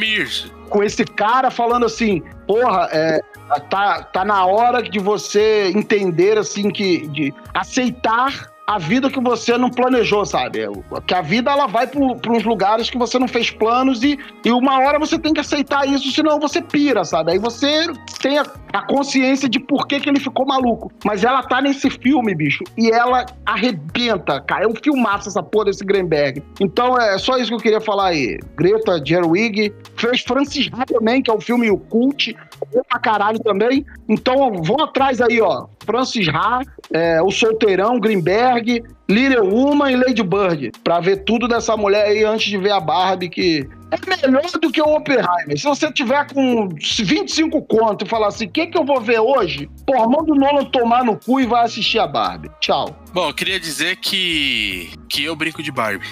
com 0.70 0.84
esse 0.84 1.06
cara 1.06 1.52
falando 1.52 1.86
assim, 1.86 2.24
porra, 2.48 2.90
é, 2.92 3.22
tá, 3.70 4.02
tá 4.02 4.26
na 4.26 4.44
hora 4.44 4.82
de 4.82 4.98
você 4.98 5.72
entender, 5.76 6.36
assim, 6.36 6.72
que 6.72 7.08
de 7.10 7.32
aceitar 7.54 8.52
a 8.66 8.80
vida 8.80 9.10
que 9.10 9.20
você 9.20 9.58
não 9.58 9.70
planejou, 9.70 10.26
sabe? 10.26 10.60
Que 11.06 11.14
a 11.14 11.22
vida 11.22 11.52
ela 11.52 11.68
vai 11.68 11.86
para 11.88 12.32
uns 12.32 12.44
lugares 12.44 12.90
que 12.90 12.98
você 12.98 13.20
não 13.20 13.28
fez 13.28 13.52
planos 13.52 14.04
e, 14.04 14.18
e 14.46 14.52
uma 14.52 14.80
hora 14.80 14.98
você 14.98 15.20
tem 15.20 15.34
que 15.34 15.40
aceitar 15.40 15.88
isso, 15.88 16.12
senão 16.12 16.40
você 16.40 16.62
pira, 16.62 17.04
sabe? 17.04 17.34
Aí 17.34 17.40
você 17.40 17.88
tem 18.22 18.40
a, 18.40 18.46
a 18.72 18.82
consciência 18.86 19.50
de 19.50 19.60
por 19.60 19.86
que, 19.88 20.00
que 20.00 20.10
ele 20.10 20.20
ficou 20.20 20.46
maluco. 20.46 20.92
Mas 21.06 21.24
ela 21.24 21.44
tá 21.44 21.62
nesse 21.62 21.90
filme, 21.90 22.34
bicho, 22.34 22.64
e 22.78 22.90
ela 22.90 23.26
arrebenta, 23.46 24.40
cara. 24.42 24.64
É 24.64 24.68
um 24.68 24.76
filmaço 24.76 25.28
essa 25.28 25.44
porra 25.44 25.66
desse 25.66 25.84
Greenberg. 25.84 26.42
Então 26.62 26.98
é 26.98 27.18
só 27.18 27.38
isso 27.38 27.50
que 27.50 27.56
eu 27.56 27.60
queria 27.60 27.82
falar 27.82 28.08
aí. 28.08 28.40
Greta 28.56 29.02
Gerwig 29.04 29.74
fez 29.98 30.22
Francis 30.22 30.70
também, 30.88 31.22
que 31.22 31.30
é 31.30 31.34
um 31.34 31.42
filme 31.42 31.70
cult, 31.90 32.36
bom 32.72 32.82
pra 32.88 33.00
caralho 33.00 33.40
também. 33.40 33.86
Então 34.08 34.62
vão 34.62 34.84
atrás 34.84 35.22
aí, 35.22 35.40
ó. 35.42 35.66
Francis 35.86 36.28
Ha, 36.28 36.62
é, 36.94 37.22
O 37.22 37.32
Solteirão, 37.32 38.00
Greenberg, 38.00 38.84
Little 39.10 39.50
Woman 39.50 39.92
e 39.92 39.96
Lady 39.96 40.24
Bird. 40.24 40.72
Pra 40.84 41.00
ver 41.00 41.24
tudo 41.24 41.48
dessa 41.48 41.76
mulher 41.78 42.06
aí 42.06 42.24
antes 42.24 42.48
de 42.48 42.58
ver 42.58 42.72
a 42.72 42.80
Barbie, 42.80 43.30
que 43.30 43.68
é 43.92 44.28
melhor 44.28 44.50
do 44.60 44.72
que 44.72 44.82
o 44.82 44.96
Oppenheimer. 44.96 45.58
Se 45.58 45.66
você 45.66 45.92
tiver 45.92 46.26
com 46.34 46.70
25 46.70 47.62
conto 47.64 48.06
e 48.06 48.10
falar 48.10 48.28
assim, 48.28 48.46
o 48.46 48.50
que, 48.50 48.68
que 48.68 48.78
eu 48.78 48.86
vou 48.86 49.00
ver 49.00 49.20
hoje? 49.20 49.70
Pô, 49.86 49.94
manda 50.10 50.32
o 50.32 50.36
Nolan 50.36 50.66
tomar 50.66 51.04
no 51.04 51.18
cu 51.18 51.40
e 51.40 51.46
vai 51.46 51.64
assistir 51.64 52.00
a 52.00 52.08
Barbie. 52.08 52.50
Tchau. 52.60 53.03
Bom, 53.14 53.30
eu 53.30 53.34
queria 53.34 53.60
dizer 53.60 53.98
que. 53.98 54.92
que 55.08 55.24
eu 55.24 55.36
brinco 55.36 55.62
de 55.62 55.72
Barbie. 55.72 56.08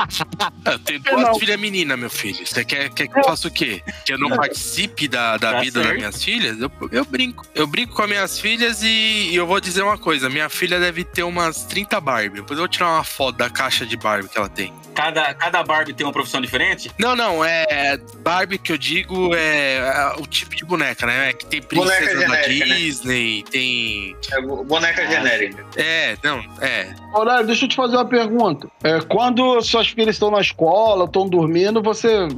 eu 0.64 0.78
tenho 0.78 1.00
duas 1.00 1.22
não. 1.22 1.34
filhas 1.38 1.60
meninas, 1.60 1.98
meu 1.98 2.08
filho. 2.08 2.46
Você 2.46 2.64
quer, 2.64 2.88
quer 2.90 3.08
que 3.08 3.18
eu 3.18 3.24
faça 3.24 3.48
o 3.48 3.50
quê? 3.50 3.82
Que 4.06 4.14
eu 4.14 4.18
não 4.18 4.30
participe 4.30 5.06
da, 5.06 5.36
da 5.36 5.52
Tá 5.52 5.60
vida 5.60 5.80
das 5.80 5.88
certo. 5.88 5.98
minhas 5.98 6.24
filhas? 6.24 6.60
Eu, 6.60 6.72
eu 6.90 7.04
brinco. 7.04 7.44
Eu 7.54 7.66
brinco 7.66 7.94
com 7.94 8.02
as 8.02 8.08
minhas 8.08 8.40
filhas 8.40 8.82
e, 8.82 9.30
e 9.30 9.36
eu 9.36 9.46
vou 9.46 9.60
dizer 9.60 9.82
uma 9.82 9.98
coisa: 9.98 10.30
minha 10.30 10.48
filha 10.48 10.80
deve 10.80 11.04
ter 11.04 11.22
umas 11.24 11.64
30 11.64 12.00
Barbie. 12.00 12.36
Depois 12.36 12.52
eu 12.58 12.62
vou 12.62 12.68
tirar 12.68 12.88
uma 12.88 13.04
foto 13.04 13.36
da 13.36 13.50
caixa 13.50 13.84
de 13.84 13.96
Barbie 13.96 14.28
que 14.28 14.38
ela 14.38 14.48
tem. 14.48 14.72
Cada, 14.94 15.32
cada 15.34 15.62
Barbie 15.62 15.94
tem 15.94 16.06
uma 16.06 16.12
profissão 16.12 16.40
diferente? 16.40 16.90
Não, 16.98 17.14
não, 17.16 17.44
é. 17.44 17.96
Barbie 18.18 18.58
que 18.58 18.72
eu 18.72 18.76
digo 18.78 19.34
é, 19.34 19.76
é 19.76 20.12
o 20.18 20.26
tipo 20.26 20.54
de 20.54 20.64
boneca, 20.64 21.06
né? 21.06 21.30
É 21.30 21.32
que 21.32 21.46
tem 21.46 21.60
Boneca 21.60 21.96
princesa 21.96 22.20
da 22.20 22.42
genérica, 22.42 22.66
né? 22.66 22.76
Disney, 22.76 23.44
tem. 23.50 24.16
É 24.32 24.40
boneca 24.40 25.06
genérica. 25.06 25.64
É, 25.76 26.16
não, 26.22 26.29
é. 26.60 26.94
Horário, 27.14 27.46
deixa 27.46 27.64
eu 27.64 27.68
te 27.68 27.76
fazer 27.76 27.96
uma 27.96 28.04
pergunta. 28.04 28.70
É, 28.84 29.00
quando 29.00 29.60
suas 29.62 29.88
filhas 29.88 30.16
estão 30.16 30.30
na 30.30 30.40
escola, 30.40 31.04
estão 31.04 31.28
dormindo, 31.28 31.82
você 31.82 32.28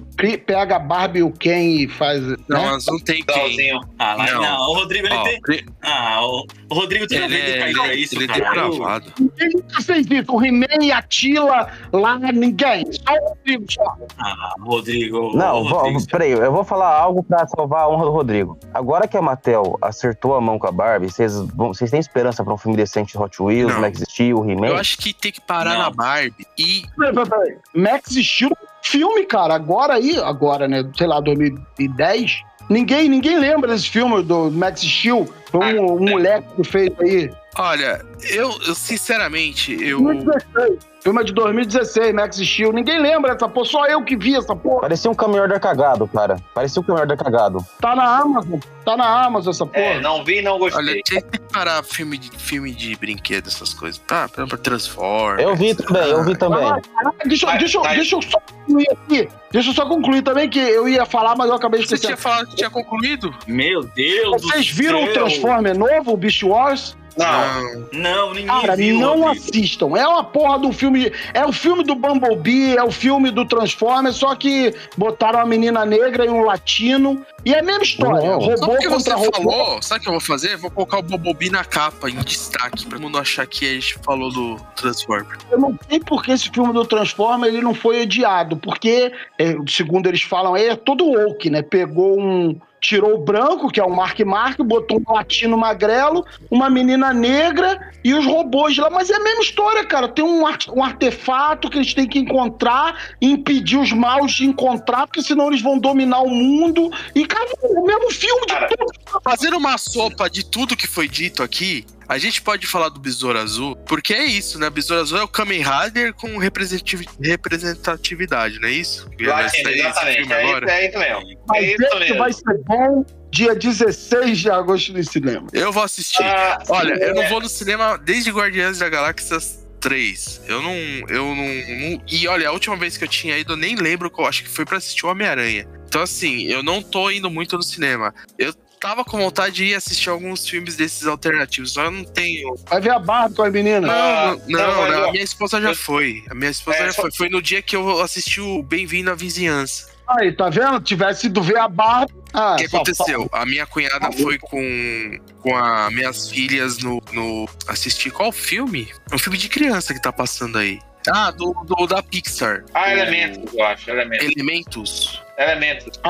pega 0.47 0.77
a 0.77 0.79
Barbie 0.79 1.21
e 1.21 1.23
o 1.23 1.31
Ken 1.31 1.83
e 1.83 1.89
faz. 1.89 2.23
Não, 2.23 2.37
né? 2.49 2.65
elas 2.69 2.87
não 2.87 2.99
tem 2.99 3.23
quem. 3.25 3.35
Igualzinho. 3.37 3.81
Ah, 3.99 4.17
Não. 4.17 4.43
não. 4.43 4.71
O 4.71 4.75
Rodrigo, 4.75 5.07
ele 5.07 5.15
Ó, 5.15 5.23
tem. 5.25 5.41
Ah, 5.83 6.21
o, 6.23 6.41
o 6.41 6.47
Rodrigo 6.73 7.07
tem 7.07 7.19
ele, 7.19 7.37
é, 7.37 7.69
ele, 7.69 7.75
pra 7.75 7.95
isso, 7.95 8.15
ele 8.17 8.25
é 8.25 8.27
cara. 8.29 8.69
depravado. 8.69 9.13
Ninguém 9.19 9.49
nunca 9.55 9.83
fez 9.83 10.07
isso. 10.07 10.33
O 10.33 10.45
He-Man 10.45 10.67
e 10.83 10.93
a 10.93 11.03
Tila 11.03 11.69
lá, 11.93 12.19
ninguém. 12.19 12.85
Só 12.93 13.13
o 13.15 13.29
Rodrigo 13.31 13.65
só. 13.71 13.97
Ah, 14.19 14.55
Rodrigo. 14.61 15.37
Não, 15.37 15.63
Rodrigo, 15.63 15.99
vou, 15.99 16.09
peraí, 16.09 16.31
eu 16.33 16.53
vou 16.53 16.65
falar 16.65 16.95
algo 16.97 17.23
pra 17.23 17.47
salvar 17.47 17.83
a 17.83 17.89
honra 17.89 18.05
do 18.05 18.11
Rodrigo. 18.11 18.59
Agora 18.73 19.07
que 19.09 19.17
a 19.17 19.23
Mattel 19.23 19.79
acertou 19.83 20.35
a 20.35 20.41
mão 20.41 20.59
com 20.59 20.67
a 20.67 20.73
Barbie, 20.73 21.09
vocês, 21.11 21.91
têm 21.91 22.01
esperança 22.01 22.45
pra 22.45 22.55
um 22.55 22.59
filme 22.59 22.77
decente 22.77 23.13
de 23.13 23.19
Hot 23.19 23.43
Wheels, 23.43 23.73
Não. 23.73 23.81
Max 23.81 24.01
Steel, 24.09 24.39
Eu 24.39 24.51
He-Man? 24.51 24.75
acho 24.79 24.99
que 24.99 25.13
tem 25.13 25.33
que 25.33 25.41
parar 25.41 25.75
Não. 25.75 25.79
na 25.81 25.91
Barbie 25.91 26.47
e. 26.59 26.83
Peraí, 26.97 27.13
peraí, 27.15 27.29
peraí. 27.29 27.57
Max 27.75 28.11
Steel, 28.15 28.51
filme, 28.83 29.25
cara. 29.27 29.55
Agora 29.55 29.95
aí, 29.95 30.17
agora, 30.19 30.67
né? 30.69 30.89
Sei 30.97 31.07
lá, 31.07 31.21
2010. 31.21 32.43
Ninguém, 32.69 33.09
ninguém 33.09 33.39
lembra 33.39 33.73
desse 33.73 33.89
filme 33.89 34.23
do 34.23 34.51
Max 34.51 34.81
Steel. 34.81 35.29
Foi 35.51 35.79
um, 35.79 35.97
um 35.97 36.11
moleque 36.11 36.47
que 36.57 36.65
fez 36.65 36.91
aí. 37.01 37.31
Olha, 37.59 38.05
eu, 38.31 38.51
eu 38.67 38.75
sinceramente, 38.75 39.73
eu. 39.83 40.01
2016. 40.01 40.92
Filme 41.03 41.21
é 41.21 41.25
de 41.25 41.33
2016, 41.33 42.15
Max 42.15 42.37
Steel. 42.37 42.73
Ninguém 42.73 43.01
lembra 43.01 43.33
dessa 43.35 43.49
porra. 43.49 43.67
Só 43.67 43.87
eu 43.87 44.05
que 44.05 44.17
vi 44.17 44.37
essa 44.37 44.55
porra. 44.55 44.83
Parecia 44.83 45.11
um 45.11 45.15
caminhão 45.15 45.49
da 45.49 45.59
cagado, 45.59 46.07
cara. 46.07 46.37
Parecia 46.55 46.81
um 46.81 46.85
caminhão 46.85 47.07
da 47.09 47.17
cagado. 47.17 47.59
Tá 47.81 47.97
na 47.97 48.19
Amazon. 48.21 48.61
Tá 48.85 48.97
na 48.97 49.25
Amazon 49.25 49.51
essa 49.53 49.67
porra. 49.67 49.81
É, 49.85 50.01
não 50.01 50.25
vi, 50.25 50.43
não 50.43 50.61
gostei. 50.61 50.81
Olha, 50.81 51.03
tem 51.05 51.21
que 51.21 51.39
parar 51.53 51.83
filme 51.83 52.17
de, 52.19 52.31
filme 52.39 52.73
de 52.73 52.95
brinquedo, 52.95 53.49
essas 53.49 53.75
coisas. 53.75 53.99
Tá, 54.07 54.29
pra 54.29 54.47
Transformers. 54.57 55.43
Eu 55.43 55.57
vi 55.57 55.75
também, 55.75 56.09
eu 56.09 56.25
vi 56.25 56.37
também. 56.37 56.65
Ah, 56.65 56.81
caraca, 56.97 57.29
deixa, 57.29 57.47
Mas- 57.47 57.59
deixa, 57.59 57.79
eu- 57.79 57.83
mas- 57.83 57.97
deixa 57.97 58.15
eu 58.17 58.23
só 58.23 58.39
concluir 58.41 58.89
aqui. 58.93 59.29
Deixa 59.51 59.71
eu 59.71 59.75
só 59.75 59.87
concluir 59.87 60.23
também 60.23 60.49
que 60.49 60.59
eu 60.61 60.89
ia 60.89 61.05
falar, 61.05 61.35
mas 61.37 61.49
eu 61.49 61.55
acabei 61.57 61.81
Você 61.81 61.95
esquecendo. 61.97 62.15
tinha 62.15 62.17
falado 62.17 62.47
que 62.49 62.57
tinha 62.57 62.71
concluído? 62.71 63.35
Meu 63.47 63.83
Deus 63.83 64.41
Vocês 64.43 64.69
viram 64.69 65.03
o. 65.05 65.13
Transformer 65.13 65.77
novo, 65.77 66.13
o 66.13 66.17
Beast 66.17 66.43
Wars? 66.45 66.97
Não. 67.17 67.89
Não, 67.93 68.29
ninguém 68.35 68.47
Cara, 68.47 68.77
viu. 68.77 68.99
não 68.99 69.29
assistam. 69.29 69.97
É 69.97 70.07
uma 70.07 70.25
porra 70.25 70.59
do 70.59 70.73
filme. 70.73 71.13
É 71.35 71.45
o 71.45 71.53
filme 71.53 71.85
do 71.85 71.95
Bumblebee, 71.95 72.77
é 72.77 72.83
o 72.83 72.91
filme 72.91 73.31
do 73.31 73.45
Transformer, 73.47 74.13
só 74.13 74.35
que 74.35 74.75
botaram 74.97 75.41
uma 75.41 75.47
menina 75.47 75.85
negra 75.85 76.25
e 76.25 76.29
um 76.29 76.43
latino. 76.43 77.25
E 77.45 77.53
é 77.53 77.59
a 77.59 77.63
mesma 77.63 77.83
história. 77.83 78.31
Não. 78.31 78.39
Robô 78.39 78.67
porque 78.67 78.89
você 78.89 79.11
contra 79.11 79.17
robô. 79.17 79.51
falou, 79.51 79.83
sabe 79.83 80.01
o 80.01 80.03
que 80.03 80.09
eu 80.09 80.13
vou 80.13 80.21
fazer? 80.21 80.57
Vou 80.57 80.71
colocar 80.71 80.99
o 80.99 81.03
Bobobi 81.03 81.51
na 81.51 81.65
capa, 81.65 82.09
em 82.09 82.17
destaque, 82.17 82.83
pra 82.85 82.93
todo 82.93 83.03
mundo 83.03 83.19
achar 83.19 83.47
que 83.47 83.69
a 83.69 83.75
gente 83.75 83.99
falou 84.05 84.31
do 84.31 84.57
Transformer. 84.77 85.39
Eu 85.51 85.59
não 85.59 85.79
sei 85.89 85.99
por 86.01 86.23
que 86.23 86.31
esse 86.31 86.49
filme 86.51 86.73
do 86.73 86.85
Transformer 86.85 87.49
ele 87.49 87.61
não 87.61 87.75
foi 87.75 88.03
odiado, 88.03 88.57
porque, 88.57 89.13
é, 89.39 89.57
segundo 89.69 90.07
eles 90.07 90.23
falam, 90.23 90.55
aí 90.55 90.69
é 90.69 90.77
todo 90.77 91.05
woke, 91.05 91.51
né? 91.51 91.63
Pegou 91.63 92.21
um. 92.21 92.59
Tirou 92.83 93.15
o 93.15 93.19
branco, 93.19 93.71
que 93.71 93.79
é 93.79 93.85
o 93.85 93.95
Mark 93.95 94.19
Mark, 94.21 94.59
botou 94.61 95.01
um 95.07 95.13
latino 95.15 95.57
magrelo, 95.57 96.27
uma 96.51 96.69
menina 96.69 97.13
negra 97.15 97.93
e 98.03 98.13
os 98.13 98.27
robôs 98.27 98.77
lá. 98.77 98.91
Mas 98.91 99.09
é 99.09 99.15
a 99.15 99.21
mesma 99.21 99.41
história, 99.41 99.87
cara. 99.87 100.09
Tem 100.09 100.25
um, 100.25 100.45
ar- 100.45 100.59
um 100.75 100.83
artefato 100.83 101.71
que 101.71 101.79
eles 101.79 101.95
têm 101.95 102.09
que 102.09 102.19
encontrar 102.19 103.15
impedir 103.21 103.79
os 103.79 103.93
maus 103.93 104.33
de 104.33 104.45
encontrar, 104.47 105.07
porque 105.07 105.23
senão 105.23 105.47
eles 105.47 105.63
vão 105.63 105.79
dominar 105.79 106.23
o 106.23 106.29
mundo. 106.29 106.91
E, 107.15 107.25
cara, 107.25 107.49
é 107.63 107.67
o 107.69 107.87
mesmo 107.87 108.11
filme 108.11 108.47
de 108.47 108.53
Cara, 108.53 108.69
tudo. 108.69 108.93
Fazendo 109.23 109.57
uma 109.59 109.79
sopa 109.79 110.29
de 110.29 110.45
tudo 110.45 110.77
que 110.77 110.89
foi 110.89 111.09
dito 111.09 111.41
aqui, 111.45 111.87
a 112.13 112.19
gente 112.19 112.43
pode 112.43 112.67
falar 112.67 112.89
do 112.91 113.01
Besouro 113.01 113.39
Azul, 113.39 113.75
porque 113.87 114.13
é 114.13 114.25
isso, 114.25 114.59
né? 114.59 114.69
Besouro 114.71 115.03
Azul 115.03 115.19
é 115.19 115.23
o 115.23 115.29
Kamen 115.29 115.63
Rider 115.63 116.13
com 116.15 116.37
representativi- 116.39 117.09
representatividade, 117.21 118.59
não 118.61 118.69
é 118.69 118.73
isso? 118.73 119.09
Vai 119.19 119.45
Latino, 119.45 119.65
sair 119.65 119.75
esse 119.79 119.87
exatamente. 119.89 120.17
filme 120.19 120.33
É 120.35 120.43
agora? 120.43 120.67
isso, 120.67 120.75
é 120.75 120.89
isso 120.89 120.99
mesmo. 120.99 121.41
Mas 121.49 121.65
É 121.65 121.73
isso 121.73 121.99
mesmo. 121.99 122.19
vai 122.19 122.33
ser 122.33 122.59
bom 122.67 123.07
dia 123.31 123.55
16 123.55 124.39
de 124.39 124.51
agosto 124.51 124.93
no 124.93 125.05
cinema. 125.05 125.47
Eu 125.53 125.73
vou 125.73 125.83
assistir. 125.83 126.23
Ah, 126.23 126.59
Olha, 126.69 126.95
eu 126.95 127.15
não 127.15 127.23
é. 127.23 127.29
vou 127.29 127.41
no 127.41 127.49
cinema 127.49 127.97
desde 127.99 128.31
Guardiões 128.31 128.79
da 128.79 128.89
Galáxia 128.89 129.39
3. 129.81 130.43
Eu 130.47 130.61
não, 130.63 130.75
eu 131.09 131.35
não, 131.35 131.37
não- 131.37 132.03
E 132.09 132.29
olha, 132.29 132.49
a 132.49 132.53
última 132.53 132.77
vez 132.77 132.97
que 132.97 133.05
eu 133.05 133.09
tinha 133.09 133.39
ido, 133.39 133.55
eu 133.55 133.57
nem 133.57 133.75
lembro 133.75 134.11
qual. 134.11 134.29
Acho 134.29 134.43
que 134.45 134.51
foi 134.51 134.65
pra 134.65 134.77
assistir 134.79 135.07
o 135.07 135.09
Homem-Aranha. 135.09 135.67
Então, 135.89 136.03
assim, 136.03 136.45
eu 136.45 136.63
não 136.63 136.81
tô 136.83 137.11
indo 137.11 137.31
muito 137.31 137.57
no 137.57 137.63
cinema. 137.63 138.15
Eu 138.39 138.55
tava 138.83 139.05
com 139.05 139.17
vontade 139.17 139.55
de 139.55 139.65
ir 139.67 139.75
assistir 139.77 140.11
alguns 140.11 140.47
filmes 140.49 140.75
desses 140.75 141.07
alternativos, 141.07 141.73
só 141.73 141.85
eu 141.85 141.91
não 141.93 142.05
tenho. 142.05 142.57
Vai 142.69 142.81
ver 142.81 142.91
a 142.91 142.97
a 142.97 143.51
menina. 143.51 143.81
Não, 143.87 143.93
Ah, 143.93 144.37
não, 144.49 144.59
não, 144.59 144.91
não, 144.91 145.03
ó, 145.05 145.09
a 145.09 145.13
minha 145.13 145.23
esposa 145.23 145.61
já 145.61 145.73
foi. 145.73 146.25
A 146.29 146.35
minha 146.35 146.51
esposa 146.51 146.79
É, 146.79 146.87
já 146.87 146.93
foi. 146.93 147.13
Foi 147.13 147.29
no 147.29 147.41
dia 147.41 147.63
que 147.63 147.77
eu 147.77 148.01
assisti 148.01 148.41
o 148.41 148.61
Bem-vindo 148.63 149.09
à 149.11 149.15
Vizinhança. 149.15 149.93
Aí, 150.09 150.33
tá 150.33 150.51
vendo? 150.51 150.81
Tivesse 150.81 151.29
ido 151.29 151.41
ver 151.41 151.59
a 151.59 151.69
Barbie. 151.69 152.13
Ah, 152.35 152.55
O 152.55 152.57
que 152.57 152.67
aconteceu? 152.67 153.31
A 153.33 153.47
minha 153.47 153.65
cunhada 153.67 154.11
foi 154.13 154.37
com, 154.39 155.19
com 155.41 155.57
as 155.57 155.93
minhas 155.95 156.29
filhas 156.29 156.79
no, 156.79 157.01
no. 157.13 157.49
assistir 157.69 158.11
qual 158.11 158.33
filme? 158.33 158.89
É 159.11 159.15
um 159.15 159.19
filme 159.19 159.39
de 159.39 159.49
criança 159.49 159.95
que 159.95 160.03
tá 160.03 160.13
passando 160.13 160.59
aí. 160.59 160.81
Ah, 161.09 161.31
do, 161.31 161.53
do 161.65 161.87
da 161.87 162.03
Pixar. 162.03 162.65
Ah, 162.75 162.93
elementos, 162.93 163.53
eu 163.55 163.65
acho. 163.65 163.91
Elementos. 163.91 164.27
Elementos. 164.27 165.23
Elementos. 165.39 166.01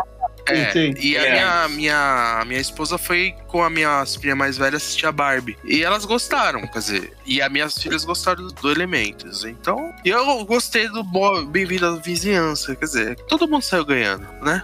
É, 0.59 0.73
sim. 0.73 0.95
e 0.99 1.17
a 1.17 1.23
É. 1.27 1.33
minha, 1.33 1.69
minha, 1.69 2.45
minha 2.47 2.61
esposa 2.61 2.97
foi 2.99 3.35
com 3.49 3.63
a 3.63 3.71
minha 3.71 4.05
filha 4.07 4.35
mais 4.37 4.57
velha 4.57 4.77
assistir 4.77 5.07
a 5.07 5.13
Barbie. 5.13 5.57
E 5.65 5.83
elas 5.83 6.05
gostaram, 6.05 6.67
quer 6.67 6.79
dizer. 6.79 7.13
E 7.27 7.41
as 7.43 7.51
minhas 7.51 7.77
filhas 7.79 8.05
gostaram 8.05 8.47
do, 8.47 8.53
do 8.53 8.71
Elementos. 8.71 9.45
Então, 9.45 9.93
e 10.05 10.11
eu 10.11 10.45
gostei 10.45 10.89
do 10.89 11.03
Bem-vindo 11.47 11.87
à 11.87 11.97
Vizinhança. 11.97 12.75
Quer 12.77 12.85
dizer, 12.85 13.17
todo 13.29 13.47
mundo 13.49 13.63
saiu 13.63 13.85
ganhando, 13.85 14.27
né? 14.43 14.63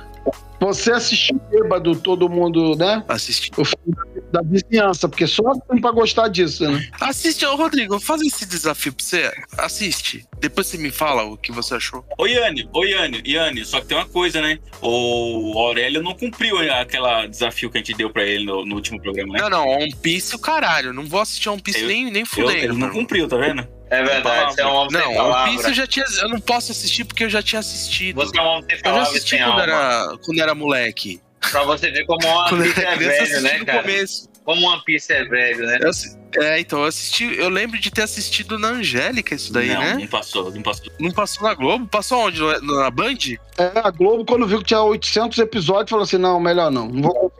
Você 0.61 0.91
assistiu 0.91 1.41
bêbado, 1.51 1.95
todo 1.95 2.29
mundo, 2.29 2.75
né? 2.75 3.05
Assistir. 3.09 3.53
O 3.57 3.65
filme 3.65 3.97
da 4.33 4.43
vizinhança, 4.43 5.09
porque 5.09 5.25
só 5.27 5.55
tem 5.71 5.81
pra 5.81 5.93
gostar 5.93 6.27
disso, 6.29 6.69
né? 6.69 6.89
Assiste, 7.01 7.47
ô 7.47 7.55
Rodrigo, 7.55 8.01
faz 8.01 8.21
esse 8.23 8.45
desafio 8.45 8.93
pra 8.93 9.05
você. 9.05 9.33
Assiste. 9.57 10.27
Depois 10.41 10.67
você 10.67 10.77
me 10.77 10.91
fala 10.91 11.23
o 11.23 11.37
que 11.37 11.53
você 11.53 11.75
achou. 11.77 12.05
Ô, 12.19 12.27
Yane, 12.27 12.69
ô, 12.73 12.85
Yane, 12.85 13.23
Yane, 13.25 13.65
só 13.65 13.81
que 13.81 13.87
tem 13.87 13.97
uma 13.97 14.07
coisa, 14.07 14.41
né? 14.43 14.59
O 14.83 15.57
Aurélio 15.57 16.03
não 16.03 16.15
cumpriu 16.15 16.59
aquela 16.73 17.27
desafio 17.27 17.71
que 17.71 17.79
a 17.79 17.81
gente 17.81 17.95
deu 17.95 18.11
pra 18.11 18.25
ele 18.25 18.45
no, 18.45 18.67
no 18.67 18.75
último 18.75 19.01
programa, 19.01 19.35
né? 19.35 19.41
Não, 19.43 19.49
não, 19.51 19.69
One 19.69 19.95
Piece 19.95 20.35
o 20.35 20.41
caralho. 20.41 20.93
Não 20.93 21.05
vou 21.07 21.21
assistir 21.21 21.49
One 21.49 21.63
Piece 21.63 21.83
Eu- 21.83 21.87
nem, 21.89 22.11
nem 22.11 22.25
fudendo. 22.25 22.51
ele 22.53 22.69
não 22.69 22.77
mano. 22.81 22.93
cumpriu, 22.95 23.29
tá 23.29 23.37
vendo? 23.37 23.67
É 23.91 24.03
verdade, 24.03 24.55
você 24.55 24.61
é 24.63 24.67
um 24.67 24.75
homem 24.75 24.93
Não, 24.93 25.01
sem 25.01 25.09
One 25.09 25.17
palavra. 25.31 25.51
Piece 25.53 25.69
eu 25.69 25.75
já 25.75 25.87
tinha. 25.87 26.05
Eu 26.21 26.29
não 26.29 26.41
posso 26.41 26.73
assistir 26.73 27.05
porque 27.05 27.25
eu 27.25 27.31
já 27.31 27.43
tinha 27.43 27.61
assistido. 27.61 28.17
Você 28.17 28.39
é 28.39 28.43
um 28.43 28.47
homem 28.47 28.65
sem 28.69 28.79
Eu 28.85 28.95
já 28.95 29.03
assisti 29.03 29.37
quando 29.39 29.51
alma. 29.51 29.63
era, 29.63 30.19
quando 30.25 30.41
era 30.41 30.55
moleque. 30.55 31.21
Pra 31.51 31.63
você 31.65 31.91
ver 31.91 32.05
como 32.05 32.27
One 32.27 32.59
Piece 32.75 32.85
é 32.85 32.97
velho, 32.97 33.41
né, 33.43 33.65
cara? 33.65 33.83
começo. 33.83 34.29
Como 34.45 34.67
One 34.67 34.83
Piece 34.85 35.13
é 35.13 35.25
velho, 35.25 35.67
né? 35.67 35.79
Eu 35.81 35.93
é, 36.37 36.61
então, 36.61 36.81
eu 36.81 36.85
assisti. 36.87 37.25
Eu 37.39 37.49
lembro 37.49 37.79
de 37.81 37.91
ter 37.91 38.03
assistido 38.03 38.59
na 38.59 38.69
Angélica 38.69 39.35
isso 39.35 39.53
daí, 39.53 39.69
não, 39.69 39.81
né? 39.81 39.95
não 39.95 40.07
passou, 40.07 40.51
não 40.51 40.63
passou. 40.63 40.87
Não 40.99 41.11
passou 41.11 41.43
na 41.49 41.55
Globo? 41.55 41.87
Passou 41.87 42.27
onde? 42.27 42.41
No- 42.41 42.81
Na 42.81 42.91
Band? 42.91 43.15
É, 43.57 43.73
a 43.83 43.91
Globo, 43.91 44.25
quando 44.25 44.47
viu 44.47 44.59
que 44.59 44.65
tinha 44.67 44.81
800 44.83 45.39
episódios, 45.39 45.91
falou 45.91 46.05
assim: 46.05 46.19
não, 46.19 46.39
melhor 46.39 46.71
não. 46.71 46.87
Não 46.89 47.03
vou 47.03 47.33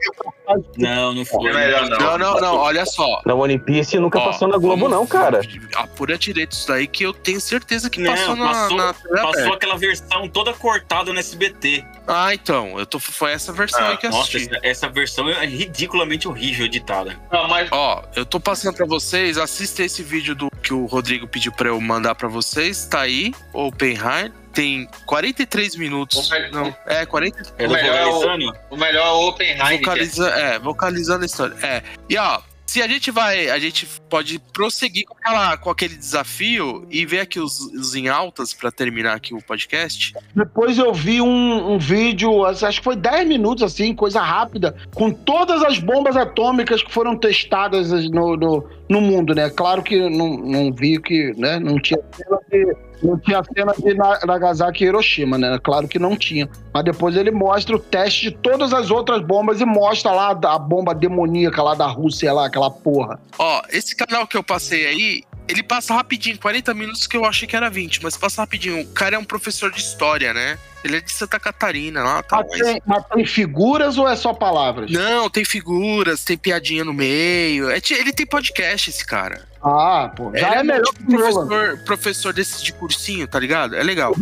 Não, 0.77 1.15
não 1.15 1.25
foi. 1.25 1.51
É 1.51 1.55
melhor 1.55 1.89
não. 1.89 1.99
Não, 1.99 2.19
não, 2.19 2.41
não. 2.41 2.57
Olha 2.57 2.85
só. 2.87 3.23
Na 3.25 3.35
One 3.35 3.59
Piece 3.59 3.99
nunca 3.99 4.19
Ó, 4.19 4.25
passou 4.27 4.49
na 4.49 4.57
Globo, 4.59 4.89
não, 4.89 5.07
cara. 5.07 5.41
Apura 5.77 6.19
direito 6.19 6.53
isso 6.53 6.67
daí 6.67 6.87
que 6.87 7.05
eu 7.05 7.13
tenho 7.13 7.41
certeza 7.41 7.89
que 7.89 8.01
Não, 8.01 8.13
passou 8.13 8.35
na, 8.37 8.47
passou, 8.49 8.77
na 8.77 8.95
TV 8.95 9.09
passou 9.23 9.53
aquela 9.53 9.77
versão 9.77 10.29
toda 10.29 10.53
cortada 10.55 11.13
no 11.13 11.19
SBT. 11.19 11.85
Ah, 12.07 12.33
então. 12.35 12.79
Eu 12.79 12.87
tô, 12.87 12.99
foi 12.99 13.33
essa 13.33 13.53
versão 13.53 13.81
Ah, 13.81 13.91
aí 13.91 13.97
que 13.99 14.07
eu 14.07 14.11
Nossa, 14.11 14.37
assisti. 14.37 14.55
essa, 14.57 14.67
essa 14.67 14.89
versão 14.89 15.29
é 15.29 15.47
ridiculamente 15.47 16.27
horrível 16.27 16.67
editada. 16.67 17.17
Não, 17.31 17.47
mas 17.47 17.69
Ó, 17.71 18.03
eu 18.17 18.25
tô 18.27 18.41
passando 18.41 18.78
pra 18.79 18.87
vocês, 18.87 19.37
assista 19.37 19.83
esse 19.83 20.03
vídeo 20.03 20.35
do 20.35 20.49
que 20.63 20.73
o 20.73 20.87
Rodrigo 20.87 21.27
pediu 21.27 21.51
pra 21.53 21.69
eu 21.69 21.81
mandar 21.81 22.15
pra 22.15 22.29
vocês, 22.29 22.85
tá 22.87 23.01
aí, 23.01 23.33
Oppenheim, 23.53 24.33
tem 24.53 24.89
43 25.05 25.75
minutos. 25.77 26.31
O 26.31 26.53
Não, 26.53 26.77
é 26.87 27.05
40 27.05 27.55
É 27.59 27.67
O 27.67 27.71
melhor 27.71 27.97
é 27.97 28.07
o- 28.07 28.53
o 28.71 28.77
melhor 28.77 29.07
é 29.07 29.11
o 29.11 29.29
Oppenheimer. 29.29 29.79
vocaliza, 29.81 30.29
é, 30.31 30.59
vocalizando 30.59 31.25
a 31.25 31.27
história. 31.27 31.57
É. 31.63 31.83
E 32.09 32.17
ó, 32.17 32.41
se 32.67 32.81
a 32.81 32.87
gente 32.87 33.11
vai, 33.11 33.51
a 33.51 33.59
gente 33.59 33.87
pode 34.09 34.39
prosseguir 34.53 35.05
com, 35.07 35.15
aquela, 35.17 35.57
com 35.57 35.71
aquele 35.71 35.97
desafio 35.97 36.87
e 36.91 37.05
ver 37.05 37.21
aqui 37.21 37.39
os, 37.39 37.61
os 37.61 37.95
em 37.95 38.09
altas 38.09 38.53
pra 38.53 38.71
terminar 38.71 39.15
aqui 39.15 39.35
o 39.35 39.43
podcast. 39.43 40.15
Depois 40.35 40.79
eu 40.79 40.93
vi 40.93 41.21
um, 41.21 41.75
um 41.75 41.79
vídeo, 41.79 42.45
acho 42.45 42.79
que 42.79 42.85
foi 42.85 42.97
10 42.97 43.29
minutos, 43.29 43.63
assim, 43.63 43.95
coisa 43.95 44.21
rápida, 44.21 44.75
com 44.95 45.11
todas 45.11 45.63
as 45.63 45.79
bombas 45.79 46.17
atômicas 46.17 46.83
que 46.83 46.93
foram 46.93 47.17
testadas 47.17 47.91
no, 48.11 48.37
no, 48.37 48.69
no 48.89 49.01
mundo, 49.01 49.35
né? 49.35 49.51
Claro 49.51 49.83
que 49.83 50.09
não, 50.09 50.37
não 50.39 50.73
vi 50.73 51.01
que, 51.01 51.33
né, 51.37 51.59
não 51.59 51.81
tinha 51.81 52.01
cena 52.17 52.39
de, 52.51 52.77
não 53.03 53.19
tinha 53.19 53.43
cena 53.55 53.73
de 53.79 53.95
Na- 53.95 54.21
Nagasaki 54.27 54.85
e 54.85 54.87
Hiroshima, 54.89 55.39
né? 55.39 55.59
Claro 55.63 55.87
que 55.87 55.99
não 55.99 56.17
tinha. 56.17 56.49
Mas 56.73 56.85
depois 56.85 57.17
ele 57.17 57.31
mostra 57.31 57.77
o 57.77 57.79
teste 57.79 58.31
de 58.31 58.37
todas 58.37 58.73
as 58.73 58.91
outras 58.91 59.23
bombas 59.23 59.61
e 59.61 59.65
mostra 59.65 60.13
lá 60.13 60.31
a 60.31 60.59
bomba 60.59 60.95
demoníaca 60.95 61.63
lá 61.63 61.75
da 61.75 61.87
Rússia, 61.87 62.33
lá, 62.33 62.47
aquela 62.47 62.71
porra. 62.71 63.21
Ó, 63.39 63.63
esse 63.71 63.95
canal 64.07 64.27
que 64.27 64.37
eu 64.37 64.43
passei 64.43 64.87
aí 64.87 65.23
ele 65.49 65.63
passa 65.63 65.95
rapidinho, 65.95 66.39
40 66.39 66.75
minutos 66.75 67.07
que 67.07 67.17
eu 67.17 67.25
achei 67.25 67.49
que 67.49 67.57
era 67.57 67.71
20, 67.71 68.03
mas 68.03 68.17
passa 68.17 68.43
rapidinho. 68.43 68.83
O 68.83 68.87
cara 68.93 69.17
é 69.17 69.19
um 69.19 69.25
professor 69.25 69.73
de 69.73 69.81
história, 69.81 70.35
né? 70.35 70.59
Ele 70.85 70.99
é 70.99 71.01
de 71.01 71.11
Santa 71.11 71.41
Catarina 71.41 72.05
lá, 72.05 72.23
tá? 72.23 72.37
Mas 72.37 72.61
tem, 72.61 72.83
mas 72.87 73.05
tem 73.07 73.27
figuras 73.27 73.97
ou 73.97 74.07
é 74.07 74.15
só 74.15 74.33
palavras? 74.33 74.91
Não, 74.91 75.29
tem 75.29 75.45
figuras, 75.45 76.23
tem 76.23 76.37
piadinha 76.37 76.85
no 76.85 76.93
meio. 76.93 77.71
É 77.71 77.81
ele 77.91 78.13
tem 78.13 78.27
podcast, 78.27 78.91
esse 78.91 79.05
cara. 79.05 79.49
Ah, 79.63 80.13
pô. 80.15 80.31
Já 80.37 80.51
Ele 80.51 80.57
é 80.59 80.61
um 80.61 80.65
melhor 80.65 80.93
tipo 80.93 81.07
que 81.07 81.17
o 81.17 81.19
professor, 81.19 81.79
professor 81.85 82.33
desses 82.33 82.63
de 82.63 82.73
cursinho, 82.73 83.27
tá 83.27 83.41
ligado? 83.41 83.75
É 83.75 83.83
legal. 83.83 84.15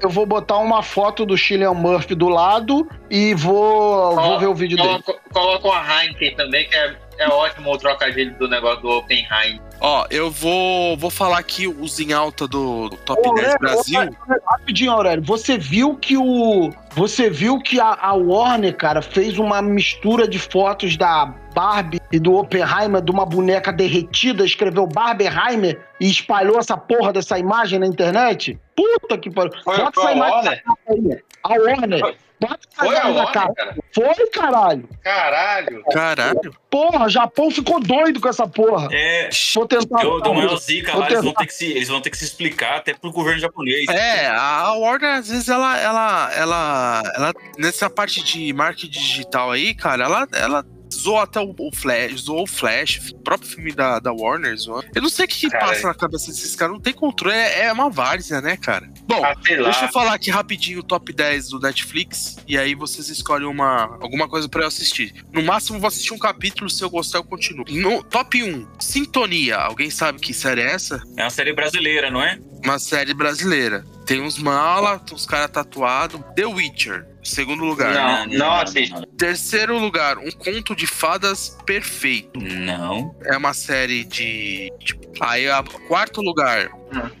Eu 0.00 0.10
vou 0.10 0.26
botar 0.26 0.58
uma 0.58 0.82
foto 0.82 1.24
do 1.24 1.38
Cillian 1.38 1.72
Murphy 1.72 2.14
do 2.14 2.28
lado 2.28 2.86
e 3.08 3.34
vou, 3.34 4.14
vou 4.16 4.38
ver 4.38 4.46
o 4.48 4.54
vídeo 4.54 4.76
dele. 4.76 5.02
Coloca, 5.02 5.20
coloca 5.32 5.68
uma 5.68 6.02
Heineken 6.02 6.36
também, 6.36 6.68
que 6.68 6.76
é, 6.76 6.94
é 7.18 7.28
ótimo 7.28 7.72
o 7.72 7.78
trocadilho 7.78 8.34
do 8.38 8.48
negócio 8.48 8.82
do 8.82 8.88
Oppenheim. 8.90 9.60
Ó, 9.80 10.06
eu 10.10 10.30
vou, 10.30 10.96
vou 10.96 11.10
falar 11.10 11.38
aqui 11.38 11.66
os 11.66 12.00
em 12.00 12.12
alta 12.12 12.48
do, 12.48 12.90
Top 13.04 13.20
Ô, 13.20 13.34
10 13.34 13.46
Aurélio, 13.46 13.58
Brasil. 13.58 14.00
Aurélio, 14.00 14.18
Rapidinho, 14.46 14.92
Aurélio. 14.92 15.24
Você 15.24 15.58
viu 15.58 15.94
que 15.96 16.16
o. 16.16 16.70
Você 16.94 17.28
viu 17.28 17.58
que 17.60 17.78
a, 17.78 17.96
a 18.00 18.14
Warner, 18.14 18.74
cara, 18.74 19.02
fez 19.02 19.38
uma 19.38 19.60
mistura 19.60 20.26
de 20.26 20.38
fotos 20.38 20.96
da 20.96 21.26
Barbie 21.54 22.00
e 22.10 22.18
do 22.18 22.34
Oppenheimer 22.34 23.02
de 23.02 23.10
uma 23.10 23.26
boneca 23.26 23.70
derretida, 23.72 24.44
escreveu 24.44 24.86
Barbenheimer 24.86 25.78
e 26.00 26.10
espalhou 26.10 26.58
essa 26.58 26.76
porra 26.76 27.12
dessa 27.12 27.38
imagem 27.38 27.78
na 27.78 27.86
internet? 27.86 28.58
Puta 28.74 29.18
que 29.18 29.30
pariu. 29.30 29.52
Bota 29.64 30.00
essa 30.00 30.08
a 30.08 30.12
imagem 30.12 30.34
Warner? 30.34 31.24
A 31.42 31.54
Warner. 31.54 32.16
Bota 32.38 32.58
Foi 32.74 32.96
a 32.96 33.06
Warner, 33.08 33.32
capa. 33.32 33.54
cara? 33.54 33.76
Foi, 33.94 34.30
caralho. 34.30 34.88
Caralho. 35.02 35.84
Caralho. 35.90 36.54
Porra, 36.70 37.06
o 37.06 37.08
Japão 37.08 37.50
ficou 37.50 37.80
doido 37.80 38.20
com 38.20 38.28
essa 38.28 38.46
porra. 38.46 38.88
É. 38.92 39.30
Vou 39.54 39.66
tentar. 39.66 40.02
Eu 40.02 40.20
dou 40.20 40.34
maior 40.34 40.56
zica 40.58 40.92
Vou 40.92 41.00
lá, 41.00 41.10
eles 41.10 41.22
vão, 41.22 41.32
ter 41.32 41.46
que 41.46 41.54
se, 41.54 41.70
eles 41.70 41.88
vão 41.88 42.00
ter 42.00 42.10
que 42.10 42.18
se 42.18 42.24
explicar 42.24 42.76
até 42.76 42.92
pro 42.92 43.10
governo 43.10 43.40
japonês. 43.40 43.88
É, 43.88 44.26
a 44.26 44.72
Warner, 44.72 45.14
às 45.14 45.28
vezes, 45.28 45.48
ela, 45.48 45.78
ela, 45.78 46.30
ela, 46.34 47.02
ela, 47.14 47.34
nessa 47.56 47.88
parte 47.88 48.22
de 48.22 48.52
marketing 48.52 48.90
digital 49.00 49.50
aí, 49.50 49.74
cara, 49.74 50.04
ela, 50.04 50.28
ela 50.32 50.66
zoou 50.92 51.18
até 51.18 51.40
o, 51.40 51.54
o 51.58 51.74
Flash, 51.74 52.22
zoou 52.22 52.42
o 52.42 52.46
Flash, 52.46 53.12
o 53.12 53.18
próprio 53.18 53.48
filme 53.48 53.72
da, 53.72 53.98
da 53.98 54.12
Warner, 54.12 54.56
zoou. 54.56 54.82
Eu 54.94 55.02
não 55.02 55.08
sei 55.08 55.24
o 55.24 55.28
que, 55.28 55.40
que 55.40 55.50
passa 55.50 55.86
na 55.88 55.94
cabeça 55.94 56.30
desses 56.30 56.54
caras, 56.56 56.74
não 56.74 56.80
tem 56.80 56.92
controle, 56.92 57.36
é, 57.36 57.64
é 57.64 57.72
uma 57.72 57.90
várzea, 57.90 58.40
né, 58.40 58.56
cara? 58.56 58.88
Bom, 59.06 59.22
Ah, 59.24 59.34
deixa 59.44 59.84
eu 59.84 59.88
falar 59.92 60.14
aqui 60.14 60.30
rapidinho 60.30 60.80
o 60.80 60.82
top 60.82 61.12
10 61.12 61.48
do 61.50 61.60
Netflix, 61.60 62.36
e 62.46 62.58
aí 62.58 62.74
vocês 62.74 63.08
escolhem 63.08 63.46
uma, 63.46 63.96
alguma 64.00 64.28
coisa 64.28 64.48
pra 64.48 64.62
eu 64.62 64.68
assistir. 64.68 65.14
No 65.32 65.42
máximo, 65.42 65.78
vou 65.78 65.88
assistir 65.88 66.12
um 66.12 66.18
capítulo, 66.18 66.68
se 66.68 66.82
eu 66.82 66.90
gostar, 66.90 67.18
eu 67.18 67.24
continuo. 67.24 67.64
No 67.68 68.02
top 68.02 68.42
1, 68.42 68.66
Sintonia, 68.80 69.56
alguém 69.56 69.90
sabe 69.90 70.20
que 70.20 70.32
série 70.34 70.60
é 70.62 70.72
essa? 70.72 71.02
É 71.16 71.22
uma 71.22 71.30
série 71.30 71.52
brasileira, 71.52 72.10
não 72.10 72.22
é? 72.22 72.38
Uma 72.66 72.80
série 72.80 73.14
brasileira. 73.14 73.84
Tem 74.04 74.20
uns 74.20 74.38
mala, 74.38 75.00
uns 75.12 75.24
caras 75.24 75.50
tatuados. 75.52 76.20
The 76.34 76.46
Witcher, 76.46 77.06
segundo 77.22 77.64
lugar. 77.64 77.94
Não, 77.94 78.38
não 78.38 78.52
assisto. 78.54 79.06
Terceiro 79.16 79.78
lugar, 79.78 80.18
Um 80.18 80.32
Conto 80.32 80.74
de 80.74 80.84
Fadas 80.84 81.56
Perfeito. 81.64 82.40
Não. 82.40 83.14
É 83.24 83.36
uma 83.36 83.54
série 83.54 84.02
de. 84.02 84.72
tipo, 84.80 85.06
Aí, 85.20 85.48
a 85.48 85.62
quarto 85.86 86.20
lugar. 86.20 86.68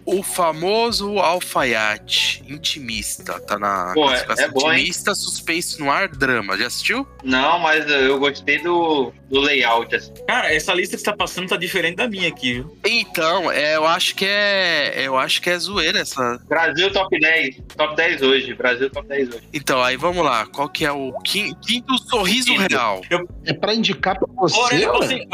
O 0.04 0.22
famoso 0.22 1.18
Alfaiate, 1.18 2.42
Intimista. 2.48 3.40
Tá 3.40 3.58
na 3.58 3.92
Pô, 3.94 4.04
é- 4.04 4.06
classificação 4.24 4.44
é 4.44 4.48
bom, 4.48 4.72
hein? 4.72 4.78
Intimista, 4.80 5.14
Suspense 5.14 5.80
no 5.80 5.90
ar, 5.90 6.08
drama. 6.08 6.56
Já 6.56 6.66
assistiu? 6.68 7.06
Não, 7.24 7.58
mas 7.58 7.88
eu 7.90 8.18
gostei 8.18 8.58
do, 8.62 9.12
do 9.28 9.40
layout. 9.40 9.94
Assim. 9.94 10.12
Cara, 10.26 10.54
essa 10.54 10.72
lista 10.72 10.96
que 10.96 11.02
você 11.02 11.10
tá 11.10 11.16
passando 11.16 11.48
tá 11.48 11.56
diferente 11.56 11.96
da 11.96 12.08
minha 12.08 12.28
aqui, 12.28 12.54
viu? 12.54 12.78
Então, 12.86 13.50
é, 13.50 13.76
eu 13.76 13.86
acho 13.86 14.14
que 14.14 14.24
é. 14.24 14.94
Eu 15.04 15.16
acho 15.18 15.42
que 15.42 15.50
é 15.50 15.58
zoeira 15.58 15.98
essa. 16.00 16.38
Brasil 16.48 16.92
top 16.92 17.18
10. 17.18 17.56
Top 17.76 17.96
10 17.96 18.22
hoje. 18.22 18.54
Brasil 18.54 18.88
top 18.90 19.08
10 19.08 19.28
hoje. 19.28 19.42
Então, 19.52 19.82
aí 19.82 19.96
vamos 19.96 20.24
lá. 20.24 20.46
Qual 20.46 20.68
que 20.68 20.84
é 20.84 20.92
o 20.92 21.12
quin- 21.24 21.54
quinto 21.66 21.96
sorriso 22.08 22.46
Quinto. 22.48 22.68
real? 22.70 23.02
É 23.44 23.52
pra 23.52 23.74
indicar 23.74 24.16
pra 24.18 24.28
você. 24.36 24.86
Você... 24.86 25.26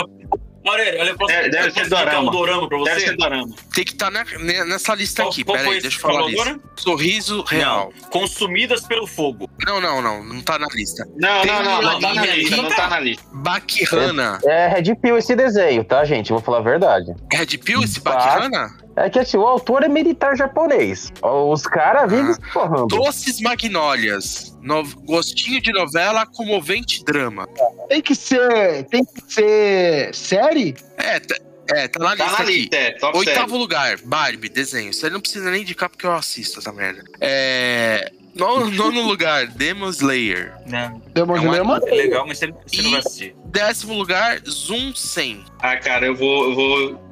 Aurélio, 0.64 1.00
olha, 1.00 1.08
eu 1.10 1.16
posso, 1.18 1.32
Deve- 1.32 1.48
deve 1.50 1.68
eu 1.68 1.72
posso 1.72 1.84
ser 1.84 1.90
dorama. 1.90 2.20
um 2.28 2.30
dorama 2.32 2.68
pra 2.68 2.78
Deve 2.84 3.00
você? 3.00 3.06
ser 3.06 3.16
dorama. 3.16 3.54
Tem 3.74 3.84
que 3.84 3.92
estar 3.92 4.10
nessa 4.10 4.94
lista 4.94 5.22
Qual- 5.22 5.30
aqui. 5.32 5.44
qual 5.44 5.56
Pera 5.56 5.64
foi 5.66 5.72
aí, 5.74 5.78
esse 5.78 5.88
deixa 5.88 5.96
eu 5.98 6.00
falar 6.02 6.14
a 6.14 6.22
falou 6.22 6.30
lista. 6.30 6.60
Sorriso 6.76 7.42
real. 7.42 7.92
Não. 8.00 8.08
Consumidas 8.10 8.86
pelo 8.86 9.06
fogo. 9.06 9.50
Não, 9.66 9.80
não, 9.80 10.00
não. 10.00 10.22
Não 10.24 10.40
tá 10.40 10.58
na 10.58 10.68
lista. 10.68 11.04
Não, 11.16 11.42
Tem 11.42 11.50
não, 11.50 11.62
não. 11.64 11.82
Não 11.82 12.00
tá 12.00 12.14
na 12.14 12.26
lista. 12.26 12.56
Não 12.56 12.68
tá 12.68 12.88
na 12.88 13.00
lista. 13.00 13.24
Bakihana. 13.32 14.38
É 14.44 14.68
Red 14.68 14.94
Pill 14.96 15.18
esse 15.18 15.34
desenho, 15.34 15.84
tá, 15.84 16.04
gente? 16.04 16.30
Vou 16.30 16.40
falar 16.40 16.58
a 16.58 16.62
verdade. 16.62 17.12
Red 17.32 17.58
Pill, 17.58 17.82
esse 17.82 18.00
Tá. 18.00 18.70
É 18.96 19.08
que 19.08 19.18
assim, 19.18 19.36
o 19.38 19.46
autor 19.46 19.82
é 19.84 19.88
militar 19.88 20.36
japonês. 20.36 21.10
Os 21.22 21.62
caras 21.62 22.10
vivem 22.10 22.30
Ah. 22.30 22.34
se 22.34 22.52
porrando. 22.52 22.86
Doces 22.88 23.40
Magnólias. 23.40 24.56
No- 24.60 24.84
Gostinho 25.04 25.60
de 25.60 25.72
novela, 25.72 26.26
comovente 26.26 27.02
drama. 27.04 27.48
Tem 27.88 28.02
que 28.02 28.14
ser. 28.14 28.84
Tem 28.84 29.04
que 29.04 29.32
ser 29.32 30.14
série? 30.14 30.74
É, 30.98 31.18
tá, 31.20 31.34
é, 31.74 31.88
tá 31.88 31.98
na 32.00 32.16
Tá 32.16 32.24
lista 32.24 32.38
na 32.38 32.44
aqui. 32.44 32.52
lista, 32.58 32.76
é. 32.76 32.96
Oitavo 33.14 33.48
7. 33.50 33.58
lugar, 33.58 33.96
Barbie, 34.04 34.48
desenho. 34.48 34.90
Isso 34.90 35.04
aí 35.06 35.10
não 35.12 35.20
precisa 35.20 35.50
nem 35.50 35.62
indicar 35.62 35.88
porque 35.88 36.06
eu 36.06 36.12
assisto 36.12 36.58
essa 36.58 36.72
merda. 36.72 37.02
É. 37.20 38.12
Nono, 38.34 38.70
nono 38.70 39.02
lugar, 39.02 39.46
Demon 39.46 39.90
Slayer. 39.90 40.54
Não. 40.66 41.02
Demon 41.12 41.36
É 41.36 41.40
uma- 41.40 41.44
Slayer, 41.44 41.64
mano. 41.64 41.86
É 41.88 41.94
legal, 41.94 42.26
mas 42.26 42.38
você, 42.38 42.46
você 42.66 42.82
não 42.82 42.90
vai 42.90 43.00
assistir. 43.00 43.34
Décimo 43.46 43.94
lugar, 43.94 44.40
Zoom 44.48 44.94
100. 44.94 45.44
Ah, 45.60 45.76
cara, 45.76 46.06
eu 46.06 46.16
vou. 46.16 46.48
Eu 46.50 46.54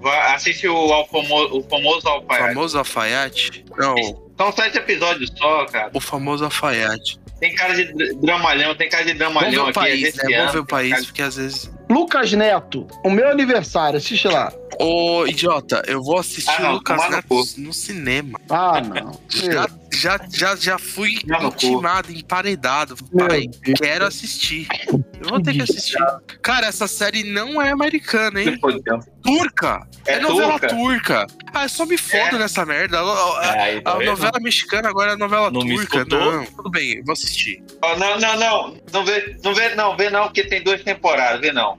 vou 0.01 0.11
assiste 0.11 0.67
o, 0.67 0.75
ao 0.75 1.07
famo- 1.09 1.59
o 1.59 1.63
famoso 1.69 2.07
O 2.07 2.11
Alfaiate. 2.11 2.49
famoso 2.55 2.79
alfaiate? 2.79 3.65
Não, 3.77 3.95
São 4.39 4.53
sete 4.53 4.79
episódios 4.79 5.31
só, 5.37 5.67
cara. 5.67 5.91
o 5.93 6.01
famoso 6.01 6.45
alfaiate. 6.45 7.19
Tem 7.39 7.55
cara 7.55 7.75
de 7.75 7.85
dr- 7.93 8.15
dramalhão, 8.23 8.75
tem 8.75 8.89
cara 8.89 9.05
de 9.05 9.13
Vamos 9.13 9.35
dramalhão 9.35 9.51
ver 9.51 9.59
o 9.59 9.63
aqui. 9.69 9.79
é 9.79 9.83
país, 9.83 10.15
né? 10.17 10.37
Vamos 10.39 10.53
ver 10.53 10.59
o 10.61 10.67
país, 10.67 11.05
porque 11.07 11.23
às 11.23 11.37
vezes. 11.37 11.71
Lucas 11.91 12.33
Neto, 12.33 12.87
o 13.05 13.11
meu 13.11 13.29
aniversário, 13.29 13.99
assiste 13.99 14.29
lá. 14.29 14.53
Ô, 14.79 15.27
idiota, 15.27 15.83
eu 15.87 16.01
vou 16.03 16.19
assistir 16.19 16.51
Ah, 16.57 16.63
não, 16.63 16.71
o 16.71 16.75
Lucas 16.75 17.03
no 17.05 17.11
Neto 17.11 17.29
cu. 17.29 17.45
no 17.59 17.73
cinema. 17.73 18.41
Ah, 18.49 18.81
não. 18.81 19.21
Já, 19.29 19.67
já, 19.93 20.21
já, 20.33 20.57
já 20.57 20.79
fui 20.79 21.17
no 21.27 21.49
intimado, 21.49 22.11
emparedado. 22.11 22.95
Meu 23.13 23.27
Pai, 23.29 23.47
Deus. 23.49 23.79
quero 23.79 24.07
assistir. 24.07 24.67
Eu 24.89 25.29
vou 25.29 25.43
ter 25.43 25.53
que 25.53 25.63
assistir. 25.63 25.99
Cara, 26.41 26.67
essa 26.69 26.87
série 26.89 27.25
não 27.25 27.61
é 27.61 27.71
americana, 27.73 28.41
hein? 28.41 28.59
Turca! 29.23 29.87
É, 30.07 30.15
É 30.15 30.21
novela 30.21 30.53
turca? 30.59 30.69
turca. 30.69 31.27
Ah, 31.53 31.65
eu 31.65 31.69
só 31.69 31.85
me 31.85 31.99
fodo 31.99 32.37
É. 32.37 32.39
nessa 32.39 32.65
merda. 32.65 33.01
A, 33.01 33.03
a- 33.03 33.53
Aí, 33.65 33.81
tá 33.83 33.91
a 33.93 33.99
novela 34.03 34.41
mexicana 34.41 34.89
agora 34.89 35.13
é 35.13 35.17
novela 35.17 35.51
Não 35.51 35.61
turca. 35.61 36.07
Não, 36.07 36.47
tudo 36.47 36.71
bem, 36.71 36.95
eu 36.99 37.05
vou 37.05 37.13
assistir. 37.13 37.63
Ó, 37.83 37.97
não, 37.99 38.19
não, 38.19 38.37
não. 38.39 38.77
Não 38.93 39.05
vê, 39.05 39.37
não 39.45 39.55
vê, 39.55 39.75
não, 39.75 39.97
vê 39.97 40.09
não, 40.09 40.25
porque 40.25 40.45
tem 40.45 40.63
duas 40.63 40.83
temporadas, 40.83 41.41
vê 41.41 41.53
não. 41.53 41.79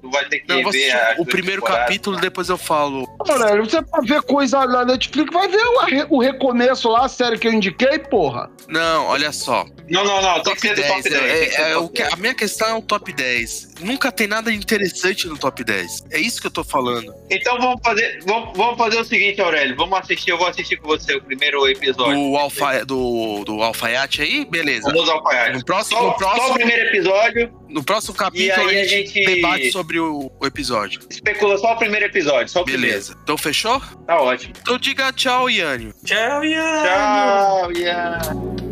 Tu 0.01 0.09
vai 0.09 0.25
ter 0.27 0.39
que 0.39 0.47
Não, 0.49 0.71
ver 0.71 0.91
as 0.91 1.19
o 1.19 1.25
primeiro 1.25 1.61
capítulo, 1.61 2.17
depois 2.17 2.49
eu 2.49 2.57
falo. 2.57 3.07
Aurélio, 3.19 3.65
você 3.69 3.81
pra 3.83 4.01
ver 4.01 4.21
coisa 4.23 4.65
na 4.65 4.83
Netflix, 4.83 5.31
vai 5.31 5.47
ver 5.47 5.63
o, 6.09 6.15
o 6.15 6.19
recomeço 6.19 6.89
lá, 6.89 7.05
a 7.05 7.09
série 7.09 7.37
que 7.37 7.47
eu 7.47 7.53
indiquei, 7.53 7.99
porra. 7.99 8.49
Não, 8.67 9.05
olha 9.05 9.31
só. 9.31 9.65
Não, 9.89 10.03
não, 10.05 10.21
não, 10.21 10.41
Top 10.41 10.55
que 10.55 10.61
ser 10.69 10.75
do 10.75 10.81
10. 10.81 10.87
top 10.93 11.09
10. 11.09 11.23
é- 11.23 11.61
é 11.71 11.73
do 11.73 11.79
o 11.79 11.81
top 11.83 11.93
que- 11.93 12.01
10. 12.03 12.13
a 12.13 12.15
minha 12.15 12.33
questão 12.33 12.67
é 12.69 12.73
o 12.75 12.81
top 12.81 13.13
10. 13.13 13.71
Nunca 13.81 14.11
tem 14.11 14.25
nada 14.27 14.51
interessante 14.51 15.27
no 15.27 15.37
top 15.37 15.63
10. 15.63 16.05
É 16.11 16.19
isso 16.19 16.39
que 16.39 16.47
eu 16.47 16.51
tô 16.51 16.63
falando. 16.63 17.13
Então 17.29 17.57
vamos 17.59 17.81
fazer, 17.83 18.19
vamos, 18.25 18.55
vamos 18.57 18.77
fazer 18.77 18.97
o 18.99 19.03
seguinte, 19.03 19.41
Aurélio. 19.41 19.75
Vamos 19.75 19.99
assistir, 19.99 20.31
eu 20.31 20.37
vou 20.37 20.47
assistir 20.47 20.77
com 20.77 20.87
você 20.87 21.15
o 21.15 21.21
primeiro 21.21 21.67
episódio. 21.67 22.13
Do, 22.15 22.37
alfa, 22.37 22.85
do, 22.85 23.43
do 23.43 23.61
alfaiate 23.61 24.21
aí, 24.21 24.45
beleza. 24.45 24.89
Vamos 24.91 25.09
ao 25.09 25.17
alfaiate. 25.17 25.57
No 25.57 25.65
próximo, 25.65 25.97
Só, 25.97 26.03
no 26.05 26.09
só 26.11 26.15
o 26.15 26.17
próximo, 26.17 26.53
primeiro 26.55 26.87
episódio, 26.87 27.53
no 27.69 27.83
próximo 27.83 28.15
E 28.15 28.17
capítulo 28.17 28.69
aí 28.69 28.77
a 28.79 28.81
a 28.81 28.85
gente, 28.85 29.11
gente- 29.13 29.25
debate 29.25 29.71
sobre 29.71 29.90
o, 29.99 30.31
o 30.39 30.45
episódio. 30.45 31.01
especula 31.09 31.57
só 31.57 31.73
o 31.73 31.77
primeiro 31.77 32.05
episódio, 32.05 32.49
só 32.49 32.61
o 32.61 32.65
Beleza. 32.65 33.15
Então 33.23 33.37
fechou? 33.37 33.79
primeiro. 33.79 33.95
Tá 34.05 34.19
ótimo. 34.21 34.53
Então 34.61 34.77
diga 34.77 35.11
tchau, 35.13 35.49
Yânio. 35.49 35.93
Tchau, 36.03 36.43
Ian. 36.43 36.83
Tchau, 36.83 37.71
Ian. 37.73 38.70